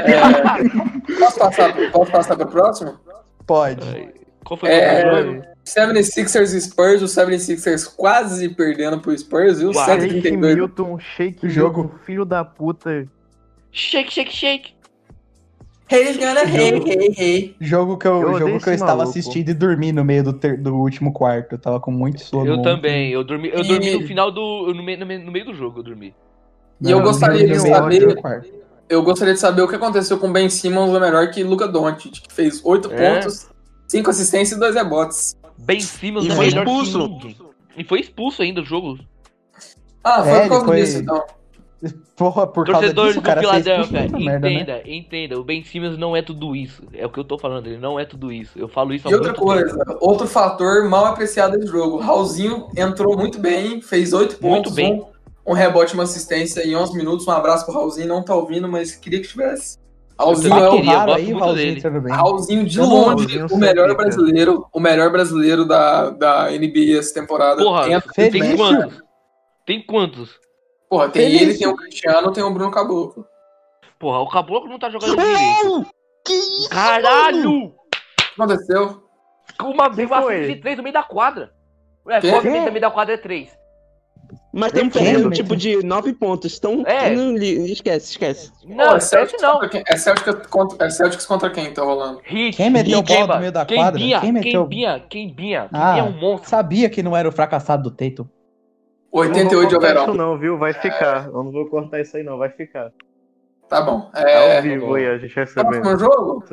É, 0.00 1.14
posso, 1.18 1.38
passar, 1.38 1.90
posso 1.90 2.10
passar 2.10 2.36
pro 2.36 2.46
próximo? 2.46 2.98
Pode. 3.46 4.10
Qual 4.44 4.56
foi 4.58 4.70
É, 4.70 5.06
o 5.12 5.22
jogo? 5.24 5.42
76ers 5.66 6.54
e 6.54 6.60
Spurs, 6.62 7.02
o 7.02 7.04
76ers 7.04 7.94
quase 7.94 8.48
perdendo 8.48 9.00
pro 9.00 9.16
Spurs, 9.16 9.58
viu? 9.58 9.70
Uau. 9.72 9.84
Shake 9.84 10.00
132. 10.08 10.54
Milton, 10.54 10.98
Shake 10.98 11.48
Jogo. 11.48 11.82
Milton, 11.82 11.98
filho 12.04 12.24
da 12.24 12.44
puta. 12.44 13.06
Shake, 13.70 14.10
shake, 14.10 14.32
shake. 14.32 14.72
Haters 15.90 16.16
gonna 16.18 16.40
hate, 16.42 16.90
hate, 16.90 17.10
hate. 17.12 17.56
Jogo 17.60 17.96
que 17.96 18.06
eu, 18.06 18.20
Eu 18.20 18.38
jogo 18.38 18.60
que 18.60 18.68
eu 18.68 18.74
estava 18.74 18.96
maluco. 18.98 19.08
assistindo 19.10 19.48
e 19.48 19.54
dormi 19.54 19.90
no 19.90 20.04
meio 20.04 20.22
do, 20.22 20.32
ter- 20.34 20.58
do 20.60 20.74
último 20.76 21.12
quarto. 21.12 21.52
Eu 21.54 21.58
tava 21.58 21.80
com 21.80 21.90
muito 21.90 22.20
sono. 22.22 22.46
Eu 22.46 22.62
também, 22.62 23.10
eu 23.10 23.24
dormi, 23.24 23.48
eu 23.48 23.60
E- 23.60 23.68
dormi 23.68 23.94
no 23.98 24.06
final 24.06 24.30
do. 24.30 24.72
No 24.74 24.82
meio, 24.82 24.98
no 24.98 25.32
meio- 25.32 25.44
do 25.46 25.54
jogo, 25.54 25.78
eu 25.80 25.82
dormi. 25.82 26.14
E 26.80 26.90
eu 26.90 26.98
Não, 26.98 27.04
gostaria 27.04 27.46
de 27.46 27.58
saber-. 27.58 28.16
Eu 28.88 29.02
gostaria 29.02 29.34
de 29.34 29.40
saber 29.40 29.62
o 29.62 29.68
que 29.68 29.74
aconteceu 29.76 30.18
com 30.18 30.28
o 30.28 30.32
Ben 30.32 30.48
Simmons, 30.48 30.90
o 30.90 31.00
melhor 31.00 31.30
que 31.30 31.42
Luca 31.42 31.66
Doncic, 31.68 32.20
que 32.22 32.32
fez 32.32 32.60
8 32.64 32.90
É. 32.92 33.14
pontos, 33.14 33.48
5 33.86 34.08
assistências 34.10 34.56
e 34.56 34.60
2 34.60 34.74
rebotes. 34.74 35.36
Ben 35.58 35.80
Simmons 35.80 36.24
E 36.26 36.30
é 36.30 36.34
foi 36.34 36.46
melhor 36.46 36.62
expulso. 36.66 37.18
E 37.76 37.84
foi 37.84 38.00
expulso 38.00 38.42
ainda 38.42 38.60
do 38.62 38.66
jogo. 38.66 38.98
Ah, 40.04 40.22
foi 40.22 40.32
É, 40.32 40.40
por 40.48 40.64
causa 40.64 40.76
disso, 40.76 40.98
então. 40.98 41.24
Porra, 42.16 42.46
por 42.46 42.66
causa 42.66 42.80
Torcedores 42.92 43.08
disso, 43.10 43.18
o 43.20 43.22
do 43.22 43.26
cara 43.26 43.40
Philadelphia, 43.40 44.02
puta 44.06 44.18
merda, 44.18 44.48
né? 44.48 44.52
entenda, 44.54 44.82
entenda. 44.84 45.38
O 45.38 45.44
Ben 45.44 45.62
Simmons 45.62 45.96
não 45.96 46.16
é 46.16 46.22
tudo 46.22 46.56
isso. 46.56 46.82
É 46.92 47.06
o 47.06 47.10
que 47.10 47.20
eu 47.20 47.24
tô 47.24 47.38
falando, 47.38 47.68
ele 47.68 47.78
não 47.78 47.98
é 48.00 48.04
tudo 48.04 48.32
isso. 48.32 48.58
Eu 48.58 48.66
falo 48.66 48.92
isso 48.92 49.06
há 49.06 49.10
E 49.10 49.14
outra 49.14 49.28
muito 49.32 49.40
tempo. 49.46 49.76
coisa, 49.76 49.98
outro 50.00 50.26
fator 50.26 50.88
mal 50.88 51.04
apreciado 51.06 51.56
do 51.56 51.66
jogo. 51.68 51.98
Raulzinho 51.98 52.66
entrou 52.76 53.16
muito 53.16 53.38
bem, 53.38 53.80
fez 53.80 54.12
8 54.12 54.30
Muito 54.32 54.38
pontos, 54.40 54.74
bem. 54.74 54.94
Um, 55.46 55.52
um 55.52 55.54
rebote, 55.54 55.94
uma 55.94 56.02
assistência 56.02 56.66
em 56.66 56.74
11 56.74 56.96
minutos. 56.96 57.26
Um 57.28 57.30
abraço 57.30 57.64
pro 57.64 57.74
Raulzinho, 57.74 58.08
não 58.08 58.24
tá 58.24 58.34
ouvindo, 58.34 58.68
mas 58.68 58.96
queria 58.96 59.20
que 59.20 59.28
tivesse. 59.28 59.78
Raulzinho 60.18 60.54
é 60.58 60.68
o 60.68 60.72
queria. 60.72 60.98
Raro 60.98 61.12
aí, 61.14 61.26
muito 61.26 61.38
Raulzinho 61.44 61.74
dele. 61.80 62.08
Raulzinho 62.10 62.64
de 62.66 62.78
não- 62.78 62.88
longe, 62.88 63.38
Raulzinho 63.38 63.46
o 63.52 63.56
melhor 63.56 63.88
sempre, 63.88 63.96
cara. 64.04 64.08
brasileiro, 64.16 64.66
o 64.74 64.80
melhor 64.80 65.12
brasileiro 65.12 65.64
da, 65.64 66.10
da 66.10 66.50
NBA 66.50 66.98
essa 66.98 67.14
temporada. 67.14 67.62
Porra, 67.62 67.88
Entra- 67.88 68.12
tem 68.12 68.30
Feliz. 68.32 68.56
quantos? 68.56 69.00
Tem 69.64 69.86
quantos? 69.86 70.30
Porra, 70.88 71.08
tem 71.08 71.22
Feliz. 71.22 71.42
ele, 71.42 71.58
tem 71.58 71.68
o 71.68 71.76
Cristiano, 71.76 72.32
tem 72.32 72.42
o 72.42 72.50
Bruno 72.52 72.70
Caboclo. 72.70 73.26
Porra, 73.98 74.20
o 74.20 74.28
Caboclo 74.28 74.68
não 74.70 74.78
tá 74.78 74.88
jogando 74.90 75.16
direito. 75.16 75.86
Que 76.24 76.32
isso? 76.34 76.68
Caralho! 76.70 77.64
O 77.66 77.70
que 77.70 78.42
aconteceu? 78.42 79.02
Uma 79.62 79.90
Quem 79.94 80.06
uma 80.06 80.18
assistência 80.18 80.54
de 80.54 80.60
3 80.60 80.76
no 80.76 80.82
meio 80.82 80.92
da 80.92 81.02
quadra. 81.02 81.50
É, 82.08 82.20
Quê? 82.20 82.30
obviamente 82.30 82.64
no 82.66 82.70
meio 82.72 82.80
da 82.80 82.90
quadra 82.90 83.14
é 83.14 83.18
3. 83.18 83.50
Mas 84.52 84.72
estamos 84.72 84.92
Quem? 84.92 85.04
perdendo 85.04 85.30
tipo 85.30 85.56
de 85.56 85.82
nove 85.84 86.12
pontos. 86.12 86.56
Então, 86.56 86.82
É. 86.86 87.10
não 87.10 87.32
li- 87.36 87.70
esquece, 87.72 88.10
esquece. 88.12 88.50
Não, 88.66 88.88
Pô, 88.90 88.96
é 88.96 89.00
Celtics 89.00 89.42
não. 89.42 89.52
contra 89.54 89.68
quem? 89.68 89.82
É 89.86 89.96
Celtics 89.96 90.46
contra, 90.48 90.86
é 90.86 90.90
Celtics 90.90 91.26
contra 91.26 91.50
quem 91.50 91.72
tá 91.72 91.82
rolando? 91.82 92.20
Hit, 92.24 92.56
Quem 92.56 92.70
meteu 92.70 93.00
hit, 93.00 93.14
bola 93.14 93.34
no 93.34 93.40
meio 93.40 93.52
da 93.52 93.64
Quem 93.66 93.78
quadra? 93.78 93.98
Binha, 93.98 94.20
Quem 94.20 94.32
meteu- 94.32 94.60
Quem 94.66 94.68
binha, 94.68 95.04
quem 95.08 95.34
binha. 95.34 95.68
Quem 95.70 95.80
Ah. 95.80 95.92
binha 95.92 96.02
é 96.04 96.06
um 96.06 96.12
monstro. 96.18 96.48
Sabia 96.48 96.88
que 96.90 97.02
não 97.02 97.16
era 97.16 97.28
o 97.28 97.32
fracassado 97.32 97.82
do 97.84 97.90
Tatum. 97.90 98.26
88 99.10 99.68
de 99.68 99.76
overall. 99.76 100.08
isso 100.08 100.14
não, 100.16 100.38
viu? 100.38 100.58
Vai 100.58 100.72
ficar. 100.72 101.26
Eu 101.26 101.42
não 101.44 101.50
vou 101.50 101.66
cortar 101.66 102.00
isso 102.00 102.16
aí 102.16 102.22
não, 102.22 102.36
vai 102.38 102.50
ficar. 102.50 102.92
Tá 103.68 103.80
bom. 103.82 104.10
É, 104.14 104.32
É, 104.32 104.56
ao 104.56 104.62
vivo 104.62 104.94
aí, 104.94 105.06
a 105.06 105.18
gente 105.18 105.34
recebendo. 105.34 105.82
próximo 105.82 105.98
jogo? 105.98 106.44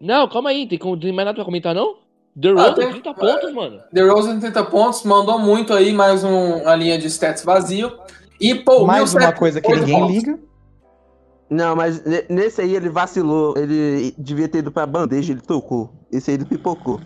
Não, 0.00 0.28
calma 0.28 0.50
aí, 0.50 0.66
tem, 0.66 0.78
mais 1.12 1.26
nada 1.26 1.34
pra 1.34 1.44
comentar 1.44 1.74
não? 1.74 1.96
The 2.40 2.48
Ah, 2.50 2.52
Rose 2.54 2.74
tem- 2.76 2.90
30 2.92 3.14
pontos, 3.14 3.52
mano. 3.52 3.80
The 3.92 4.00
Rose 4.02 4.40
30 4.40 4.64
pontos, 4.64 5.04
mandou 5.04 5.38
muito 5.38 5.72
aí, 5.74 5.92
mais 5.92 6.24
um, 6.24 6.62
uma 6.62 6.74
linha 6.74 6.98
de 6.98 7.06
stats 7.08 7.44
vazio. 7.44 7.92
E, 8.40 8.54
pô, 8.54 8.84
Mais 8.86 9.14
uma 9.14 9.32
coisa 9.32 9.60
que 9.60 9.68
ninguém 9.72 9.94
pontos. 10.00 10.14
liga. 10.16 10.38
Não, 11.50 11.76
mas 11.76 12.02
ne- 12.04 12.24
nesse 12.30 12.62
aí 12.62 12.74
ele 12.74 12.88
vacilou. 12.88 13.54
Ele 13.56 14.14
devia 14.18 14.48
ter 14.48 14.58
ido 14.58 14.72
pra 14.72 14.86
bandeja, 14.86 15.32
ele 15.32 15.42
tocou. 15.42 15.90
Esse 16.10 16.30
aí 16.30 16.36
ele 16.38 16.46
pipocou. 16.46 16.98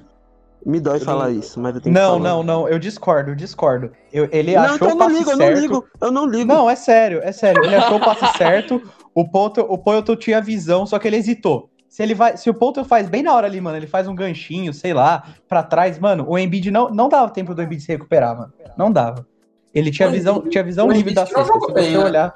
Me 0.65 0.81
dói 0.81 0.97
Eu 0.97 1.01
falar 1.01 1.29
não- 1.29 1.39
isso, 1.39 1.61
mas 1.61 1.75
eu 1.77 1.81
tenho 1.81 1.95
que 1.95 2.01
Não, 2.01 2.13
falar. 2.19 2.29
não, 2.29 2.43
não, 2.43 2.69
eu 2.69 2.79
discordo, 2.79 3.31
eu 3.31 3.35
discordo. 3.37 3.93
Eu- 4.13 4.29
ele 4.33 4.55
Não, 4.55 4.63
achou 4.63 4.77
então 4.77 4.89
eu 4.89 4.95
o 4.95 4.99
não 4.99 5.07
passe 5.07 5.19
ligo, 5.19 5.31
eu 5.31 5.37
certo. 5.37 5.53
não 5.55 5.61
ligo. 5.61 5.85
Eu 6.01 6.11
não 6.11 6.27
ligo. 6.27 6.53
Não, 6.53 6.71
é 6.71 6.75
sério, 6.77 7.21
é 7.23 7.31
sério. 7.33 7.65
Ele 7.65 7.77
achou 7.77 7.99
o 7.99 8.01
passe 8.05 8.27
certo. 8.37 8.83
O 9.15 9.29
Poto, 9.29 9.61
o 9.61 9.79
Poto 9.79 10.17
tinha 10.17 10.41
visão, 10.41 10.85
só 10.87 10.99
que 10.99 11.07
ele 11.09 11.17
hesitou. 11.17 11.71
Se 11.89 12.03
ele 12.03 12.15
vai, 12.15 12.37
se 12.37 12.51
o 12.51 12.55
Poto 12.55 12.85
faz 12.85 13.09
bem 13.09 13.23
na 13.23 13.33
hora 13.35 13.47
ali, 13.47 13.61
mano, 13.61 13.77
ele 13.77 13.87
faz 13.87 14.07
um 14.09 14.15
ganchinho, 14.15 14.75
sei 14.75 14.93
lá, 14.93 15.23
pra 15.49 15.63
trás, 15.63 15.99
mano, 15.99 16.27
o 16.29 16.37
Embiid 16.39 16.71
não, 16.71 16.91
não 16.91 17.09
dava 17.09 17.31
tempo 17.31 17.55
do 17.55 17.63
Embiid 17.63 17.81
se 17.83 17.89
recuperar, 17.93 18.37
mano. 18.37 18.53
Não 18.77 18.93
dava. 18.93 19.27
Ele 19.73 19.91
tinha 19.91 20.11
visão, 20.11 20.43
tinha 20.49 20.63
visão 20.65 20.91
livre 20.91 21.15
da 21.15 21.23
não 21.23 21.29
cesta. 21.29 21.45
Se 21.45 21.59
você 21.59 21.73
bem, 21.73 21.93
né? 21.93 21.99
olhar. 22.05 22.35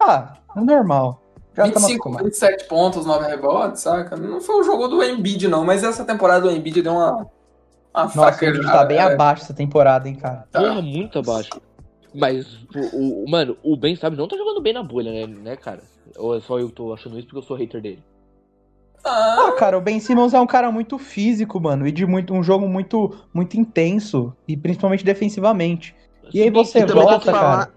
Ah, 0.00 0.34
é 0.56 0.60
normal. 0.60 1.21
Já 1.54 1.66
estamos 1.66 1.88
25, 1.88 1.92
acostumados. 1.92 2.22
27 2.22 2.64
pontos, 2.68 3.06
9 3.06 3.26
rebotes, 3.26 3.82
saca? 3.82 4.16
Não 4.16 4.40
foi 4.40 4.56
o 4.56 4.64
jogo 4.64 4.88
do 4.88 5.02
Embiid, 5.02 5.48
não, 5.48 5.64
mas 5.64 5.84
essa 5.84 6.04
temporada 6.04 6.46
o 6.46 6.50
Embiid 6.50 6.82
deu 6.82 6.92
uma. 6.92 7.26
uma 7.94 8.10
Nossa, 8.14 8.44
o 8.44 8.48
Embiid 8.48 8.68
fraquejada, 8.68 8.78
tá 8.78 8.84
bem 8.84 8.98
né? 8.98 9.04
abaixo 9.04 9.42
essa 9.44 9.54
temporada, 9.54 10.08
hein, 10.08 10.14
cara. 10.14 10.46
Tá. 10.50 10.60
Porra, 10.60 10.80
muito 10.82 11.18
abaixo. 11.18 11.50
Mas, 12.14 12.46
o, 12.92 13.24
o- 13.24 13.30
mano, 13.30 13.56
o 13.62 13.76
Ben 13.76 13.96
sabe 13.96 14.16
não 14.16 14.28
tá 14.28 14.36
jogando 14.36 14.60
bem 14.60 14.72
na 14.74 14.82
bolha, 14.82 15.10
né, 15.12 15.26
né, 15.26 15.56
cara? 15.56 15.82
Ou 16.16 16.36
é 16.36 16.40
só 16.40 16.58
eu 16.58 16.70
tô 16.70 16.92
achando 16.92 17.16
isso 17.18 17.26
porque 17.26 17.38
eu 17.38 17.42
sou 17.42 17.56
hater 17.56 17.80
dele? 17.80 18.02
Ah, 19.04 19.48
Ah, 19.48 19.52
cara, 19.52 19.76
o 19.76 19.80
Ben 19.80 19.98
Simmons 19.98 20.32
é 20.34 20.40
um 20.40 20.46
cara 20.46 20.70
muito 20.70 20.98
físico, 20.98 21.60
mano, 21.60 21.86
e 21.86 21.92
de 21.92 22.06
muito, 22.06 22.32
um 22.34 22.42
jogo 22.42 22.68
muito, 22.68 23.14
muito 23.34 23.58
intenso, 23.58 24.32
e 24.46 24.56
principalmente 24.56 25.04
defensivamente. 25.04 25.94
E 26.32 26.40
aí 26.42 26.50
você 26.50 26.80
E 26.80 26.86
volta, 26.86 27.32
cara. 27.32 27.70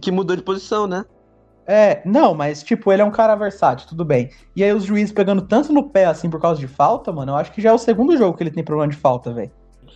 que 0.00 0.10
mudou 0.10 0.36
de 0.36 0.42
posição, 0.42 0.86
né? 0.86 1.04
É, 1.66 2.02
não, 2.04 2.34
mas 2.34 2.62
tipo, 2.62 2.92
ele 2.92 3.02
é 3.02 3.04
um 3.04 3.10
cara 3.10 3.34
versátil, 3.36 3.86
tudo 3.88 4.04
bem. 4.04 4.30
E 4.54 4.64
aí 4.64 4.72
os 4.72 4.84
juízes 4.84 5.12
pegando 5.12 5.42
tanto 5.42 5.72
no 5.72 5.88
pé 5.88 6.06
assim 6.06 6.28
por 6.28 6.40
causa 6.40 6.60
de 6.60 6.66
falta, 6.66 7.12
mano, 7.12 7.32
eu 7.32 7.36
acho 7.36 7.52
que 7.52 7.62
já 7.62 7.70
é 7.70 7.72
o 7.72 7.78
segundo 7.78 8.16
jogo 8.16 8.36
que 8.36 8.42
ele 8.42 8.50
tem 8.50 8.64
problema 8.64 8.90
de 8.90 8.98
falta, 8.98 9.32
velho. 9.32 9.50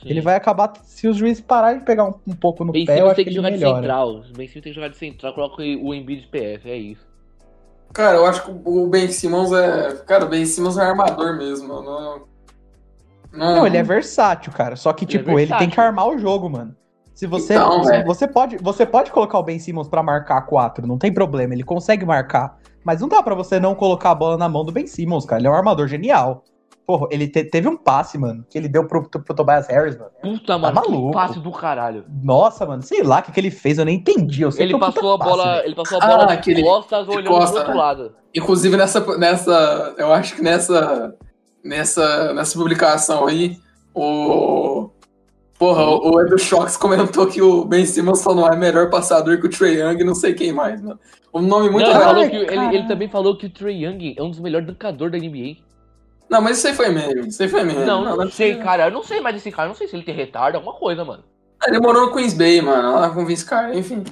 Ele 0.05 0.21
vai 0.21 0.37
acabar, 0.37 0.73
se 0.85 1.09
os 1.09 1.17
juízes 1.17 1.41
pararem 1.41 1.81
de 1.81 1.85
pegar 1.85 2.05
um, 2.05 2.15
um 2.27 2.35
pouco 2.35 2.65
no 2.65 2.73
Ben 2.73 2.85
pé, 2.87 3.01
eu 3.01 3.07
acho 3.07 3.17
tem 3.17 3.25
que 3.25 3.31
que 3.31 3.37
ele 3.37 3.37
jogar 3.37 3.51
de 3.51 3.57
melhora. 3.59 3.77
central. 3.77 4.11
O 4.11 4.37
Ben 4.37 4.47
Simmons 4.47 4.53
tem 4.53 4.63
que 4.63 4.73
jogar 4.73 4.89
de 4.89 4.97
central, 4.97 5.35
coloca 5.35 5.63
o 5.63 5.95
Embiid 5.95 6.23
de 6.23 6.27
PF, 6.29 6.71
é 6.71 6.77
isso. 6.77 7.07
Cara, 7.93 8.19
eu 8.19 8.27
acho 8.27 8.45
que 8.45 8.51
o 8.65 8.87
Ben 8.87 9.09
Simmons 9.11 9.53
é. 9.53 9.95
Cara, 10.07 10.27
o 10.27 10.29
Ben 10.29 10.45
Simmons 10.45 10.77
é 10.77 10.83
armador 10.83 11.37
mesmo. 11.37 11.67
Não, 11.67 11.83
não, 11.83 12.23
Não, 13.33 13.67
ele 13.67 13.77
é 13.79 13.83
versátil, 13.83 14.53
cara. 14.53 14.77
Só 14.77 14.93
que, 14.93 15.05
Ele 15.05 15.15
é 15.15 15.19
tipo, 15.19 15.39
ele 15.39 15.57
tem 15.57 15.71
que 15.71 15.81
armar 15.81 16.09
o 16.09 16.19
jogo, 16.19 16.49
mano. 16.49 16.77
Se 17.17 17.27
você. 17.27 17.55
Então, 17.55 17.83
você, 17.83 17.95
é. 17.97 18.05
você 18.05 18.29
pode, 18.29 18.57
você 18.59 18.85
pode 18.87 19.11
colocar 19.11 19.39
o 19.39 19.43
Ben 19.43 19.59
Simmons 19.59 19.89
pra 19.89 20.03
marcar 20.03 20.43
4, 20.43 20.87
não 20.87 20.99
tem 20.99 21.13
problema, 21.13 21.55
ele 21.55 21.65
consegue 21.65 22.05
marcar. 22.05 22.59
Mas 22.85 23.01
não 23.01 23.09
dá 23.09 23.21
pra 23.23 23.35
você 23.35 23.59
não 23.59 23.75
colocar 23.75 24.11
a 24.11 24.15
bola 24.15 24.37
na 24.37 24.49
mão 24.49 24.65
do 24.65 24.71
Ben 24.71 24.87
Simmons, 24.87 25.25
cara. 25.25 25.41
Ele 25.41 25.49
é 25.49 25.51
um 25.51 25.55
armador 25.55 25.89
genial. 25.89 26.45
Porra, 26.87 27.09
ele 27.11 27.27
te- 27.27 27.43
teve 27.43 27.67
um 27.67 27.77
passe, 27.77 28.17
mano, 28.17 28.45
que 28.49 28.57
ele 28.57 28.69
deu 28.69 28.87
pro, 28.87 29.09
pro 29.09 29.35
Tobias 29.35 29.67
Harris, 29.67 29.97
mano. 29.99 30.11
Puta, 30.23 30.57
mano, 30.57 30.81
que 30.83 30.89
maluco. 30.91 31.11
passe 31.13 31.41
do 31.41 31.51
caralho. 31.51 32.05
Nossa, 32.23 32.65
mano, 32.65 32.81
sei 32.83 33.03
lá 33.03 33.19
o 33.19 33.23
que, 33.23 33.33
que 33.33 33.41
ele 33.41 33.51
fez, 33.51 33.79
eu 33.79 33.85
nem 33.85 33.97
entendi. 33.97 34.43
Eu 34.43 34.53
sei 34.53 34.67
Ele 34.67 34.77
um 34.77 34.79
passou 34.79 35.15
a 35.15 35.19
passe, 35.19 35.31
bola, 35.31 35.63
ele 35.65 35.75
passou 35.75 35.99
a 36.01 36.05
Ah, 36.05 36.07
bola 36.17 36.37
de 36.37 36.63
costas 36.63 37.07
de 37.07 37.11
olhando 37.17 37.27
costa, 37.29 37.51
pro 37.51 37.59
outro 37.61 37.73
né? 37.75 37.79
lado. 37.81 38.15
Inclusive 38.33 38.77
nessa, 38.77 39.19
nessa. 39.19 39.95
Eu 39.99 40.13
acho 40.13 40.37
que 40.37 40.43
nessa. 40.43 41.13
Nessa, 41.65 42.33
nessa 42.35 42.57
publicação 42.57 43.27
aí, 43.27 43.57
o. 43.93 44.89
Porra, 45.59 45.85
o, 45.87 46.15
o 46.15 46.21
Edu 46.21 46.39
Shox 46.39 46.77
comentou 46.77 47.27
que 47.27 47.41
o 47.41 47.65
Ben 47.65 47.87
Simmons 47.87 48.21
só 48.21 48.35
não 48.35 48.47
é 48.47 48.57
melhor 48.57 48.91
passador 48.91 49.41
que 49.41 49.47
o 49.47 49.51
Trey 49.51 49.81
Young 49.81 50.01
e 50.01 50.05
não 50.05 50.15
sei 50.15 50.35
quem 50.35 50.53
mais, 50.53 50.83
mano. 50.83 51.01
Um 51.33 51.41
nome 51.41 51.71
muito 51.71 51.91
não, 51.91 52.23
ele, 52.23 52.47
Ai, 52.49 52.75
ele, 52.75 52.87
também 52.87 53.09
falou 53.09 53.37
que 53.37 53.47
o 53.47 53.51
Trey 53.51 53.85
Young 53.85 54.15
é 54.17 54.23
um 54.23 54.31
dos 54.31 54.41
melhores 54.41 54.67
dunkadores 54.67 55.13
da 55.13 55.19
NBA. 55.19 55.57
Não, 56.29 56.41
mas 56.43 56.59
isso 56.59 56.67
aí 56.67 56.75
foi 56.75 56.89
meme. 56.89 57.29
Isso 57.29 57.43
aí 57.43 57.49
foi 57.49 57.63
meme. 57.63 57.85
não, 57.85 58.05
não, 58.05 58.17
não 58.17 58.31
sei, 58.31 58.57
cara. 58.57 58.87
Eu 58.87 58.91
não 58.91 59.03
sei 59.03 59.21
mais 59.21 59.35
desse 59.35 59.51
cara. 59.51 59.67
Eu 59.67 59.69
não 59.69 59.77
sei 59.77 59.87
se 59.87 59.97
ele 59.97 60.03
tem 60.03 60.15
retardo, 60.15 60.57
alguma 60.57 60.75
coisa, 60.75 61.05
mano. 61.05 61.23
Ele 61.67 61.81
morou 61.81 62.07
no 62.07 62.15
Queens 62.15 62.35
Bay, 62.35 62.61
mano, 62.61 62.95
lá 62.95 63.11
com 63.11 63.23
o 63.23 63.27
Vince 63.27 63.45
Carter, 63.45 63.79
enfim. 63.79 64.05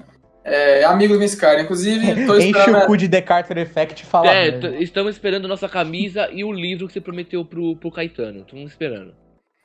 É 0.42 0.84
amigo 0.84 1.14
do 1.14 1.20
Vince 1.20 1.36
Carter. 1.36 1.64
Inclusive, 1.64 2.26
tô 2.26 2.36
Enche 2.40 2.70
o 2.70 2.86
cu 2.86 2.96
de 2.96 3.08
The 3.08 3.20
Carter 3.20 3.58
Effect 3.58 4.02
e 4.02 4.06
fala. 4.06 4.30
é, 4.30 4.48
estamos 4.82 5.14
esperando 5.14 5.48
nossa 5.48 5.68
camisa 5.68 6.28
e 6.30 6.44
o 6.44 6.52
livro 6.52 6.86
que 6.86 6.92
você 6.92 7.00
prometeu 7.00 7.44
pro, 7.44 7.76
pro 7.76 7.90
Caetano. 7.90 8.40
Estamos 8.40 8.70
esperando. 8.70 9.14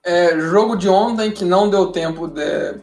É, 0.04 0.40
jogo 0.40 0.76
de 0.76 0.88
ontem 0.88 1.32
que 1.32 1.44
não 1.44 1.70
deu 1.70 1.88
tempo 1.88 2.28
de, 2.28 2.76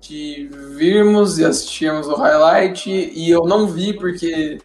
de 0.00 0.48
virmos 0.76 1.38
e 1.38 1.44
assistirmos 1.44 2.08
o 2.08 2.14
highlight. 2.14 2.90
E 2.90 3.30
eu 3.30 3.44
não 3.44 3.66
vi 3.66 3.92
porque, 3.92 4.58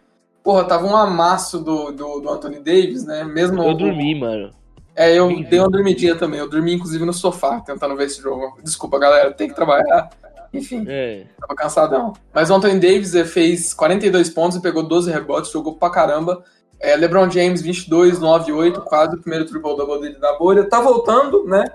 porra, 0.43 0.63
tava 0.63 0.85
um 0.85 0.95
amasso 0.95 1.59
do, 1.59 1.91
do, 1.91 2.19
do 2.19 2.29
Anthony 2.29 2.59
Davis, 2.59 3.05
né? 3.05 3.23
Mesmo. 3.23 3.61
Eu 3.61 3.73
dormi, 3.73 4.19
mano. 4.19 4.51
É, 4.95 5.13
eu 5.13 5.27
dei 5.43 5.59
uma 5.59 5.69
dormidinha 5.69 6.15
também. 6.15 6.39
Eu 6.39 6.49
dormi, 6.49 6.73
inclusive, 6.73 7.05
no 7.05 7.13
sofá 7.13 7.59
tentando 7.59 7.95
ver 7.95 8.05
esse 8.05 8.19
jogo. 8.21 8.57
Desculpa, 8.63 8.97
galera, 8.97 9.31
tem 9.31 9.47
que 9.47 9.53
trabalhar. 9.53 10.09
Enfim, 10.51 10.85
É. 10.87 11.25
tava 11.39 11.53
cansadão. 11.55 12.13
Mas 12.33 12.49
o 12.49 12.55
Anthony 12.55 12.79
Davis 12.79 13.13
eh, 13.13 13.25
fez 13.25 13.73
42 13.73 14.29
pontos 14.29 14.57
e 14.57 14.61
pegou 14.61 14.81
12 14.81 15.11
rebotes, 15.11 15.51
jogou 15.51 15.75
pra 15.75 15.89
caramba. 15.89 16.43
É, 16.79 16.95
LeBron 16.95 17.29
James, 17.29 17.61
22, 17.61 18.19
9, 18.19 18.51
8, 18.51 18.81
quase 18.81 19.15
o 19.15 19.19
primeiro 19.19 19.45
triple-double 19.45 19.99
dele 19.99 20.17
na 20.19 20.33
bolha. 20.37 20.63
Tá 20.67 20.79
voltando, 20.79 21.43
né? 21.45 21.65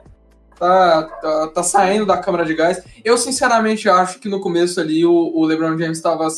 Tá, 0.62 1.02
tá, 1.02 1.48
tá 1.48 1.62
saindo 1.64 2.06
da 2.06 2.16
câmara 2.16 2.44
de 2.44 2.54
gás. 2.54 2.84
Eu, 3.04 3.18
sinceramente, 3.18 3.88
acho 3.88 4.20
que 4.20 4.28
no 4.28 4.40
começo 4.40 4.80
ali 4.80 5.04
o, 5.04 5.12
o 5.12 5.44
LeBron 5.44 5.76
James 5.76 5.98
estava 5.98 6.28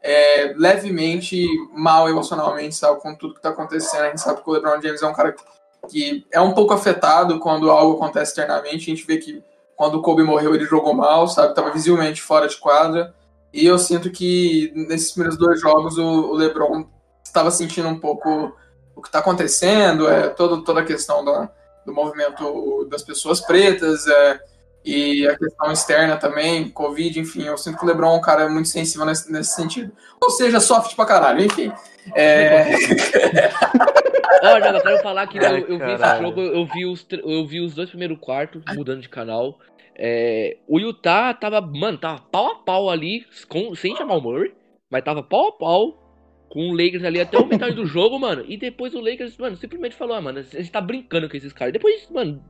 é, 0.00 0.54
levemente 0.56 1.44
mal 1.74 2.08
emocionalmente, 2.08 2.76
sabe? 2.76 3.00
Com 3.00 3.12
tudo 3.16 3.34
que 3.34 3.42
tá 3.42 3.48
acontecendo. 3.48 4.02
A 4.02 4.06
gente 4.10 4.20
sabe 4.20 4.40
que 4.40 4.48
o 4.48 4.52
LeBron 4.52 4.80
James 4.80 5.02
é 5.02 5.06
um 5.08 5.12
cara 5.12 5.32
que, 5.32 5.42
que 5.88 6.26
é 6.30 6.40
um 6.40 6.52
pouco 6.52 6.74
afetado 6.74 7.40
quando 7.40 7.68
algo 7.68 7.96
acontece 7.96 8.30
externamente. 8.30 8.88
A 8.88 8.94
gente 8.94 9.04
vê 9.04 9.16
que 9.16 9.42
quando 9.74 9.96
o 9.96 10.00
Kobe 10.00 10.22
morreu, 10.22 10.54
ele 10.54 10.64
jogou 10.64 10.94
mal, 10.94 11.26
sabe? 11.26 11.52
Tava 11.52 11.72
visivelmente 11.72 12.22
fora 12.22 12.46
de 12.46 12.56
quadra. 12.58 13.12
E 13.52 13.66
eu 13.66 13.80
sinto 13.80 14.12
que 14.12 14.72
nesses 14.76 15.10
primeiros 15.10 15.36
dois 15.36 15.60
jogos 15.60 15.98
o, 15.98 16.04
o 16.04 16.34
LeBron 16.34 16.86
estava 17.24 17.50
sentindo 17.50 17.88
um 17.88 17.98
pouco 17.98 18.56
o 18.94 19.02
que 19.02 19.08
está 19.08 19.18
acontecendo, 19.18 20.08
é 20.08 20.28
toda, 20.28 20.62
toda 20.62 20.82
a 20.82 20.84
questão 20.84 21.24
da, 21.24 21.50
do 21.86 21.94
movimento 21.94 22.84
das 22.90 23.02
pessoas 23.02 23.40
pretas, 23.40 24.06
é, 24.06 24.40
e 24.84 25.26
a 25.26 25.36
questão 25.36 25.72
externa 25.72 26.16
também, 26.16 26.68
Covid, 26.68 27.18
enfim. 27.18 27.44
Eu 27.44 27.56
sinto 27.56 27.78
que 27.78 27.84
o 27.84 27.86
LeBron 27.88 28.14
é 28.14 28.18
um 28.18 28.20
cara 28.20 28.48
muito 28.48 28.68
sensível 28.68 29.06
nesse, 29.06 29.32
nesse 29.32 29.54
sentido. 29.54 29.90
Ou 30.20 30.30
seja, 30.30 30.60
soft 30.60 30.94
pra 30.94 31.06
caralho, 31.06 31.44
enfim. 31.44 31.72
É, 32.14 32.66
Olha, 34.42 34.68
eu 34.68 34.82
quero 34.82 35.02
falar 35.02 35.26
que 35.26 35.38
eu, 35.38 35.44
Ai, 35.44 35.64
eu 35.66 35.78
vi 35.78 35.92
esse 35.92 36.22
jogo, 36.22 36.40
eu 36.40 36.66
vi 36.66 36.86
os, 36.86 37.06
eu 37.10 37.46
vi 37.46 37.60
os 37.60 37.74
dois 37.74 37.88
primeiros 37.88 38.18
quartos, 38.20 38.62
mudando 38.74 39.00
de 39.00 39.08
canal. 39.08 39.58
É, 39.96 40.58
o 40.68 40.78
Utah 40.78 41.34
tava, 41.34 41.60
mano, 41.60 41.98
tava 41.98 42.20
pau 42.20 42.52
a 42.52 42.54
pau 42.56 42.90
ali, 42.90 43.24
com, 43.48 43.74
sem 43.74 43.96
chamar 43.96 44.16
o 44.16 44.20
Murray, 44.20 44.54
mas 44.90 45.02
tava 45.02 45.22
pau 45.22 45.48
a 45.48 45.52
pau 45.52 46.05
com 46.48 46.70
o 46.70 46.72
Lakers 46.72 47.04
ali 47.04 47.20
até 47.20 47.38
o 47.38 47.46
metade 47.46 47.74
do 47.74 47.86
jogo, 47.86 48.18
mano. 48.18 48.44
E 48.46 48.56
depois 48.56 48.94
o 48.94 49.00
Lakers, 49.00 49.36
mano, 49.36 49.56
simplesmente 49.56 49.94
falou, 49.94 50.14
ah, 50.16 50.20
mano, 50.20 50.38
a 50.38 50.42
gente 50.42 50.70
tá 50.70 50.80
brincando 50.80 51.28
com 51.28 51.36
esses 51.36 51.52
caras. 51.52 51.72
Depois, 51.72 52.08
mano, 52.10 52.42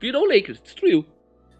virou 0.00 0.22
o 0.24 0.28
Lakers, 0.28 0.60
destruiu. 0.60 1.04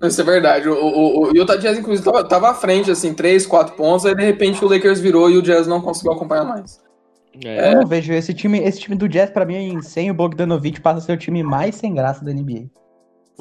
Isso 0.03 0.21
é 0.21 0.25
verdade. 0.25 0.69
O, 0.69 0.75
o, 0.75 1.23
o 1.31 1.37
Utah 1.37 1.57
Jazz, 1.57 1.79
inclusive, 1.79 2.05
tava, 2.05 2.23
tava 2.25 2.51
à 2.51 2.55
frente, 2.55 2.91
assim, 2.91 3.15
3, 3.15 3.47
4 3.47 3.75
pontos, 3.77 4.05
aí 4.05 4.15
de 4.15 4.23
repente 4.23 4.63
o 4.65 4.69
Lakers 4.69 5.01
virou 5.01 5.31
e 5.31 5.39
o 5.39 5.43
Jazz 5.43 5.67
não 5.67 5.81
conseguiu 5.81 6.13
acompanhar 6.13 6.45
mais. 6.45 6.85
É, 7.45 7.73
Eu 7.73 7.81
não 7.81 7.87
vejo 7.87 8.13
esse 8.13 8.33
time, 8.35 8.59
esse 8.61 8.81
time 8.81 8.97
do 8.97 9.09
Jazz, 9.09 9.31
pra 9.31 9.45
mim, 9.47 9.81
sem 9.83 10.11
o 10.11 10.15
Bogdanovich, 10.15 10.81
passa 10.81 10.99
a 10.99 11.01
ser 11.01 11.13
o 11.13 11.17
time 11.17 11.43
mais 11.43 11.77
sem 11.77 11.95
graça 11.95 12.25
da 12.25 12.33
NBA. 12.33 12.67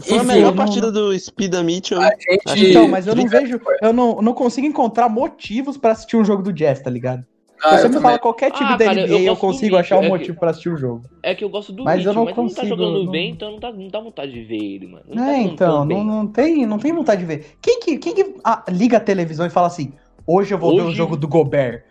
Foi 0.02 0.18
a 0.18 0.22
Enfim, 0.22 0.28
melhor 0.28 0.48
não- 0.48 0.56
partida 0.56 0.92
do 0.92 1.18
Speeda 1.18 1.64
Mitchell. 1.64 2.02
A 2.02 2.10
gente. 2.10 2.70
Então, 2.70 2.88
mas 2.88 3.08
eu 3.08 3.16
não 3.16 3.28
vejo, 3.28 3.60
eu 3.82 3.94
não, 3.94 4.22
não 4.22 4.34
consigo 4.34 4.68
encontrar 4.68 5.08
motivos 5.08 5.78
pra 5.78 5.92
assistir 5.92 6.18
um 6.18 6.26
jogo 6.26 6.44
do 6.44 6.52
Jazz, 6.52 6.82
tá 6.82 6.90
ligado? 6.90 7.26
Ah, 7.66 7.78
Se 7.78 7.82
você 7.82 7.88
eu 7.88 7.92
me 7.92 8.02
fala 8.02 8.20
qualquer 8.20 8.52
time 8.52 8.70
Ah, 8.70 8.76
da 8.78 8.86
cara, 8.86 9.00
eu 9.02 9.08
NBA, 9.08 9.20
eu, 9.28 9.34
do 9.34 9.40
consigo 9.40 9.76
achar 9.76 9.98
um 10.00 10.04
é 10.04 10.08
motivo 10.10 10.40
pra 10.40 10.52
assistir 10.52 10.70
o 10.70 10.78
jogo. 10.78 11.04
é 11.24 11.34
que 11.34 11.44
eu 11.44 11.50
gosto 11.50 11.74
do 11.74 11.84
Mas 11.84 12.06
eu 12.06 12.14
não 12.14 12.26
mas 12.26 12.34
ele 12.34 12.42
não 12.42 12.50
tá 12.50 12.62
consigo, 12.62 12.68
jogando 12.68 13.04
não- 13.06 13.12
bem, 13.12 13.30
então 13.32 13.52
não 13.52 13.60
dá, 13.60 13.72
não 13.72 13.88
dá 13.88 14.00
vontade 14.00 14.32
de 14.32 14.44
ver 14.44 14.56
ele, 14.64 14.88
mano. 14.88 15.04
Não 15.08 15.16
tá 15.16 15.22
É, 15.32 15.36
jogando 15.38 15.54
então, 15.54 15.88
tão 15.88 15.98
não, 15.98 16.04
não, 16.06 16.28
tem, 16.28 16.66
não 16.66 16.78
tem 16.78 16.94
vontade 16.94 17.22
de 17.22 17.28
ver. 17.28 17.46
Quem 17.62 17.80
que, 17.80 17.98
quem 17.98 18.14
que 18.14 18.36
ah, 18.44 18.64
liga 18.70 18.98
a 18.98 19.00
televisão 19.00 19.46
e 19.46 19.50
fala 19.50 19.68
assim, 19.68 19.94
hoje 20.28 20.54
eu 20.54 20.58
vou 20.60 20.76
ver 20.76 20.82
o 20.84 20.86
Hoje- 20.88 20.96
jogo 20.98 21.18
do 21.18 21.28
Gobert? 21.28 21.84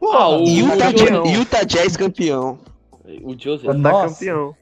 Pô, 0.00 0.10
Ah, 0.12 0.28
o- 0.36 0.48
Utah, 0.48 0.74
Utah 0.74 0.92
Jazz-. 0.92 1.32
Utah 1.38 1.62
Jazz 1.64 1.96
campeão. 1.96 2.58
O 3.22 3.34
Joseph. 3.38 3.80
Tá 3.82 4.08
campeão. 4.08 4.54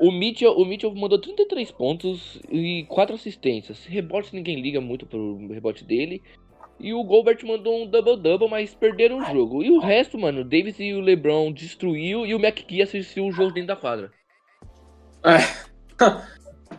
O 0.00 0.10
Mitchell, 0.10 0.52
o 0.52 0.64
Mitchell 0.64 0.92
mandou 0.94 1.18
33 1.18 1.70
pontos 1.70 2.40
e 2.50 2.84
4 2.88 3.14
assistências. 3.14 3.84
Rebote 3.86 4.34
ninguém 4.34 4.60
liga 4.60 4.80
muito 4.80 5.06
pro 5.06 5.38
rebote 5.48 5.84
dele. 5.84 6.20
E 6.82 6.92
o 6.92 7.04
Gobert 7.04 7.38
mandou 7.46 7.80
um 7.80 7.86
double-double, 7.86 8.50
mas 8.50 8.74
perderam 8.74 9.20
o 9.20 9.24
jogo. 9.24 9.62
E 9.62 9.70
o 9.70 9.78
resto, 9.78 10.18
mano, 10.18 10.40
o 10.40 10.44
Davis 10.44 10.80
e 10.80 10.92
o 10.92 11.00
LeBron 11.00 11.52
destruiu 11.52 12.26
e 12.26 12.34
o 12.34 12.44
McGee 12.44 12.82
assistiu 12.82 13.24
o 13.24 13.32
jogo 13.32 13.52
dentro 13.52 13.68
da 13.68 13.76
quadra. 13.76 14.10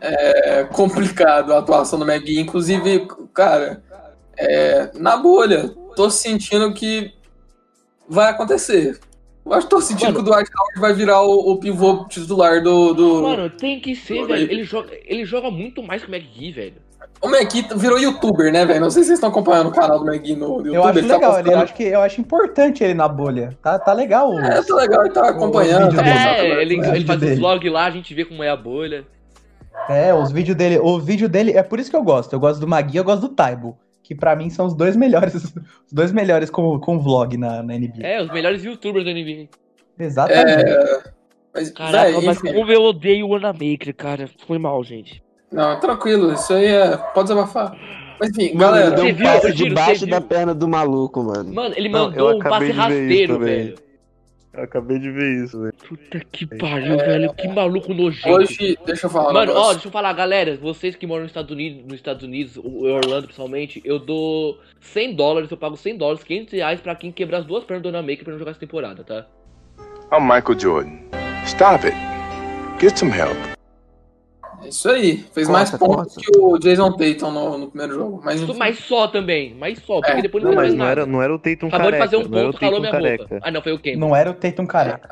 É 0.02 0.66
complicado 0.74 1.54
a 1.54 1.60
atuação 1.60 1.98
do 1.98 2.06
McGee. 2.06 2.42
Inclusive, 2.42 3.08
cara, 3.34 3.82
é, 4.38 4.92
na 5.00 5.16
bolha, 5.16 5.70
tô 5.96 6.10
sentindo 6.10 6.74
que 6.74 7.14
vai 8.10 8.30
acontecer. 8.30 9.00
Eu 9.46 9.54
acho 9.54 9.68
que 9.68 9.72
tô 9.72 9.82
sentindo 9.82 10.14
Mano. 10.14 10.24
que 10.24 10.30
o 10.30 10.34
Dwight 10.34 10.52
Howard 10.58 10.80
vai 10.82 10.94
virar 10.94 11.22
o, 11.22 11.52
o 11.52 11.58
pivô 11.60 12.06
titular 12.10 12.62
do. 12.62 12.94
do... 12.94 13.22
Mano, 13.22 13.50
tem 13.50 13.80
que 13.80 13.96
ser, 13.96 14.26
velho. 14.26 14.52
Ele 14.52 14.64
joga, 14.64 14.98
ele 15.06 15.26
joga 15.26 15.50
muito 15.50 15.82
mais 15.82 16.04
que 16.04 16.10
o 16.10 16.14
McGee, 16.14 16.52
velho. 16.52 16.82
O 17.22 17.30
McGee 17.30 17.66
virou 17.78 17.98
youtuber, 17.98 18.52
né, 18.52 18.66
velho? 18.66 18.82
Não 18.82 18.90
sei 18.92 19.04
se 19.04 19.08
vocês 19.08 19.18
estão 19.18 19.30
acompanhando 19.30 19.68
o 19.70 19.72
canal 19.72 19.98
do 20.00 20.14
McGee 20.14 20.36
no 20.36 20.58
YouTube. 20.58 20.74
Eu 20.74 20.84
acho 20.84 21.00
ele 21.00 21.08
tá 21.08 21.14
legal, 21.16 21.32
ele, 21.34 21.44
postando- 21.44 21.64
acho 21.64 21.74
que, 21.74 21.84
eu 21.84 22.02
acho 22.02 22.22
importante 22.22 22.84
ele 22.84 22.94
na 22.94 23.08
bolha. 23.08 23.58
Tá, 23.62 23.80
tá 23.80 23.94
legal. 23.94 24.38
É, 24.40 24.62
tá 24.62 24.76
legal, 24.76 25.06
ele 25.06 25.14
tá 25.14 25.30
acompanhando. 25.30 25.96
tá 25.96 26.06
É, 26.06 26.62
ele, 26.62 26.74
ele 26.76 27.06
faz 27.06 27.22
os 27.22 27.28
dele. 27.28 27.36
vlogs 27.40 27.72
lá, 27.72 27.86
a 27.86 27.92
gente 27.92 28.14
vê 28.14 28.26
como 28.26 28.44
é 28.44 28.50
a 28.50 28.58
bolha. 28.58 29.06
É, 29.88 30.14
os 30.14 30.32
vídeos 30.32 30.58
dele. 30.58 30.80
O 30.80 31.00
vídeo 31.00 31.30
dele. 31.30 31.54
É 31.54 31.64
por 31.64 31.80
isso 31.80 31.90
que 31.90 31.96
eu 31.96 32.04
gosto. 32.04 32.34
Eu 32.34 32.40
gosto 32.42 32.60
do 32.60 32.68
Magui, 32.68 32.98
eu 32.98 33.04
gosto 33.06 33.22
do 33.22 33.30
Taibo. 33.30 33.78
Que 34.04 34.14
pra 34.14 34.36
mim 34.36 34.50
são 34.50 34.66
os 34.66 34.74
dois 34.76 34.98
melhores. 34.98 35.34
Os 35.88 35.94
dois 35.94 36.12
melhores 36.12 36.50
com, 36.50 36.78
com 36.80 37.00
vlog 37.00 37.38
na, 37.38 37.64
na 37.64 37.74
NBA. 37.78 38.02
É, 38.06 38.22
os 38.22 38.30
melhores 38.34 38.62
youtubers 38.64 39.06
da 39.06 39.12
NBA. 39.14 39.48
Exatamente. 39.98 40.70
É, 40.70 41.04
mas, 41.54 41.70
Caraca, 41.72 42.22
mas 42.22 42.42
como 42.42 42.70
eu 42.72 42.82
odeio 42.84 43.28
o 43.30 43.36
Anamaker, 43.36 43.96
cara. 43.96 44.30
Foi 44.46 44.58
mal, 44.58 44.84
gente. 44.84 45.23
Não, 45.54 45.80
tranquilo, 45.80 46.34
isso 46.34 46.54
aí 46.54 46.66
é. 46.66 46.98
Pode 46.98 47.30
desabafar. 47.30 47.76
Mas 48.20 48.30
enfim, 48.32 48.54
Mano, 48.56 48.72
galera. 48.72 48.88
ele 48.88 48.96
deu 48.96 49.06
um 49.06 49.14
viu, 49.16 49.26
passe 49.26 49.52
Giro, 49.54 49.70
debaixo 49.70 50.08
da 50.08 50.20
viu? 50.20 50.28
perna 50.28 50.54
do 50.54 50.68
maluco, 50.68 51.24
mano. 51.24 51.54
Mano, 51.54 51.74
ele 51.78 51.90
mandou 51.90 52.36
um 52.36 52.40
passe 52.40 52.72
rasteiro, 52.72 53.40
velho. 53.40 53.76
Eu 54.54 54.64
acabei 54.66 55.00
de 55.00 55.10
ver 55.10 55.44
isso, 55.44 55.60
velho. 55.60 55.74
Puta 55.90 56.20
que 56.32 56.46
pariu, 56.46 56.96
velho. 56.98 57.34
Que 57.34 57.48
maluco 57.48 57.92
nojento. 57.92 58.30
Hoje, 58.30 58.78
deixa 58.86 59.08
eu 59.08 59.10
falar 59.10 59.32
um 59.32 59.34
Mano, 59.34 59.52
ó, 59.52 59.56
negócio. 59.56 59.74
deixa 59.74 59.88
eu 59.88 59.92
falar, 59.92 60.14
galera, 60.14 60.56
vocês 60.62 60.96
que 60.96 61.08
moram 61.08 61.24
nos 61.24 61.32
Estados 61.32 61.50
Unidos, 61.52 61.84
nos 61.86 61.96
Estados 61.96 62.24
Unidos, 62.24 62.58
o 62.58 62.84
Orlando 62.86 63.24
principalmente, 63.24 63.82
eu 63.84 63.98
dou 63.98 64.60
100 64.80 65.16
dólares, 65.16 65.50
eu 65.50 65.58
pago 65.58 65.76
100 65.76 65.98
dólares, 65.98 66.24
500 66.24 66.54
reais 66.54 66.80
pra 66.82 66.94
quem 66.96 67.12
quebrar 67.12 67.40
as 67.40 67.46
duas 67.46 67.64
pernas 67.64 67.82
do 67.82 67.90
Anamaker 67.90 68.24
pra 68.24 68.32
não 68.34 68.38
jogar 68.40 68.52
essa 68.52 68.60
temporada, 68.60 69.04
tá? 69.04 69.26
I'm 70.16 70.22
Michael 70.22 70.60
Jordan. 70.60 71.00
Stop 71.48 71.84
it. 71.88 71.98
Get 72.80 72.96
some 72.96 73.12
help. 73.12 73.36
É 74.64 74.70
isso 74.70 74.90
aí. 74.90 75.26
Fez 75.34 75.48
Corta, 75.48 75.52
mais 75.52 75.70
pontos 75.72 76.16
corta. 76.16 76.22
que 76.32 76.40
o 76.40 76.58
Jason 76.58 76.92
Tatum 76.94 77.32
no, 77.32 77.58
no 77.58 77.68
primeiro 77.68 77.94
jogo. 77.94 78.22
Mas, 78.24 78.42
enfim. 78.42 78.56
Mas 78.58 78.80
só 78.80 79.08
também, 79.08 79.56
mas 79.60 79.80
só, 79.80 79.96
porque 80.00 80.12
É, 80.12 80.22
depois 80.22 80.44
não, 80.44 80.52
Não, 80.52 80.60
fez 80.60 80.70
mas 80.72 80.78
não 80.80 80.86
nada. 80.86 81.02
era, 81.02 81.06
não 81.06 81.22
era 81.22 81.34
o 81.36 81.40
Tatum 81.40 81.68
Acabou 81.68 81.92
careca. 81.92 82.06
de 82.08 82.12
fazer 82.12 82.18
um 82.18 82.30
ponto, 82.30 82.60
calou 82.60 82.80
minha 82.80 82.92
careca. 82.92 83.24
boca. 83.24 83.40
Ah, 83.44 83.52
não, 83.52 83.62
foi 83.62 83.74
o 83.74 83.80
Kemba. 83.80 84.00
Não 84.00 84.16
era 84.16 84.32
o 84.32 84.34
Tatum 84.34 84.66
careca. 84.66 85.10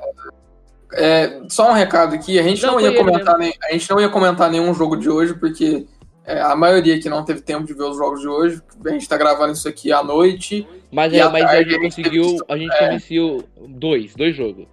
É, 0.94 1.42
só 1.50 1.70
um 1.70 1.74
recado 1.74 2.16
aqui, 2.16 2.38
a 2.38 2.44
gente 2.44 2.62
Não, 2.64 2.74
não, 2.74 2.82
ia 2.82 2.94
comentar 2.96 3.38
nem, 3.38 3.54
a 3.64 3.72
gente 3.72 3.90
não 3.90 4.00
ia 4.02 4.10
comentar 4.10 4.52
nenhum 4.52 4.74
jogo 4.74 4.98
de 4.98 5.10
hoje, 5.10 5.34
porque 5.36 5.86
é, 6.26 6.42
a 6.42 6.56
maioria 6.56 6.96
aqui 6.96 7.08
não 7.08 7.24
teve 7.24 7.42
tempo 7.42 7.66
de 7.66 7.74
ver 7.74 7.84
os 7.84 7.98
jogos 7.98 8.20
de 8.20 8.28
hoje. 8.28 8.62
A 8.86 8.90
gente 8.90 9.08
tá 9.08 9.16
gravando 9.18 9.54
isso 9.54 9.68
aqui 9.70 9.92
à 9.92 10.04
noite. 10.04 10.68
Mas, 10.92 11.14
é, 11.14 11.24
mas 11.30 11.44
a 11.44 11.48
tarde 11.48 11.70
gente 11.72 11.80
a 11.80 11.84
gente 11.84 11.96
conseguiu, 11.96 12.38
a 12.50 12.58
gente 12.58 12.74
é. 12.76 12.90
conseguiu 12.90 13.44
dois, 13.70 14.14
dois 14.16 14.36
jogos. 14.36 14.68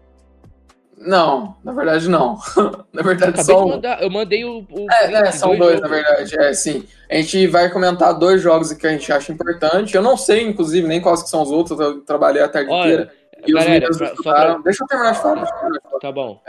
Não, 1.00 1.56
na 1.64 1.72
verdade 1.72 2.08
não. 2.08 2.36
na 2.92 3.02
verdade 3.02 3.42
só 3.44 3.64
um. 3.64 3.68
mandar, 3.68 4.02
eu 4.02 4.10
mandei 4.10 4.44
o. 4.44 4.66
o 4.70 4.86
É, 4.90 5.12
é, 5.12 5.30
são 5.32 5.56
dois, 5.56 5.80
na 5.80 5.88
jogos. 5.88 6.02
verdade. 6.04 6.38
É, 6.40 6.52
sim. 6.52 6.84
A 7.10 7.14
gente 7.16 7.46
vai 7.46 7.70
comentar 7.70 8.18
dois 8.18 8.42
jogos 8.42 8.72
que 8.72 8.86
a 8.86 8.90
gente 8.90 9.10
acha 9.12 9.32
importante. 9.32 9.94
Eu 9.94 10.02
não 10.02 10.16
sei, 10.16 10.42
inclusive, 10.42 10.86
nem 10.86 11.00
quais 11.00 11.22
que 11.22 11.30
são 11.30 11.42
os 11.42 11.50
outros. 11.50 11.78
Eu 11.80 12.00
trabalhei 12.02 12.42
a 12.42 12.48
tarde 12.48 12.70
Olha, 12.70 12.80
inteira. 12.92 13.12
E 13.46 13.52
os 13.54 13.58
galera, 13.60 13.70
meninos 13.74 13.96
pra- 13.96 14.06
estudaram. 14.08 14.62
Deixa 14.62 14.82
eu 14.84 14.88
terminar 14.88 15.12
de 15.12 15.18
falar. 15.22 15.34
deixa 15.36 15.52
eu 15.54 15.58
terminar 15.58 15.80
de 15.80 15.82
falar. 15.90 16.00
Tá 16.00 16.12
bom. 16.12 16.40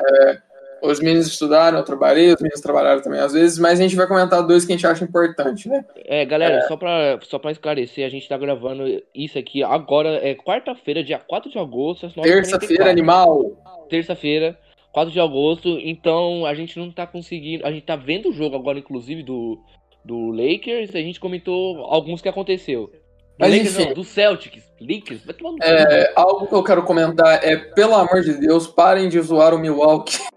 Os 0.81 0.99
meninos 1.01 1.27
estudaram, 1.27 1.77
eu 1.77 1.83
trabalhei, 1.83 2.33
os 2.33 2.39
meninos 2.41 2.61
trabalharam 2.61 3.01
também 3.01 3.19
às 3.19 3.33
vezes, 3.33 3.59
mas 3.59 3.79
a 3.79 3.83
gente 3.83 3.97
vai 3.97 4.07
comentar 4.07 4.41
dois 4.41 4.63
que 4.63 4.71
a 4.71 4.75
gente 4.77 4.87
acha 4.87 5.03
importante, 5.03 5.67
né? 5.67 5.83
É, 6.05 6.23
galera, 6.25 6.65
só, 6.69 6.77
pra, 6.77 7.19
só 7.23 7.37
pra 7.37 7.51
esclarecer, 7.51 8.05
a 8.05 8.09
gente 8.09 8.27
tá 8.29 8.37
gravando 8.37 8.85
isso 9.13 9.37
aqui 9.37 9.61
agora, 9.61 10.25
é 10.25 10.33
quarta-feira, 10.35 11.03
dia 11.03 11.19
4 11.19 11.51
de 11.51 11.59
agosto, 11.59 12.05
às 12.05 12.13
9h44. 12.13 12.23
Terça-feira, 12.23 12.89
animal. 12.89 13.51
Terça-feira, 13.89 14.57
4 14.91 15.11
de 15.11 15.19
agosto, 15.19 15.69
então 15.79 16.45
a 16.45 16.53
gente 16.53 16.77
não 16.77 16.91
tá 16.91 17.05
conseguindo. 17.05 17.65
A 17.65 17.71
gente 17.71 17.85
tá 17.85 17.95
vendo 17.95 18.29
o 18.29 18.33
jogo 18.33 18.55
agora, 18.55 18.79
inclusive, 18.79 19.23
do, 19.23 19.59
do 20.03 20.31
Lakers, 20.31 20.95
a 20.95 20.99
gente 20.99 21.19
comentou 21.19 21.85
alguns 21.85 22.21
que 22.21 22.29
aconteceu. 22.29 22.87
Do 22.87 22.91
Mas, 23.39 23.51
Lakers 23.51 23.75
enfim. 23.75 23.85
não, 23.85 23.93
do 23.93 24.03
Celtics. 24.03 24.63
Lakers, 24.81 25.25
vai 25.25 25.33
tomar 25.33 25.51
no. 25.51 25.57
É, 25.61 26.13
algo 26.15 26.47
que 26.47 26.55
eu 26.55 26.63
quero 26.63 26.83
comentar 26.83 27.43
é, 27.43 27.55
pelo 27.57 27.95
amor 27.95 28.21
de 28.21 28.33
Deus, 28.33 28.67
parem 28.67 29.09
de 29.09 29.19
zoar 29.21 29.53
o 29.53 29.59
Milwaukee. 29.59 30.19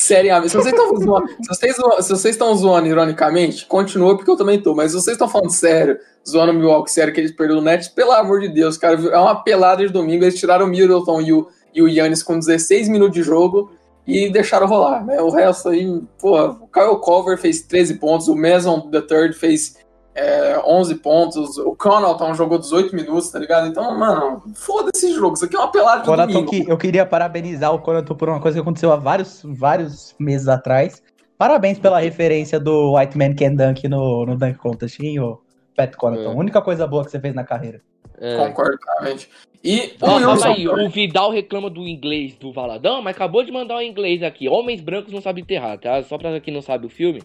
Seriamente, 0.00 0.50
se 0.50 0.56
vocês 0.56 0.72
estão 0.72 0.96
zoando, 0.96 1.28
se 1.28 1.48
vocês, 1.48 1.76
se 1.76 2.08
vocês 2.08 2.34
estão 2.34 2.54
zoando 2.54 2.86
ironicamente, 2.86 3.66
continua 3.66 4.16
porque 4.16 4.30
eu 4.30 4.36
também 4.36 4.58
tô, 4.58 4.74
mas 4.74 4.92
se 4.92 4.96
vocês 4.96 5.16
estão 5.16 5.28
falando 5.28 5.50
sério, 5.50 5.98
zoando 6.26 6.52
o 6.52 6.54
Milwaukee 6.54 6.90
sério 6.90 7.12
que 7.12 7.20
eles 7.20 7.32
perderam 7.32 7.60
o 7.60 7.64
Nets, 7.64 7.88
pelo 7.88 8.12
amor 8.12 8.40
de 8.40 8.48
Deus, 8.48 8.78
cara, 8.78 8.94
é 8.94 9.18
uma 9.18 9.42
pelada 9.42 9.84
de 9.84 9.92
domingo, 9.92 10.24
eles 10.24 10.38
tiraram 10.38 10.64
o 10.64 10.68
Middleton 10.68 11.20
e 11.20 11.32
o, 11.32 11.48
e 11.74 11.82
o 11.82 11.88
Yannis 11.88 12.22
com 12.22 12.38
16 12.38 12.88
minutos 12.88 13.14
de 13.14 13.22
jogo 13.22 13.72
e 14.06 14.30
deixaram 14.30 14.66
rolar, 14.66 15.04
né? 15.04 15.20
O 15.20 15.30
resto 15.30 15.68
aí, 15.68 16.02
pô, 16.18 16.42
o 16.42 16.68
Kyle 16.68 16.98
Culver 17.00 17.36
fez 17.36 17.62
13 17.62 17.94
pontos, 17.98 18.26
o 18.28 18.34
Mason 18.34 18.90
the 18.90 19.02
Third 19.02 19.34
fez 19.34 19.76
é, 20.14 20.58
11 20.66 20.94
pontos, 20.96 21.58
o 21.58 21.76
Connaughton 21.76 22.34
jogou 22.34 22.58
18 22.58 22.96
minutos, 22.96 23.30
tá 23.30 23.38
ligado? 23.38 23.68
Então, 23.68 23.96
mano, 23.96 24.42
foda 24.54 24.90
esse 24.94 25.12
jogo, 25.12 25.34
isso 25.34 25.44
aqui 25.44 25.54
é 25.54 25.58
uma 25.58 25.70
pelada 25.70 26.00
de 26.00 26.32
domingo. 26.32 26.50
que 26.50 26.64
eu 26.66 26.76
queria 26.76 27.06
parabenizar 27.06 27.72
o 27.72 27.78
Conaton 27.78 28.14
por 28.14 28.28
uma 28.28 28.40
coisa 28.40 28.56
que 28.56 28.62
aconteceu 28.62 28.90
há 28.90 28.96
vários, 28.96 29.42
vários 29.44 30.16
meses 30.18 30.48
atrás. 30.48 31.02
Parabéns 31.36 31.78
pela 31.78 32.00
referência 32.00 32.58
do 32.58 32.96
White 32.96 33.16
Man 33.16 33.36
Can 33.36 33.54
Dunk 33.54 33.86
no, 33.86 34.26
no 34.26 34.36
Dunk 34.36 34.58
Contest, 34.58 34.98
hein, 35.00 35.20
ô 35.20 35.40
Pat 35.76 35.94
Conaton. 35.94 36.32
É. 36.32 36.34
Única 36.34 36.60
coisa 36.60 36.86
boa 36.86 37.04
que 37.04 37.10
você 37.10 37.20
fez 37.20 37.32
na 37.32 37.44
carreira. 37.44 37.80
É. 38.20 38.36
Concordo 38.36 38.76
totalmente. 38.78 39.30
E 39.62 39.96
o 40.00 40.14
Wilson, 40.30 40.46
aí, 40.46 40.68
o 40.68 40.88
Vidal 40.88 41.30
reclama 41.32 41.68
do 41.68 41.86
inglês 41.86 42.36
do 42.36 42.52
Valadão, 42.52 43.02
mas 43.02 43.16
acabou 43.16 43.42
de 43.44 43.50
mandar 43.50 43.76
o 43.76 43.82
inglês 43.82 44.22
aqui. 44.22 44.48
Homens 44.48 44.80
brancos 44.80 45.12
não 45.12 45.20
sabem 45.20 45.42
enterrar, 45.42 45.78
tá? 45.78 46.00
Só 46.02 46.16
pra 46.16 46.40
quem 46.40 46.54
não 46.54 46.62
sabe 46.62 46.86
o 46.86 46.90
filme. 46.90 47.22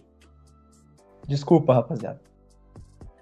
Desculpa, 1.28 1.74
rapaziada. 1.74 2.20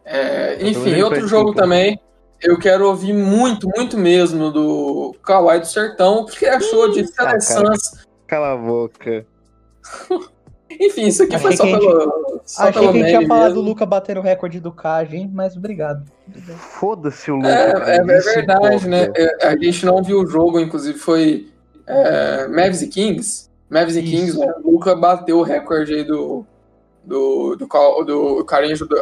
é, 0.05 0.57
enfim, 0.67 1.01
outro 1.03 1.21
jogo 1.29 1.51
desculpa. 1.51 1.61
também, 1.63 2.01
eu 2.41 2.59
quero 2.59 2.89
ouvir 2.89 3.13
muito, 3.13 3.69
muito 3.77 3.97
mesmo 3.97 4.51
do 4.51 5.15
Kawhi 5.23 5.61
do 5.61 5.67
Sertão, 5.67 6.23
o 6.23 6.27
que 6.27 6.45
ele 6.45 6.55
achou 6.57 6.91
de 6.91 7.01
Ah. 7.19 7.39
Seleções. 7.39 8.07
Cala 8.27 8.55
a 8.55 8.57
boca. 8.57 9.27
Enfim, 10.81 11.07
isso 11.09 11.23
aqui 11.23 11.39
foi 11.39 11.55
só 11.55 11.65
pelo, 11.65 12.32
só 12.45 12.69
Achei 12.69 12.83
que 12.83 12.89
a 12.89 12.93
gente 12.93 13.11
ia 13.11 13.29
falar 13.29 13.45
mesmo. 13.45 13.63
do 13.63 13.69
Luca 13.69 13.87
batendo 13.87 14.21
o 14.21 14.23
recorde 14.23 14.61
do 14.61 14.73
Cage, 14.73 15.17
hein? 15.17 15.31
Mas 15.33 15.57
obrigado. 15.57 16.05
Foda-se 16.57 17.31
o 17.31 17.37
Luca. 17.37 17.49
É, 17.49 17.95
é, 17.95 17.97
é 17.97 18.03
verdade, 18.03 18.89
né? 18.89 19.09
É, 19.17 19.47
a 19.47 19.57
gente 19.57 19.87
não 19.87 20.03
viu 20.03 20.21
o 20.21 20.27
jogo, 20.27 20.59
inclusive 20.59 20.99
foi 20.99 21.49
é, 21.87 22.49
Mavs 22.49 22.83
e 22.83 22.89
Kings. 22.89 23.49
Mavs 23.71 23.97
e. 23.97 24.03
Kings, 24.03 24.39
né? 24.39 24.53
O 24.63 24.73
Luca 24.73 24.95
bateu 24.95 25.39
o 25.39 25.43
recorde 25.43 25.95
aí 25.95 26.05
do. 26.05 26.45
Do, 27.05 27.57
do, 27.57 27.67
do, 27.67 28.05
do 28.37 28.45
Carinho 28.45 28.77
do. 28.79 28.97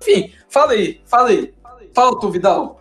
Enfim, 0.00 0.32
fala 0.48 0.72
aí, 0.72 1.00
fala 1.04 1.28
aí. 1.28 1.52
Fala 1.94 2.18
tu, 2.18 2.30
Vidal. 2.30 2.80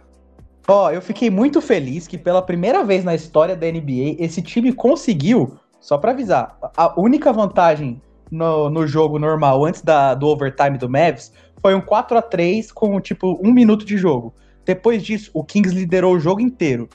Ó, 0.67 0.89
eu 0.89 1.01
fiquei 1.01 1.29
muito 1.29 1.59
feliz 1.59 2.07
que 2.07 2.17
pela 2.17 2.41
primeira 2.41 2.83
vez 2.83 3.03
na 3.03 3.13
história 3.13 3.55
da 3.55 3.67
NBA, 3.67 4.15
esse 4.19 4.41
time 4.41 4.71
conseguiu, 4.71 5.57
só 5.81 5.97
pra 5.97 6.11
avisar, 6.11 6.57
a 6.77 6.99
única 6.99 7.33
vantagem 7.33 8.01
no, 8.31 8.69
no 8.69 8.87
jogo 8.87 9.19
normal 9.19 9.65
antes 9.65 9.81
da, 9.81 10.15
do 10.15 10.27
overtime 10.27 10.77
do 10.77 10.89
Mavs 10.89 11.31
foi 11.61 11.75
um 11.75 11.81
4 11.81 12.17
a 12.17 12.21
3 12.21 12.71
com 12.71 12.99
tipo 12.99 13.39
um 13.43 13.51
minuto 13.51 13.85
de 13.85 13.97
jogo. 13.97 14.33
Depois 14.65 15.03
disso, 15.03 15.29
o 15.33 15.43
Kings 15.43 15.75
liderou 15.75 16.15
o 16.15 16.19
jogo 16.19 16.41
inteiro. 16.41 16.87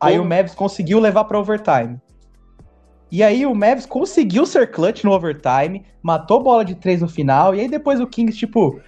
Aí 0.00 0.16
Como? 0.16 0.24
o 0.24 0.28
Mavs 0.28 0.54
conseguiu 0.54 1.00
levar 1.00 1.24
pra 1.24 1.38
overtime. 1.38 2.00
E 3.10 3.22
aí 3.22 3.44
o 3.46 3.54
Mavs 3.54 3.86
conseguiu 3.86 4.46
ser 4.46 4.70
clutch 4.70 5.04
no 5.04 5.12
overtime, 5.12 5.84
matou 6.02 6.42
bola 6.42 6.64
de 6.64 6.74
três 6.74 7.00
no 7.00 7.08
final, 7.08 7.54
e 7.54 7.60
aí 7.60 7.68
depois 7.68 8.00
o 8.00 8.06
Kings, 8.06 8.36
tipo, 8.36 8.80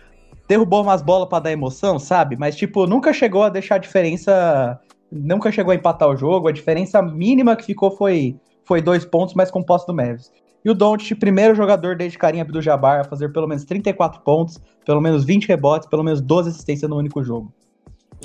derrubou 0.48 0.82
umas 0.82 1.02
bolas 1.02 1.28
pra 1.28 1.38
dar 1.38 1.52
emoção, 1.52 1.98
sabe? 1.98 2.36
Mas, 2.36 2.56
tipo, 2.56 2.86
nunca 2.86 3.12
chegou 3.12 3.42
a 3.42 3.48
deixar 3.48 3.76
a 3.76 3.78
diferença. 3.78 4.80
Nunca 5.10 5.52
chegou 5.52 5.72
a 5.72 5.74
empatar 5.74 6.08
o 6.08 6.16
jogo. 6.16 6.48
A 6.48 6.52
diferença 6.52 7.00
mínima 7.00 7.56
que 7.56 7.64
ficou 7.64 7.90
foi, 7.90 8.36
foi 8.64 8.80
dois 8.82 9.04
pontos, 9.04 9.34
mas 9.34 9.50
com 9.50 9.62
posse 9.62 9.86
do 9.86 9.94
Mavs. 9.94 10.32
E 10.66 10.70
o 10.70 10.74
Doncic, 10.74 11.14
primeiro 11.20 11.54
jogador 11.54 11.94
desde 11.94 12.18
Karim 12.18 12.40
Abdul-Jabbar 12.40 12.98
a 12.98 13.04
fazer 13.04 13.32
pelo 13.32 13.46
menos 13.46 13.62
34 13.64 14.20
pontos, 14.22 14.60
pelo 14.84 15.00
menos 15.00 15.24
20 15.24 15.46
rebotes, 15.46 15.88
pelo 15.88 16.02
menos 16.02 16.20
12 16.20 16.48
assistências 16.48 16.90
no 16.90 16.96
único 16.96 17.22
jogo. 17.22 17.54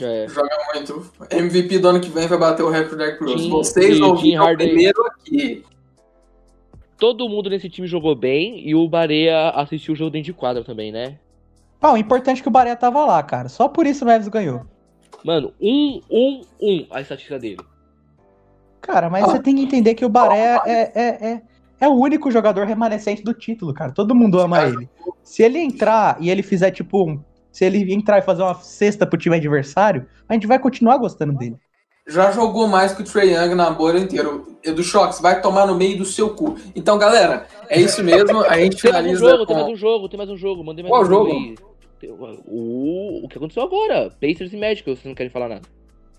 É. 0.02 0.26
Joga 0.28 0.50
muito. 0.74 1.12
MVP 1.30 1.78
do 1.78 1.90
ano 1.90 2.02
que 2.02 2.10
vem 2.10 2.28
vai 2.28 2.40
bater 2.40 2.64
o 2.64 2.70
recorde 2.72 2.98
da 2.98 3.16
Cruz. 3.16 3.46
Vocês 3.46 4.02
ouviram 4.02 4.56
primeiro 4.56 5.06
aqui. 5.06 5.64
Todo 6.98 7.30
mundo 7.30 7.48
nesse 7.48 7.70
time 7.70 7.86
jogou 7.86 8.16
bem 8.16 8.68
e 8.68 8.74
o 8.74 8.90
Barea 8.90 9.52
assistiu 9.52 9.94
o 9.94 9.96
jogo 9.96 10.10
dentro 10.10 10.26
de 10.26 10.34
quadra 10.34 10.64
também, 10.64 10.92
né? 10.92 11.20
Ah, 11.80 11.94
o 11.94 11.98
importante 11.98 12.40
é 12.40 12.42
que 12.42 12.48
o 12.48 12.52
Barea 12.52 12.76
tava 12.76 13.06
lá, 13.06 13.22
cara. 13.22 13.50
Só 13.50 13.68
por 13.68 13.86
isso 13.86 14.04
o 14.04 14.08
Mavs 14.08 14.28
ganhou. 14.28 14.66
Mano, 15.24 15.54
um, 15.62 16.02
um, 16.10 16.42
um 16.60 16.88
a 16.90 17.02
estatística 17.02 17.38
dele. 17.38 17.60
Cara, 18.82 19.12
mas 19.12 19.26
Ah. 19.26 19.28
você 19.28 19.40
tem 19.40 19.56
que 19.56 19.62
entender 19.62 19.94
que 19.94 20.04
o 20.04 20.10
Barea 20.10 20.60
é, 20.66 20.92
é, 20.96 21.34
é, 21.34 21.42
é 21.82 21.88
o 21.88 21.94
único 21.94 22.32
jogador 22.32 22.66
remanescente 22.66 23.24
do 23.24 23.34
título, 23.34 23.74
cara. 23.74 23.92
Todo 23.92 24.16
mundo 24.16 24.40
ama 24.40 24.64
ele. 24.68 24.88
Se 25.24 25.42
ele 25.44 25.60
entrar 25.60 26.16
e 26.22 26.30
ele 26.30 26.44
fizer, 26.44 26.72
tipo, 26.72 27.04
um- 27.10 27.20
se 27.52 27.66
ele 27.66 27.92
entrar 27.94 28.20
e 28.20 28.22
fazer 28.22 28.44
uma 28.44 28.54
cesta 28.56 29.06
pro 29.06 29.20
time 29.20 29.36
adversário, 29.36 30.06
a 30.30 30.34
gente 30.34 30.48
vai 30.48 30.60
continuar 30.60 30.98
gostando 30.98 31.34
dele. 31.34 31.58
já 32.08 32.32
jogou 32.32 32.68
mais 32.68 32.94
que 32.94 33.02
o 33.02 33.06
Trey 33.06 33.34
Young 33.34 33.56
na 33.56 33.70
bola 33.72 34.00
inteiro. 34.00 34.58
Edu 34.64 34.84
Shox 34.84 35.20
vai 35.20 35.42
tomar 35.42 35.66
no 35.66 35.76
meio 35.76 35.98
do 35.98 36.06
seu 36.06 36.32
cu. 36.36 36.56
Então, 36.76 36.98
galera, 36.98 37.46
é 37.70 37.80
isso 37.80 38.04
mesmo. 38.04 38.40
A 38.46 38.58
gente 38.58 38.82
Tem 38.82 38.92
mais 38.92 39.04
um 39.04 39.18
finaliza 39.18 39.30
jogo, 39.32 39.46
tem 39.46 39.56
mais 39.56 39.68
com... 39.68 39.74
um 39.74 39.76
jogo, 39.76 40.10
tem 40.10 40.18
mais 40.18 40.30
um 40.30 40.38
jogo. 40.38 40.64
Mandei 40.64 40.84
mais 40.84 40.92
Qual 40.92 41.02
um 41.04 41.06
jogo 41.06 41.30
jogo? 41.30 42.42
O, 42.48 43.26
o 43.26 43.28
que 43.30 43.38
aconteceu 43.38 43.64
agora? 43.64 44.10
Pacers 44.20 44.52
e 44.54 44.58
Magic, 44.58 44.84
vocês 44.84 45.06
não 45.06 45.14
querem 45.16 45.30
falar 45.32 45.48
nada. 45.50 45.62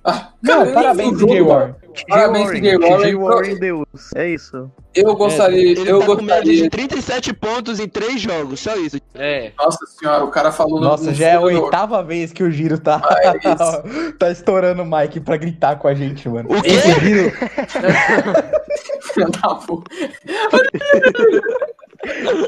Ah, 0.04 0.32
Não, 0.42 0.54
cara, 0.58 0.64
nem 0.64 0.74
parabéns, 0.74 1.08
foi 1.08 1.14
o 1.14 1.26
DJ 1.26 1.38
jogo, 1.38 1.50
Warren. 1.50 1.74
Parabéns, 2.08 2.46
Warren. 2.46 2.62
TJ 2.80 3.14
Warren 3.14 3.58
Deus. 3.58 3.86
É 4.16 4.28
isso. 4.30 4.70
Eu 4.94 5.14
gostaria... 5.14 5.72
Ele 5.72 5.88
eu 5.88 6.00
tá 6.00 6.06
com 6.06 6.14
média 6.22 6.36
gostaria... 6.38 6.62
de 6.62 6.70
37 6.70 7.32
pontos 7.34 7.78
em 7.78 7.88
3 7.88 8.20
jogos, 8.20 8.60
só 8.60 8.74
isso. 8.76 8.98
É. 9.14 9.52
Nossa 9.56 9.86
senhora, 9.86 10.24
o 10.24 10.30
cara 10.30 10.50
falou... 10.50 10.80
no- 10.80 10.88
Nossa, 10.88 11.04
no 11.10 11.14
já 11.14 11.28
é 11.28 11.34
a 11.36 11.40
oitava 11.40 12.02
vez 12.02 12.32
que 12.32 12.42
o 12.42 12.50
Giro 12.50 12.78
tá, 12.80 13.00
Ah, 13.04 13.20
é 13.22 14.12
tá 14.18 14.30
estourando 14.30 14.82
o 14.82 14.86
mic 14.86 15.20
pra 15.20 15.36
gritar 15.36 15.76
com 15.78 15.86
a 15.86 15.94
gente, 15.94 16.28
mano. 16.28 16.48
O 16.50 16.62
quê? 16.62 16.70
Esse 16.70 17.00
Giro. 17.00 17.32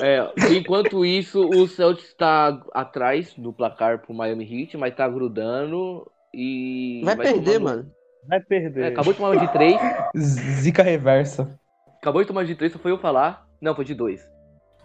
É, 0.02 0.28
enquanto 0.52 1.05
isso, 1.05 1.40
o 1.48 1.68
Celtics 1.68 2.12
tá 2.14 2.60
atrás 2.72 3.32
do 3.39 3.52
placar 3.52 4.01
pro 4.01 4.12
Miami 4.12 4.44
Heat, 4.62 4.76
mas 4.76 4.94
tá 4.97 5.09
grudando 5.09 6.10
e. 6.36 7.02
Vai 7.05 7.16
perder, 7.16 7.59
tomar- 7.59 7.70
mano. 7.77 7.90
Vai 8.28 8.40
perder. 8.40 8.85
É, 8.85 8.89
acabou 8.89 9.12
de 9.12 9.19
tomar 9.19 9.31
uma 9.32 9.40
de 9.47 9.52
3. 9.52 9.81
zica 10.16 10.82
reversa. 10.82 11.59
Acabou 12.01 12.23
de 12.23 12.28
tomar 12.28 12.40
uma 12.40 12.47
de 12.47 12.55
3, 12.55 12.73
só 12.73 12.78
foi 12.78 12.90
eu 12.90 12.98
falar. 12.98 13.47
Não, 13.61 13.74
foi 13.74 13.85
de 13.85 13.94
2. 13.94 14.20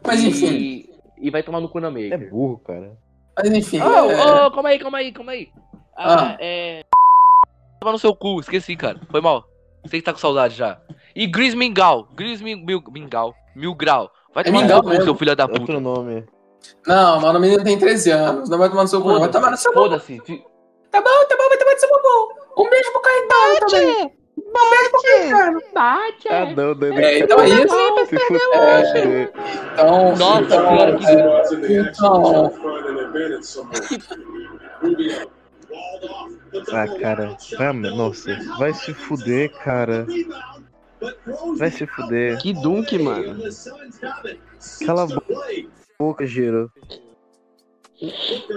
Mas 0.05 0.23
enfim, 0.23 0.47
E, 0.47 0.89
e 1.21 1.29
vai 1.29 1.43
tomar 1.43 1.59
no 1.59 1.67
cu 1.69 1.79
na 1.79 1.87
É 1.87 1.91
Maker. 1.91 2.29
burro, 2.29 2.59
cara. 2.59 2.91
mas 3.37 3.51
enfim. 3.51 3.79
Oh, 3.81 4.09
é- 4.11 4.45
oh, 4.45 4.51
calma 4.51 4.69
aí, 4.69 4.79
calma 4.79 4.97
aí, 4.99 5.11
calma 5.11 5.31
aí. 5.33 5.49
Ah, 5.97 6.31
Ah. 6.31 6.37
é. 6.39 6.81
Tava 7.79 7.91
no 7.93 7.99
seu 7.99 8.15
cu, 8.15 8.39
esqueci, 8.39 8.75
cara. 8.75 8.99
Foi 9.09 9.21
mal. 9.21 9.45
Sei 9.87 9.99
que 9.99 10.05
tá 10.05 10.11
com 10.13 10.19
saudade 10.19 10.55
já. 10.55 10.79
E 11.15 11.25
Gris 11.27 11.53
Mingal. 11.53 12.07
Gris 12.15 12.41
Mil, 12.41 12.57
Mingal. 12.91 13.33
Mil 13.55 13.73
Grau. 13.75 14.09
Vai 14.33 14.41
É 14.43 14.45
tomar 14.45 14.57
no 14.59 14.63
Mingau 14.67 14.83
seu 14.83 14.97
cu, 14.99 15.03
seu 15.05 15.15
filho 15.15 15.35
da 15.35 15.47
puta. 15.47 15.61
Outro 15.61 15.79
nome. 15.79 16.25
Não, 16.85 17.21
mano, 17.21 17.39
o 17.39 17.41
menino 17.41 17.63
tem 17.63 17.77
13 17.79 18.11
anos. 18.11 18.49
Não 18.49 18.57
vai 18.57 18.69
tomar 18.69 18.81
no 18.83 18.87
seu 18.89 19.01
cu. 19.01 19.17
Vai 19.19 19.29
tomar 19.31 19.51
no 19.51 19.57
seu 19.57 19.71
cu. 19.71 19.79
Foda-se. 19.79 20.21
Tá 20.91 21.01
bom, 21.01 21.25
tá 21.27 21.37
bom, 21.37 21.49
vai 21.49 21.57
tomar 21.57 21.73
no 21.73 21.79
seu 21.79 21.89
cu. 21.89 22.61
Um 22.63 22.69
beijo 22.69 22.91
pro 22.91 23.01
Caetano 23.01 23.59
também. 23.59 24.11
Um 24.37 24.69
beijo 24.69 24.89
pro 24.91 25.01
Caetano. 25.01 25.61
Ah, 26.29 26.45
não, 26.55 26.73
não. 26.75 26.97
É, 26.97 27.19
então 27.19 27.39
é 27.41 27.47
isso. 27.47 27.77
Se 28.07 28.17
fuder. 28.19 28.41
É, 28.95 29.31
então, 29.73 30.15
Nossa 30.15 30.41
então, 30.41 30.67
senhora, 30.67 30.97
que- 30.97 31.05
é? 31.65 31.81
Então-. 31.81 32.53
Ah, 36.73 36.87
cara. 36.99 37.37
Ah, 37.59 37.73
nossa. 37.73 38.35
Vai 38.57 38.73
se 38.73 38.93
fuder, 38.93 39.51
cara. 39.63 40.07
Vai 41.57 41.69
se 41.71 41.85
fuder. 41.85 42.39
Que 42.41 42.53
dunk, 42.53 42.97
mano. 42.97 43.37
Cala 44.85 45.03
a 45.03 45.07
boca, 45.99 46.25
Giro. 46.25 46.71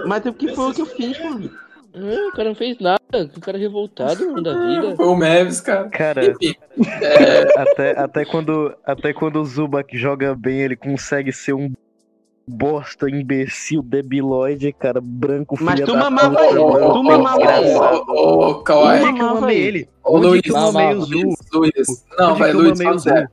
Mas 0.07 0.25
o 0.25 0.33
que 0.33 0.55
foi 0.55 0.71
o 0.71 0.73
que 0.73 0.81
eu 0.81 0.85
fiz, 0.85 1.19
mano? 1.23 1.51
Ah, 1.95 2.27
o 2.29 2.31
cara 2.31 2.49
não 2.49 2.55
fez 2.55 2.77
nada. 2.79 2.99
O 3.35 3.39
cara 3.39 3.57
é 3.57 3.61
revoltado 3.61 4.25
mano, 4.25 4.41
da 4.41 4.67
vida. 4.67 4.95
Foi 4.95 5.05
o 5.05 5.15
Mavis, 5.15 5.61
cara. 5.61 5.89
Cara, 5.89 6.31
Enfim, 6.31 6.55
é, 7.01 7.61
até, 7.61 7.99
até, 7.99 8.25
quando, 8.25 8.75
até 8.83 9.13
quando 9.13 9.39
o 9.39 9.45
Zubac 9.45 9.95
joga 9.95 10.35
bem, 10.35 10.61
ele 10.61 10.75
consegue 10.75 11.31
ser 11.31 11.53
um 11.53 11.71
bosta, 12.47 13.09
imbecil, 13.09 13.81
debilóide, 13.81 14.73
cara, 14.73 14.99
branco, 15.01 15.55
Mas 15.61 15.75
filha 15.75 15.85
tu 15.85 15.93
da 15.93 15.99
mamava 16.09 16.45
ele, 16.45 16.59
tu 16.59 17.03
mamava 17.03 17.41
ele. 17.41 17.77
ô, 17.77 18.49
ô, 18.49 18.55
Kawhi. 18.63 19.03
Onde 19.03 19.03
que 19.03 19.09
eu 19.09 19.13
mamava 19.13 19.41
mamei 19.41 19.57
ele. 19.57 19.89
Ô, 20.03 20.17
Luiz? 20.17 20.41
Luiz. 21.53 22.05
Não, 22.17 22.35
vai, 22.35 22.51
Luiz, 22.51 22.81
fala 22.81 22.95
o 22.95 22.99
sério. 22.99 23.29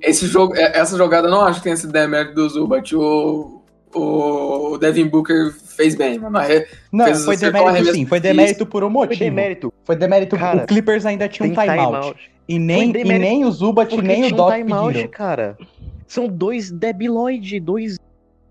Esse 0.00 0.26
jogo, 0.26 0.56
é- 0.56 0.78
essa 0.78 0.96
jogada 0.96 1.28
eu 1.28 1.30
não 1.30 1.42
acho 1.42 1.58
que 1.58 1.64
tenha 1.64 1.76
sido 1.76 1.92
demérito 1.92 2.34
do 2.34 2.48
Zubat. 2.48 2.94
O, 2.96 3.59
o 3.94 4.78
Devin 4.78 5.06
Booker 5.08 5.52
fez 5.52 5.94
bem, 5.94 6.18
mano. 6.18 6.38
É, 6.38 6.66
Não, 6.92 7.04
Fez- 7.06 7.24
foi 7.24 7.36
demérito 7.36 7.68
arremesso 7.68 7.92
sim. 7.94 8.06
Foi 8.06 8.20
demérito 8.20 8.66
por 8.66 8.84
um 8.84 8.90
Foi 8.92 9.06
motivo. 9.06 9.18
demérito. 9.20 9.72
Foi 9.84 9.96
demérito. 9.96 10.36
Cara, 10.36 10.64
o 10.64 10.66
Clippers 10.66 11.04
ainda 11.06 11.28
tinha 11.28 11.48
um 11.48 11.52
timeout. 11.52 11.76
timeout. 11.98 12.30
E, 12.48 12.58
nem, 12.58 12.92
Foi 12.92 13.00
e 13.02 13.18
nem 13.18 13.44
o 13.44 13.50
Zubat 13.50 13.94
Porque 13.94 14.06
nem 14.06 14.22
o 14.24 14.26
tinha 14.28 14.34
um 14.34 14.36
Doc 14.36 14.54
timeout, 14.54 14.92
pediram. 14.92 15.10
cara. 15.10 15.58
São 16.06 16.26
dois 16.28 16.70
debilóide, 16.70 17.60
dois 17.60 17.96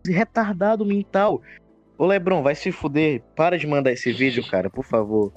retardado 0.05 0.85
mental. 0.85 1.41
Ô 1.97 2.05
Lebron, 2.05 2.41
vai 2.41 2.55
se 2.55 2.71
fuder. 2.71 3.21
Para 3.35 3.57
de 3.57 3.67
mandar 3.67 3.91
esse 3.91 4.11
vídeo, 4.13 4.45
cara, 4.49 4.69
por 4.69 4.85
favor. 4.85 5.31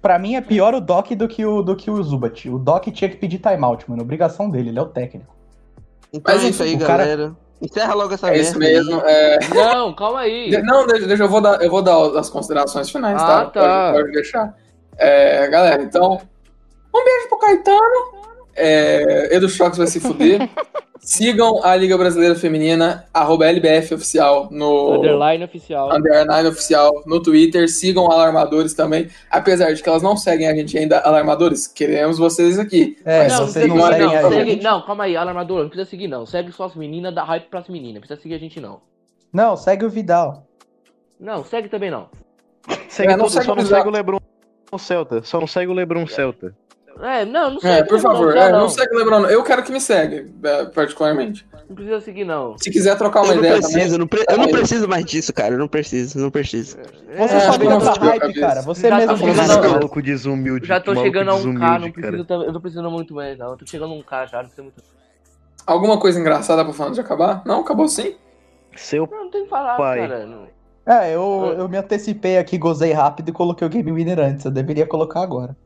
Pra 0.00 0.18
mim 0.18 0.34
é 0.34 0.40
pior 0.40 0.74
o 0.74 0.80
Doc 0.80 1.10
do 1.12 1.28
que 1.28 1.44
o, 1.44 1.62
do 1.62 1.76
que 1.76 1.90
o 1.90 2.02
Zubat. 2.02 2.48
O 2.48 2.58
Doc 2.58 2.86
tinha 2.88 3.10
que 3.10 3.16
pedir 3.16 3.38
timeout, 3.38 3.88
mano. 3.90 4.02
Obrigação 4.02 4.48
dele, 4.48 4.70
ele 4.70 4.78
é 4.78 4.82
o 4.82 4.86
técnico. 4.86 5.34
Então 6.12 6.32
Mas 6.34 6.44
é 6.44 6.48
isso 6.48 6.62
aí, 6.62 6.74
o 6.76 6.78
cara- 6.78 7.04
galera. 7.04 7.36
Encerra 7.60 7.94
logo 7.94 8.12
essa 8.12 8.30
é 8.30 8.38
isso 8.38 8.58
mesmo. 8.58 9.00
É, 9.04 9.38
Não, 9.54 9.94
calma 9.94 10.20
aí. 10.20 10.50
de- 10.50 10.62
não, 10.62 10.86
deixa, 10.86 11.06
deixa, 11.06 11.22
eu 11.24 11.28
vou 11.28 11.40
dar, 11.40 11.62
eu 11.62 11.70
vou 11.70 11.80
dar 11.82 12.18
as 12.18 12.28
considerações 12.28 12.90
finais, 12.90 13.20
Ah, 13.22 13.26
tá? 13.26 13.44
tá. 13.46 13.92
Pode, 13.92 13.98
pode 14.02 14.12
deixar. 14.12 14.54
É, 14.98 15.46
galera, 15.48 15.82
então, 15.82 16.20
um 16.94 17.04
beijo 17.04 17.28
pro 17.28 17.38
Caetano. 17.38 18.15
É, 18.56 19.34
Edu 19.36 19.48
Shox 19.48 19.76
vai 19.78 19.86
se 19.86 20.00
fuder. 20.00 20.48
Sigam 20.98 21.62
a 21.62 21.76
Liga 21.76 21.96
Brasileira 21.96 22.34
Feminina, 22.34 23.06
arroba 23.14 23.46
LBF 23.46 23.94
Oficial 23.94 24.48
no 24.50 24.94
Underline 24.94 25.44
oficial. 25.44 25.94
Underline 25.94 26.48
Oficial 26.48 26.90
no 27.06 27.22
Twitter. 27.22 27.68
Sigam 27.70 28.10
Alarmadores 28.10 28.74
também. 28.74 29.08
Apesar 29.30 29.72
de 29.72 29.80
que 29.82 29.88
elas 29.88 30.02
não 30.02 30.16
seguem 30.16 30.48
a 30.48 30.54
gente 30.56 30.76
ainda, 30.76 30.98
Alarmadores, 30.98 31.68
queremos 31.68 32.18
vocês 32.18 32.58
aqui. 32.58 32.98
É, 33.04 33.24
Mas 33.24 33.32
Não, 33.32 33.38
não, 33.40 33.46
vocês 33.46 33.52
segue, 33.52 33.68
não 33.68 33.76
não, 33.76 33.92
seguem 33.92 34.16
a 34.16 34.28
segue- 34.30 34.50
gente. 34.50 34.62
não, 34.64 34.82
calma 34.84 35.04
aí, 35.04 35.16
alarmador, 35.16 35.62
não 35.62 35.68
precisa 35.68 35.88
seguir 35.88 36.08
não. 36.08 36.26
Segue 36.26 36.50
só 36.50 36.64
as 36.64 36.74
meninas, 36.74 37.14
dá 37.14 37.22
hype 37.22 37.44
pras 37.50 37.68
meninas. 37.68 37.94
Não 37.94 38.00
precisa 38.00 38.20
seguir 38.20 38.34
a 38.34 38.38
gente 38.38 38.58
não. 38.60 38.80
Não, 39.32 39.56
segue 39.56 39.84
o 39.84 39.90
Vidal. 39.90 40.44
Não, 41.20 41.44
segue 41.44 41.68
também 41.68 41.90
não. 41.90 42.08
Segue 42.88 43.12
É, 43.12 43.16
não 43.16 43.28
segue 43.28 43.44
só 43.46 43.52
o 43.52 43.56
não 43.56 43.64
segue 43.64 43.86
o 43.88 43.92
Lebron 43.92 44.18
Celta. 44.76 45.22
Só 45.22 45.38
não 45.38 45.46
segue 45.46 45.70
o 45.70 45.74
Lebron 45.74 46.04
Celta. 46.08 46.52
É, 47.02 47.24
não, 47.24 47.50
não 47.52 47.60
segue. 47.60 47.80
É, 47.80 47.84
por 47.84 48.00
favor, 48.00 48.34
não, 48.34 48.42
é, 48.42 48.50
não, 48.52 48.60
não 48.60 48.68
segue 48.68 48.94
lembrando. 48.96 49.28
Eu 49.28 49.42
quero 49.42 49.62
que 49.62 49.70
me 49.70 49.80
segue, 49.80 50.32
é, 50.42 50.64
particularmente. 50.66 51.46
Não 51.68 51.74
precisa 51.74 52.00
seguir 52.00 52.24
não. 52.24 52.56
Se 52.58 52.70
quiser 52.70 52.96
trocar 52.96 53.22
uma 53.22 53.32
Eu 53.32 53.36
não 53.36 53.42
ideia 53.42 53.54
preciso, 53.56 53.78
também. 53.80 53.98
não 53.98 54.06
pre- 54.06 54.24
eu 54.28 54.38
não 54.38 54.48
preciso 54.48 54.88
mais 54.88 55.04
disso, 55.04 55.32
cara. 55.32 55.54
Eu 55.54 55.58
não 55.58 55.68
preciso, 55.68 56.18
não 56.18 56.30
preciso. 56.30 56.76
Você 56.76 57.12
É, 57.34 57.40
só 57.40 57.50
a 57.50 58.04
hype, 58.04 58.34
cara. 58.34 58.62
Você 58.62 58.88
Já 58.88 58.96
mesmo 58.98 59.18
tá 59.18 59.24
diz 59.24 59.56
maluco 59.72 60.00
desumilde. 60.00 60.66
Já 60.66 60.80
tô 60.80 60.94
chegando 60.94 61.30
a 61.30 61.34
um 61.34 61.54
K, 61.54 61.78
não 61.80 61.90
preciso, 61.90 62.26
eu 62.28 62.52
não 62.52 62.60
preciso 62.60 62.90
muito 62.90 63.14
mais 63.14 63.36
não. 63.36 63.50
Eu 63.50 63.56
tô 63.56 63.66
chegando 63.66 63.92
a 63.92 63.96
um 63.96 64.02
K 64.02 64.26
já, 64.26 64.36
não 64.38 64.44
precisa 64.44 64.62
muito. 64.62 64.82
Alguma 65.66 65.98
coisa 65.98 66.20
engraçada 66.20 66.64
pra 66.64 66.72
falar 66.72 66.92
de 66.92 67.00
acabar? 67.00 67.42
Não, 67.44 67.60
acabou 67.60 67.88
sim. 67.88 68.14
Seu 68.76 69.08
Não, 69.10 69.24
não 69.24 69.30
tem 69.30 69.42
que 69.44 69.50
falar, 69.50 69.76
Pai. 69.76 69.98
cara. 69.98 70.24
Não. 70.26 70.46
É, 70.86 71.12
eu, 71.12 71.52
eu 71.58 71.68
me 71.68 71.76
antecipei 71.76 72.38
aqui, 72.38 72.56
gozei 72.56 72.92
rápido 72.92 73.28
e 73.30 73.32
coloquei 73.32 73.66
o 73.66 73.70
Game 73.70 73.90
Winner 73.90 74.20
antes. 74.20 74.44
Eu 74.44 74.52
deveria 74.52 74.86
colocar 74.86 75.20
agora. 75.20 75.56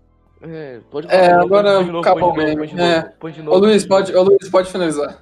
É, 0.43 0.81
pode 0.91 1.07
É, 1.11 1.29
falar, 1.31 1.43
agora 1.43 1.83
novo, 1.83 1.99
acabou 1.99 2.35
novo, 2.37 2.67
novo, 2.67 2.81
É. 2.81 3.13
Ô 3.47 3.59
Luiz, 3.59 3.85
pode, 3.87 4.15
ô 4.15 4.23
Luiz, 4.23 4.49
pode 4.49 4.71
finalizar. 4.73 5.19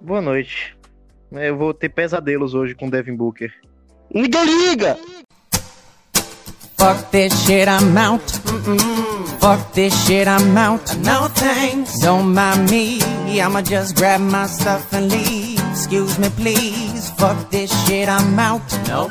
Boa 0.00 0.20
noite. 0.20 0.76
É, 1.32 1.48
Eu 1.50 1.56
vou 1.56 1.74
ter 1.74 1.88
pesadelos 1.88 2.54
hoje 2.54 2.74
com 2.74 2.88
Devin 2.88 3.16
Booker. 3.16 3.52
Liga, 4.14 4.42
liga! 4.44 4.96
Fuck 6.78 7.10
this 7.10 7.32
shit, 7.44 7.68
I'm 7.68 7.98
out. 7.98 8.22
Fuck 9.40 9.72
this 9.74 9.92
shit, 10.06 10.28
I'm 10.28 10.56
out. 10.56 10.94
No 11.04 11.28
thanks. 11.30 11.98
Don't 12.00 12.32
mind 12.32 12.70
me. 12.70 13.00
I'ma 13.40 13.60
just 13.62 13.96
grab 13.96 14.20
my 14.20 14.46
stuff 14.46 14.94
and 14.94 15.10
leave. 15.10 15.58
Excuse 15.72 16.16
me, 16.20 16.30
please. 16.30 17.10
Fuck 17.18 17.50
this 17.50 17.70
shit, 17.84 18.08
I'm 18.08 18.38
out. 18.38 18.62
Nope. 18.86 19.10